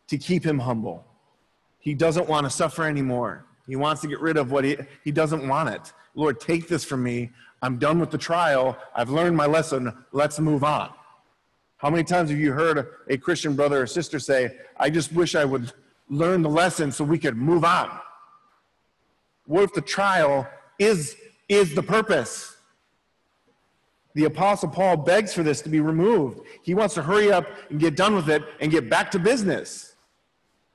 to 0.06 0.16
keep 0.16 0.44
him 0.44 0.60
humble. 0.60 1.04
He 1.80 1.94
doesn't 1.94 2.28
want 2.28 2.44
to 2.44 2.50
suffer 2.50 2.84
anymore. 2.84 3.46
He 3.66 3.76
wants 3.76 4.02
to 4.02 4.08
get 4.08 4.20
rid 4.20 4.36
of 4.36 4.52
what 4.52 4.64
he, 4.64 4.76
he 5.02 5.10
doesn't 5.10 5.46
want 5.46 5.70
it. 5.70 5.92
Lord, 6.14 6.40
take 6.40 6.68
this 6.68 6.84
from 6.84 7.02
me. 7.02 7.30
I'm 7.62 7.78
done 7.78 7.98
with 7.98 8.10
the 8.10 8.18
trial. 8.18 8.76
I've 8.94 9.10
learned 9.10 9.36
my 9.36 9.46
lesson. 9.46 9.92
Let's 10.12 10.38
move 10.38 10.64
on. 10.64 10.90
How 11.78 11.88
many 11.88 12.04
times 12.04 12.30
have 12.30 12.38
you 12.38 12.52
heard 12.52 12.86
a 13.08 13.16
Christian 13.16 13.56
brother 13.56 13.82
or 13.82 13.86
sister 13.86 14.18
say, 14.18 14.56
I 14.76 14.90
just 14.90 15.12
wish 15.12 15.34
I 15.34 15.44
would 15.44 15.72
learn 16.08 16.42
the 16.42 16.48
lesson 16.48 16.92
so 16.92 17.04
we 17.04 17.18
could 17.18 17.36
move 17.36 17.64
on? 17.64 17.90
What 19.50 19.64
if 19.64 19.72
the 19.72 19.80
trial 19.80 20.46
is, 20.78 21.16
is 21.48 21.74
the 21.74 21.82
purpose? 21.82 22.56
The 24.14 24.26
Apostle 24.26 24.68
Paul 24.68 24.98
begs 24.98 25.34
for 25.34 25.42
this 25.42 25.60
to 25.62 25.68
be 25.68 25.80
removed. 25.80 26.42
He 26.62 26.72
wants 26.72 26.94
to 26.94 27.02
hurry 27.02 27.32
up 27.32 27.48
and 27.68 27.80
get 27.80 27.96
done 27.96 28.14
with 28.14 28.30
it 28.30 28.44
and 28.60 28.70
get 28.70 28.88
back 28.88 29.10
to 29.10 29.18
business. 29.18 29.96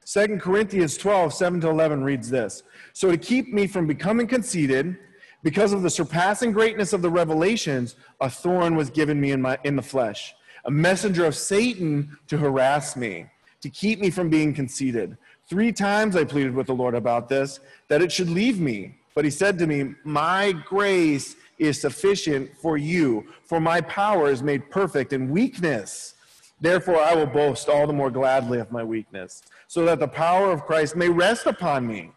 2 0.05 0.39
Corinthians 0.39 0.97
12, 0.97 1.33
7 1.33 1.61
to 1.61 1.69
11 1.69 2.03
reads 2.03 2.29
this 2.29 2.63
So 2.91 3.09
to 3.09 3.17
keep 3.17 3.53
me 3.53 3.65
from 3.65 3.87
becoming 3.87 4.27
conceited, 4.27 4.97
because 5.41 5.71
of 5.71 5.81
the 5.81 5.89
surpassing 5.89 6.51
greatness 6.51 6.91
of 6.91 7.01
the 7.01 7.09
revelations, 7.09 7.95
a 8.19 8.29
thorn 8.29 8.75
was 8.75 8.89
given 8.89 9.21
me 9.21 9.31
in, 9.31 9.41
my, 9.41 9.57
in 9.63 9.77
the 9.77 9.81
flesh, 9.81 10.35
a 10.65 10.71
messenger 10.71 11.25
of 11.25 11.33
Satan 11.33 12.17
to 12.27 12.37
harass 12.37 12.97
me, 12.97 13.27
to 13.61 13.69
keep 13.69 14.01
me 14.01 14.09
from 14.09 14.29
being 14.29 14.53
conceited. 14.53 15.17
Three 15.47 15.71
times 15.71 16.15
I 16.15 16.23
pleaded 16.23 16.55
with 16.55 16.67
the 16.67 16.73
Lord 16.73 16.95
about 16.95 17.29
this, 17.29 17.59
that 17.87 18.01
it 18.01 18.11
should 18.11 18.29
leave 18.29 18.59
me. 18.59 18.95
But 19.13 19.25
he 19.25 19.31
said 19.31 19.57
to 19.59 19.67
me, 19.67 19.93
My 20.03 20.51
grace 20.51 21.35
is 21.59 21.79
sufficient 21.79 22.51
for 22.57 22.77
you, 22.77 23.25
for 23.43 23.59
my 23.59 23.81
power 23.81 24.29
is 24.29 24.43
made 24.43 24.69
perfect 24.69 25.13
in 25.13 25.29
weakness. 25.29 26.15
Therefore, 26.59 26.99
I 26.99 27.13
will 27.13 27.27
boast 27.27 27.69
all 27.69 27.85
the 27.85 27.93
more 27.93 28.09
gladly 28.09 28.59
of 28.59 28.71
my 28.71 28.83
weakness 28.83 29.43
so 29.67 29.85
that 29.85 29.99
the 29.99 30.07
power 30.07 30.51
of 30.51 30.65
Christ 30.65 30.95
may 30.95 31.09
rest 31.09 31.45
upon 31.45 31.85
me. 31.85 32.11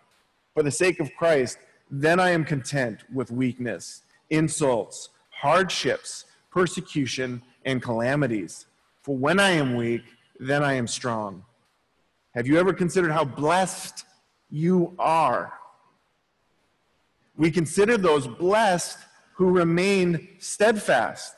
For 0.55 0.63
the 0.63 0.71
sake 0.71 1.01
of 1.01 1.15
Christ, 1.17 1.59
then 1.91 2.21
I 2.21 2.31
am 2.31 2.45
content 2.45 3.05
with 3.13 3.31
weakness, 3.31 4.03
insults, 4.31 5.11
hardships, 5.31 6.25
persecution, 6.51 7.43
and 7.65 7.83
calamities. 7.83 8.67
For 9.03 9.17
when 9.17 9.41
I 9.41 9.51
am 9.51 9.77
weak, 9.77 10.03
then 10.39 10.63
I 10.63 10.75
am 10.75 10.87
strong. 10.87 11.45
Have 12.39 12.47
you 12.47 12.57
ever 12.57 12.73
considered 12.73 13.11
how 13.11 13.25
blessed 13.25 14.05
you 14.49 14.95
are? 14.97 15.55
We 17.37 17.51
consider 17.51 17.99
those 17.99 18.29
blessed 18.29 18.97
who 19.33 19.51
remain 19.51 20.29
steadfast. 20.39 21.35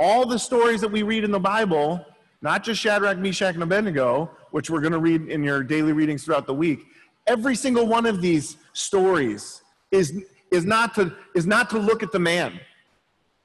All 0.00 0.26
the 0.26 0.40
stories 0.40 0.80
that 0.80 0.90
we 0.90 1.04
read 1.04 1.22
in 1.22 1.30
the 1.30 1.38
Bible, 1.38 2.04
not 2.42 2.64
just 2.64 2.80
Shadrach, 2.80 3.18
Meshach, 3.18 3.54
and 3.54 3.62
Abednego, 3.62 4.28
which 4.50 4.68
we're 4.68 4.80
going 4.80 4.94
to 4.94 4.98
read 4.98 5.28
in 5.28 5.44
your 5.44 5.62
daily 5.62 5.92
readings 5.92 6.24
throughout 6.24 6.48
the 6.48 6.54
week, 6.54 6.80
every 7.28 7.54
single 7.54 7.86
one 7.86 8.04
of 8.04 8.20
these 8.20 8.56
stories 8.72 9.62
is, 9.92 10.24
is, 10.50 10.64
not, 10.64 10.92
to, 10.96 11.14
is 11.36 11.46
not 11.46 11.70
to 11.70 11.78
look 11.78 12.02
at 12.02 12.10
the 12.10 12.18
man. 12.18 12.58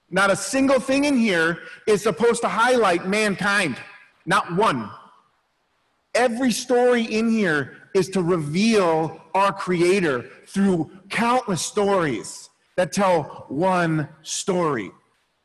Not 0.10 0.32
a 0.32 0.36
single 0.36 0.80
thing 0.80 1.06
in 1.06 1.16
here 1.16 1.60
is 1.86 2.02
supposed 2.02 2.41
to 2.41 2.48
highlight 2.48 3.08
mankind. 3.08 3.78
Not 4.26 4.56
one. 4.56 4.90
Every 6.13 6.51
story 6.51 7.03
in 7.03 7.29
here 7.29 7.77
is 7.93 8.09
to 8.09 8.21
reveal 8.21 9.21
our 9.33 9.53
Creator 9.53 10.29
through 10.47 10.91
countless 11.09 11.61
stories 11.61 12.49
that 12.75 12.91
tell 12.91 13.45
one 13.47 14.09
story. 14.21 14.91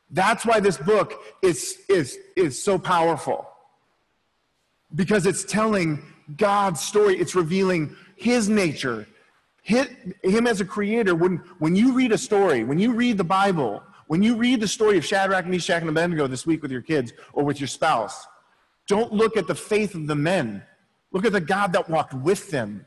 That's 0.09 0.45
why 0.45 0.59
this 0.59 0.77
book 0.77 1.13
is, 1.41 1.79
is, 1.89 2.17
is 2.35 2.61
so 2.61 2.77
powerful 2.77 3.47
because 4.95 5.25
it's 5.25 5.43
telling 5.43 6.01
God's 6.37 6.81
story. 6.81 7.17
It's 7.17 7.35
revealing 7.35 7.95
His 8.15 8.49
nature, 8.49 9.07
Him 9.63 10.47
as 10.47 10.61
a 10.61 10.65
creator. 10.65 11.15
When, 11.15 11.37
when 11.59 11.75
you 11.75 11.93
read 11.93 12.11
a 12.11 12.17
story, 12.17 12.63
when 12.63 12.79
you 12.79 12.93
read 12.93 13.17
the 13.17 13.23
Bible, 13.23 13.83
when 14.07 14.23
you 14.23 14.35
read 14.35 14.61
the 14.61 14.67
story 14.67 14.97
of 14.97 15.05
Shadrach, 15.05 15.45
Meshach, 15.45 15.81
and 15.81 15.89
Abednego 15.89 16.27
this 16.27 16.45
week 16.45 16.61
with 16.61 16.71
your 16.71 16.81
kids 16.81 17.13
or 17.33 17.43
with 17.43 17.59
your 17.59 17.67
spouse, 17.67 18.25
don't 18.87 19.11
look 19.13 19.37
at 19.37 19.47
the 19.47 19.55
faith 19.55 19.95
of 19.95 20.07
the 20.07 20.15
men. 20.15 20.63
Look 21.11 21.25
at 21.25 21.31
the 21.33 21.41
God 21.41 21.73
that 21.73 21.89
walked 21.89 22.13
with 22.13 22.49
them. 22.49 22.85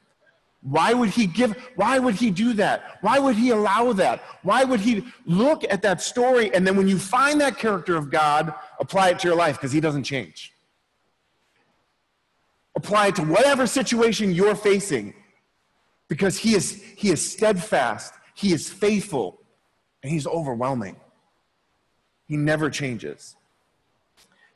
Why 0.63 0.93
would 0.93 1.09
he 1.11 1.27
give, 1.27 1.53
why 1.77 1.99
would 1.99 2.17
he 2.17 2.31
do 2.31 2.53
that? 2.55 2.99
Why 3.01 3.19
would 3.19 3.37
he 3.37 3.51
allow 3.51 3.93
that? 3.95 4.23
Why 4.43 4.65
would 4.65 4.81
he 4.81 5.07
look 5.25 5.65
at 5.71 5.81
that 5.83 6.03
story 6.03 6.53
and 6.55 6.67
then 6.67 6.77
when 6.77 6.87
you 6.87 6.99
find 6.99 7.41
that 7.41 7.57
character 7.57 7.97
of 7.97 8.11
God, 8.11 8.53
apply 8.79 9.11
it 9.11 9.21
to 9.21 9.29
your 9.29 9.37
life 9.37 9.57
because 9.57 9.73
he 9.73 9.81
doesn't 9.81 10.05
change? 10.05 10.53
Apply 12.77 13.09
it 13.09 13.17
to 13.17 13.23
whatever 13.23 13.67
situation 13.67 14.33
you're 14.33 14.55
facing 14.55 15.15
because 16.09 16.37
he 16.37 16.55
is, 16.55 16.83
he 16.97 17.11
is 17.11 17.33
steadfast, 17.33 18.13
he 18.35 18.53
is 18.53 18.69
faithful, 18.69 19.41
and 20.03 20.13
he's 20.13 20.27
overwhelming. 20.27 20.97
He 22.27 22.37
never 22.37 22.69
changes. 22.69 23.37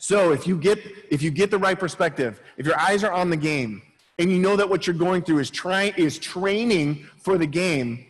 So 0.04 0.32
if 0.32 0.46
you 0.46 0.58
get 0.58 0.80
if 1.10 1.22
you 1.22 1.30
get 1.30 1.50
the 1.50 1.56
right 1.56 1.80
perspective, 1.80 2.42
if 2.58 2.66
your 2.66 2.78
eyes 2.78 3.02
are 3.04 3.10
on 3.10 3.30
the 3.30 3.38
game, 3.38 3.80
and 4.18 4.30
you 4.30 4.38
know 4.38 4.54
that 4.54 4.68
what 4.68 4.86
you're 4.86 4.94
going 4.94 5.22
through 5.22 5.38
is 5.38 5.48
trying 5.48 5.94
is 5.96 6.18
training 6.18 7.08
for 7.22 7.38
the 7.38 7.46
game, 7.46 8.04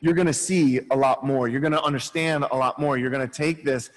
you're 0.00 0.12
going 0.12 0.26
to 0.26 0.32
see 0.32 0.80
a 0.90 0.96
lot 0.96 1.24
more. 1.24 1.46
You're 1.46 1.60
going 1.60 1.72
to 1.72 1.82
understand 1.84 2.46
a 2.50 2.56
lot 2.56 2.80
more. 2.80 2.98
You're 2.98 3.10
going 3.10 3.28
to 3.28 3.32
take 3.32 3.62
this 3.62 3.90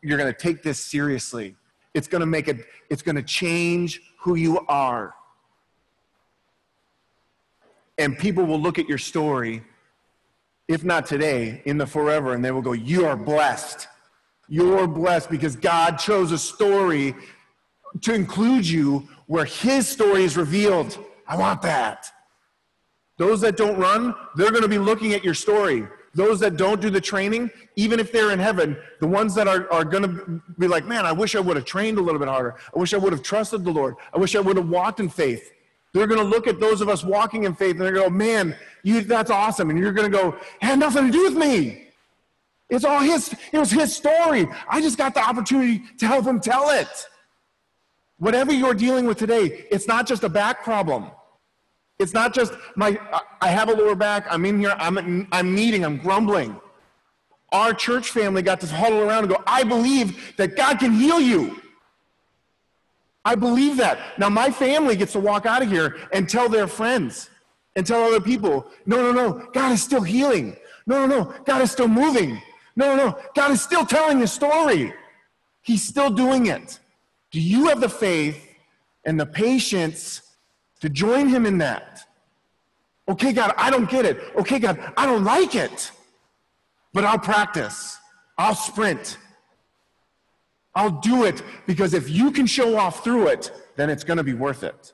you're 0.00 0.16
going 0.16 0.32
to 0.32 0.38
take 0.38 0.62
this 0.62 0.78
seriously. 0.78 1.56
It's 1.92 2.08
going 2.08 2.20
to 2.20 2.26
make 2.26 2.48
it 2.48 2.64
it's 2.88 3.02
going 3.02 3.16
to 3.16 3.22
change 3.22 4.00
who 4.20 4.36
you 4.36 4.64
are. 4.66 5.14
And 7.98 8.18
people 8.18 8.46
will 8.46 8.60
look 8.60 8.78
at 8.78 8.88
your 8.88 8.96
story 8.96 9.62
if 10.68 10.84
not 10.84 11.04
today 11.04 11.60
in 11.66 11.76
the 11.76 11.86
forever 11.86 12.32
and 12.32 12.42
they 12.42 12.50
will 12.50 12.62
go 12.62 12.72
you 12.72 13.04
are 13.04 13.14
blessed. 13.14 13.88
You're 14.48 14.86
blessed 14.86 15.30
because 15.30 15.56
God 15.56 15.96
chose 15.96 16.32
a 16.32 16.38
story 16.38 17.14
to 18.00 18.14
include 18.14 18.66
you 18.66 19.08
where 19.26 19.44
his 19.44 19.88
story 19.88 20.24
is 20.24 20.36
revealed. 20.36 20.98
I 21.26 21.36
want 21.36 21.62
that. 21.62 22.10
Those 23.18 23.40
that 23.42 23.56
don't 23.56 23.78
run, 23.78 24.14
they're 24.36 24.50
going 24.50 24.62
to 24.62 24.68
be 24.68 24.78
looking 24.78 25.12
at 25.12 25.22
your 25.24 25.34
story. 25.34 25.86
Those 26.14 26.40
that 26.40 26.56
don't 26.56 26.80
do 26.80 26.90
the 26.90 27.00
training, 27.00 27.50
even 27.76 27.98
if 27.98 28.12
they're 28.12 28.32
in 28.32 28.38
heaven, 28.38 28.76
the 29.00 29.06
ones 29.06 29.34
that 29.34 29.48
are, 29.48 29.70
are 29.72 29.84
going 29.84 30.02
to 30.02 30.42
be 30.58 30.68
like, 30.68 30.84
man, 30.84 31.06
I 31.06 31.12
wish 31.12 31.34
I 31.34 31.40
would 31.40 31.56
have 31.56 31.64
trained 31.64 31.98
a 31.98 32.02
little 32.02 32.18
bit 32.18 32.28
harder. 32.28 32.56
I 32.74 32.78
wish 32.78 32.92
I 32.92 32.98
would 32.98 33.12
have 33.12 33.22
trusted 33.22 33.64
the 33.64 33.70
Lord. 33.70 33.94
I 34.12 34.18
wish 34.18 34.36
I 34.36 34.40
would 34.40 34.56
have 34.56 34.68
walked 34.68 35.00
in 35.00 35.08
faith. 35.08 35.52
They're 35.94 36.06
going 36.06 36.20
to 36.20 36.26
look 36.26 36.46
at 36.46 36.60
those 36.60 36.80
of 36.80 36.88
us 36.88 37.04
walking 37.04 37.44
in 37.44 37.54
faith 37.54 37.72
and 37.72 37.80
they're 37.80 37.92
going 37.92 38.04
to 38.04 38.10
go, 38.10 38.16
man, 38.16 38.56
you, 38.82 39.02
that's 39.02 39.30
awesome. 39.30 39.70
And 39.70 39.78
you're 39.78 39.92
going 39.92 40.10
to 40.10 40.16
go, 40.16 40.36
had 40.60 40.78
nothing 40.78 41.06
to 41.06 41.12
do 41.12 41.22
with 41.22 41.34
me. 41.34 41.88
It's 42.72 42.86
all 42.86 43.00
his, 43.00 43.34
it 43.52 43.58
was 43.58 43.70
his 43.70 43.94
story. 43.94 44.48
I 44.66 44.80
just 44.80 44.96
got 44.96 45.12
the 45.12 45.20
opportunity 45.20 45.82
to 45.98 46.06
help 46.06 46.24
him 46.24 46.40
tell 46.40 46.70
it. 46.70 47.06
Whatever 48.16 48.50
you're 48.50 48.72
dealing 48.72 49.04
with 49.04 49.18
today, 49.18 49.66
it's 49.70 49.86
not 49.86 50.06
just 50.06 50.24
a 50.24 50.28
back 50.28 50.64
problem. 50.64 51.10
It's 51.98 52.14
not 52.14 52.32
just 52.32 52.54
my, 52.74 52.98
I 53.42 53.48
have 53.48 53.68
a 53.68 53.74
lower 53.74 53.94
back, 53.94 54.26
I'm 54.30 54.46
in 54.46 54.58
here, 54.58 54.74
I'm, 54.78 55.28
I'm 55.30 55.54
needing, 55.54 55.84
I'm 55.84 55.98
grumbling. 55.98 56.58
Our 57.52 57.74
church 57.74 58.08
family 58.08 58.40
got 58.40 58.58
to 58.62 58.66
huddle 58.66 59.00
around 59.00 59.24
and 59.24 59.28
go, 59.28 59.42
I 59.46 59.64
believe 59.64 60.34
that 60.38 60.56
God 60.56 60.78
can 60.78 60.92
heal 60.92 61.20
you. 61.20 61.60
I 63.22 63.34
believe 63.34 63.76
that. 63.76 64.18
Now, 64.18 64.30
my 64.30 64.50
family 64.50 64.96
gets 64.96 65.12
to 65.12 65.20
walk 65.20 65.44
out 65.44 65.62
of 65.62 65.70
here 65.70 65.98
and 66.14 66.26
tell 66.26 66.48
their 66.48 66.66
friends 66.66 67.28
and 67.76 67.86
tell 67.86 68.02
other 68.02 68.20
people, 68.20 68.66
no, 68.86 68.96
no, 68.96 69.12
no, 69.12 69.48
God 69.52 69.72
is 69.72 69.82
still 69.82 70.00
healing. 70.00 70.56
No, 70.86 71.06
no, 71.06 71.22
no, 71.22 71.34
God 71.44 71.60
is 71.60 71.70
still 71.70 71.86
moving. 71.86 72.40
No, 72.74 72.96
no, 72.96 73.18
God 73.34 73.50
is 73.50 73.60
still 73.60 73.84
telling 73.84 74.18
the 74.18 74.26
story. 74.26 74.92
He's 75.62 75.82
still 75.82 76.10
doing 76.10 76.46
it. 76.46 76.78
Do 77.30 77.40
you 77.40 77.68
have 77.68 77.80
the 77.80 77.88
faith 77.88 78.48
and 79.04 79.18
the 79.18 79.26
patience 79.26 80.22
to 80.80 80.88
join 80.88 81.28
Him 81.28 81.46
in 81.46 81.58
that? 81.58 82.00
Okay, 83.08 83.32
God, 83.32 83.52
I 83.56 83.70
don't 83.70 83.90
get 83.90 84.04
it. 84.04 84.20
Okay, 84.36 84.58
God, 84.58 84.78
I 84.96 85.06
don't 85.06 85.24
like 85.24 85.54
it. 85.54 85.90
But 86.92 87.04
I'll 87.04 87.18
practice, 87.18 87.98
I'll 88.38 88.54
sprint. 88.54 89.18
I'll 90.74 90.90
do 90.90 91.24
it 91.24 91.42
because 91.66 91.92
if 91.92 92.08
you 92.08 92.30
can 92.30 92.46
show 92.46 92.76
off 92.78 93.04
through 93.04 93.28
it, 93.28 93.50
then 93.76 93.90
it's 93.90 94.04
going 94.04 94.16
to 94.16 94.24
be 94.24 94.32
worth 94.32 94.62
it. 94.62 94.92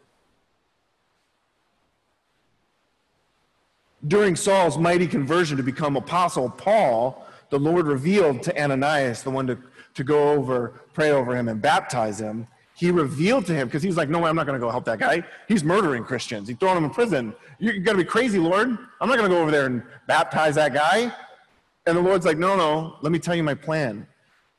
During 4.07 4.37
Saul's 4.37 4.79
mighty 4.79 5.07
conversion 5.07 5.57
to 5.57 5.63
become 5.63 5.97
apostle 5.97 6.51
Paul, 6.51 7.27
the 7.51 7.59
Lord 7.59 7.87
revealed 7.87 8.43
to 8.45 8.63
Ananias, 8.63 9.23
the 9.23 9.31
one 9.31 9.47
to, 9.47 9.59
to 9.95 10.05
go 10.05 10.31
over, 10.31 10.81
pray 10.93 11.11
over 11.11 11.37
him, 11.37 11.49
and 11.49 11.61
baptize 11.61 12.21
him. 12.21 12.47
He 12.75 12.91
revealed 12.91 13.47
to 13.47 13.55
him, 13.55 13.67
because 13.67 13.83
he 13.83 13.89
was 13.89 13.97
like, 13.97 14.09
No 14.09 14.21
way, 14.21 14.31
I'm 14.31 14.37
not 14.37 14.47
going 14.47 14.59
to 14.59 14.65
go 14.65 14.71
help 14.71 14.85
that 14.85 14.99
guy. 14.99 15.23
He's 15.49 15.65
murdering 15.65 16.05
Christians. 16.05 16.49
He's 16.49 16.57
throwing 16.57 16.77
them 16.77 16.85
in 16.85 16.91
prison. 16.91 17.35
You're 17.59 17.75
going 17.75 17.97
to 17.97 18.05
be 18.05 18.09
crazy, 18.09 18.39
Lord. 18.39 18.69
I'm 19.01 19.09
not 19.09 19.19
going 19.19 19.29
to 19.29 19.35
go 19.35 19.43
over 19.43 19.51
there 19.51 19.67
and 19.67 19.83
baptize 20.07 20.55
that 20.55 20.73
guy. 20.73 21.13
And 21.87 21.97
the 21.97 22.03
Lord's 22.03 22.27
like, 22.27 22.39
No, 22.39 22.57
no, 22.57 22.97
let 23.03 23.11
me 23.11 23.19
tell 23.19 23.35
you 23.35 23.43
my 23.43 23.55
plan. 23.55 24.07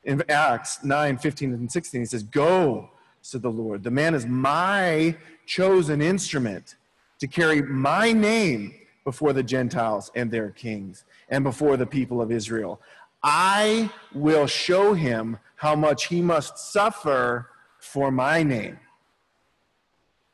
In 0.04 0.22
Acts 0.30 0.82
9 0.82 1.18
15 1.18 1.52
and 1.54 1.70
16, 1.70 2.00
he 2.00 2.04
says, 2.04 2.22
Go, 2.22 2.90
said 3.22 3.42
the 3.42 3.50
Lord. 3.50 3.82
The 3.84 3.90
man 3.90 4.14
is 4.14 4.26
my 4.26 5.16
chosen 5.46 6.02
instrument 6.02 6.76
to 7.20 7.26
carry 7.26 7.62
my 7.62 8.12
name 8.12 8.74
before 9.04 9.32
the 9.32 9.42
Gentiles 9.42 10.10
and 10.14 10.30
their 10.30 10.50
kings 10.50 11.04
and 11.30 11.44
before 11.44 11.76
the 11.76 11.86
people 11.86 12.20
of 12.20 12.30
Israel. 12.30 12.80
I 13.22 13.90
will 14.14 14.46
show 14.46 14.94
him 14.94 15.38
how 15.56 15.74
much 15.76 16.06
he 16.06 16.20
must 16.22 16.58
suffer 16.58 17.50
for 17.78 18.10
my 18.10 18.42
name. 18.42 18.78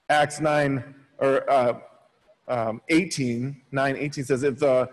Acts 0.09 0.41
9 0.41 0.95
or 1.19 1.51
uh, 1.51 1.79
um, 2.49 2.81
18, 2.89 3.61
9, 3.73 3.97
18 3.97 4.25
says, 4.25 4.43
if 4.43 4.59
the, 4.59 4.89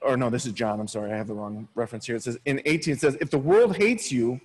or 0.00 0.16
no, 0.16 0.30
this 0.30 0.46
is 0.46 0.52
John, 0.52 0.80
I'm 0.80 0.88
sorry, 0.88 1.12
I 1.12 1.16
have 1.16 1.26
the 1.26 1.34
wrong 1.34 1.68
reference 1.74 2.06
here. 2.06 2.16
It 2.16 2.22
says, 2.22 2.38
in 2.46 2.62
18, 2.64 2.94
it 2.94 3.00
says, 3.00 3.18
if 3.20 3.30
the 3.30 3.38
world 3.38 3.76
hates 3.76 4.10
you, 4.10 4.40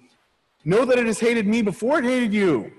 know 0.65 0.85
that 0.85 0.99
it 0.99 1.05
has 1.05 1.19
hated 1.19 1.47
me 1.47 1.61
before 1.61 1.99
it 1.99 2.05
hated 2.05 2.33
you. 2.33 2.71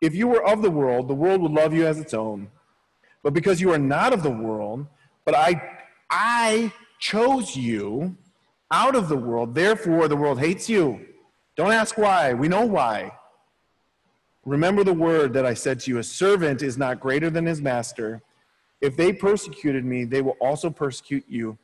If 0.00 0.14
you 0.14 0.26
were 0.26 0.44
of 0.44 0.62
the 0.62 0.70
world, 0.70 1.06
the 1.06 1.14
world 1.14 1.42
would 1.42 1.52
love 1.52 1.72
you 1.72 1.86
as 1.86 1.98
its 1.98 2.14
own. 2.14 2.50
But 3.22 3.34
because 3.34 3.60
you 3.60 3.70
are 3.72 3.78
not 3.78 4.12
of 4.12 4.22
the 4.22 4.30
world, 4.30 4.86
but 5.24 5.34
I, 5.34 5.62
I 6.10 6.72
chose 7.02 7.56
you 7.56 8.16
out 8.70 8.94
of 8.94 9.08
the 9.08 9.16
world, 9.16 9.56
therefore 9.56 10.06
the 10.06 10.16
world 10.16 10.38
hates 10.38 10.68
you. 10.68 11.04
Don't 11.56 11.72
ask 11.72 11.98
why. 11.98 12.32
We 12.32 12.46
know 12.46 12.64
why. 12.64 13.10
Remember 14.44 14.84
the 14.84 14.94
word 14.94 15.32
that 15.32 15.44
I 15.44 15.52
said 15.52 15.80
to 15.80 15.90
you 15.90 15.98
a 15.98 16.04
servant 16.04 16.62
is 16.62 16.78
not 16.78 17.00
greater 17.00 17.28
than 17.28 17.44
his 17.44 17.60
master. 17.60 18.22
If 18.80 18.96
they 18.96 19.12
persecuted 19.12 19.84
me, 19.84 20.04
they 20.04 20.22
will 20.22 20.36
also 20.40 20.70
persecute 20.70 21.24
you. 21.28 21.58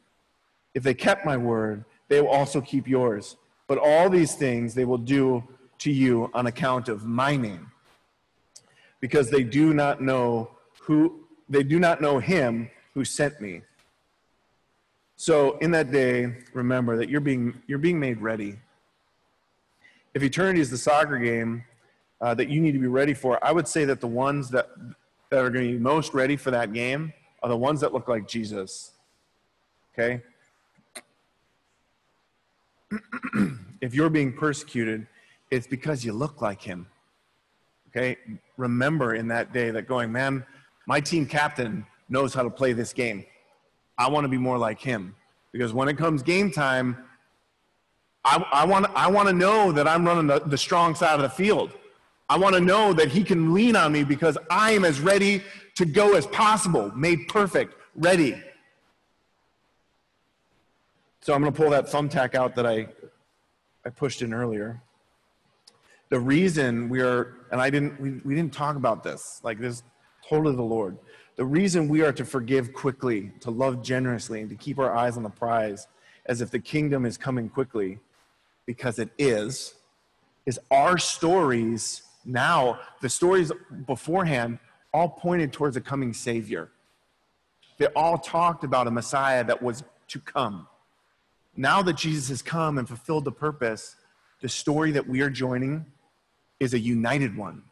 If 0.75 0.83
they 0.83 0.93
kept 0.93 1.25
my 1.25 1.37
word, 1.37 1.85
they 2.09 2.21
will 2.21 2.29
also 2.29 2.61
keep 2.61 2.89
yours. 2.89 3.37
But 3.69 3.79
all 3.79 4.11
these 4.11 4.35
things 4.35 4.75
they 4.75 4.85
will 4.85 4.99
do 4.99 5.45
to 5.79 5.93
you 5.93 6.31
on 6.35 6.49
account 6.49 6.89
of 6.89 7.05
my 7.05 7.37
name, 7.37 7.71
because 9.01 9.31
they 9.31 9.45
do 9.45 9.73
not 9.73 10.03
know 10.03 10.51
who 10.81 11.29
they 11.49 11.63
do 11.63 11.79
not 11.79 12.01
know 12.01 12.19
him 12.19 12.71
who 12.95 13.05
sent 13.05 13.41
me. 13.41 13.63
So 15.21 15.59
in 15.59 15.73
that 15.73 15.91
day, 15.91 16.33
remember 16.55 16.97
that 16.97 17.09
you're 17.09 17.21
being, 17.21 17.61
you're 17.67 17.81
being 17.81 17.99
made 17.99 18.23
ready. 18.23 18.57
If 20.15 20.23
eternity 20.23 20.61
is 20.61 20.71
the 20.71 20.79
soccer 20.79 21.19
game 21.19 21.65
uh, 22.21 22.35
that 22.35 22.49
you 22.49 22.61
need 22.61 22.71
to 22.71 22.79
be 22.79 22.87
ready 22.87 23.15
for, 23.15 23.45
I 23.45 23.51
would 23.51 23.67
say 23.67 23.85
that 23.87 24.01
the 24.01 24.07
ones 24.07 24.49
that, 24.51 24.71
that 25.31 25.41
are 25.41 25.51
going 25.51 25.67
to 25.67 25.73
be 25.73 25.79
most 25.81 26.15
ready 26.15 26.37
for 26.37 26.53
that 26.53 26.73
game 26.73 27.13
are 27.43 27.49
the 27.49 27.57
ones 27.57 27.81
that 27.81 27.93
look 27.93 28.07
like 28.07 28.29
Jesus. 28.29 28.93
Okay? 29.93 30.23
if 33.81 33.95
you're 33.95 34.11
being 34.11 34.33
persecuted, 34.33 35.05
it's 35.51 35.67
because 35.67 36.05
you 36.05 36.13
look 36.13 36.41
like 36.41 36.63
him. 36.63 36.87
Okay? 37.89 38.17
Remember 38.57 39.17
in 39.17 39.27
that 39.29 39.53
day 39.53 39.73
that 39.73 39.89
going, 39.89 40.13
man, 40.13 40.47
my 40.87 41.01
team 41.01 41.27
captain 41.27 41.85
knows 42.09 42.33
how 42.33 42.45
to 42.45 42.51
play 42.51 42.73
this 42.73 42.93
game. 42.93 43.25
I 43.99 44.09
want 44.09 44.25
to 44.25 44.29
be 44.29 44.39
more 44.39 44.57
like 44.57 44.81
him 44.81 45.15
because 45.53 45.73
when 45.73 45.89
it 45.89 45.99
comes 45.99 46.23
game 46.23 46.51
time, 46.51 46.97
I, 48.25 48.45
I, 48.53 48.65
want, 48.65 48.87
I 48.95 49.11
want 49.11 49.29
to 49.29 49.35
know 49.35 49.73
that 49.73 49.89
I'm 49.89 50.07
running 50.07 50.29
the, 50.29 50.41
the 50.41 50.59
strong 50.59 50.95
side 50.95 51.15
of 51.15 51.23
the 51.23 51.31
field. 51.31 51.73
I 52.29 52.37
want 52.37 52.55
to 52.55 52.61
know 52.61 52.93
that 52.93 53.09
he 53.09 53.25
can 53.25 53.55
lean 53.55 53.75
on 53.75 53.93
me 53.93 54.05
because 54.05 54.37
I 54.51 54.73
am 54.73 54.85
as 54.85 55.01
ready 55.01 55.43
to 55.77 55.87
go 55.87 56.15
as 56.15 56.27
possible, 56.27 56.93
made 56.95 57.27
perfect, 57.29 57.75
ready. 57.95 58.41
So 61.21 61.35
I'm 61.35 61.41
going 61.41 61.53
to 61.53 61.57
pull 61.57 61.71
that 61.71 61.87
thumbtack 61.87 62.35
out 62.35 62.55
that 62.57 62.67
I, 62.67 62.89
I 63.85 63.91
pushed 63.91 64.23
in 64.23 64.35
earlier. 64.35 64.83
The 66.11 66.21
reason 66.21 66.89
we 66.89 67.01
are, 67.01 67.37
and 67.51 67.61
I 67.61 67.71
didn't, 67.71 68.01
we, 68.01 68.13
we 68.25 68.35
didn't 68.35 68.53
talk 68.53 68.77
about 68.77 69.03
this, 69.03 69.41
like 69.43 69.59
this, 69.59 69.83
totally 70.29 70.55
the 70.55 70.63
Lord. 70.63 70.99
The 71.39 71.47
reason 71.47 71.87
we 71.87 72.03
are 72.03 72.13
to 72.15 72.25
forgive 72.25 72.73
quickly, 72.73 73.31
to 73.41 73.53
love 73.53 73.81
generously, 73.81 74.41
and 74.41 74.51
to 74.51 74.57
keep 74.57 74.77
our 74.81 74.93
eyes 74.93 75.17
on 75.17 75.23
the 75.23 75.31
prize 75.31 75.87
as 76.27 76.41
if 76.41 76.51
the 76.51 76.59
kingdom 76.59 77.07
is 77.07 77.17
coming 77.17 77.49
quickly, 77.49 78.01
because 78.67 78.99
it 78.99 79.11
is, 79.19 79.77
is 80.47 80.59
our 80.73 80.99
stories 80.99 82.03
now, 82.25 82.81
the 83.01 83.09
stories 83.09 83.53
beforehand 83.87 84.59
all 84.93 85.09
pointed 85.09 85.53
towards 85.53 85.77
a 85.77 85.81
coming 85.81 86.13
Savior. 86.13 86.71
They 87.79 87.87
all 87.87 88.19
talked 88.19 88.65
about 88.65 88.89
a 88.89 88.91
Messiah 88.91 89.45
that 89.45 89.63
was 89.63 89.85
to 90.09 90.19
come. 90.19 90.67
Now 91.57 91.83
that 91.83 91.97
Jesus 91.97 92.29
has 92.31 92.43
come 92.43 92.79
and 92.79 92.89
fulfilled 92.89 93.25
the 93.25 93.31
purpose, 93.31 93.95
the 94.41 94.49
story 94.49 94.91
that 94.91 95.07
we 95.07 95.21
are 95.21 95.31
joining 95.31 95.87
is 96.59 96.75
a 96.75 96.81
united 96.81 97.37
one. 97.37 97.63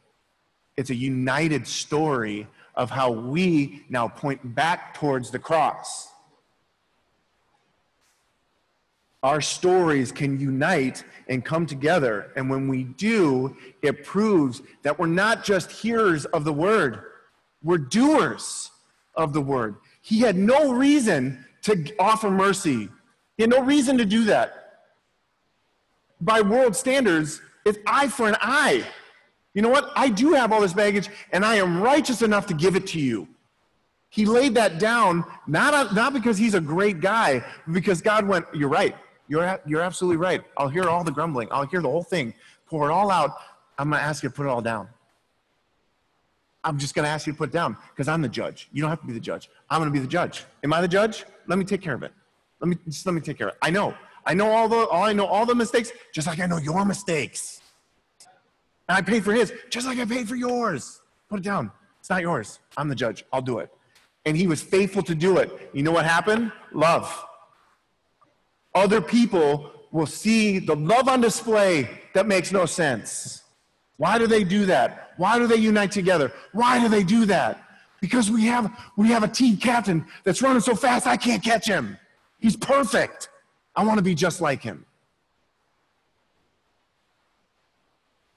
It's 0.76 0.90
a 0.90 0.94
united 0.94 1.66
story 1.66 2.46
of 2.76 2.90
how 2.90 3.10
we 3.10 3.84
now 3.88 4.08
point 4.08 4.54
back 4.54 4.94
towards 4.94 5.30
the 5.30 5.38
cross. 5.38 6.08
Our 9.22 9.40
stories 9.40 10.12
can 10.12 10.38
unite 10.38 11.02
and 11.28 11.44
come 11.44 11.66
together. 11.66 12.32
And 12.36 12.48
when 12.48 12.68
we 12.68 12.84
do, 12.84 13.56
it 13.82 14.04
proves 14.04 14.62
that 14.82 14.98
we're 14.98 15.06
not 15.06 15.42
just 15.42 15.70
hearers 15.72 16.26
of 16.26 16.44
the 16.44 16.52
word, 16.52 17.00
we're 17.62 17.78
doers 17.78 18.70
of 19.14 19.32
the 19.32 19.40
word. 19.40 19.76
He 20.02 20.20
had 20.20 20.36
no 20.36 20.72
reason 20.72 21.44
to 21.62 21.92
offer 21.98 22.30
mercy, 22.30 22.88
he 23.36 23.42
had 23.42 23.50
no 23.50 23.62
reason 23.62 23.98
to 23.98 24.04
do 24.04 24.24
that. 24.24 24.62
By 26.20 26.40
world 26.40 26.76
standards, 26.76 27.40
it's 27.64 27.78
eye 27.86 28.08
for 28.08 28.28
an 28.28 28.36
eye. 28.40 28.84
You 29.56 29.62
know 29.62 29.70
what? 29.70 29.90
I 29.96 30.10
do 30.10 30.34
have 30.34 30.52
all 30.52 30.60
this 30.60 30.74
baggage, 30.74 31.08
and 31.32 31.42
I 31.42 31.54
am 31.54 31.80
righteous 31.80 32.20
enough 32.20 32.46
to 32.48 32.54
give 32.54 32.76
it 32.76 32.86
to 32.88 33.00
you. 33.00 33.26
He 34.10 34.26
laid 34.26 34.54
that 34.54 34.78
down, 34.78 35.24
not, 35.46 35.94
not 35.94 36.12
because 36.12 36.36
he's 36.36 36.52
a 36.52 36.60
great 36.60 37.00
guy, 37.00 37.42
because 37.72 38.02
God 38.02 38.28
went, 38.28 38.44
You're 38.52 38.68
right. 38.68 38.94
You're, 39.28 39.58
you're 39.66 39.80
absolutely 39.80 40.18
right. 40.18 40.42
I'll 40.58 40.68
hear 40.68 40.90
all 40.90 41.02
the 41.02 41.10
grumbling. 41.10 41.48
I'll 41.50 41.66
hear 41.66 41.80
the 41.80 41.88
whole 41.88 42.02
thing. 42.02 42.34
Pour 42.66 42.90
it 42.90 42.92
all 42.92 43.10
out. 43.10 43.30
I'm 43.78 43.88
going 43.88 43.98
to 43.98 44.06
ask 44.06 44.22
you 44.22 44.28
to 44.28 44.34
put 44.34 44.44
it 44.44 44.50
all 44.50 44.60
down. 44.60 44.88
I'm 46.62 46.78
just 46.78 46.94
going 46.94 47.04
to 47.04 47.10
ask 47.10 47.26
you 47.26 47.32
to 47.32 47.38
put 47.38 47.48
it 47.48 47.52
down 47.52 47.78
because 47.94 48.08
I'm 48.08 48.20
the 48.20 48.28
judge. 48.28 48.68
You 48.72 48.82
don't 48.82 48.90
have 48.90 49.00
to 49.00 49.06
be 49.06 49.14
the 49.14 49.20
judge. 49.20 49.48
I'm 49.70 49.80
going 49.80 49.90
to 49.90 49.92
be 49.92 50.00
the 50.00 50.06
judge. 50.06 50.44
Am 50.64 50.72
I 50.74 50.82
the 50.82 50.88
judge? 50.88 51.24
Let 51.46 51.58
me 51.58 51.64
take 51.64 51.80
care 51.80 51.94
of 51.94 52.02
it. 52.02 52.12
Let 52.60 52.68
me 52.68 52.76
just 52.84 53.06
let 53.06 53.14
me 53.14 53.22
take 53.22 53.38
care 53.38 53.48
of 53.48 53.54
it. 53.54 53.58
I 53.62 53.70
know. 53.70 53.94
I 54.26 54.34
know 54.34 54.50
all 54.50 54.68
the 54.68 54.86
all 54.88 55.04
I 55.04 55.12
know 55.12 55.26
all 55.26 55.46
the 55.46 55.54
mistakes, 55.54 55.92
just 56.12 56.26
like 56.26 56.40
I 56.40 56.46
know 56.46 56.58
your 56.58 56.84
mistakes. 56.84 57.62
And 58.88 58.96
I 58.96 59.00
paid 59.00 59.24
for 59.24 59.32
his, 59.32 59.52
just 59.70 59.86
like 59.86 59.98
I 59.98 60.04
paid 60.04 60.28
for 60.28 60.36
yours. 60.36 61.00
Put 61.28 61.40
it 61.40 61.42
down. 61.42 61.70
It's 62.00 62.10
not 62.10 62.22
yours. 62.22 62.60
I'm 62.76 62.88
the 62.88 62.94
judge. 62.94 63.24
I'll 63.32 63.42
do 63.42 63.58
it. 63.58 63.70
And 64.24 64.36
he 64.36 64.46
was 64.46 64.62
faithful 64.62 65.02
to 65.02 65.14
do 65.14 65.38
it. 65.38 65.70
You 65.72 65.82
know 65.82 65.92
what 65.92 66.04
happened? 66.04 66.52
Love. 66.72 67.24
Other 68.74 69.00
people 69.00 69.72
will 69.90 70.06
see 70.06 70.58
the 70.58 70.76
love 70.76 71.08
on 71.08 71.20
display 71.20 71.88
that 72.14 72.26
makes 72.26 72.52
no 72.52 72.66
sense. 72.66 73.42
Why 73.96 74.18
do 74.18 74.26
they 74.26 74.44
do 74.44 74.66
that? 74.66 75.14
Why 75.16 75.38
do 75.38 75.46
they 75.46 75.56
unite 75.56 75.90
together? 75.90 76.32
Why 76.52 76.80
do 76.80 76.88
they 76.88 77.02
do 77.02 77.24
that? 77.26 77.62
Because 78.00 78.30
we 78.30 78.44
have 78.44 78.70
we 78.96 79.08
have 79.08 79.22
a 79.22 79.28
team 79.28 79.56
captain 79.56 80.04
that's 80.22 80.42
running 80.42 80.60
so 80.60 80.74
fast 80.74 81.06
I 81.06 81.16
can't 81.16 81.42
catch 81.42 81.66
him. 81.66 81.96
He's 82.38 82.56
perfect. 82.56 83.30
I 83.74 83.84
want 83.84 83.98
to 83.98 84.02
be 84.02 84.14
just 84.14 84.40
like 84.40 84.62
him. 84.62 84.84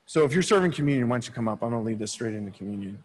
So 0.09 0.25
if 0.25 0.33
you're 0.33 0.41
serving 0.41 0.71
communion, 0.71 1.07
why 1.07 1.17
don't 1.17 1.27
you 1.27 1.33
come 1.33 1.47
up? 1.47 1.61
I'm 1.61 1.69
going 1.69 1.83
to 1.83 1.87
lead 1.87 1.99
this 1.99 2.11
straight 2.11 2.33
into 2.33 2.49
communion. 2.49 3.03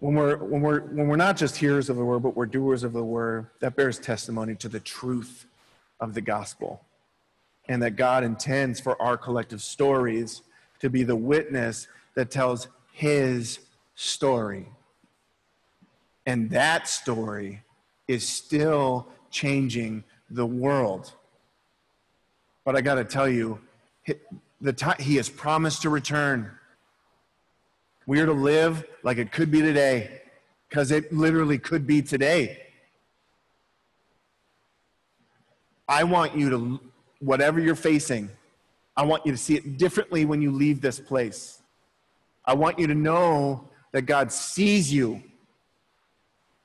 When 0.00 0.16
we're, 0.16 0.38
when, 0.38 0.60
we're, 0.60 0.80
when 0.80 1.06
we're 1.06 1.14
not 1.14 1.36
just 1.36 1.56
hearers 1.56 1.88
of 1.88 1.94
the 1.94 2.04
word, 2.04 2.24
but 2.24 2.34
we're 2.34 2.46
doers 2.46 2.82
of 2.82 2.92
the 2.92 3.04
word, 3.04 3.46
that 3.60 3.76
bears 3.76 4.00
testimony 4.00 4.56
to 4.56 4.68
the 4.68 4.80
truth 4.80 5.46
of 6.00 6.14
the 6.14 6.20
gospel. 6.20 6.84
And 7.68 7.80
that 7.80 7.94
God 7.94 8.24
intends 8.24 8.80
for 8.80 9.00
our 9.00 9.16
collective 9.16 9.62
stories 9.62 10.42
to 10.80 10.90
be 10.90 11.04
the 11.04 11.14
witness 11.14 11.86
that 12.16 12.32
tells 12.32 12.66
his 12.90 13.60
story. 13.94 14.66
And 16.26 16.50
that 16.50 16.88
story 16.88 17.62
is 18.08 18.28
still 18.28 19.06
changing 19.30 20.02
the 20.28 20.44
world. 20.44 21.12
But 22.64 22.74
I 22.74 22.80
got 22.80 22.96
to 22.96 23.04
tell 23.04 23.28
you, 23.28 23.60
the 24.60 24.72
time, 24.72 24.96
he 24.98 25.16
has 25.16 25.28
promised 25.28 25.82
to 25.82 25.90
return. 25.90 26.50
We 28.06 28.20
are 28.20 28.26
to 28.26 28.32
live 28.32 28.84
like 29.02 29.18
it 29.18 29.30
could 29.30 29.50
be 29.50 29.62
today, 29.62 30.22
because 30.68 30.90
it 30.90 31.12
literally 31.12 31.58
could 31.58 31.86
be 31.86 32.02
today. 32.02 32.62
I 35.88 36.02
want 36.02 36.36
you 36.36 36.50
to, 36.50 36.80
whatever 37.20 37.60
you're 37.60 37.76
facing, 37.76 38.30
I 38.96 39.04
want 39.04 39.26
you 39.26 39.32
to 39.32 39.38
see 39.38 39.54
it 39.54 39.78
differently 39.78 40.24
when 40.24 40.42
you 40.42 40.50
leave 40.50 40.80
this 40.80 40.98
place. 40.98 41.62
I 42.44 42.54
want 42.54 42.78
you 42.78 42.86
to 42.88 42.94
know 42.94 43.68
that 43.92 44.02
God 44.02 44.32
sees 44.32 44.92
you. 44.92 45.22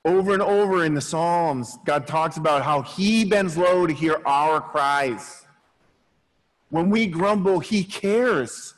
Over 0.03 0.33
and 0.33 0.41
over 0.41 0.83
in 0.83 0.95
the 0.95 1.01
Psalms, 1.01 1.77
God 1.85 2.07
talks 2.07 2.37
about 2.37 2.63
how 2.63 2.81
He 2.81 3.23
bends 3.23 3.55
low 3.55 3.85
to 3.85 3.93
hear 3.93 4.21
our 4.25 4.59
cries. 4.59 5.45
When 6.69 6.89
we 6.89 7.05
grumble, 7.05 7.59
He 7.59 7.83
cares. 7.83 8.73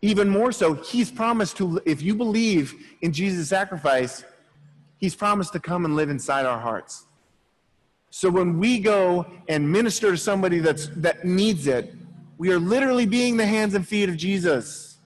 Even 0.00 0.28
more 0.28 0.52
so, 0.52 0.74
He's 0.74 1.10
promised 1.10 1.56
to, 1.56 1.80
if 1.84 2.02
you 2.02 2.14
believe 2.14 2.74
in 3.02 3.12
Jesus' 3.12 3.48
sacrifice, 3.48 4.24
He's 4.98 5.14
promised 5.14 5.52
to 5.54 5.60
come 5.60 5.84
and 5.84 5.96
live 5.96 6.08
inside 6.08 6.46
our 6.46 6.60
hearts. 6.60 7.06
So 8.10 8.30
when 8.30 8.60
we 8.60 8.78
go 8.78 9.26
and 9.48 9.70
minister 9.70 10.12
to 10.12 10.16
somebody 10.16 10.60
that's, 10.60 10.86
that 10.96 11.24
needs 11.24 11.66
it, 11.66 11.92
we 12.38 12.52
are 12.52 12.60
literally 12.60 13.06
being 13.06 13.36
the 13.36 13.46
hands 13.46 13.74
and 13.74 13.86
feet 13.86 14.08
of 14.08 14.16
Jesus. 14.16 14.98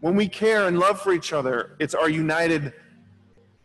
When 0.00 0.16
we 0.16 0.28
care 0.28 0.66
and 0.66 0.78
love 0.78 1.00
for 1.00 1.12
each 1.12 1.34
other, 1.34 1.76
it's 1.78 1.94
our 1.94 2.08
united 2.08 2.72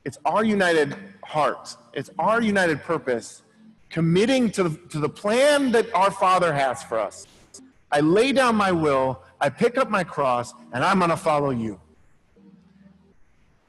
it's 0.07 0.17
our 0.23 0.45
united 0.45 0.95
heart. 1.21 1.75
It's 1.91 2.09
our 2.17 2.41
united 2.41 2.81
purpose 2.81 3.43
committing 3.89 4.49
to 4.51 4.63
the, 4.63 4.77
to 4.87 4.99
the 4.99 5.09
plan 5.09 5.73
that 5.73 5.93
our 5.93 6.11
Father 6.11 6.53
has 6.53 6.81
for 6.81 6.97
us. 6.97 7.27
I 7.91 7.99
lay 7.99 8.31
down 8.31 8.55
my 8.55 8.71
will, 8.71 9.21
I 9.41 9.49
pick 9.49 9.77
up 9.77 9.89
my 9.89 10.05
cross, 10.05 10.53
and 10.71 10.81
I'm 10.81 10.99
going 10.99 11.11
to 11.11 11.17
follow 11.17 11.49
you. 11.49 11.77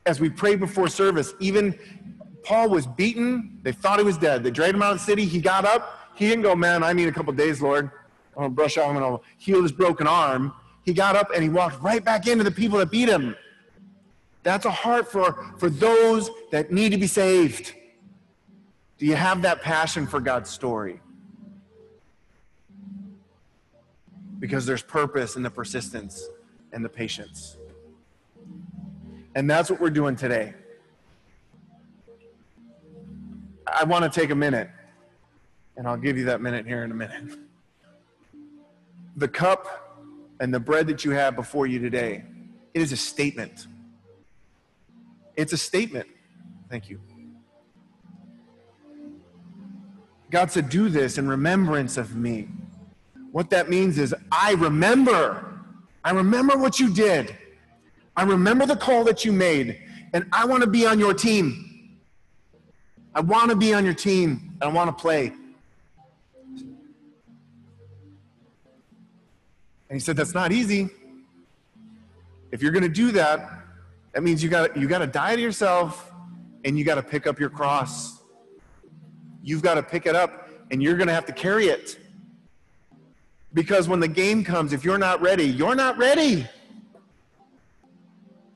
As 0.07 0.21
we 0.21 0.31
prayed 0.31 0.61
before 0.61 0.87
service, 0.87 1.35
even 1.41 1.77
Paul 2.45 2.69
was 2.69 2.87
beaten. 2.87 3.59
They 3.65 3.73
thought 3.73 3.99
he 3.99 4.05
was 4.05 4.17
dead. 4.17 4.45
They 4.45 4.53
dragged 4.53 4.77
him 4.77 4.83
out 4.83 4.93
of 4.93 4.99
the 4.99 5.05
city. 5.05 5.25
He 5.25 5.41
got 5.41 5.65
up. 5.65 6.13
He 6.15 6.29
didn't 6.29 6.43
go, 6.45 6.55
Man, 6.55 6.85
I 6.85 6.93
need 6.93 7.09
a 7.09 7.13
couple 7.13 7.33
days, 7.33 7.61
Lord. 7.61 7.91
I'm 8.37 8.43
going 8.43 8.51
to 8.51 8.55
brush 8.55 8.79
off. 8.79 8.89
I'm 8.89 8.97
going 8.97 9.19
to 9.19 9.25
heal 9.39 9.61
his 9.61 9.73
broken 9.73 10.07
arm. 10.07 10.53
He 10.85 10.95
got 10.95 11.17
up 11.17 11.33
and 11.35 11.43
he 11.43 11.49
walked 11.49 11.83
right 11.83 12.05
back 12.05 12.29
into 12.29 12.45
the 12.45 12.53
people 12.53 12.79
that 12.79 12.93
beat 12.93 13.09
him. 13.09 13.35
That's 14.43 14.65
a 14.65 14.71
heart 14.71 15.11
for, 15.11 15.55
for 15.59 15.69
those 15.69 16.31
that 16.53 16.71
need 16.71 16.93
to 16.93 16.99
be 16.99 17.07
saved. 17.07 17.75
Do 18.99 19.07
you 19.07 19.15
have 19.15 19.43
that 19.43 19.63
passion 19.63 20.07
for 20.07 20.21
God's 20.21 20.51
story? 20.51 21.01
Because 24.39 24.67
there's 24.67 24.83
purpose 24.83 25.37
in 25.37 25.43
the 25.43 25.51
persistence 25.51 26.29
and 26.73 26.85
the 26.85 26.89
patience. 26.89 27.57
And 29.35 29.49
that's 29.49 29.71
what 29.71 29.81
we're 29.81 29.91
doing 29.91 30.17
today. 30.17 30.55
I 33.67 33.85
want 33.85 34.11
to 34.11 34.21
take 34.21 34.31
a 34.31 34.35
minute, 34.35 34.71
and 35.77 35.87
I'll 35.87 35.97
give 35.97 36.17
you 36.17 36.25
that 36.25 36.41
minute 36.41 36.67
here 36.67 36.85
in 36.85 36.91
a 36.91 36.95
minute. 36.95 37.39
The 39.17 39.29
cup 39.29 39.97
and 40.41 40.55
the 40.55 40.61
bread 40.61 40.87
that 40.87 41.05
you 41.05 41.11
have 41.13 41.37
before 41.37 41.67
you 41.67 41.79
today, 41.79 42.25
it 42.73 42.81
is 42.81 42.93
a 42.93 42.97
statement. 42.97 43.67
It's 45.39 45.53
a 45.53 45.57
statement. 45.57 46.09
Thank 46.69 46.91
you. 46.91 47.01
God 50.31 50.51
said, 50.51 50.69
Do 50.69 50.89
this 50.89 51.17
in 51.17 51.29
remembrance 51.29 51.97
of 51.97 52.17
me. 52.17 52.49
What 53.31 53.49
that 53.51 53.71
means 53.71 53.99
is, 53.99 54.13
I 54.33 54.55
remember. 54.55 55.45
I 56.03 56.11
remember 56.11 56.59
what 56.59 56.81
you 56.81 56.93
did. 56.93 57.37
I 58.17 58.25
remember 58.25 58.67
the 58.67 58.75
call 58.75 59.05
that 59.05 59.25
you 59.25 59.31
made, 59.31 59.81
and 60.13 60.27
I 60.33 60.45
want 60.45 60.65
to 60.65 60.69
be 60.69 60.85
on 60.85 60.99
your 60.99 61.15
team. 61.15 61.99
I 63.15 63.21
want 63.21 63.51
to 63.51 63.57
be 63.57 63.73
on 63.73 63.85
your 63.85 63.95
team, 63.95 64.57
and 64.61 64.71
I 64.71 64.73
want 64.73 64.89
to 64.89 65.01
play. 65.01 65.33
And 69.89 69.97
he 69.97 70.01
said, 70.01 70.17
That's 70.17 70.35
not 70.35 70.51
easy. 70.51 70.91
If 72.51 72.61
you're 72.61 72.73
going 72.73 72.83
to 72.83 72.89
do 72.89 73.13
that, 73.13 73.58
that 74.19 74.23
means 74.23 74.43
you 74.43 74.49
got 74.49 74.77
you 74.77 74.89
got 74.89 74.99
to 74.99 75.07
die 75.07 75.37
to 75.37 75.41
yourself 75.41 76.11
and 76.65 76.77
you 76.77 76.85
got 76.85 76.97
to 76.97 77.05
pick 77.05 77.29
up 77.29 77.39
your 77.39 77.51
cross. 77.51 78.21
You've 79.45 79.63
got 79.63 79.75
to 79.75 79.83
pick 79.85 80.07
it 80.07 80.17
up 80.17 80.49
and 80.73 80.83
you're 80.83 80.97
going 80.97 81.07
to 81.07 81.15
have 81.15 81.27
to 81.27 81.33
carry 81.33 81.67
it. 81.67 82.01
Because 83.55 83.87
when 83.87 84.01
the 84.01 84.09
game 84.09 84.43
comes, 84.43 84.73
if 84.73 84.85
you're 84.85 84.99
not 84.99 85.23
ready, 85.23 85.45
you're 85.45 85.77
not 85.77 85.99
ready. 85.99 86.49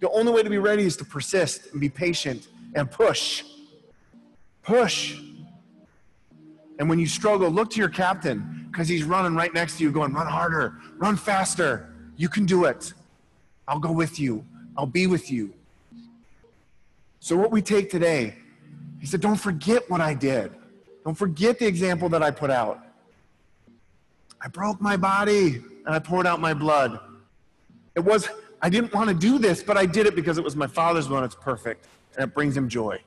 The 0.00 0.10
only 0.10 0.32
way 0.32 0.42
to 0.42 0.50
be 0.50 0.58
ready 0.58 0.82
is 0.82 0.96
to 0.96 1.04
persist 1.04 1.70
and 1.70 1.80
be 1.80 1.88
patient 1.88 2.48
and 2.74 2.90
push. 2.90 3.44
Push. 4.64 5.20
And 6.80 6.88
when 6.88 6.98
you 6.98 7.06
struggle, 7.06 7.50
look 7.50 7.70
to 7.70 7.78
your 7.78 7.88
captain 7.88 8.66
because 8.68 8.88
he's 8.88 9.04
running 9.04 9.36
right 9.36 9.54
next 9.54 9.78
to 9.78 9.84
you, 9.84 9.92
going, 9.92 10.12
run 10.12 10.26
harder, 10.26 10.78
run 10.96 11.16
faster. 11.16 11.94
You 12.16 12.28
can 12.28 12.46
do 12.46 12.64
it. 12.64 12.92
I'll 13.68 13.78
go 13.78 13.92
with 13.92 14.18
you, 14.18 14.44
I'll 14.76 14.86
be 14.86 15.06
with 15.06 15.30
you. 15.30 15.52
So, 17.20 17.36
what 17.36 17.50
we 17.50 17.62
take 17.62 17.90
today, 17.90 18.34
he 18.98 19.06
said, 19.06 19.20
don't 19.20 19.36
forget 19.36 19.88
what 19.88 20.00
I 20.00 20.14
did. 20.14 20.52
Don't 21.04 21.14
forget 21.14 21.58
the 21.58 21.66
example 21.66 22.08
that 22.10 22.22
I 22.22 22.30
put 22.30 22.50
out. 22.50 22.80
I 24.40 24.48
broke 24.48 24.80
my 24.80 24.96
body 24.96 25.62
and 25.86 25.94
I 25.94 25.98
poured 25.98 26.26
out 26.26 26.40
my 26.40 26.54
blood. 26.54 26.98
It 27.94 28.00
was, 28.00 28.28
I 28.60 28.68
didn't 28.68 28.92
want 28.92 29.08
to 29.08 29.14
do 29.14 29.38
this, 29.38 29.62
but 29.62 29.76
I 29.76 29.86
did 29.86 30.06
it 30.06 30.16
because 30.16 30.38
it 30.38 30.44
was 30.44 30.56
my 30.56 30.66
Father's 30.66 31.08
will 31.08 31.18
and 31.18 31.26
it's 31.26 31.34
perfect 31.34 31.86
and 32.16 32.28
it 32.28 32.34
brings 32.34 32.56
him 32.56 32.68
joy. 32.68 32.98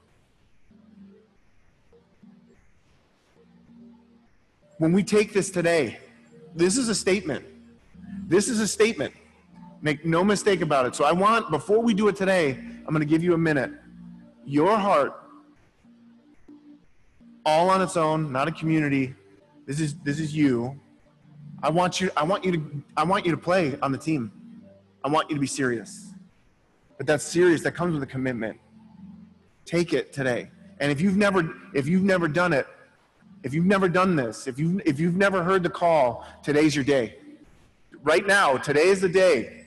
When 4.78 4.92
we 4.92 5.04
take 5.04 5.34
this 5.34 5.50
today, 5.50 6.00
this 6.54 6.78
is 6.78 6.90
a 6.90 6.96
statement. 6.96 7.46
This 8.28 8.48
is 8.48 8.60
a 8.60 8.68
statement. 8.68 9.14
Make 9.86 10.04
no 10.04 10.24
mistake 10.24 10.62
about 10.62 10.88
it. 10.88 10.96
So 10.96 11.06
I 11.06 11.12
want, 11.12 11.52
before 11.52 11.80
we 11.80 11.94
do 11.94 12.08
it 12.08 12.16
today, 12.16 12.58
I'm 12.58 12.88
going 12.88 13.02
to 13.02 13.06
give 13.06 13.24
you 13.24 13.36
a 13.36 13.38
minute. 13.38 13.70
Your 14.44 14.76
heart, 14.76 15.14
all 17.46 17.70
on 17.70 17.84
its 17.84 17.96
own, 17.96 18.32
not 18.32 18.48
a 18.48 18.52
community. 18.52 19.14
This 19.68 19.80
is 19.80 19.94
this 19.98 20.20
is 20.20 20.36
you. 20.36 20.80
I 21.62 21.70
want 21.70 22.02
you. 22.02 22.10
I 22.18 22.24
want 22.24 22.44
you 22.44 22.54
to. 22.54 22.84
I 22.98 23.04
want 23.04 23.28
you 23.28 23.32
to 23.32 23.38
play 23.38 23.78
on 23.84 23.92
the 23.92 23.98
team. 24.00 24.32
I 25.04 25.08
want 25.08 25.30
you 25.30 25.36
to 25.36 25.40
be 25.40 25.46
serious. 25.46 26.14
But 26.98 27.06
that's 27.06 27.24
serious. 27.24 27.62
That 27.62 27.76
comes 27.76 27.94
with 27.94 28.02
a 28.02 28.08
commitment. 28.08 28.58
Take 29.66 29.94
it 29.94 30.12
today. 30.12 30.50
And 30.80 30.92
if 30.92 31.00
you've 31.00 31.16
never, 31.16 31.58
if 31.76 31.88
you've 31.88 32.02
never 32.02 32.28
done 32.28 32.54
it, 32.54 32.66
if 33.44 33.54
you've 33.54 33.68
never 33.68 33.88
done 33.88 34.16
this, 34.16 34.48
if 34.48 34.58
you 34.58 34.82
if 34.84 35.00
you've 35.00 35.16
never 35.16 35.44
heard 35.44 35.62
the 35.62 35.70
call, 35.70 36.26
today's 36.42 36.76
your 36.76 36.86
day. 36.86 37.18
Right 38.02 38.26
now, 38.26 38.58
today 38.58 38.88
is 38.88 39.00
the 39.00 39.10
day. 39.10 39.62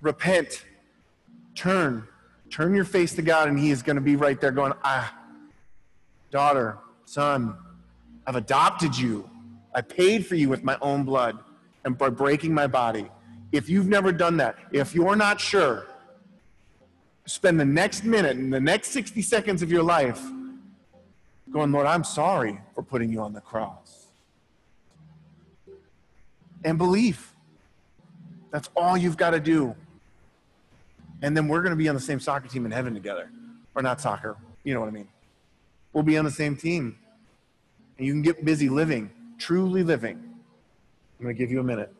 Repent. 0.00 0.64
Turn. 1.54 2.06
Turn 2.50 2.74
your 2.74 2.84
face 2.84 3.14
to 3.14 3.22
God, 3.22 3.48
and 3.48 3.58
He 3.58 3.70
is 3.70 3.82
going 3.82 3.96
to 3.96 4.02
be 4.02 4.16
right 4.16 4.40
there 4.40 4.52
going, 4.52 4.72
ah, 4.84 5.14
daughter, 6.30 6.78
son, 7.04 7.56
I've 8.26 8.36
adopted 8.36 8.96
you. 8.96 9.28
I 9.74 9.80
paid 9.80 10.26
for 10.26 10.34
you 10.34 10.48
with 10.48 10.64
my 10.64 10.78
own 10.80 11.04
blood 11.04 11.38
and 11.84 11.96
by 11.96 12.08
breaking 12.08 12.54
my 12.54 12.66
body. 12.66 13.08
If 13.52 13.68
you've 13.68 13.86
never 13.86 14.12
done 14.12 14.38
that, 14.38 14.56
if 14.72 14.94
you're 14.94 15.16
not 15.16 15.40
sure, 15.40 15.86
spend 17.26 17.60
the 17.60 17.64
next 17.64 18.04
minute 18.04 18.36
and 18.36 18.52
the 18.52 18.60
next 18.60 18.90
60 18.90 19.22
seconds 19.22 19.62
of 19.62 19.70
your 19.70 19.82
life 19.82 20.22
going, 21.50 21.72
Lord, 21.72 21.86
I'm 21.86 22.04
sorry 22.04 22.60
for 22.74 22.82
putting 22.82 23.10
you 23.10 23.20
on 23.20 23.32
the 23.32 23.40
cross. 23.40 24.06
And 26.64 26.76
believe. 26.76 27.32
That's 28.50 28.68
all 28.76 28.96
you've 28.96 29.16
got 29.16 29.30
to 29.30 29.40
do. 29.40 29.74
And 31.22 31.36
then 31.36 31.48
we're 31.48 31.62
going 31.62 31.70
to 31.70 31.76
be 31.76 31.88
on 31.88 31.94
the 31.94 32.00
same 32.00 32.20
soccer 32.20 32.48
team 32.48 32.66
in 32.66 32.72
heaven 32.72 32.94
together. 32.94 33.30
Or 33.74 33.82
not 33.82 34.00
soccer, 34.00 34.36
you 34.64 34.74
know 34.74 34.80
what 34.80 34.88
I 34.88 34.92
mean. 34.92 35.08
We'll 35.92 36.04
be 36.04 36.16
on 36.18 36.24
the 36.24 36.30
same 36.30 36.56
team. 36.56 36.98
And 37.98 38.06
you 38.06 38.12
can 38.12 38.22
get 38.22 38.44
busy 38.44 38.68
living, 38.68 39.10
truly 39.38 39.82
living. 39.82 40.16
I'm 41.18 41.24
going 41.24 41.34
to 41.34 41.38
give 41.38 41.50
you 41.50 41.60
a 41.60 41.64
minute. 41.64 41.92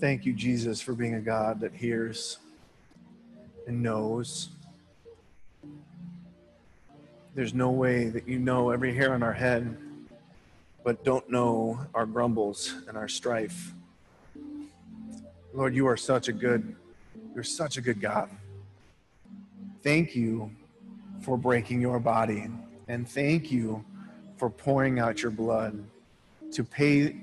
Thank 0.00 0.24
you, 0.24 0.32
Jesus, 0.32 0.80
for 0.80 0.94
being 0.94 1.16
a 1.16 1.20
God 1.20 1.60
that 1.60 1.74
hears 1.74 2.38
and 3.66 3.82
knows. 3.82 4.48
There's 7.34 7.52
no 7.52 7.70
way 7.70 8.08
that 8.08 8.26
you 8.26 8.38
know 8.38 8.70
every 8.70 8.94
hair 8.94 9.12
on 9.12 9.22
our 9.22 9.34
head, 9.34 9.76
but 10.84 11.04
don't 11.04 11.28
know 11.28 11.80
our 11.92 12.06
grumbles 12.06 12.76
and 12.88 12.96
our 12.96 13.08
strife. 13.08 13.74
Lord, 15.52 15.74
you 15.74 15.86
are 15.86 15.98
such 15.98 16.28
a 16.28 16.32
good, 16.32 16.74
you're 17.34 17.44
such 17.44 17.76
a 17.76 17.82
good 17.82 18.00
God. 18.00 18.30
Thank 19.82 20.16
you 20.16 20.50
for 21.20 21.36
breaking 21.36 21.82
your 21.82 22.00
body, 22.00 22.48
and 22.88 23.06
thank 23.06 23.52
you 23.52 23.84
for 24.38 24.48
pouring 24.48 24.98
out 24.98 25.22
your 25.22 25.30
blood 25.30 25.78
to 26.52 26.64
pay 26.64 27.16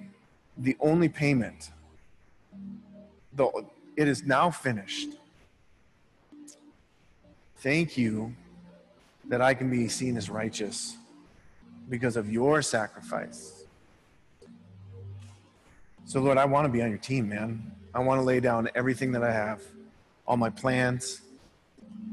the 0.60 0.78
only 0.80 1.10
payment 1.10 1.72
the, 3.38 3.66
it 3.96 4.08
is 4.08 4.24
now 4.24 4.50
finished. 4.50 5.10
Thank 7.58 7.98
you 7.98 8.36
that 9.30 9.42
I 9.42 9.54
can 9.54 9.70
be 9.70 9.88
seen 9.88 10.18
as 10.18 10.30
righteous 10.30 10.98
because 11.90 12.18
of 12.18 12.30
your 12.32 12.62
sacrifice. 12.62 13.64
So, 16.06 16.20
Lord, 16.20 16.38
I 16.38 16.46
want 16.46 16.66
to 16.66 16.72
be 16.72 16.82
on 16.82 16.90
your 16.90 16.98
team, 16.98 17.30
man. 17.30 17.72
I 17.94 18.00
want 18.00 18.20
to 18.20 18.24
lay 18.24 18.40
down 18.40 18.70
everything 18.76 19.12
that 19.14 19.24
I 19.24 19.32
have, 19.32 19.62
all 20.26 20.38
my 20.38 20.50
plans, 20.50 21.22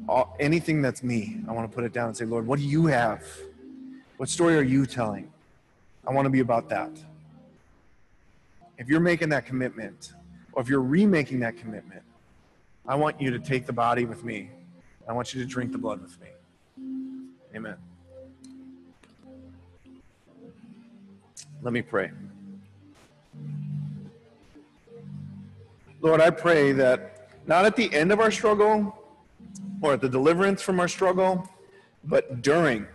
all, 0.08 0.36
anything 0.40 0.82
that's 0.82 1.02
me. 1.02 1.40
I 1.48 1.52
want 1.52 1.70
to 1.70 1.74
put 1.74 1.84
it 1.84 1.92
down 1.92 2.08
and 2.08 2.16
say, 2.16 2.24
Lord, 2.24 2.46
what 2.46 2.58
do 2.58 2.64
you 2.64 2.86
have? 2.86 3.22
What 4.16 4.28
story 4.28 4.56
are 4.56 4.62
you 4.62 4.86
telling? 4.86 5.32
I 6.06 6.12
want 6.12 6.26
to 6.26 6.30
be 6.30 6.40
about 6.40 6.68
that. 6.70 6.90
If 8.78 8.88
you're 8.88 9.00
making 9.00 9.28
that 9.30 9.46
commitment, 9.46 10.12
or 10.54 10.62
if 10.62 10.68
you're 10.68 10.80
remaking 10.80 11.40
that 11.40 11.56
commitment, 11.56 12.02
I 12.86 12.94
want 12.94 13.20
you 13.20 13.30
to 13.30 13.38
take 13.38 13.66
the 13.66 13.72
body 13.72 14.04
with 14.04 14.24
me. 14.24 14.50
I 15.08 15.12
want 15.12 15.34
you 15.34 15.42
to 15.42 15.46
drink 15.46 15.72
the 15.72 15.78
blood 15.78 16.00
with 16.00 16.18
me. 16.20 16.28
Amen. 17.54 17.76
Let 21.62 21.72
me 21.72 21.82
pray. 21.82 22.10
Lord, 26.00 26.20
I 26.20 26.30
pray 26.30 26.72
that 26.72 27.28
not 27.46 27.64
at 27.64 27.76
the 27.76 27.92
end 27.94 28.12
of 28.12 28.20
our 28.20 28.30
struggle 28.30 28.96
or 29.80 29.94
at 29.94 30.00
the 30.00 30.08
deliverance 30.08 30.62
from 30.62 30.78
our 30.78 30.88
struggle, 30.88 31.48
but 32.04 32.42
during, 32.42 32.86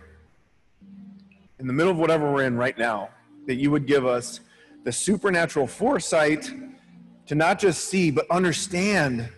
in 1.58 1.66
the 1.66 1.72
middle 1.72 1.92
of 1.92 1.98
whatever 1.98 2.32
we're 2.32 2.44
in 2.44 2.56
right 2.56 2.78
now, 2.78 3.10
that 3.46 3.56
you 3.56 3.70
would 3.70 3.86
give 3.86 4.06
us 4.06 4.40
the 4.84 4.92
supernatural 4.92 5.66
foresight 5.66 6.50
to 7.30 7.36
not 7.36 7.60
just 7.60 7.84
see, 7.84 8.10
but 8.10 8.28
understand 8.28 9.28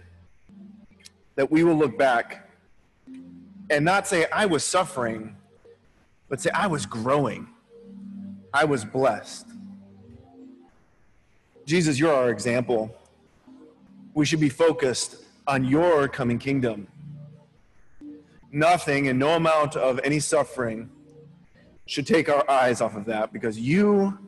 that 1.34 1.50
we 1.50 1.62
will 1.62 1.74
look 1.74 1.98
back 1.98 2.48
and 3.68 3.84
not 3.84 4.08
say, 4.08 4.24
I 4.32 4.46
was 4.46 4.64
suffering, 4.64 5.36
but 6.30 6.40
say, 6.40 6.48
I 6.54 6.68
was 6.68 6.86
growing. 6.86 7.48
I 8.50 8.64
was 8.64 8.86
blessed. 8.86 9.46
Jesus, 11.66 11.98
you're 11.98 12.14
our 12.14 12.30
example. 12.30 12.96
We 14.14 14.24
should 14.24 14.40
be 14.40 14.48
focused 14.48 15.16
on 15.46 15.62
your 15.66 16.08
coming 16.08 16.38
kingdom. 16.38 16.86
Nothing 18.50 19.08
and 19.08 19.18
no 19.18 19.36
amount 19.36 19.76
of 19.76 20.00
any 20.02 20.18
suffering 20.18 20.88
should 21.84 22.06
take 22.06 22.30
our 22.30 22.50
eyes 22.50 22.80
off 22.80 22.96
of 22.96 23.04
that 23.04 23.34
because 23.34 23.60
you 23.60 24.18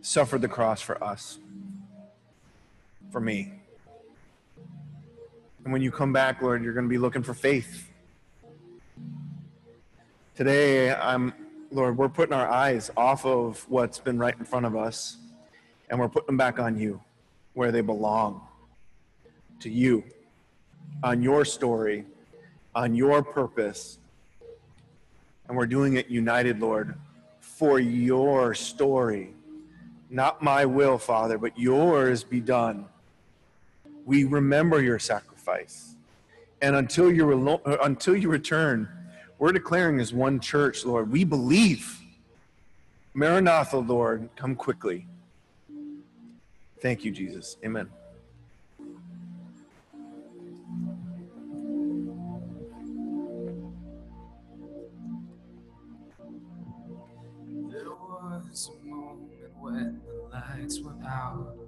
suffered 0.00 0.42
the 0.42 0.48
cross 0.48 0.82
for 0.82 1.00
us 1.04 1.38
for 3.10 3.20
me. 3.20 3.52
And 5.64 5.72
when 5.72 5.82
you 5.82 5.90
come 5.90 6.12
back, 6.12 6.42
Lord, 6.42 6.62
you're 6.62 6.74
going 6.74 6.86
to 6.86 6.90
be 6.90 6.98
looking 6.98 7.22
for 7.22 7.34
faith. 7.34 7.90
Today, 10.34 10.94
I'm, 10.94 11.32
Lord, 11.72 11.96
we're 11.96 12.08
putting 12.08 12.34
our 12.34 12.48
eyes 12.48 12.90
off 12.96 13.24
of 13.26 13.64
what's 13.68 13.98
been 13.98 14.18
right 14.18 14.38
in 14.38 14.44
front 14.44 14.66
of 14.66 14.76
us, 14.76 15.16
and 15.90 15.98
we're 15.98 16.08
putting 16.08 16.26
them 16.26 16.36
back 16.36 16.58
on 16.58 16.78
you 16.78 17.00
where 17.54 17.72
they 17.72 17.80
belong 17.80 18.42
to 19.60 19.70
you, 19.70 20.04
on 21.02 21.22
your 21.22 21.44
story, 21.44 22.04
on 22.74 22.94
your 22.94 23.22
purpose. 23.22 23.98
And 25.48 25.56
we're 25.56 25.66
doing 25.66 25.94
it 25.94 26.08
united, 26.08 26.60
Lord, 26.60 26.94
for 27.40 27.80
your 27.80 28.54
story. 28.54 29.32
Not 30.10 30.42
my 30.42 30.66
will, 30.66 30.98
Father, 30.98 31.38
but 31.38 31.58
yours 31.58 32.22
be 32.22 32.40
done. 32.40 32.86
We 34.06 34.22
remember 34.22 34.80
your 34.80 35.00
sacrifice. 35.00 35.96
And 36.62 36.76
until 36.76 37.12
you, 37.12 37.24
relo- 37.26 37.60
uh, 37.66 37.78
until 37.82 38.16
you 38.16 38.30
return, 38.30 38.88
we're 39.38 39.50
declaring 39.50 39.98
as 39.98 40.14
one 40.14 40.38
church, 40.38 40.84
Lord, 40.84 41.10
we 41.10 41.24
believe. 41.24 42.00
Maranatha, 43.14 43.78
Lord, 43.78 44.30
come 44.36 44.54
quickly. 44.54 45.08
Thank 46.80 47.04
you, 47.04 47.10
Jesus. 47.10 47.56
Amen. 47.64 47.90
There 57.70 57.90
was 57.90 58.70
a 58.70 58.86
moment 58.86 59.30
when 59.58 60.00
the 60.06 60.28
lights 60.32 60.80
out. 61.04 61.65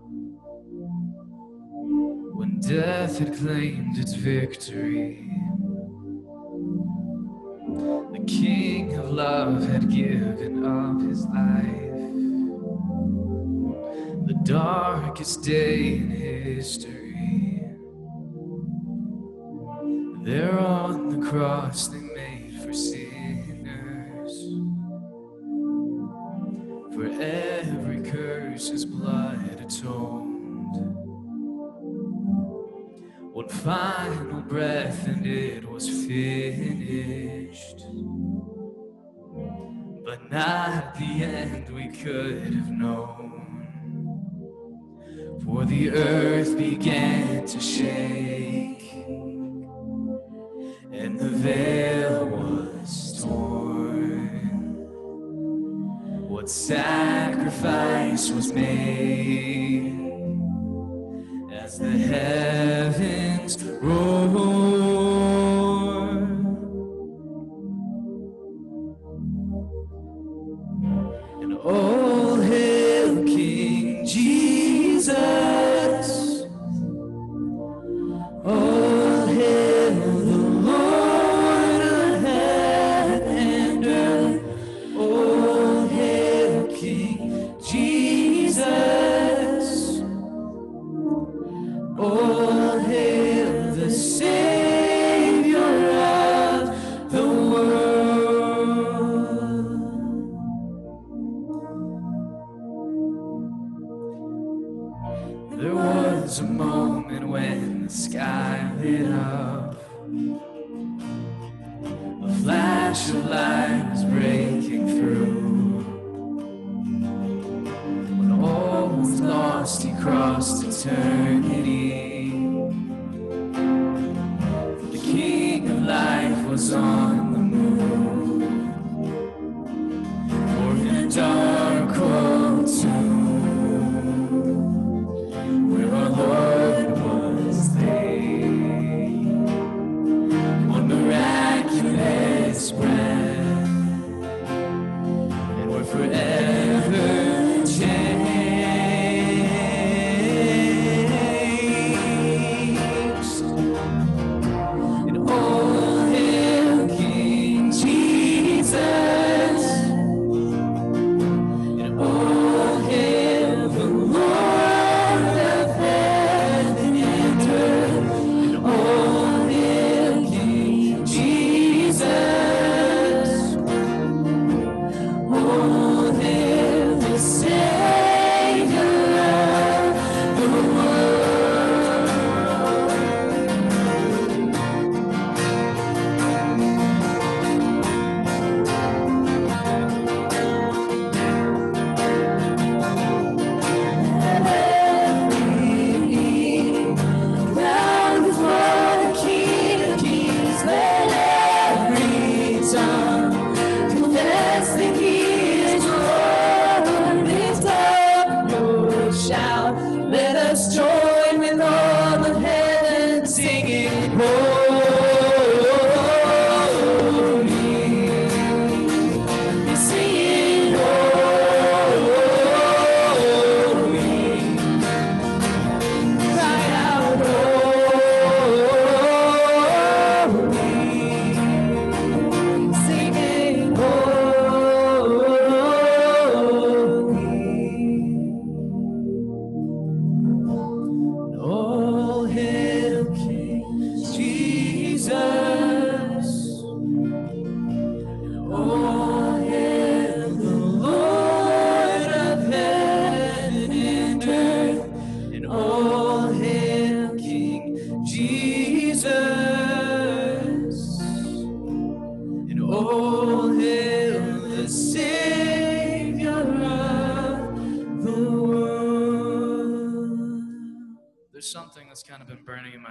When 2.39 2.61
death 2.61 3.19
had 3.19 3.37
claimed 3.37 3.99
its 3.99 4.15
victory. 4.15 5.29
The 8.13 8.25
king 8.29 8.95
of 8.95 9.11
love 9.11 9.67
had 9.67 9.91
given 9.91 10.65
up 10.65 11.03
his 11.03 11.25
life. 11.25 12.15
The 14.29 14.39
darkest 14.45 15.43
day 15.43 15.95
in 15.95 16.11
history. 16.11 17.61
There 20.23 20.61
on 20.61 21.09
the 21.09 21.29
cross 21.29 21.89
they 21.89 21.99
made 21.99 22.55
for 22.63 22.73
sinners. 22.73 24.33
For 26.95 27.07
every 27.21 28.09
curse 28.09 28.69
his 28.69 28.85
blood 28.85 29.61
atoned. 29.61 30.28
One 33.39 33.49
final 33.49 34.41
breath 34.41 35.07
and 35.07 35.25
it 35.25 35.65
was 35.65 35.89
finished. 35.89 37.85
But 40.05 40.29
not 40.29 40.71
at 40.71 40.97
the 40.99 41.23
end 41.23 41.73
we 41.73 41.87
could 41.87 42.43
have 42.43 42.69
known. 42.69 43.69
For 45.45 45.65
the 45.65 45.93
earth 45.93 46.59
began 46.59 47.47
to 47.47 47.61
shake, 47.61 48.93
and 50.91 51.17
the 51.17 51.29
veil 51.29 52.27
was 52.27 53.23
torn. 53.23 54.31
What 56.29 56.51
sacrifice 56.51 58.31
was 58.33 58.53
made 58.53 59.39
as 61.69 61.79
the 61.79 61.91
heavens 61.91 63.63
roar? 63.83 64.88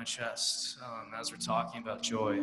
Chest 0.08 0.78
um, 0.84 1.12
as 1.20 1.32
we're 1.32 1.38
talking 1.38 1.82
about 1.82 2.02
joy. 2.02 2.40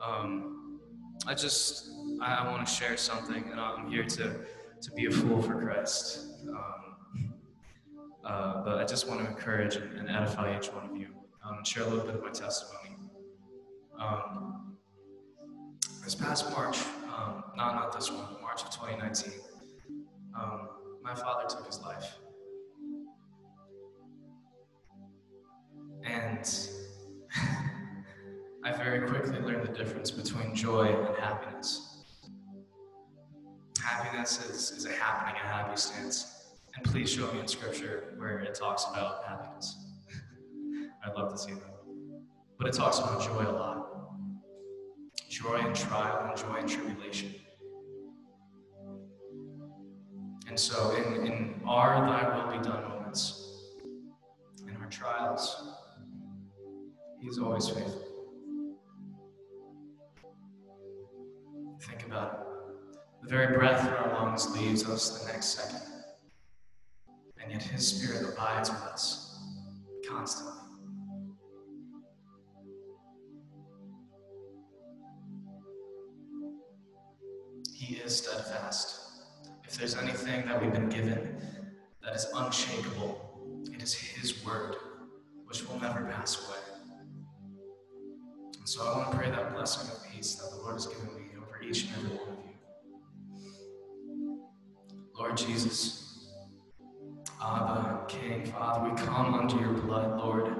Um, 0.00 0.80
I 1.26 1.34
just, 1.34 1.90
I, 2.22 2.36
I 2.36 2.50
want 2.50 2.66
to 2.66 2.72
share 2.72 2.96
something, 2.96 3.44
and 3.50 3.60
I'm 3.60 3.90
here 3.90 4.04
to, 4.04 4.36
to 4.80 4.92
be 4.92 5.06
a 5.06 5.10
fool 5.10 5.42
for 5.42 5.60
Christ. 5.60 6.26
Um, 6.48 7.34
uh, 8.24 8.64
but 8.64 8.78
I 8.78 8.84
just 8.84 9.08
want 9.08 9.20
to 9.20 9.26
encourage 9.26 9.76
and, 9.76 9.98
and 9.98 10.08
edify 10.08 10.56
each 10.56 10.68
one 10.68 10.88
of 10.88 10.96
you 10.96 11.08
um, 11.44 11.58
and 11.58 11.66
share 11.66 11.82
a 11.82 11.86
little 11.86 12.04
bit 12.04 12.14
of 12.14 12.22
my 12.22 12.30
testimony. 12.30 12.96
Um, 13.98 14.76
this 16.04 16.14
past 16.14 16.50
March, 16.52 16.78
um, 17.14 17.44
not 17.56 17.74
not 17.74 17.92
this 17.92 18.10
one, 18.10 18.40
March 18.40 18.62
of 18.62 18.70
2019, 18.70 19.32
um, 20.38 20.68
my 21.02 21.14
father 21.14 21.44
took 21.48 21.66
his 21.66 21.80
life, 21.80 22.16
and 26.04 26.68
I 28.64 28.72
very 28.72 29.08
quickly 29.08 29.40
learned 29.40 29.68
the 29.68 29.72
difference 29.72 30.10
between 30.10 30.54
joy 30.54 30.86
and 30.86 31.16
happiness. 31.16 32.04
Happiness 33.82 34.44
is, 34.50 34.70
is 34.72 34.84
a 34.86 34.92
happening, 34.92 35.40
a 35.42 35.46
happy 35.46 35.76
stance. 35.76 36.36
And 36.76 36.84
please 36.84 37.10
show 37.10 37.32
me 37.32 37.40
in 37.40 37.48
scripture 37.48 38.14
where 38.18 38.40
it 38.40 38.54
talks 38.54 38.84
about 38.84 39.24
happiness. 39.24 39.76
I'd 41.04 41.14
love 41.14 41.32
to 41.32 41.38
see 41.38 41.52
that. 41.52 41.74
But 42.58 42.68
it 42.68 42.74
talks 42.74 42.98
about 42.98 43.22
joy 43.22 43.50
a 43.50 43.52
lot 43.52 43.90
joy 45.30 45.64
in 45.64 45.72
trial 45.72 46.28
and 46.28 46.36
joy 46.36 46.56
in 46.56 46.66
tribulation. 46.66 47.34
And 50.48 50.58
so, 50.58 50.90
in, 50.96 51.26
in 51.26 51.60
our 51.64 52.00
thy 52.00 52.36
will 52.36 52.58
be 52.58 52.68
done 52.68 52.88
moments, 52.88 53.62
in 54.66 54.76
our 54.76 54.88
trials, 54.88 55.69
he's 57.20 57.38
always 57.38 57.68
faithful. 57.68 58.06
Think 61.80 62.06
about 62.06 62.32
it. 62.32 62.98
The 63.22 63.28
very 63.28 63.54
breath 63.56 63.86
in 63.86 63.92
our 63.92 64.14
lungs 64.14 64.50
leaves 64.56 64.88
us 64.88 65.20
the 65.20 65.32
next 65.32 65.46
second. 65.46 65.80
And 67.42 67.50
yet 67.50 67.62
his 67.62 67.86
spirit 67.86 68.32
abides 68.32 68.70
with 68.70 68.82
us 68.82 69.38
constantly. 70.08 70.60
He 77.74 77.96
is 77.96 78.16
steadfast. 78.18 79.00
If 79.64 79.78
there's 79.78 79.96
anything 79.96 80.46
that 80.46 80.60
we've 80.60 80.72
been 80.72 80.90
given 80.90 81.40
that 82.02 82.14
is 82.14 82.26
unshakable, 82.34 83.30
it 83.72 83.82
is 83.82 83.94
His 83.94 84.44
word, 84.44 84.76
which 85.46 85.66
will 85.66 85.80
never 85.80 86.04
pass 86.04 86.46
away. 86.46 86.69
So 88.70 88.86
I 88.86 88.98
want 88.98 89.10
to 89.10 89.16
pray 89.16 89.28
that 89.28 89.52
blessing 89.52 89.90
of 89.90 90.00
peace 90.12 90.36
that 90.36 90.52
the 90.52 90.58
Lord 90.58 90.74
has 90.74 90.86
given 90.86 91.12
me 91.16 91.22
over 91.36 91.60
each 91.60 91.86
and 91.86 91.90
every 91.96 92.16
one 92.16 92.28
of 92.28 92.38
you. 92.46 94.38
Lord 95.18 95.36
Jesus, 95.36 96.28
Abba, 97.42 98.04
King, 98.06 98.46
Father, 98.46 98.88
we 98.88 98.96
come 98.96 99.34
under 99.34 99.56
your 99.56 99.72
blood, 99.72 100.16
Lord. 100.18 100.54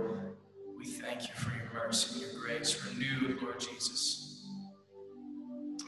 We 0.76 0.86
thank 0.86 1.28
you 1.28 1.34
for 1.36 1.50
your 1.56 1.70
mercy 1.72 2.24
and 2.24 2.32
your 2.32 2.42
grace 2.42 2.84
renewed, 2.84 3.40
Lord 3.42 3.60
Jesus. 3.60 4.44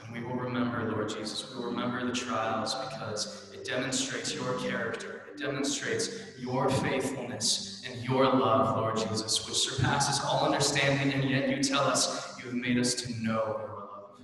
And 0.05 0.13
we 0.13 0.23
will 0.23 0.37
remember, 0.37 0.93
Lord 0.93 1.09
Jesus, 1.09 1.51
we 1.51 1.57
will 1.57 1.73
remember 1.73 2.07
the 2.07 2.13
trials 2.13 2.77
because 2.77 3.51
it 3.53 3.65
demonstrates 3.65 4.33
your 4.33 4.57
character. 4.61 5.22
Demonstrates 5.39 6.11
your 6.39 6.69
faithfulness 6.69 7.83
and 7.89 8.03
your 8.05 8.25
love, 8.25 8.77
Lord 8.77 8.97
Jesus, 8.97 9.47
which 9.47 9.57
surpasses 9.57 10.25
all 10.25 10.45
understanding, 10.45 11.13
and 11.13 11.29
yet 11.29 11.49
you 11.49 11.63
tell 11.63 11.83
us 11.83 12.39
you 12.39 12.47
have 12.47 12.55
made 12.55 12.79
us 12.79 12.95
to 12.95 13.11
know 13.23 13.57
your 13.59 13.89
love. 13.91 14.21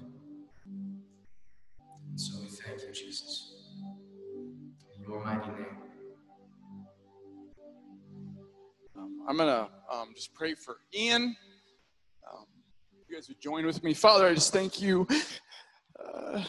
And 2.08 2.20
so 2.20 2.40
we 2.40 2.48
thank 2.48 2.82
you, 2.82 2.92
Jesus. 2.92 3.54
In 4.96 5.02
your 5.02 5.24
mighty 5.24 5.48
name. 5.48 5.66
Um, 8.96 9.24
I'm 9.28 9.36
gonna 9.36 9.68
um, 9.90 10.12
just 10.14 10.34
pray 10.34 10.54
for 10.54 10.78
Ian. 10.94 11.36
Um, 12.32 12.46
you 13.08 13.14
guys 13.14 13.28
would 13.28 13.40
join 13.40 13.64
with 13.66 13.82
me, 13.82 13.94
Father. 13.94 14.26
I 14.26 14.34
just 14.34 14.52
thank 14.52 14.80
you. 14.82 15.06
Uh, 15.98 16.44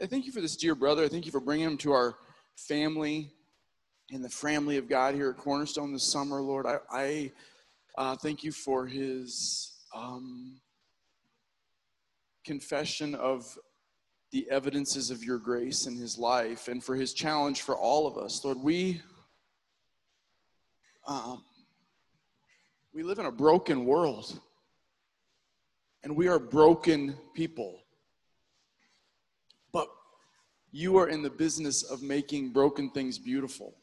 I 0.00 0.06
thank 0.06 0.26
you 0.26 0.32
for 0.32 0.40
this 0.40 0.56
dear 0.56 0.74
brother. 0.74 1.04
I 1.04 1.08
thank 1.08 1.24
you 1.24 1.32
for 1.32 1.40
bringing 1.40 1.66
him 1.66 1.78
to 1.78 1.92
our 1.92 2.16
family 2.56 3.30
and 4.10 4.24
the 4.24 4.28
family 4.28 4.76
of 4.76 4.88
God 4.88 5.14
here 5.14 5.30
at 5.30 5.36
Cornerstone 5.36 5.92
this 5.92 6.04
summer, 6.04 6.40
Lord. 6.40 6.66
I, 6.66 6.78
I 6.90 7.32
uh, 7.96 8.16
thank 8.16 8.44
you 8.44 8.52
for 8.52 8.86
his 8.86 9.72
um, 9.94 10.60
confession 12.44 13.14
of 13.14 13.58
the 14.32 14.50
evidences 14.50 15.10
of 15.10 15.22
your 15.22 15.38
grace 15.38 15.86
in 15.86 15.96
his 15.96 16.18
life 16.18 16.68
and 16.68 16.82
for 16.82 16.96
his 16.96 17.12
challenge 17.12 17.62
for 17.62 17.76
all 17.76 18.06
of 18.06 18.18
us. 18.18 18.44
Lord, 18.44 18.58
we 18.58 19.00
um, 21.06 21.44
we 22.92 23.02
live 23.02 23.18
in 23.18 23.26
a 23.26 23.32
broken 23.32 23.84
world 23.84 24.40
and 26.02 26.16
we 26.16 26.28
are 26.28 26.38
broken 26.38 27.16
people. 27.34 27.83
You 30.76 30.98
are 30.98 31.08
in 31.08 31.22
the 31.22 31.30
business 31.30 31.84
of 31.84 32.02
making 32.02 32.48
broken 32.50 32.90
things 32.90 33.16
beautiful. 33.16 33.76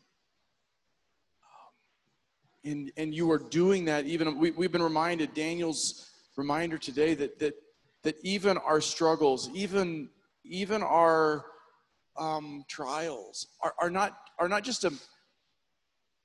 Um, 1.41 2.69
and, 2.69 2.91
and 2.97 3.15
you 3.15 3.31
are 3.31 3.37
doing 3.37 3.85
that 3.85 4.05
even, 4.07 4.37
we, 4.37 4.51
we've 4.51 4.73
been 4.73 4.83
reminded, 4.83 5.33
Daniel's 5.33 6.11
reminder 6.35 6.77
today 6.77 7.13
that, 7.13 7.39
that, 7.39 7.53
that 8.03 8.17
even 8.23 8.57
our 8.57 8.81
struggles, 8.81 9.49
even, 9.53 10.09
even 10.43 10.83
our 10.83 11.45
um, 12.17 12.65
trials 12.67 13.47
are, 13.61 13.73
are, 13.79 13.89
not, 13.89 14.17
are 14.37 14.49
not 14.49 14.65
just 14.65 14.83
a, 14.83 14.91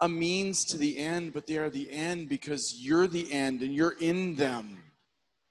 a 0.01 0.09
means 0.09 0.65
to 0.65 0.79
the 0.79 0.99
end, 0.99 1.33
but 1.33 1.47
they 1.47 1.59
are 1.59 1.71
the 1.71 1.89
end 1.93 2.29
because 2.29 2.75
you're 2.77 3.07
the 3.07 3.33
end 3.33 3.63
and 3.63 3.73
you're 3.73 3.95
in 4.01 4.35
them. 4.35 4.79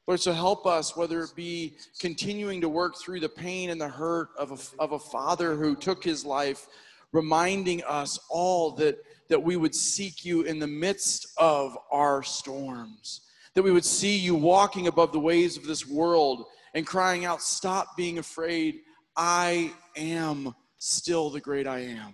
Lord, 0.07 0.19
so 0.19 0.33
help 0.33 0.67
us, 0.67 0.95
whether 0.95 1.23
it 1.23 1.33
be 1.35 1.77
continuing 1.99 2.61
to 2.61 2.69
work 2.69 2.95
through 2.95 3.21
the 3.21 3.29
pain 3.29 3.71
and 3.71 3.81
the 3.81 3.89
hurt 3.89 4.29
of 4.37 4.51
a, 4.51 4.81
of 4.81 4.91
a 4.91 4.99
father 4.99 5.55
who 5.55 5.75
took 5.75 6.03
his 6.03 6.23
life, 6.23 6.67
reminding 7.11 7.83
us 7.85 8.19
all 8.29 8.71
that, 8.73 8.99
that 9.29 9.41
we 9.41 9.55
would 9.55 9.73
seek 9.73 10.23
you 10.23 10.43
in 10.43 10.59
the 10.59 10.67
midst 10.67 11.27
of 11.37 11.75
our 11.91 12.21
storms, 12.21 13.21
that 13.55 13.63
we 13.63 13.71
would 13.71 13.85
see 13.85 14.15
you 14.15 14.35
walking 14.35 14.85
above 14.85 15.11
the 15.11 15.19
waves 15.19 15.57
of 15.57 15.65
this 15.65 15.87
world 15.87 16.45
and 16.75 16.85
crying 16.85 17.25
out, 17.25 17.41
Stop 17.41 17.97
being 17.97 18.19
afraid. 18.19 18.81
I 19.17 19.71
am 19.95 20.53
still 20.77 21.31
the 21.31 21.39
great 21.39 21.65
I 21.65 21.79
am. 21.79 22.13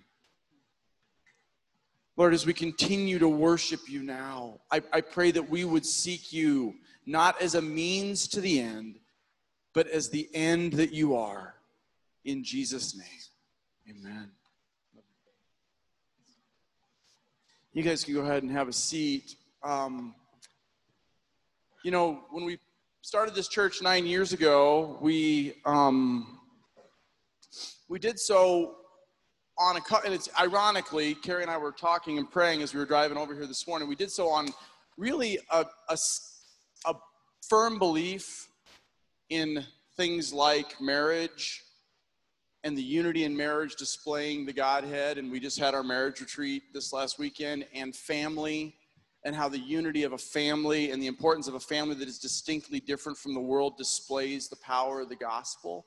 Lord, 2.15 2.33
as 2.33 2.45
we 2.45 2.53
continue 2.53 3.19
to 3.19 3.27
worship 3.27 3.81
you 3.89 4.03
now, 4.03 4.61
I, 4.71 4.81
I 4.93 5.01
pray 5.01 5.31
that 5.31 5.49
we 5.49 5.65
would 5.65 5.85
seek 5.85 6.31
you 6.31 6.75
not 7.05 7.41
as 7.41 7.55
a 7.55 7.61
means 7.61 8.27
to 8.29 8.41
the 8.41 8.59
end, 8.59 8.99
but 9.73 9.87
as 9.87 10.09
the 10.09 10.29
end 10.33 10.73
that 10.73 10.93
you 10.93 11.15
are. 11.15 11.55
In 12.23 12.43
Jesus' 12.43 12.95
name, 12.95 13.97
amen. 13.97 14.31
You 17.73 17.83
guys 17.83 18.03
can 18.03 18.13
go 18.13 18.21
ahead 18.21 18.43
and 18.43 18.51
have 18.51 18.67
a 18.67 18.73
seat. 18.73 19.35
Um, 19.63 20.13
you 21.83 21.91
know, 21.91 22.25
when 22.29 22.45
we 22.45 22.59
started 23.01 23.33
this 23.33 23.47
church 23.47 23.81
nine 23.81 24.05
years 24.05 24.33
ago, 24.33 24.97
we 25.01 25.53
um, 25.65 26.39
we 27.87 27.97
did 27.97 28.19
so 28.19 28.75
on 29.57 29.77
a 29.77 29.81
and 30.05 30.13
it's 30.13 30.29
ironically, 30.39 31.15
Carrie 31.15 31.43
and 31.43 31.51
I 31.51 31.57
were 31.57 31.71
talking 31.71 32.17
and 32.17 32.29
praying 32.29 32.61
as 32.61 32.73
we 32.73 32.79
were 32.79 32.85
driving 32.85 33.17
over 33.17 33.33
here 33.33 33.45
this 33.45 33.67
morning. 33.67 33.87
We 33.87 33.95
did 33.95 34.11
so 34.11 34.27
on 34.27 34.49
really 34.97 35.39
a, 35.51 35.65
a 35.89 35.97
firm 37.41 37.79
belief 37.79 38.47
in 39.29 39.65
things 39.97 40.33
like 40.33 40.79
marriage 40.79 41.63
and 42.63 42.77
the 42.77 42.83
unity 42.83 43.23
in 43.23 43.35
marriage 43.35 43.75
displaying 43.75 44.45
the 44.45 44.53
Godhead. 44.53 45.17
And 45.17 45.31
we 45.31 45.39
just 45.39 45.59
had 45.59 45.73
our 45.73 45.83
marriage 45.83 46.21
retreat 46.21 46.63
this 46.73 46.93
last 46.93 47.17
weekend, 47.17 47.65
and 47.73 47.95
family, 47.95 48.75
and 49.23 49.35
how 49.35 49.49
the 49.49 49.59
unity 49.59 50.03
of 50.03 50.13
a 50.13 50.17
family 50.17 50.91
and 50.91 51.01
the 51.01 51.07
importance 51.07 51.47
of 51.47 51.55
a 51.55 51.59
family 51.59 51.95
that 51.95 52.07
is 52.07 52.19
distinctly 52.19 52.79
different 52.79 53.17
from 53.17 53.33
the 53.33 53.39
world 53.39 53.77
displays 53.77 54.47
the 54.47 54.55
power 54.57 55.01
of 55.01 55.09
the 55.09 55.15
gospel. 55.15 55.85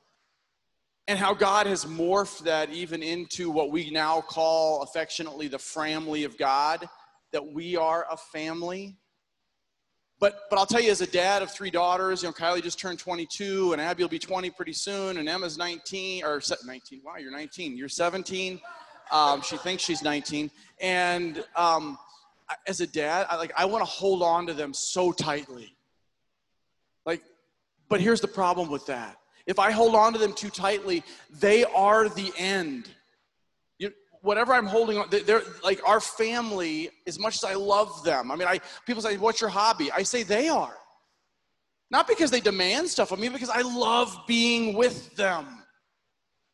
And 1.07 1.19
how 1.19 1.35
God 1.35 1.67
has 1.67 1.85
morphed 1.85 2.45
that 2.45 2.71
even 2.71 3.03
into 3.03 3.51
what 3.51 3.71
we 3.71 3.91
now 3.91 4.21
call 4.23 4.83
affectionately 4.83 5.49
the 5.49 5.59
family 5.59 6.25
of 6.25 6.39
God, 6.39 6.89
that 7.33 7.47
we 7.47 7.77
are 7.77 8.07
a 8.11 8.17
family. 8.17 8.97
But, 10.25 10.49
but 10.49 10.59
I'll 10.59 10.65
tell 10.65 10.81
you, 10.81 10.91
as 10.91 11.03
a 11.03 11.07
dad 11.07 11.43
of 11.43 11.51
three 11.51 11.69
daughters, 11.69 12.23
you 12.23 12.31
know, 12.31 12.33
Kylie 12.33 12.63
just 12.63 12.81
turned 12.81 12.99
22, 12.99 13.75
and 13.75 13.83
Abby 13.83 14.03
will 14.03 14.09
be 14.09 14.19
20 14.19 14.49
pretty 14.49 14.73
soon, 14.73 15.19
and 15.19 15.29
Emma's 15.29 15.59
19, 15.59 16.25
or 16.25 16.41
19, 16.65 17.03
wow, 17.05 17.17
you're 17.19 17.31
19, 17.31 17.77
you're 17.77 17.91
17. 17.91 18.59
Um, 19.13 19.43
she 19.43 19.59
thinks 19.59 19.83
she's 19.83 20.03
19. 20.03 20.51
And 20.81 21.45
um, 21.57 21.99
as 22.67 22.81
a 22.81 22.87
dad, 22.87 23.27
I 23.29 23.37
like 23.37 23.53
I 23.55 23.67
want 23.67 23.83
to 23.83 23.91
hold 23.91 24.23
on 24.23 24.47
to 24.47 24.55
them 24.55 24.73
so 24.73 25.13
tightly. 25.13 25.77
Like, 27.05 27.23
but 27.91 28.01
here's 28.01 28.23
the 28.23 28.27
problem 28.27 28.71
with 28.71 28.87
that. 28.87 29.19
If 29.45 29.59
I 29.59 29.73
hold 29.73 29.95
on 29.95 30.15
to 30.15 30.19
them 30.19 30.33
too 30.33 30.49
tightly, 30.49 31.03
they 31.39 31.65
are 31.65 32.09
the 32.09 32.33
end. 32.39 32.89
Whatever 34.25 34.55
I'm 34.55 34.65
holding 34.67 34.97
on, 34.97 35.11
they- 35.11 35.21
they're 35.21 35.45
like 35.63 35.87
our 35.87 36.01
family. 36.01 36.91
As 37.07 37.19
much 37.19 37.35
as 37.35 37.45
I 37.45 37.53
love 37.53 38.03
them, 38.05 38.33
I 38.33 38.37
mean, 38.37 38.49
I 38.49 38.59
people 38.87 39.03
say, 39.03 39.19
"What's 39.19 39.39
your 39.39 39.51
hobby?" 39.51 39.93
I 39.93 40.03
say 40.03 40.23
they 40.23 40.49
are. 40.49 40.79
Not 41.91 42.09
because 42.09 42.31
they 42.31 42.41
demand 42.41 42.89
stuff 42.89 43.13
of 43.13 43.19
me, 43.19 43.29
because 43.29 43.51
I 43.51 43.61
love 43.61 44.19
being 44.27 44.73
with 44.73 45.15
them. 45.15 45.63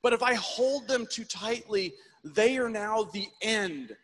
But 0.02 0.12
if 0.12 0.20
I 0.20 0.34
hold 0.34 0.88
them 0.88 1.06
too 1.06 1.24
tightly, 1.24 1.94
they 2.24 2.58
are 2.58 2.68
now 2.68 3.04
the 3.04 3.28
end. 3.40 3.96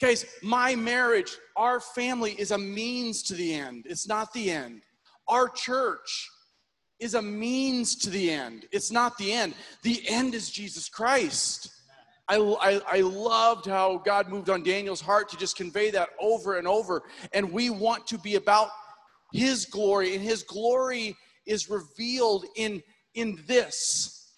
Guys, 0.00 0.26
my 0.42 0.74
marriage, 0.74 1.38
our 1.54 1.78
family 1.78 2.32
is 2.32 2.50
a 2.50 2.58
means 2.58 3.22
to 3.22 3.34
the 3.34 3.54
end. 3.54 3.86
It's 3.86 4.08
not 4.08 4.32
the 4.32 4.50
end. 4.50 4.82
Our 5.28 5.48
church 5.48 6.28
is 6.98 7.14
a 7.14 7.22
means 7.22 7.94
to 7.94 8.10
the 8.10 8.32
end. 8.32 8.66
It's 8.72 8.90
not 8.90 9.16
the 9.18 9.32
end. 9.32 9.54
The 9.82 10.02
end 10.08 10.34
is 10.34 10.50
Jesus 10.50 10.88
Christ. 10.88 11.68
I, 12.28 12.36
I, 12.36 12.98
I 12.98 13.00
loved 13.00 13.66
how 13.66 13.98
God 13.98 14.28
moved 14.28 14.48
on 14.48 14.62
Daniel's 14.62 15.00
heart 15.00 15.28
to 15.30 15.36
just 15.36 15.56
convey 15.56 15.90
that 15.90 16.10
over 16.20 16.56
and 16.56 16.66
over. 16.66 17.02
And 17.32 17.52
we 17.52 17.70
want 17.70 18.06
to 18.08 18.18
be 18.18 18.36
about 18.36 18.68
his 19.32 19.66
glory, 19.66 20.14
and 20.14 20.22
his 20.22 20.42
glory 20.42 21.16
is 21.46 21.68
revealed 21.68 22.46
in, 22.56 22.82
in 23.14 23.42
this. 23.46 24.32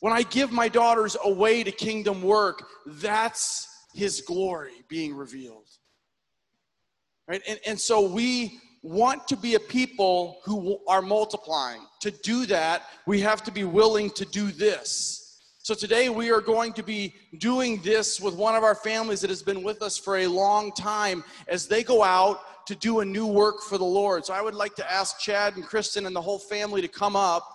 When 0.00 0.12
I 0.12 0.22
give 0.22 0.50
my 0.50 0.68
daughters 0.68 1.16
away 1.24 1.62
to 1.62 1.70
kingdom 1.70 2.22
work, 2.22 2.64
that's 2.86 3.68
his 3.94 4.20
glory 4.20 4.84
being 4.88 5.14
revealed. 5.14 5.68
Right? 7.28 7.42
And, 7.46 7.60
and 7.66 7.80
so 7.80 8.10
we 8.10 8.58
want 8.82 9.28
to 9.28 9.36
be 9.36 9.54
a 9.54 9.60
people 9.60 10.40
who 10.44 10.80
are 10.88 11.02
multiplying. 11.02 11.82
To 12.00 12.10
do 12.10 12.46
that, 12.46 12.84
we 13.06 13.20
have 13.20 13.42
to 13.44 13.52
be 13.52 13.64
willing 13.64 14.10
to 14.10 14.24
do 14.24 14.50
this. 14.50 15.19
So 15.70 15.76
today 15.76 16.08
we 16.08 16.32
are 16.32 16.40
going 16.40 16.72
to 16.72 16.82
be 16.82 17.14
doing 17.38 17.80
this 17.82 18.20
with 18.20 18.34
one 18.34 18.56
of 18.56 18.64
our 18.64 18.74
families 18.74 19.20
that 19.20 19.30
has 19.30 19.40
been 19.40 19.62
with 19.62 19.82
us 19.82 19.96
for 19.96 20.18
a 20.18 20.26
long 20.26 20.72
time 20.72 21.22
as 21.46 21.68
they 21.68 21.84
go 21.84 22.02
out 22.02 22.66
to 22.66 22.74
do 22.74 22.98
a 22.98 23.04
new 23.04 23.24
work 23.24 23.62
for 23.62 23.78
the 23.78 23.84
Lord. 23.84 24.26
So 24.26 24.34
I 24.34 24.42
would 24.42 24.56
like 24.56 24.74
to 24.74 24.92
ask 24.92 25.20
Chad 25.20 25.54
and 25.54 25.64
Kristen 25.64 26.06
and 26.06 26.16
the 26.16 26.20
whole 26.20 26.40
family 26.40 26.82
to 26.82 26.88
come 26.88 27.14
up 27.14 27.48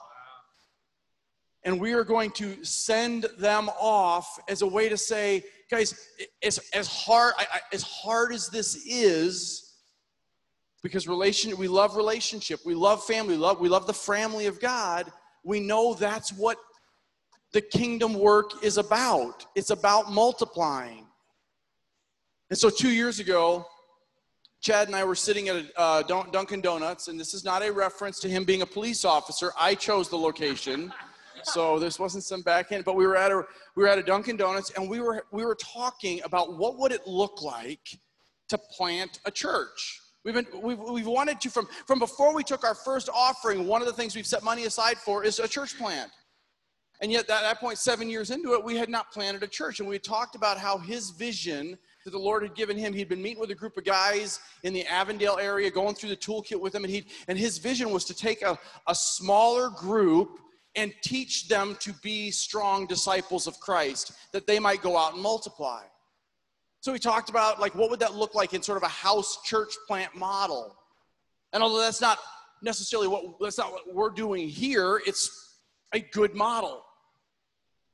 and 1.66 1.78
we 1.78 1.92
are 1.92 2.06
going 2.06 2.32
to 2.36 2.64
send 2.64 3.26
them 3.38 3.68
off 3.78 4.40
as 4.48 4.62
a 4.62 4.68
way 4.68 4.88
to 4.88 4.96
say, 4.96 5.44
guys, 5.70 5.94
as, 6.42 6.58
as 6.74 6.88
hard 6.88 7.34
as 7.74 7.84
hard 7.84 8.32
as 8.32 8.48
this 8.48 8.78
is, 8.88 9.74
because 10.84 11.06
relation 11.06 11.58
we 11.58 11.68
love 11.68 11.98
relationship, 11.98 12.62
we 12.66 12.76
love 12.76 13.04
family, 13.04 13.36
love 13.36 13.60
we 13.60 13.68
love 13.68 13.88
the 13.88 13.94
family 13.94 14.46
of 14.46 14.62
God. 14.62 15.12
We 15.44 15.60
know 15.60 15.96
that's 15.96 16.32
what 16.32 16.58
the 17.56 17.61
kingdom 17.61 18.14
work 18.14 18.65
is 18.65 18.77
about. 18.77 19.45
It's 19.56 19.69
about 19.69 20.11
multiplying. 20.11 21.07
And 22.49 22.60
so, 22.60 22.69
two 22.69 22.90
years 22.91 23.19
ago, 23.19 23.65
Chad 24.60 24.88
and 24.88 24.95
I 24.95 25.06
were 25.06 25.15
sitting 25.15 25.48
at 25.48 25.56
a, 25.56 25.80
uh, 25.80 26.03
Dunkin' 26.03 26.60
Donuts, 26.60 27.07
and 27.07 27.18
this 27.18 27.34
is 27.34 27.45
not 27.45 27.65
a 27.65 27.72
reference 27.72 28.19
to 28.19 28.27
him 28.27 28.44
being 28.44 28.61
a 28.61 28.65
police 28.65 29.06
officer. 29.06 29.53
I 29.57 29.73
chose 29.73 30.10
the 30.10 30.18
location 30.18 30.91
so 31.44 31.77
this 31.80 31.99
wasn't 31.99 32.23
some 32.23 32.41
back 32.41 32.72
end 32.72 32.84
but 32.84 32.95
we 32.95 33.06
were 33.06 33.15
at 33.15 33.32
a 33.32 33.45
we 33.76 33.84
were 33.84 33.88
at 33.88 33.99
a 33.99 34.03
dunkin' 34.03 34.36
donuts 34.36 34.72
and 34.72 34.90
we 34.90 34.99
were 34.99 35.26
we 35.32 35.45
were 35.45 35.56
talking 35.56 36.19
about 36.23 36.57
what 36.57 36.80
would 36.80 36.91
it 36.91 37.06
look 37.06 37.41
like 37.41 37.99
to 38.49 38.57
plant 38.57 39.19
a 39.26 39.32
church 39.32 40.02
we've 40.23 40.34
been 40.34 40.48
we've, 40.60 40.80
we've 40.80 41.06
wanted 41.06 41.40
to 41.40 41.49
from 41.49 41.68
from 41.86 41.99
before 41.99 42.34
we 42.34 42.44
took 42.44 42.64
our 42.64 42.73
first 42.73 43.10
offering 43.14 43.68
one 43.68 43.82
of 43.82 43.88
the 43.88 43.94
things 43.94 44.15
we've 44.15 44.26
set 44.26 44.44
money 44.44 44.65
aside 44.65 44.98
for 44.98 45.23
is 45.23 45.38
a 45.40 45.48
church 45.48 45.77
plant 45.77 46.10
and 47.01 47.11
yet 47.11 47.22
at 47.22 47.27
that 47.27 47.59
point 47.59 47.77
seven 47.77 48.09
years 48.09 48.31
into 48.31 48.53
it 48.53 48.63
we 48.63 48.76
had 48.76 48.89
not 48.89 49.11
planted 49.11 49.43
a 49.43 49.47
church 49.47 49.80
and 49.80 49.88
we 49.88 49.99
talked 49.99 50.35
about 50.35 50.57
how 50.57 50.77
his 50.77 51.11
vision 51.11 51.77
that 52.05 52.11
the 52.11 52.19
Lord 52.19 52.43
had 52.43 52.53
given 52.53 52.77
him. 52.77 52.93
He'd 52.93 53.09
been 53.09 53.22
meeting 53.22 53.39
with 53.39 53.49
a 53.49 53.55
group 53.55 53.77
of 53.77 53.84
guys 53.84 54.39
in 54.61 54.73
the 54.73 54.85
Avondale 54.85 55.39
area, 55.41 55.72
going 55.72 55.95
through 55.95 56.09
the 56.09 56.15
toolkit 56.15 56.59
with 56.59 56.72
them, 56.72 56.84
and 56.84 56.93
he 56.93 57.07
and 57.27 57.38
his 57.38 57.57
vision 57.57 57.89
was 57.89 58.05
to 58.05 58.13
take 58.13 58.43
a, 58.43 58.57
a 58.88 58.93
smaller 58.93 59.69
group 59.72 60.39
and 60.76 60.93
teach 61.01 61.47
them 61.47 61.76
to 61.80 61.93
be 62.03 62.30
strong 62.30 62.85
disciples 62.85 63.47
of 63.47 63.59
Christ, 63.59 64.11
that 64.34 64.45
they 64.45 64.59
might 64.59 64.81
go 64.81 64.97
out 64.97 65.13
and 65.13 65.22
multiply. 65.22 65.81
So 66.81 66.91
we 66.93 66.99
talked 66.99 67.30
about 67.30 67.59
like 67.59 67.73
what 67.73 67.89
would 67.89 67.99
that 68.01 68.13
look 68.13 68.35
like 68.35 68.53
in 68.53 68.61
sort 68.61 68.77
of 68.77 68.84
a 68.84 68.88
house 68.88 69.39
church 69.43 69.73
plant 69.88 70.15
model. 70.15 70.76
And 71.53 71.63
although 71.63 71.81
that's 71.81 72.01
not 72.01 72.19
necessarily 72.61 73.07
what 73.07 73.39
that's 73.41 73.57
not 73.57 73.72
what 73.72 73.95
we're 73.95 74.11
doing 74.11 74.47
here, 74.47 75.01
it's 75.07 75.44
a 75.95 75.99
good 75.99 76.35
model. 76.35 76.84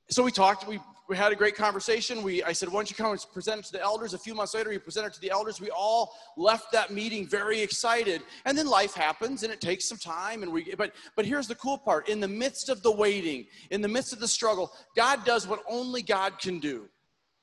So 0.10 0.24
we 0.24 0.32
talked, 0.32 0.68
we, 0.68 0.80
we 1.08 1.16
had 1.16 1.32
a 1.32 1.36
great 1.36 1.56
conversation. 1.56 2.24
We 2.24 2.44
I 2.44 2.52
said, 2.52 2.70
why 2.70 2.80
don't 2.80 2.90
you 2.90 2.96
come 2.96 3.12
and 3.12 3.26
present 3.32 3.60
it 3.60 3.66
to 3.68 3.74
the 3.74 3.82
elders? 3.82 4.14
A 4.14 4.18
few 4.18 4.34
months 4.34 4.56
later, 4.56 4.72
he 4.72 4.80
presented 4.80 5.08
it 5.08 5.14
to 5.14 5.22
the 5.22 5.30
elders. 5.30 5.62
We 5.62 5.70
all 5.70 6.14
left 6.36 6.72
that 6.72 6.90
meeting 6.92 7.28
very 7.28 7.62
excited. 7.62 8.24
And 8.46 8.58
then 8.58 8.68
life 8.68 8.96
happens 8.96 9.44
and 9.44 9.54
it 9.54 9.62
takes 9.62 9.88
some 9.88 10.00
time. 10.00 10.42
And 10.42 10.52
we 10.52 10.74
but 10.76 10.94
but 11.16 11.26
here's 11.26 11.48
the 11.48 11.56
cool 11.56 11.78
part. 11.78 12.10
In 12.10 12.20
the 12.20 12.28
midst 12.28 12.70
of 12.70 12.82
the 12.82 12.92
waiting, 12.92 13.46
in 13.70 13.82
the 13.82 13.88
midst 13.88 14.14
of 14.14 14.20
the 14.20 14.28
struggle, 14.28 14.72
God 14.96 15.24
does 15.24 15.48
what 15.48 15.62
only 15.70 16.02
God 16.02 16.40
can 16.40 16.60
do. 16.60 16.90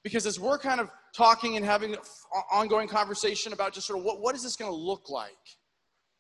Because 0.02 0.26
as 0.26 0.40
we're 0.40 0.59
kind 0.59 0.80
of 0.80 0.90
talking 1.14 1.56
and 1.56 1.64
having 1.64 1.97
ongoing 2.51 2.89
conversation 2.89 3.52
about 3.52 3.72
just 3.72 3.86
sort 3.86 3.98
of 3.98 4.05
what, 4.05 4.20
what 4.20 4.35
is 4.35 4.43
this 4.43 4.56
going 4.56 4.70
to 4.70 4.76
look 4.76 5.09
like, 5.09 5.44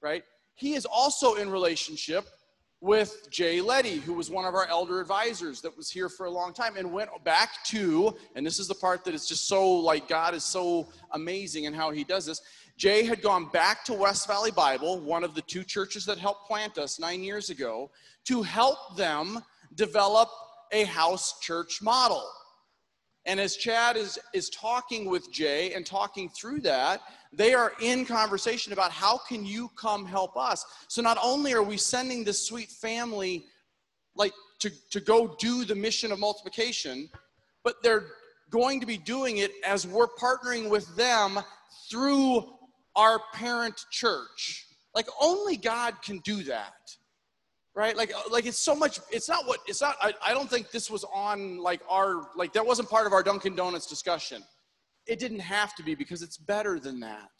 right? 0.02 0.22
He 0.54 0.74
is 0.74 0.84
also 0.84 1.34
in 1.34 1.50
relationship 1.50 2.26
with 2.80 3.28
Jay 3.30 3.60
Letty, 3.60 3.96
who 3.96 4.12
was 4.14 4.30
one 4.30 4.44
of 4.44 4.54
our 4.54 4.66
elder 4.68 5.00
advisors 5.00 5.60
that 5.62 5.76
was 5.76 5.90
here 5.90 6.08
for 6.08 6.26
a 6.26 6.30
long 6.30 6.52
time 6.52 6.76
and 6.76 6.92
went 6.92 7.10
back 7.24 7.64
to, 7.64 8.16
and 8.36 8.46
this 8.46 8.60
is 8.60 8.68
the 8.68 8.74
part 8.74 9.04
that 9.04 9.14
is 9.14 9.26
just 9.26 9.48
so 9.48 9.68
like 9.68 10.08
God 10.08 10.32
is 10.34 10.44
so 10.44 10.88
amazing 11.12 11.64
in 11.64 11.74
how 11.74 11.90
he 11.90 12.04
does 12.04 12.26
this. 12.26 12.40
Jay 12.76 13.04
had 13.04 13.20
gone 13.20 13.46
back 13.46 13.84
to 13.86 13.92
West 13.92 14.28
Valley 14.28 14.52
Bible, 14.52 15.00
one 15.00 15.24
of 15.24 15.34
the 15.34 15.42
two 15.42 15.64
churches 15.64 16.04
that 16.04 16.18
helped 16.18 16.46
plant 16.46 16.78
us 16.78 17.00
nine 17.00 17.24
years 17.24 17.50
ago, 17.50 17.90
to 18.26 18.42
help 18.42 18.96
them 18.96 19.42
develop 19.74 20.28
a 20.70 20.84
house 20.84 21.40
church 21.40 21.82
model. 21.82 22.24
And 23.26 23.40
as 23.40 23.56
Chad 23.56 23.96
is, 23.96 24.18
is 24.32 24.48
talking 24.50 25.10
with 25.10 25.30
Jay 25.32 25.74
and 25.74 25.84
talking 25.84 26.28
through 26.30 26.60
that, 26.60 27.00
they 27.32 27.54
are 27.54 27.72
in 27.80 28.06
conversation 28.06 28.72
about 28.72 28.90
how 28.90 29.18
can 29.18 29.44
you 29.44 29.70
come 29.76 30.06
help 30.06 30.36
us. 30.36 30.64
So 30.88 31.02
not 31.02 31.18
only 31.22 31.52
are 31.52 31.62
we 31.62 31.76
sending 31.76 32.24
this 32.24 32.46
sweet 32.46 32.70
family 32.70 33.44
like 34.14 34.32
to, 34.60 34.70
to 34.90 35.00
go 35.00 35.36
do 35.38 35.64
the 35.64 35.74
mission 35.74 36.10
of 36.10 36.18
multiplication, 36.18 37.08
but 37.64 37.82
they're 37.82 38.06
going 38.50 38.80
to 38.80 38.86
be 38.86 38.96
doing 38.96 39.38
it 39.38 39.52
as 39.64 39.86
we're 39.86 40.08
partnering 40.08 40.70
with 40.70 40.94
them 40.96 41.38
through 41.90 42.48
our 42.96 43.20
parent 43.34 43.84
church. 43.90 44.66
Like 44.94 45.06
only 45.20 45.56
God 45.56 46.00
can 46.02 46.18
do 46.18 46.42
that 46.44 46.74
right 47.78 47.96
like 47.96 48.12
uh, 48.12 48.20
like 48.30 48.44
it's 48.44 48.58
so 48.58 48.74
much 48.74 48.98
it's 49.12 49.28
not 49.28 49.46
what 49.46 49.60
it's 49.66 49.80
not 49.80 49.96
I, 50.02 50.12
I 50.26 50.34
don't 50.34 50.50
think 50.50 50.70
this 50.70 50.90
was 50.90 51.04
on 51.14 51.58
like 51.58 51.80
our 51.88 52.28
like 52.34 52.52
that 52.54 52.66
wasn't 52.66 52.90
part 52.90 53.06
of 53.06 53.12
our 53.12 53.22
dunkin 53.22 53.54
donuts 53.54 53.86
discussion 53.86 54.42
it 55.08 55.18
didn't 55.18 55.40
have 55.40 55.74
to 55.76 55.82
be 55.82 55.94
because 55.94 56.22
it's 56.22 56.36
better 56.36 56.78
than 56.78 57.00
that. 57.00 57.30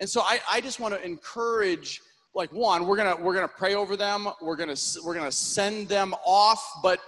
And 0.00 0.08
so 0.08 0.22
i 0.22 0.40
i 0.50 0.60
just 0.60 0.80
want 0.80 0.94
to 0.94 1.04
encourage 1.04 2.00
like 2.34 2.52
one 2.52 2.86
we're 2.86 2.96
gonna 2.96 3.16
we're 3.16 3.34
gonna 3.34 3.46
pray 3.48 3.74
over 3.74 3.96
them. 3.96 4.26
We're 4.40 4.56
gonna 4.56 4.76
we're 5.04 5.14
gonna 5.14 5.30
send 5.30 5.88
them 5.88 6.14
off 6.24 6.66
but 6.82 6.98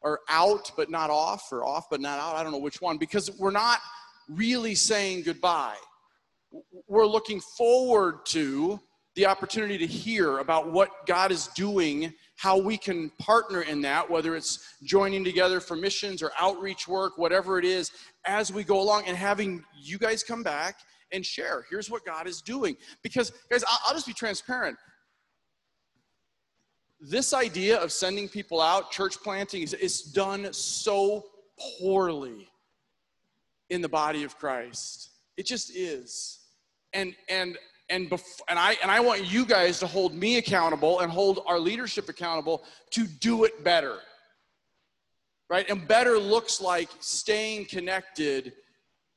or 0.00 0.20
out 0.28 0.70
but 0.76 0.90
not 0.90 1.10
off 1.10 1.52
or 1.52 1.64
off 1.64 1.90
but 1.90 2.00
not 2.00 2.18
out. 2.18 2.36
I 2.36 2.42
don't 2.42 2.52
know 2.52 2.58
which 2.58 2.80
one 2.80 2.96
because 2.96 3.30
we're 3.38 3.50
not 3.50 3.80
really 4.28 4.74
saying 4.74 5.24
goodbye. 5.24 5.76
We're 6.88 7.06
looking 7.06 7.40
forward 7.40 8.24
to 8.26 8.80
the 9.16 9.26
opportunity 9.26 9.76
to 9.78 9.86
hear 9.86 10.38
about 10.38 10.72
what 10.72 10.90
God 11.06 11.32
is 11.32 11.48
doing, 11.48 12.12
how 12.40 12.56
we 12.56 12.78
can 12.78 13.10
partner 13.18 13.60
in 13.60 13.82
that, 13.82 14.08
whether 14.08 14.34
it's 14.34 14.72
joining 14.82 15.22
together 15.22 15.60
for 15.60 15.76
missions 15.76 16.22
or 16.22 16.32
outreach 16.40 16.88
work, 16.88 17.18
whatever 17.18 17.58
it 17.58 17.66
is, 17.66 17.92
as 18.24 18.50
we 18.50 18.64
go 18.64 18.80
along, 18.80 19.02
and 19.06 19.14
having 19.14 19.62
you 19.78 19.98
guys 19.98 20.22
come 20.22 20.42
back 20.42 20.78
and 21.12 21.24
share. 21.24 21.66
Here's 21.68 21.90
what 21.90 22.02
God 22.06 22.26
is 22.26 22.40
doing. 22.40 22.78
Because, 23.02 23.30
guys, 23.50 23.62
I'll, 23.68 23.92
just 23.92 24.06
be 24.06 24.14
transparent. 24.14 24.78
This 26.98 27.34
idea 27.34 27.78
of 27.78 27.92
sending 27.92 28.26
people 28.26 28.62
out, 28.62 28.90
church 28.90 29.16
planting, 29.22 29.60
is 29.60 30.00
done 30.00 30.50
so 30.54 31.26
poorly 31.78 32.48
in 33.68 33.82
the 33.82 33.88
body 33.88 34.24
of 34.24 34.38
Christ. 34.38 35.10
It 35.36 35.44
just 35.44 35.76
is. 35.76 36.38
And, 36.94 37.14
and 37.28 37.58
and 37.90 38.08
bef- 38.08 38.40
and 38.48 38.58
I 38.58 38.76
and 38.82 38.90
I 38.90 39.00
want 39.00 39.30
you 39.30 39.44
guys 39.44 39.78
to 39.80 39.86
hold 39.86 40.14
me 40.14 40.38
accountable 40.38 41.00
and 41.00 41.10
hold 41.10 41.40
our 41.46 41.58
leadership 41.58 42.08
accountable 42.08 42.64
to 42.92 43.06
do 43.06 43.44
it 43.44 43.62
better. 43.62 43.98
Right? 45.48 45.68
And 45.68 45.86
better 45.86 46.16
looks 46.16 46.60
like 46.60 46.88
staying 47.00 47.66
connected 47.66 48.52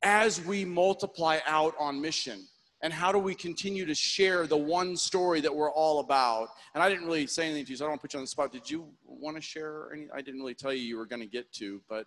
as 0.03 0.43
we 0.45 0.65
multiply 0.65 1.39
out 1.47 1.73
on 1.79 1.99
mission? 1.99 2.45
And 2.81 2.91
how 2.91 3.13
do 3.13 3.17
we 3.17 3.33
continue 3.33 3.85
to 3.85 3.95
share 3.95 4.45
the 4.45 4.57
one 4.57 4.97
story 4.97 5.39
that 5.39 5.55
we're 5.55 5.71
all 5.71 6.01
about? 6.01 6.49
And 6.73 6.83
I 6.83 6.89
didn't 6.89 7.05
really 7.05 7.25
say 7.27 7.45
anything 7.45 7.63
to 7.65 7.71
you, 7.71 7.77
so 7.77 7.85
I 7.85 7.87
don't 7.87 7.91
want 7.91 8.01
to 8.01 8.07
put 8.07 8.13
you 8.13 8.19
on 8.19 8.23
the 8.23 8.27
spot. 8.27 8.51
Did 8.51 8.69
you 8.69 8.89
want 9.05 9.37
to 9.37 9.41
share 9.41 9.89
any? 9.93 10.07
I 10.13 10.21
didn't 10.21 10.41
really 10.41 10.53
tell 10.53 10.73
you 10.73 10.81
you 10.81 10.97
were 10.97 11.05
going 11.05 11.21
to 11.21 11.27
get 11.27 11.51
to, 11.53 11.81
but 11.87 12.05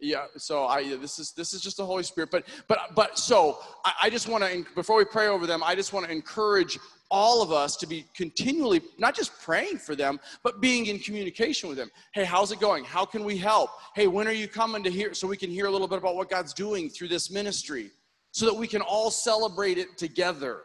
yeah. 0.00 0.26
So 0.36 0.66
I 0.66 0.96
this 0.96 1.18
is 1.18 1.32
this 1.32 1.52
is 1.52 1.60
just 1.60 1.78
the 1.78 1.86
Holy 1.86 2.02
Spirit. 2.02 2.30
But 2.30 2.44
but 2.68 2.94
but 2.94 3.18
so 3.18 3.58
I, 3.84 3.92
I 4.04 4.10
just 4.10 4.28
want 4.28 4.44
to 4.44 4.64
before 4.74 4.96
we 4.96 5.04
pray 5.04 5.28
over 5.28 5.46
them, 5.46 5.62
I 5.62 5.74
just 5.74 5.92
want 5.92 6.06
to 6.06 6.12
encourage 6.12 6.78
all 7.10 7.42
of 7.42 7.52
us 7.52 7.76
to 7.76 7.86
be 7.86 8.04
continually 8.14 8.82
not 8.98 9.14
just 9.14 9.38
praying 9.40 9.78
for 9.78 9.94
them 9.94 10.18
but 10.42 10.60
being 10.60 10.86
in 10.86 10.98
communication 10.98 11.68
with 11.68 11.78
them 11.78 11.88
hey 12.14 12.24
how's 12.24 12.50
it 12.50 12.58
going 12.58 12.84
how 12.84 13.04
can 13.04 13.22
we 13.24 13.36
help 13.36 13.70
hey 13.94 14.08
when 14.08 14.26
are 14.26 14.32
you 14.32 14.48
coming 14.48 14.82
to 14.82 14.90
hear 14.90 15.14
so 15.14 15.26
we 15.26 15.36
can 15.36 15.48
hear 15.48 15.66
a 15.66 15.70
little 15.70 15.86
bit 15.86 15.98
about 15.98 16.16
what 16.16 16.28
god's 16.28 16.52
doing 16.52 16.88
through 16.90 17.06
this 17.06 17.30
ministry 17.30 17.90
so 18.32 18.44
that 18.44 18.54
we 18.54 18.66
can 18.66 18.82
all 18.82 19.08
celebrate 19.10 19.78
it 19.78 19.96
together 19.96 20.62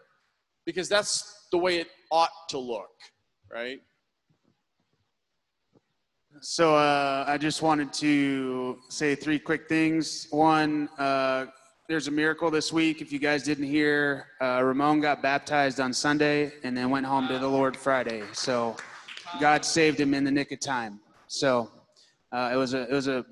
because 0.66 0.90
that's 0.90 1.48
the 1.52 1.58
way 1.58 1.78
it 1.78 1.90
ought 2.12 2.32
to 2.50 2.58
look 2.58 2.90
right 3.52 3.82
So 6.40 6.76
uh, 6.76 7.26
I 7.28 7.38
just 7.38 7.62
wanted 7.62 7.92
to 7.94 8.80
say 8.88 9.16
three 9.16 9.38
quick 9.38 9.68
things. 9.68 10.28
One, 10.32 10.88
uh, 10.98 11.48
there's 11.90 12.08
a 12.08 12.12
miracle 12.12 12.50
this 12.50 12.72
week. 12.72 13.02
If 13.02 13.12
you 13.12 13.20
guys 13.20 13.44
didn't 13.44 13.66
hear, 13.66 14.28
uh, 14.42 14.62
Ramon 14.64 15.02
got 15.02 15.22
baptized 15.22 15.80
on 15.80 15.92
Sunday 15.92 16.54
and 16.64 16.76
then 16.76 16.90
went 16.90 17.06
home 17.06 17.28
to 17.28 17.38
the 17.38 17.48
Lord 17.48 17.76
Friday. 17.76 18.24
So 18.32 18.78
God 19.40 19.66
saved 19.66 20.00
him 20.00 20.14
in 20.14 20.24
the 20.24 20.32
nick 20.32 20.52
of 20.54 20.62
time. 20.62 21.02
So 21.28 21.70
uh, 22.32 22.52
it 22.54 22.56
was 22.56 22.74
a 22.74 22.84
it 22.84 22.94
was 22.94 23.08
a 23.08 23.26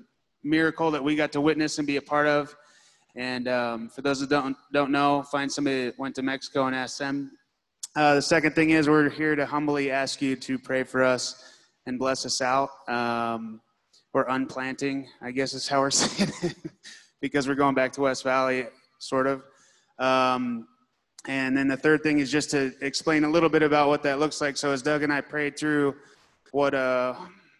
miracle 0.44 0.90
that 0.90 1.02
we 1.02 1.16
got 1.16 1.32
to 1.32 1.40
witness 1.40 1.78
and 1.78 1.86
be 1.86 1.96
a 1.96 2.02
part 2.02 2.26
of. 2.26 2.54
And 3.16 3.48
um, 3.48 3.88
for 3.88 4.02
those 4.02 4.20
that 4.20 4.28
don't 4.28 4.56
don't 4.72 4.92
know, 4.92 5.22
find 5.22 5.50
somebody 5.50 5.86
that 5.86 5.98
went 5.98 6.14
to 6.16 6.22
Mexico 6.22 6.66
and 6.66 6.76
ask 6.76 6.98
them. 6.98 7.32
Uh, 7.96 8.16
the 8.16 8.22
second 8.22 8.54
thing 8.54 8.70
is 8.70 8.88
we're 8.88 9.08
here 9.08 9.34
to 9.34 9.46
humbly 9.46 9.90
ask 9.90 10.20
you 10.22 10.36
to 10.36 10.58
pray 10.58 10.84
for 10.84 11.02
us 11.02 11.56
and 11.86 11.98
bless 11.98 12.26
us 12.26 12.40
out. 12.40 12.70
Um, 12.88 13.60
we're 14.12 14.26
unplanting, 14.28 15.08
I 15.22 15.30
guess 15.30 15.54
is 15.54 15.68
how 15.68 15.80
we're 15.80 15.90
saying 15.90 16.32
it, 16.42 16.56
because 17.20 17.46
we're 17.46 17.54
going 17.54 17.74
back 17.74 17.92
to 17.92 18.02
West 18.02 18.24
Valley, 18.24 18.66
sort 18.98 19.26
of. 19.26 19.42
Um, 19.98 20.66
and 21.28 21.56
then 21.56 21.68
the 21.68 21.76
third 21.76 22.02
thing 22.02 22.18
is 22.18 22.30
just 22.30 22.50
to 22.50 22.72
explain 22.80 23.24
a 23.24 23.28
little 23.28 23.48
bit 23.48 23.62
about 23.62 23.88
what 23.88 24.02
that 24.04 24.18
looks 24.18 24.40
like. 24.40 24.56
So 24.56 24.72
as 24.72 24.82
Doug 24.82 25.02
and 25.02 25.12
I 25.12 25.20
prayed 25.20 25.58
through 25.58 25.94
what 26.52 26.74
a 26.74 27.16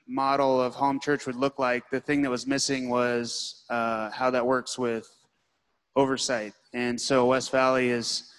model 0.09 0.60
of 0.60 0.74
home 0.74 0.98
church 0.98 1.26
would 1.26 1.36
look 1.36 1.59
like, 1.59 1.88
the 1.90 2.01
thing 2.01 2.22
that 2.22 2.30
was 2.30 2.47
missing 2.47 2.88
was 2.88 3.64
uh, 3.70 4.10
how 4.10 4.30
that 4.30 4.44
works 4.44 4.78
with 4.78 5.09
oversight. 5.94 6.55
And 6.72 7.01
so 7.01 7.26
West 7.26 7.51
Valley 7.51 7.90
has 7.90 8.30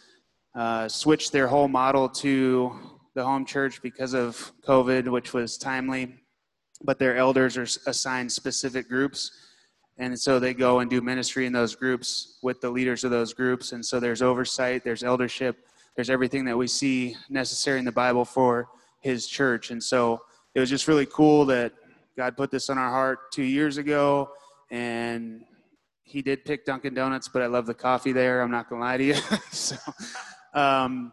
uh, 0.55 0.87
switched 0.87 1.31
their 1.31 1.47
whole 1.47 1.67
model 1.67 2.09
to 2.09 2.75
the 3.13 3.23
home 3.23 3.45
church 3.45 3.81
because 3.81 4.13
of 4.13 4.51
COVID, 4.65 5.07
which 5.09 5.33
was 5.33 5.57
timely. 5.57 6.15
But 6.83 6.97
their 6.97 7.17
elders 7.17 7.57
are 7.57 7.67
assigned 7.89 8.31
specific 8.31 8.87
groups. 8.87 9.31
And 9.97 10.17
so 10.19 10.39
they 10.39 10.53
go 10.53 10.79
and 10.79 10.89
do 10.89 11.01
ministry 11.01 11.45
in 11.45 11.53
those 11.53 11.75
groups 11.75 12.39
with 12.41 12.61
the 12.61 12.69
leaders 12.69 13.03
of 13.03 13.11
those 13.11 13.33
groups. 13.33 13.73
And 13.73 13.85
so 13.85 13.99
there's 13.99 14.21
oversight, 14.21 14.83
there's 14.83 15.03
eldership, 15.03 15.67
there's 15.95 16.09
everything 16.09 16.45
that 16.45 16.57
we 16.57 16.67
see 16.67 17.15
necessary 17.29 17.77
in 17.77 17.85
the 17.85 17.91
Bible 17.91 18.25
for 18.25 18.69
his 19.01 19.27
church. 19.27 19.69
And 19.71 19.83
so 19.83 20.21
it 20.55 20.59
was 20.59 20.69
just 20.69 20.87
really 20.87 21.05
cool 21.05 21.45
that 21.45 21.73
God 22.17 22.35
put 22.35 22.49
this 22.49 22.69
on 22.69 22.77
our 22.77 22.89
heart 22.89 23.31
two 23.31 23.43
years 23.43 23.77
ago. 23.77 24.31
And 24.71 25.43
he 26.03 26.21
did 26.21 26.45
pick 26.45 26.65
Dunkin' 26.65 26.93
Donuts, 26.93 27.27
but 27.27 27.41
I 27.41 27.45
love 27.45 27.65
the 27.65 27.73
coffee 27.73 28.11
there. 28.11 28.41
I'm 28.41 28.51
not 28.51 28.69
going 28.69 28.81
to 28.81 28.85
lie 28.85 28.97
to 28.97 29.03
you. 29.03 29.13
so, 29.51 29.75
um, 30.53 31.11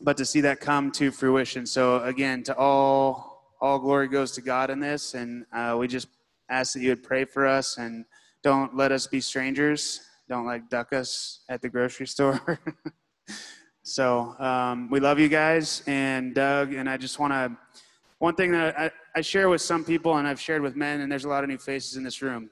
but 0.00 0.16
to 0.16 0.24
see 0.24 0.40
that 0.40 0.60
come 0.60 0.90
to 0.92 1.10
fruition. 1.10 1.66
So 1.66 2.02
again, 2.02 2.42
to 2.44 2.56
all 2.56 3.34
all 3.60 3.78
glory 3.78 4.08
goes 4.08 4.32
to 4.32 4.42
God 4.42 4.68
in 4.70 4.80
this, 4.80 5.14
and 5.14 5.46
uh, 5.52 5.76
we 5.78 5.88
just 5.88 6.08
ask 6.50 6.74
that 6.74 6.80
you 6.80 6.90
would 6.90 7.02
pray 7.02 7.24
for 7.24 7.46
us 7.46 7.78
and 7.78 8.04
don't 8.42 8.76
let 8.76 8.92
us 8.92 9.06
be 9.06 9.20
strangers. 9.20 10.02
Don't 10.28 10.44
like 10.44 10.68
duck 10.68 10.92
us 10.92 11.40
at 11.48 11.62
the 11.62 11.68
grocery 11.68 12.06
store. 12.14 12.60
so 13.82 14.38
um, 14.38 14.90
we 14.90 15.00
love 15.00 15.18
you 15.18 15.28
guys 15.28 15.82
and 15.86 16.34
Doug, 16.34 16.74
and 16.74 16.88
I 16.88 16.96
just 16.96 17.18
want 17.18 17.32
to. 17.32 17.56
One 18.18 18.34
thing 18.34 18.52
that 18.52 18.78
I, 18.78 18.90
I 19.16 19.20
share 19.20 19.48
with 19.48 19.60
some 19.60 19.84
people, 19.84 20.16
and 20.16 20.26
I've 20.26 20.40
shared 20.40 20.62
with 20.62 20.76
men, 20.76 21.00
and 21.00 21.10
there's 21.10 21.24
a 21.24 21.28
lot 21.28 21.44
of 21.44 21.50
new 21.50 21.58
faces 21.58 21.96
in 21.96 22.04
this 22.04 22.22
room. 22.22 22.50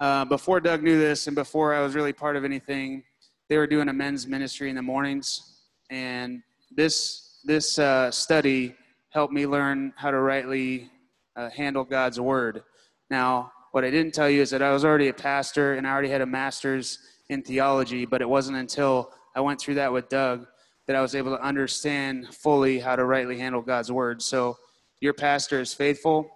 Uh, 0.00 0.24
before 0.24 0.60
Doug 0.60 0.82
knew 0.82 0.98
this, 0.98 1.26
and 1.28 1.36
before 1.36 1.72
I 1.74 1.80
was 1.80 1.94
really 1.94 2.12
part 2.12 2.36
of 2.36 2.44
anything, 2.44 3.04
they 3.48 3.56
were 3.56 3.66
doing 3.66 3.88
a 3.88 3.92
men's 3.92 4.26
ministry 4.26 4.70
in 4.70 4.76
the 4.76 4.82
mornings 4.82 5.53
and 5.90 6.42
this 6.70 7.40
this 7.44 7.78
uh, 7.78 8.10
study 8.10 8.74
helped 9.10 9.32
me 9.32 9.46
learn 9.46 9.92
how 9.96 10.10
to 10.10 10.18
rightly 10.18 10.90
uh, 11.36 11.50
handle 11.50 11.84
God's 11.84 12.18
word. 12.18 12.62
Now, 13.10 13.52
what 13.72 13.84
I 13.84 13.90
didn't 13.90 14.14
tell 14.14 14.30
you 14.30 14.40
is 14.40 14.50
that 14.50 14.62
I 14.62 14.72
was 14.72 14.84
already 14.84 15.08
a 15.08 15.14
pastor 15.14 15.74
and 15.74 15.86
I 15.86 15.90
already 15.90 16.08
had 16.08 16.20
a 16.20 16.26
master's 16.26 16.98
in 17.28 17.42
theology, 17.42 18.06
but 18.06 18.22
it 18.22 18.28
wasn't 18.28 18.56
until 18.56 19.12
I 19.34 19.40
went 19.40 19.60
through 19.60 19.74
that 19.74 19.92
with 19.92 20.08
Doug 20.08 20.46
that 20.86 20.96
I 20.96 21.00
was 21.00 21.14
able 21.14 21.36
to 21.36 21.42
understand 21.42 22.34
fully 22.34 22.78
how 22.78 22.96
to 22.96 23.04
rightly 23.04 23.38
handle 23.38 23.62
God's 23.62 23.90
word. 23.90 24.22
So, 24.22 24.58
your 25.00 25.12
pastor 25.12 25.60
is 25.60 25.74
faithful, 25.74 26.30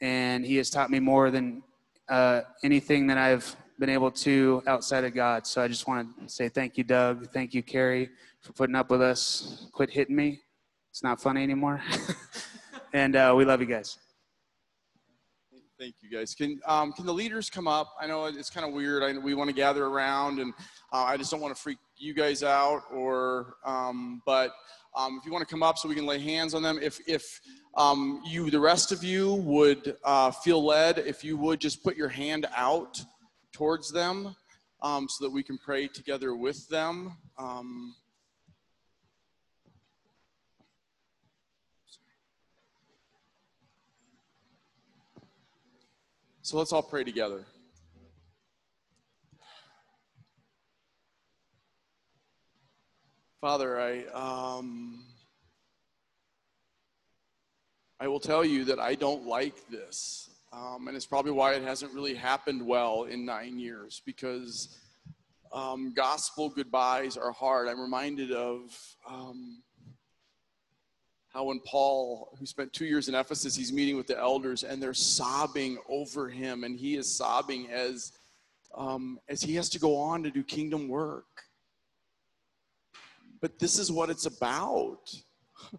and 0.00 0.46
he 0.46 0.56
has 0.56 0.70
taught 0.70 0.90
me 0.90 1.00
more 1.00 1.30
than 1.30 1.62
uh, 2.08 2.42
anything 2.62 3.06
that 3.08 3.18
I've 3.18 3.56
been 3.78 3.90
able 3.90 4.10
to 4.10 4.62
outside 4.66 5.04
of 5.04 5.14
God. 5.14 5.46
So, 5.46 5.62
I 5.62 5.68
just 5.68 5.88
want 5.88 6.08
to 6.20 6.28
say 6.28 6.48
thank 6.48 6.76
you, 6.76 6.84
Doug. 6.84 7.30
Thank 7.32 7.54
you, 7.54 7.62
Carrie, 7.62 8.10
for 8.44 8.52
putting 8.52 8.76
up 8.76 8.90
with 8.90 9.00
us. 9.00 9.66
Quit 9.72 9.90
hitting 9.90 10.14
me. 10.14 10.40
It's 10.90 11.02
not 11.02 11.20
funny 11.20 11.42
anymore. 11.42 11.82
and 12.92 13.16
uh, 13.16 13.34
we 13.36 13.44
love 13.44 13.60
you 13.60 13.66
guys. 13.66 13.98
Thank 15.80 15.96
you, 16.02 16.10
guys. 16.10 16.34
Can 16.34 16.60
um, 16.66 16.92
can 16.92 17.04
the 17.04 17.12
leaders 17.12 17.50
come 17.50 17.66
up? 17.66 17.94
I 18.00 18.06
know 18.06 18.26
it's 18.26 18.50
kind 18.50 18.64
of 18.66 18.72
weird. 18.72 19.02
I, 19.02 19.18
we 19.18 19.34
want 19.34 19.50
to 19.50 19.56
gather 19.56 19.86
around, 19.86 20.38
and 20.38 20.54
uh, 20.92 21.02
I 21.02 21.16
just 21.16 21.32
don't 21.32 21.40
want 21.40 21.54
to 21.56 21.60
freak 21.60 21.78
you 21.96 22.14
guys 22.14 22.44
out. 22.44 22.82
Or, 22.92 23.56
um, 23.64 24.22
but 24.24 24.54
um, 24.94 25.18
if 25.18 25.26
you 25.26 25.32
want 25.32 25.46
to 25.46 25.52
come 25.52 25.64
up 25.64 25.76
so 25.76 25.88
we 25.88 25.96
can 25.96 26.06
lay 26.06 26.20
hands 26.20 26.54
on 26.54 26.62
them, 26.62 26.78
if 26.80 27.00
if 27.08 27.40
um, 27.76 28.22
you, 28.24 28.50
the 28.50 28.60
rest 28.60 28.92
of 28.92 29.02
you, 29.02 29.34
would 29.34 29.96
uh, 30.04 30.30
feel 30.30 30.64
led, 30.64 30.98
if 30.98 31.24
you 31.24 31.36
would 31.38 31.60
just 31.60 31.82
put 31.82 31.96
your 31.96 32.08
hand 32.08 32.46
out 32.54 33.02
towards 33.52 33.90
them, 33.90 34.36
um, 34.80 35.08
so 35.08 35.24
that 35.24 35.30
we 35.30 35.42
can 35.42 35.58
pray 35.58 35.88
together 35.88 36.36
with 36.36 36.68
them. 36.68 37.16
So 46.44 46.58
let's 46.58 46.74
all 46.74 46.82
pray 46.82 47.04
together. 47.04 47.46
Father, 53.40 53.80
I 53.80 54.04
um, 54.12 55.06
I 57.98 58.08
will 58.08 58.20
tell 58.20 58.44
you 58.44 58.66
that 58.66 58.78
I 58.78 58.94
don't 58.94 59.26
like 59.26 59.66
this, 59.70 60.28
um, 60.52 60.86
and 60.86 60.94
it's 60.94 61.06
probably 61.06 61.32
why 61.32 61.54
it 61.54 61.62
hasn't 61.62 61.94
really 61.94 62.14
happened 62.14 62.66
well 62.66 63.04
in 63.04 63.24
nine 63.24 63.58
years 63.58 64.02
because 64.04 64.76
um, 65.50 65.94
gospel 65.94 66.50
goodbyes 66.50 67.16
are 67.16 67.32
hard. 67.32 67.68
I'm 67.68 67.80
reminded 67.80 68.32
of 68.32 68.78
um, 69.08 69.62
how 71.34 71.42
when 71.42 71.58
Paul, 71.60 72.28
who 72.38 72.46
spent 72.46 72.72
two 72.72 72.86
years 72.86 73.08
in 73.08 73.14
Ephesus, 73.16 73.56
he's 73.56 73.72
meeting 73.72 73.96
with 73.96 74.06
the 74.06 74.16
elders 74.16 74.62
and 74.62 74.80
they're 74.80 74.94
sobbing 74.94 75.78
over 75.88 76.28
him, 76.28 76.62
and 76.62 76.78
he 76.78 76.94
is 76.94 77.12
sobbing 77.12 77.68
as 77.70 78.12
um, 78.76 79.18
as 79.28 79.42
he 79.42 79.54
has 79.56 79.68
to 79.70 79.80
go 79.80 79.96
on 79.96 80.22
to 80.22 80.30
do 80.30 80.44
kingdom 80.44 80.88
work. 80.88 81.26
But 83.40 83.58
this 83.58 83.78
is 83.78 83.90
what 83.90 84.10
it's 84.10 84.26
about. 84.26 85.12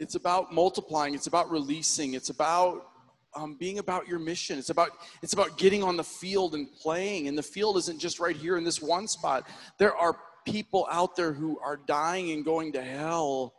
It's 0.00 0.14
about 0.14 0.54
multiplying. 0.54 1.12
It's 1.14 1.26
about 1.26 1.50
releasing. 1.50 2.14
It's 2.14 2.30
about 2.30 2.86
um, 3.34 3.56
being 3.58 3.80
about 3.80 4.06
your 4.06 4.20
mission. 4.20 4.56
It's 4.56 4.70
about 4.70 4.90
it's 5.24 5.32
about 5.32 5.58
getting 5.58 5.82
on 5.82 5.96
the 5.96 6.04
field 6.04 6.54
and 6.54 6.72
playing. 6.72 7.26
And 7.26 7.36
the 7.36 7.42
field 7.42 7.76
isn't 7.78 7.98
just 7.98 8.20
right 8.20 8.36
here 8.36 8.56
in 8.56 8.62
this 8.62 8.80
one 8.80 9.08
spot. 9.08 9.48
There 9.76 9.96
are 9.96 10.16
people 10.50 10.86
out 10.90 11.16
there 11.16 11.32
who 11.32 11.58
are 11.60 11.76
dying 11.76 12.32
and 12.32 12.44
going 12.44 12.72
to 12.72 12.82
hell 12.82 13.54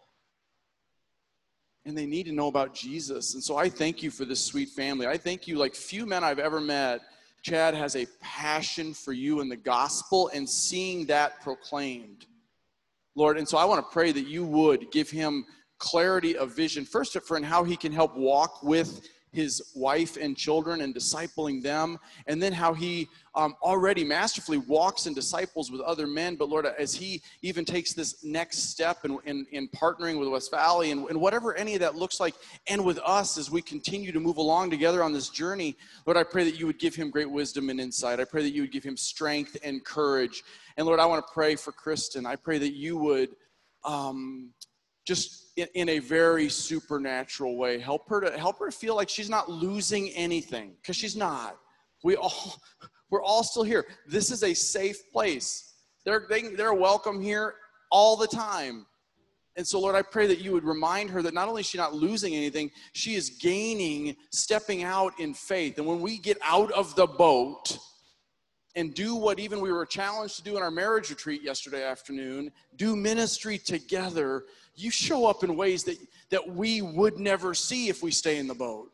and 1.85 1.97
they 1.97 2.05
need 2.05 2.25
to 2.25 2.31
know 2.31 2.47
about 2.47 2.73
Jesus. 2.73 3.33
And 3.33 3.43
so 3.43 3.57
I 3.57 3.69
thank 3.69 4.03
you 4.03 4.11
for 4.11 4.25
this 4.25 4.43
sweet 4.43 4.69
family. 4.69 5.07
I 5.07 5.17
thank 5.17 5.47
you, 5.47 5.57
like 5.57 5.73
few 5.73 6.05
men 6.05 6.23
I've 6.23 6.39
ever 6.39 6.61
met. 6.61 7.01
Chad 7.41 7.73
has 7.73 7.95
a 7.95 8.05
passion 8.21 8.93
for 8.93 9.13
you 9.13 9.41
and 9.41 9.49
the 9.49 9.55
gospel 9.55 10.29
and 10.33 10.47
seeing 10.47 11.05
that 11.07 11.41
proclaimed. 11.41 12.25
Lord, 13.15 13.37
and 13.37 13.47
so 13.47 13.57
I 13.57 13.65
want 13.65 13.83
to 13.83 13.91
pray 13.91 14.11
that 14.11 14.27
you 14.27 14.45
would 14.45 14.91
give 14.91 15.09
him 15.09 15.45
clarity 15.77 16.37
of 16.37 16.55
vision, 16.55 16.85
first 16.85 17.19
for 17.21 17.37
and 17.37 17.45
how 17.45 17.63
he 17.63 17.75
can 17.75 17.91
help 17.91 18.15
walk 18.15 18.61
with 18.61 19.07
his 19.31 19.71
wife 19.75 20.17
and 20.17 20.35
children 20.35 20.81
and 20.81 20.93
discipling 20.93 21.61
them, 21.61 21.97
and 22.27 22.41
then 22.41 22.53
how 22.53 22.73
he 22.73 23.07
um, 23.35 23.55
already 23.61 24.03
masterfully 24.03 24.57
walks 24.57 25.05
and 25.05 25.15
disciples 25.15 25.71
with 25.71 25.81
other 25.81 26.07
men. 26.07 26.35
But 26.35 26.49
Lord, 26.49 26.65
as 26.65 26.93
he 26.93 27.21
even 27.41 27.63
takes 27.63 27.93
this 27.93 28.23
next 28.23 28.69
step 28.69 29.05
in, 29.05 29.19
in, 29.25 29.45
in 29.51 29.67
partnering 29.69 30.19
with 30.19 30.29
West 30.29 30.51
Valley 30.51 30.91
and, 30.91 31.07
and 31.09 31.21
whatever 31.21 31.53
any 31.55 31.75
of 31.75 31.79
that 31.81 31.95
looks 31.95 32.19
like, 32.19 32.33
and 32.67 32.83
with 32.83 32.99
us 33.05 33.37
as 33.37 33.51
we 33.51 33.61
continue 33.61 34.11
to 34.11 34.19
move 34.19 34.37
along 34.37 34.71
together 34.71 35.03
on 35.03 35.13
this 35.13 35.29
journey, 35.29 35.77
Lord, 36.05 36.17
I 36.17 36.23
pray 36.23 36.43
that 36.43 36.59
you 36.59 36.65
would 36.65 36.79
give 36.79 36.95
him 36.95 37.09
great 37.09 37.29
wisdom 37.29 37.69
and 37.69 37.79
insight. 37.79 38.19
I 38.19 38.25
pray 38.25 38.43
that 38.43 38.53
you 38.53 38.63
would 38.63 38.71
give 38.71 38.83
him 38.83 38.97
strength 38.97 39.57
and 39.63 39.83
courage. 39.85 40.43
And 40.77 40.87
Lord, 40.87 40.99
I 40.99 41.05
want 41.05 41.25
to 41.25 41.33
pray 41.33 41.55
for 41.55 41.71
Kristen. 41.71 42.25
I 42.25 42.35
pray 42.35 42.57
that 42.57 42.73
you 42.73 42.97
would 42.97 43.35
um, 43.83 44.49
just 45.09 45.57
in, 45.57 45.67
in 45.73 45.89
a 45.89 45.97
very 45.97 46.47
supernatural 46.49 47.57
way 47.57 47.79
help 47.79 48.07
her 48.07 48.21
to 48.21 48.37
help 48.37 48.59
her 48.59 48.69
feel 48.69 48.95
like 48.95 49.09
she's 49.09 49.29
not 49.29 49.49
losing 49.49 50.09
anything 50.11 50.75
because 50.79 50.95
she's 50.95 51.15
not. 51.15 51.57
We 52.03 52.15
all 52.15 52.61
we're 53.09 53.23
all 53.23 53.43
still 53.43 53.63
here. 53.63 53.87
This 54.07 54.29
is 54.29 54.43
a 54.43 54.53
safe 54.53 55.11
place. 55.11 55.73
They're 56.05 56.27
they, 56.29 56.43
they're 56.49 56.75
welcome 56.75 57.19
here 57.19 57.55
all 57.89 58.17
the 58.17 58.27
time. 58.27 58.85
And 59.55 59.67
so, 59.67 59.79
Lord, 59.79 59.95
I 59.95 60.03
pray 60.03 60.27
that 60.27 60.41
you 60.41 60.51
would 60.51 60.63
remind 60.63 61.09
her 61.09 61.23
that 61.23 61.33
not 61.33 61.49
only 61.49 61.61
is 61.61 61.65
she 61.65 61.79
not 61.79 61.95
losing 61.95 62.35
anything, 62.35 62.69
she 62.93 63.15
is 63.15 63.31
gaining, 63.31 64.15
stepping 64.29 64.83
out 64.83 65.13
in 65.19 65.33
faith. 65.33 65.79
And 65.79 65.87
when 65.87 66.01
we 66.01 66.19
get 66.19 66.37
out 66.43 66.71
of 66.73 66.95
the 66.95 67.07
boat 67.07 67.79
and 68.75 68.93
do 68.93 69.15
what 69.15 69.39
even 69.39 69.59
we 69.59 69.71
were 69.71 69.87
challenged 69.87 70.37
to 70.37 70.43
do 70.43 70.55
in 70.55 70.61
our 70.61 70.69
marriage 70.69 71.09
retreat 71.09 71.41
yesterday 71.41 71.83
afternoon, 71.83 72.51
do 72.75 72.95
ministry 72.95 73.57
together, 73.57 74.43
you 74.75 74.91
show 74.91 75.25
up 75.25 75.43
in 75.43 75.55
ways 75.55 75.83
that, 75.85 75.97
that 76.29 76.47
we 76.47 76.81
would 76.81 77.19
never 77.19 77.53
see 77.53 77.89
if 77.89 78.01
we 78.01 78.11
stay 78.11 78.37
in 78.37 78.47
the 78.47 78.55
boat. 78.55 78.91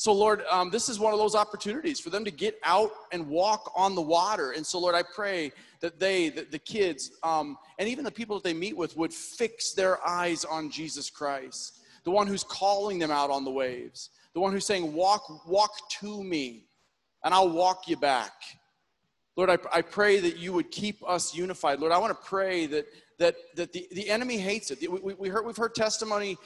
So, 0.00 0.14
Lord, 0.14 0.44
um, 0.50 0.70
this 0.70 0.88
is 0.88 0.98
one 0.98 1.12
of 1.12 1.18
those 1.18 1.34
opportunities 1.34 2.00
for 2.00 2.08
them 2.08 2.24
to 2.24 2.30
get 2.30 2.58
out 2.64 2.90
and 3.12 3.28
walk 3.28 3.70
on 3.76 3.94
the 3.94 4.00
water. 4.00 4.52
And 4.52 4.64
so, 4.66 4.78
Lord, 4.78 4.94
I 4.94 5.02
pray 5.02 5.52
that 5.80 6.00
they, 6.00 6.30
the, 6.30 6.46
the 6.50 6.58
kids, 6.58 7.12
um, 7.22 7.58
and 7.78 7.86
even 7.86 8.02
the 8.04 8.10
people 8.10 8.36
that 8.36 8.42
they 8.42 8.54
meet 8.54 8.74
with 8.74 8.96
would 8.96 9.12
fix 9.12 9.72
their 9.72 10.02
eyes 10.08 10.46
on 10.46 10.70
Jesus 10.70 11.10
Christ, 11.10 11.80
the 12.04 12.10
one 12.10 12.26
who's 12.26 12.44
calling 12.44 12.98
them 12.98 13.10
out 13.10 13.28
on 13.28 13.44
the 13.44 13.50
waves, 13.50 14.08
the 14.32 14.40
one 14.40 14.52
who's 14.52 14.64
saying, 14.64 14.90
Walk, 14.94 15.46
walk 15.46 15.90
to 16.00 16.24
me, 16.24 16.64
and 17.22 17.34
I'll 17.34 17.50
walk 17.50 17.86
you 17.86 17.98
back. 17.98 18.32
Lord, 19.36 19.50
I, 19.50 19.58
I 19.70 19.82
pray 19.82 20.18
that 20.20 20.38
you 20.38 20.54
would 20.54 20.70
keep 20.70 21.06
us 21.06 21.34
unified. 21.34 21.78
Lord, 21.78 21.92
I 21.92 21.98
want 21.98 22.18
to 22.18 22.26
pray 22.26 22.64
that, 22.68 22.86
that, 23.20 23.36
that 23.54 23.72
the, 23.72 23.86
the 23.92 24.08
enemy 24.10 24.38
hates 24.38 24.70
it. 24.70 24.90
We, 24.90 25.14
we 25.14 25.28
heard, 25.28 25.46
we've 25.46 25.56
heard 25.56 25.74
testimony 25.74 26.38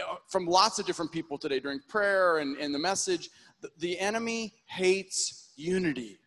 uh, 0.00 0.14
from 0.28 0.46
lots 0.46 0.78
of 0.78 0.86
different 0.86 1.10
people 1.10 1.36
today 1.36 1.58
during 1.58 1.80
prayer 1.88 2.38
and, 2.38 2.56
and 2.56 2.72
the 2.72 2.78
message. 2.78 3.30
The, 3.60 3.70
the 3.78 3.98
enemy 3.98 4.54
hates 4.66 5.50
unity. 5.56 6.18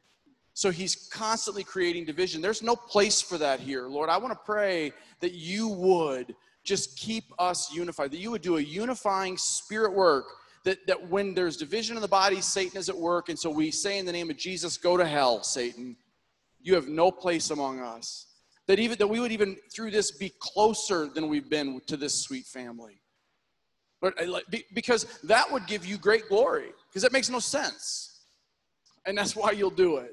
So 0.54 0.70
he's 0.72 1.08
constantly 1.12 1.64
creating 1.64 2.06
division. 2.06 2.42
There's 2.42 2.62
no 2.62 2.76
place 2.76 3.22
for 3.22 3.38
that 3.40 3.62
here. 3.62 3.88
Lord, 3.88 4.10
I 4.10 4.18
want 4.18 4.34
to 4.34 4.40
pray 4.46 4.92
that 5.22 5.32
you 5.32 5.70
would 5.70 6.36
just 6.66 6.98
keep 6.98 7.24
us 7.40 7.74
unified, 7.74 8.12
that 8.12 8.20
you 8.20 8.30
would 8.30 8.42
do 8.42 8.58
a 8.58 8.62
unifying 8.62 9.38
spirit 9.38 9.94
work. 9.94 10.26
That, 10.66 10.86
that 10.88 11.10
when 11.10 11.34
there's 11.34 11.58
division 11.58 11.96
in 11.96 12.02
the 12.02 12.08
body, 12.08 12.40
Satan 12.40 12.78
is 12.78 12.88
at 12.88 12.96
work. 12.96 13.30
And 13.30 13.40
so 13.40 13.50
we 13.50 13.72
say 13.72 14.00
in 14.00 14.06
the 14.06 14.12
name 14.12 14.30
of 14.30 14.38
Jesus, 14.38 14.78
go 14.78 14.96
to 14.96 15.06
hell, 15.06 15.44
Satan. 15.44 15.96
You 16.62 16.76
have 16.76 16.88
no 16.88 17.12
place 17.12 17.50
among 17.50 17.80
us. 17.80 18.28
That 18.68 18.80
even 18.80 18.98
that 18.98 19.08
we 19.08 19.20
would 19.20 19.32
even 19.32 19.58
through 19.72 19.92
this 19.92 20.12
be 20.12 20.32
closer 20.40 21.08
than 21.08 21.28
we've 21.28 21.50
been 21.50 21.82
to 21.88 21.98
this 21.98 22.14
sweet 22.14 22.46
family. 22.46 23.02
But 24.02 24.16
because 24.74 25.06
that 25.24 25.50
would 25.52 25.66
give 25.66 25.86
you 25.86 25.98
great 25.98 26.28
glory, 26.28 26.72
because 26.90 27.04
that 27.04 27.14
makes 27.14 27.30
no 27.30 27.40
sense. 27.40 28.22
And 29.06 29.18
that's 29.18 29.36
why 29.36 29.52
you'll 29.52 29.70
do 29.70 29.98
it. 29.98 30.12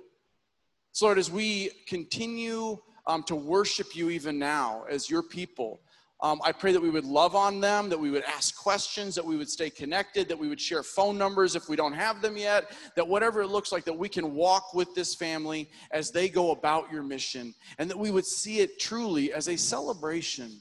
So, 0.92 1.06
Lord, 1.06 1.18
as 1.18 1.30
we 1.30 1.70
continue 1.86 2.78
um, 3.06 3.22
to 3.24 3.36
worship 3.36 3.94
you 3.94 4.10
even 4.10 4.38
now 4.38 4.84
as 4.88 5.08
your 5.08 5.22
people, 5.22 5.80
um, 6.22 6.40
I 6.44 6.52
pray 6.52 6.72
that 6.72 6.82
we 6.82 6.90
would 6.90 7.04
love 7.04 7.34
on 7.34 7.60
them, 7.60 7.88
that 7.88 7.98
we 7.98 8.10
would 8.10 8.24
ask 8.24 8.54
questions, 8.54 9.14
that 9.14 9.24
we 9.24 9.36
would 9.36 9.48
stay 9.48 9.70
connected, 9.70 10.28
that 10.28 10.38
we 10.38 10.48
would 10.48 10.60
share 10.60 10.82
phone 10.82 11.16
numbers 11.16 11.56
if 11.56 11.68
we 11.68 11.76
don't 11.76 11.94
have 11.94 12.20
them 12.20 12.36
yet, 12.36 12.72
that 12.94 13.08
whatever 13.08 13.40
it 13.40 13.48
looks 13.48 13.72
like, 13.72 13.84
that 13.84 13.96
we 13.96 14.08
can 14.08 14.34
walk 14.34 14.74
with 14.74 14.94
this 14.94 15.14
family 15.14 15.70
as 15.92 16.10
they 16.10 16.28
go 16.28 16.50
about 16.50 16.92
your 16.92 17.02
mission, 17.02 17.54
and 17.78 17.88
that 17.88 17.98
we 17.98 18.10
would 18.10 18.26
see 18.26 18.60
it 18.60 18.78
truly 18.78 19.32
as 19.32 19.48
a 19.48 19.56
celebration, 19.56 20.60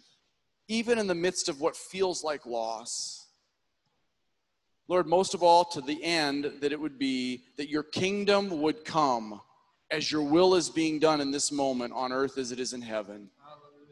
even 0.70 0.98
in 0.98 1.08
the 1.08 1.16
midst 1.16 1.50
of 1.50 1.60
what 1.60 1.76
feels 1.76 2.24
like 2.24 2.46
loss. 2.46 3.28
Lord, 4.88 5.08
most 5.08 5.34
of 5.34 5.44
all, 5.44 5.66
to 5.66 5.82
the 5.82 6.02
end, 6.04 6.52
that 6.62 6.72
it 6.72 6.80
would 6.80 6.98
be 6.98 7.44
that 7.58 7.70
your 7.70 7.84
kingdom 7.84 8.62
would 8.62 8.86
come 8.86 9.42
as 9.92 10.12
your 10.12 10.24
will 10.24 10.56
is 10.56 10.70
being 10.70 11.00
done 11.00 11.20
in 11.20 11.32
this 11.32 11.52
moment 11.52 11.94
on 11.94 12.12
earth 12.12 12.38
as 12.38 12.52
it 12.52 12.60
is 12.60 12.74
in 12.74 12.82
heaven. 12.82 13.30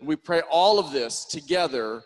We 0.01 0.15
pray 0.15 0.41
all 0.49 0.79
of 0.79 0.91
this 0.91 1.25
together 1.25 2.03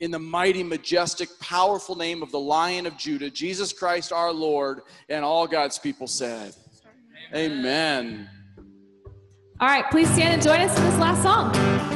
in 0.00 0.10
the 0.10 0.18
mighty, 0.18 0.62
majestic, 0.62 1.28
powerful 1.40 1.96
name 1.96 2.22
of 2.22 2.30
the 2.30 2.38
Lion 2.38 2.86
of 2.86 2.96
Judah, 2.96 3.30
Jesus 3.30 3.72
Christ 3.72 4.12
our 4.12 4.32
Lord, 4.32 4.82
and 5.08 5.24
all 5.24 5.46
God's 5.46 5.78
people 5.78 6.06
said, 6.06 6.54
Amen. 7.34 7.58
Amen. 7.58 8.30
All 9.58 9.68
right, 9.68 9.90
please 9.90 10.08
stand 10.10 10.34
and 10.34 10.42
join 10.42 10.60
us 10.60 10.76
in 10.76 10.84
this 10.84 10.98
last 10.98 11.22
song. 11.22 11.95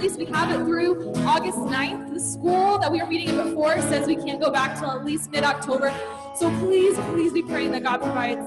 Least 0.00 0.18
we 0.18 0.24
have 0.26 0.50
it 0.50 0.64
through 0.64 1.12
August 1.26 1.58
9th. 1.58 2.14
The 2.14 2.20
school 2.20 2.78
that 2.78 2.90
we 2.90 3.00
were 3.00 3.06
meeting 3.06 3.28
in 3.28 3.36
before 3.36 3.78
says 3.82 4.06
we 4.06 4.16
can't 4.16 4.40
go 4.40 4.50
back 4.50 4.78
till 4.78 4.90
at 4.90 5.04
least 5.04 5.30
mid-October. 5.30 5.92
So 6.36 6.48
please, 6.58 6.96
please 7.10 7.32
be 7.32 7.42
praying 7.42 7.72
that 7.72 7.82
God 7.82 8.00
provides 8.00 8.40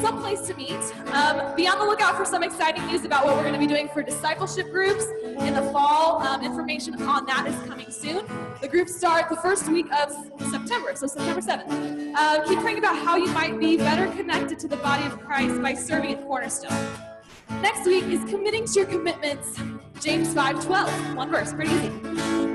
some 0.00 0.20
place 0.20 0.40
to 0.42 0.54
meet. 0.54 0.70
Um, 1.12 1.56
be 1.56 1.66
on 1.66 1.80
the 1.80 1.84
lookout 1.84 2.16
for 2.16 2.24
some 2.24 2.44
exciting 2.44 2.86
news 2.86 3.04
about 3.04 3.24
what 3.24 3.34
we're 3.34 3.42
going 3.42 3.54
to 3.54 3.58
be 3.58 3.66
doing 3.66 3.88
for 3.88 4.04
discipleship 4.04 4.70
groups 4.70 5.04
in 5.24 5.54
the 5.54 5.62
fall. 5.72 6.22
Um, 6.22 6.44
information 6.44 7.02
on 7.02 7.26
that 7.26 7.48
is 7.48 7.56
coming 7.68 7.90
soon. 7.90 8.24
The 8.60 8.68
groups 8.68 8.94
start 8.94 9.28
the 9.28 9.36
first 9.36 9.68
week 9.68 9.86
of 9.92 10.12
September, 10.48 10.94
so 10.94 11.08
September 11.08 11.40
7th. 11.40 12.14
Uh, 12.14 12.46
keep 12.46 12.60
praying 12.60 12.78
about 12.78 12.96
how 12.96 13.16
you 13.16 13.32
might 13.32 13.58
be 13.58 13.76
better 13.76 14.06
connected 14.12 14.60
to 14.60 14.68
the 14.68 14.76
body 14.76 15.04
of 15.06 15.18
Christ 15.18 15.60
by 15.60 15.74
serving 15.74 16.12
at 16.12 16.22
Cornerstone. 16.22 17.09
Next 17.62 17.84
week 17.84 18.04
is 18.04 18.24
committing 18.30 18.64
to 18.64 18.72
your 18.72 18.86
commitments. 18.86 19.58
James 20.00 20.32
5:12, 20.32 21.14
one 21.14 21.30
verse, 21.30 21.52
pretty 21.52 21.70
easy. 21.72 21.90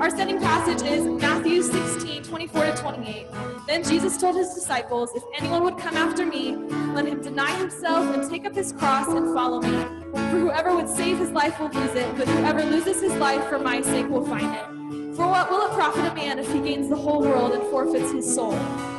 Our 0.00 0.10
sending 0.10 0.40
passage 0.40 0.82
is 0.82 1.06
Matthew 1.06 1.62
16, 1.62 2.24
24 2.24 2.64
to 2.64 2.76
28. 2.76 3.26
Then 3.68 3.84
Jesus 3.84 4.16
told 4.18 4.34
his 4.34 4.52
disciples, 4.52 5.10
If 5.14 5.22
anyone 5.38 5.62
would 5.62 5.78
come 5.78 5.96
after 5.96 6.26
me, 6.26 6.56
let 6.92 7.06
him 7.06 7.22
deny 7.22 7.52
himself 7.56 8.14
and 8.14 8.28
take 8.28 8.46
up 8.46 8.54
his 8.54 8.72
cross 8.72 9.06
and 9.08 9.32
follow 9.32 9.60
me. 9.60 9.84
For 10.12 10.38
whoever 10.40 10.74
would 10.74 10.88
save 10.88 11.18
his 11.18 11.30
life 11.30 11.60
will 11.60 11.70
lose 11.70 11.94
it, 11.94 12.16
but 12.16 12.26
whoever 12.26 12.64
loses 12.64 13.00
his 13.00 13.14
life 13.14 13.48
for 13.48 13.60
my 13.60 13.82
sake 13.82 14.08
will 14.08 14.26
find 14.26 14.52
it. 14.54 15.14
For 15.16 15.28
what 15.28 15.48
will 15.50 15.66
it 15.66 15.72
profit 15.72 16.04
a 16.04 16.14
man 16.14 16.40
if 16.40 16.52
he 16.52 16.58
gains 16.58 16.88
the 16.88 16.96
whole 16.96 17.22
world 17.22 17.52
and 17.52 17.62
forfeits 17.70 18.10
his 18.12 18.34
soul? 18.34 18.54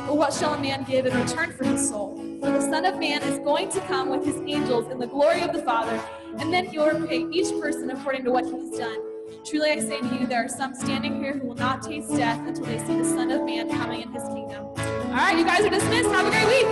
Or 0.08 0.16
what 0.16 0.32
shall 0.32 0.54
a 0.54 0.58
man 0.60 0.84
give 0.84 1.04
in 1.04 1.14
return 1.14 1.52
for 1.52 1.64
his 1.64 1.86
soul? 1.86 2.17
For 2.40 2.52
the 2.52 2.60
Son 2.60 2.84
of 2.84 2.98
Man 3.00 3.20
is 3.22 3.40
going 3.40 3.68
to 3.70 3.80
come 3.80 4.10
with 4.10 4.24
his 4.24 4.36
angels 4.36 4.88
in 4.92 4.98
the 4.98 5.08
glory 5.08 5.42
of 5.42 5.52
the 5.52 5.60
Father, 5.62 6.00
and 6.38 6.52
then 6.52 6.66
he 6.66 6.78
will 6.78 6.90
repay 6.90 7.26
each 7.32 7.50
person 7.60 7.90
according 7.90 8.24
to 8.24 8.30
what 8.30 8.44
he 8.44 8.52
has 8.52 8.70
done. 8.70 8.98
Truly 9.44 9.70
I 9.70 9.80
say 9.80 10.00
to 10.00 10.06
you, 10.20 10.26
there 10.26 10.44
are 10.44 10.48
some 10.48 10.72
standing 10.74 11.20
here 11.20 11.32
who 11.32 11.48
will 11.48 11.56
not 11.56 11.82
taste 11.82 12.14
death 12.14 12.38
until 12.46 12.64
they 12.66 12.78
see 12.78 12.96
the 12.96 13.04
Son 13.04 13.32
of 13.32 13.42
Man 13.44 13.68
coming 13.68 14.02
in 14.02 14.12
his 14.12 14.22
kingdom. 14.24 14.66
All 14.66 15.14
right, 15.14 15.36
you 15.36 15.44
guys 15.44 15.64
are 15.64 15.70
dismissed. 15.70 16.10
Have 16.10 16.26
a 16.26 16.30
great 16.30 16.46
week. 16.46 16.68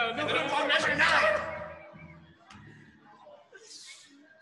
go. 0.00 0.16
No, 0.16 0.26
no, 0.26 0.34
no, 0.34 0.34
no, 0.34 0.96
nine. 0.96 1.40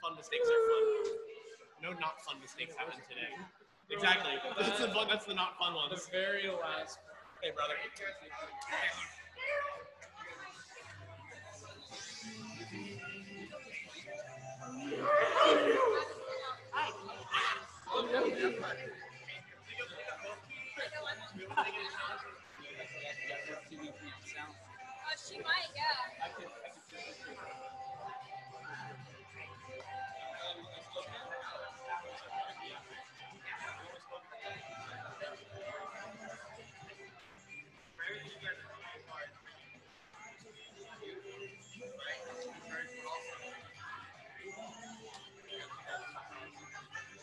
Fun 0.02 0.16
mistakes 0.16 0.48
are 0.48 0.62
fun. 0.70 0.84
No 1.82 1.90
not 2.00 2.22
fun 2.24 2.40
mistakes 2.40 2.74
happen 2.76 3.00
today. 3.08 3.32
Exactly. 3.90 4.32
That's 4.56 4.80
the, 4.80 4.88
fun, 4.88 5.06
that's 5.08 5.24
the 5.26 5.34
not 5.34 5.58
fun 5.58 5.74
ones. 5.74 5.90
The 5.90 6.10
very 6.10 6.48
last. 6.48 6.98
Hey, 7.42 7.50
brother. 7.54 7.74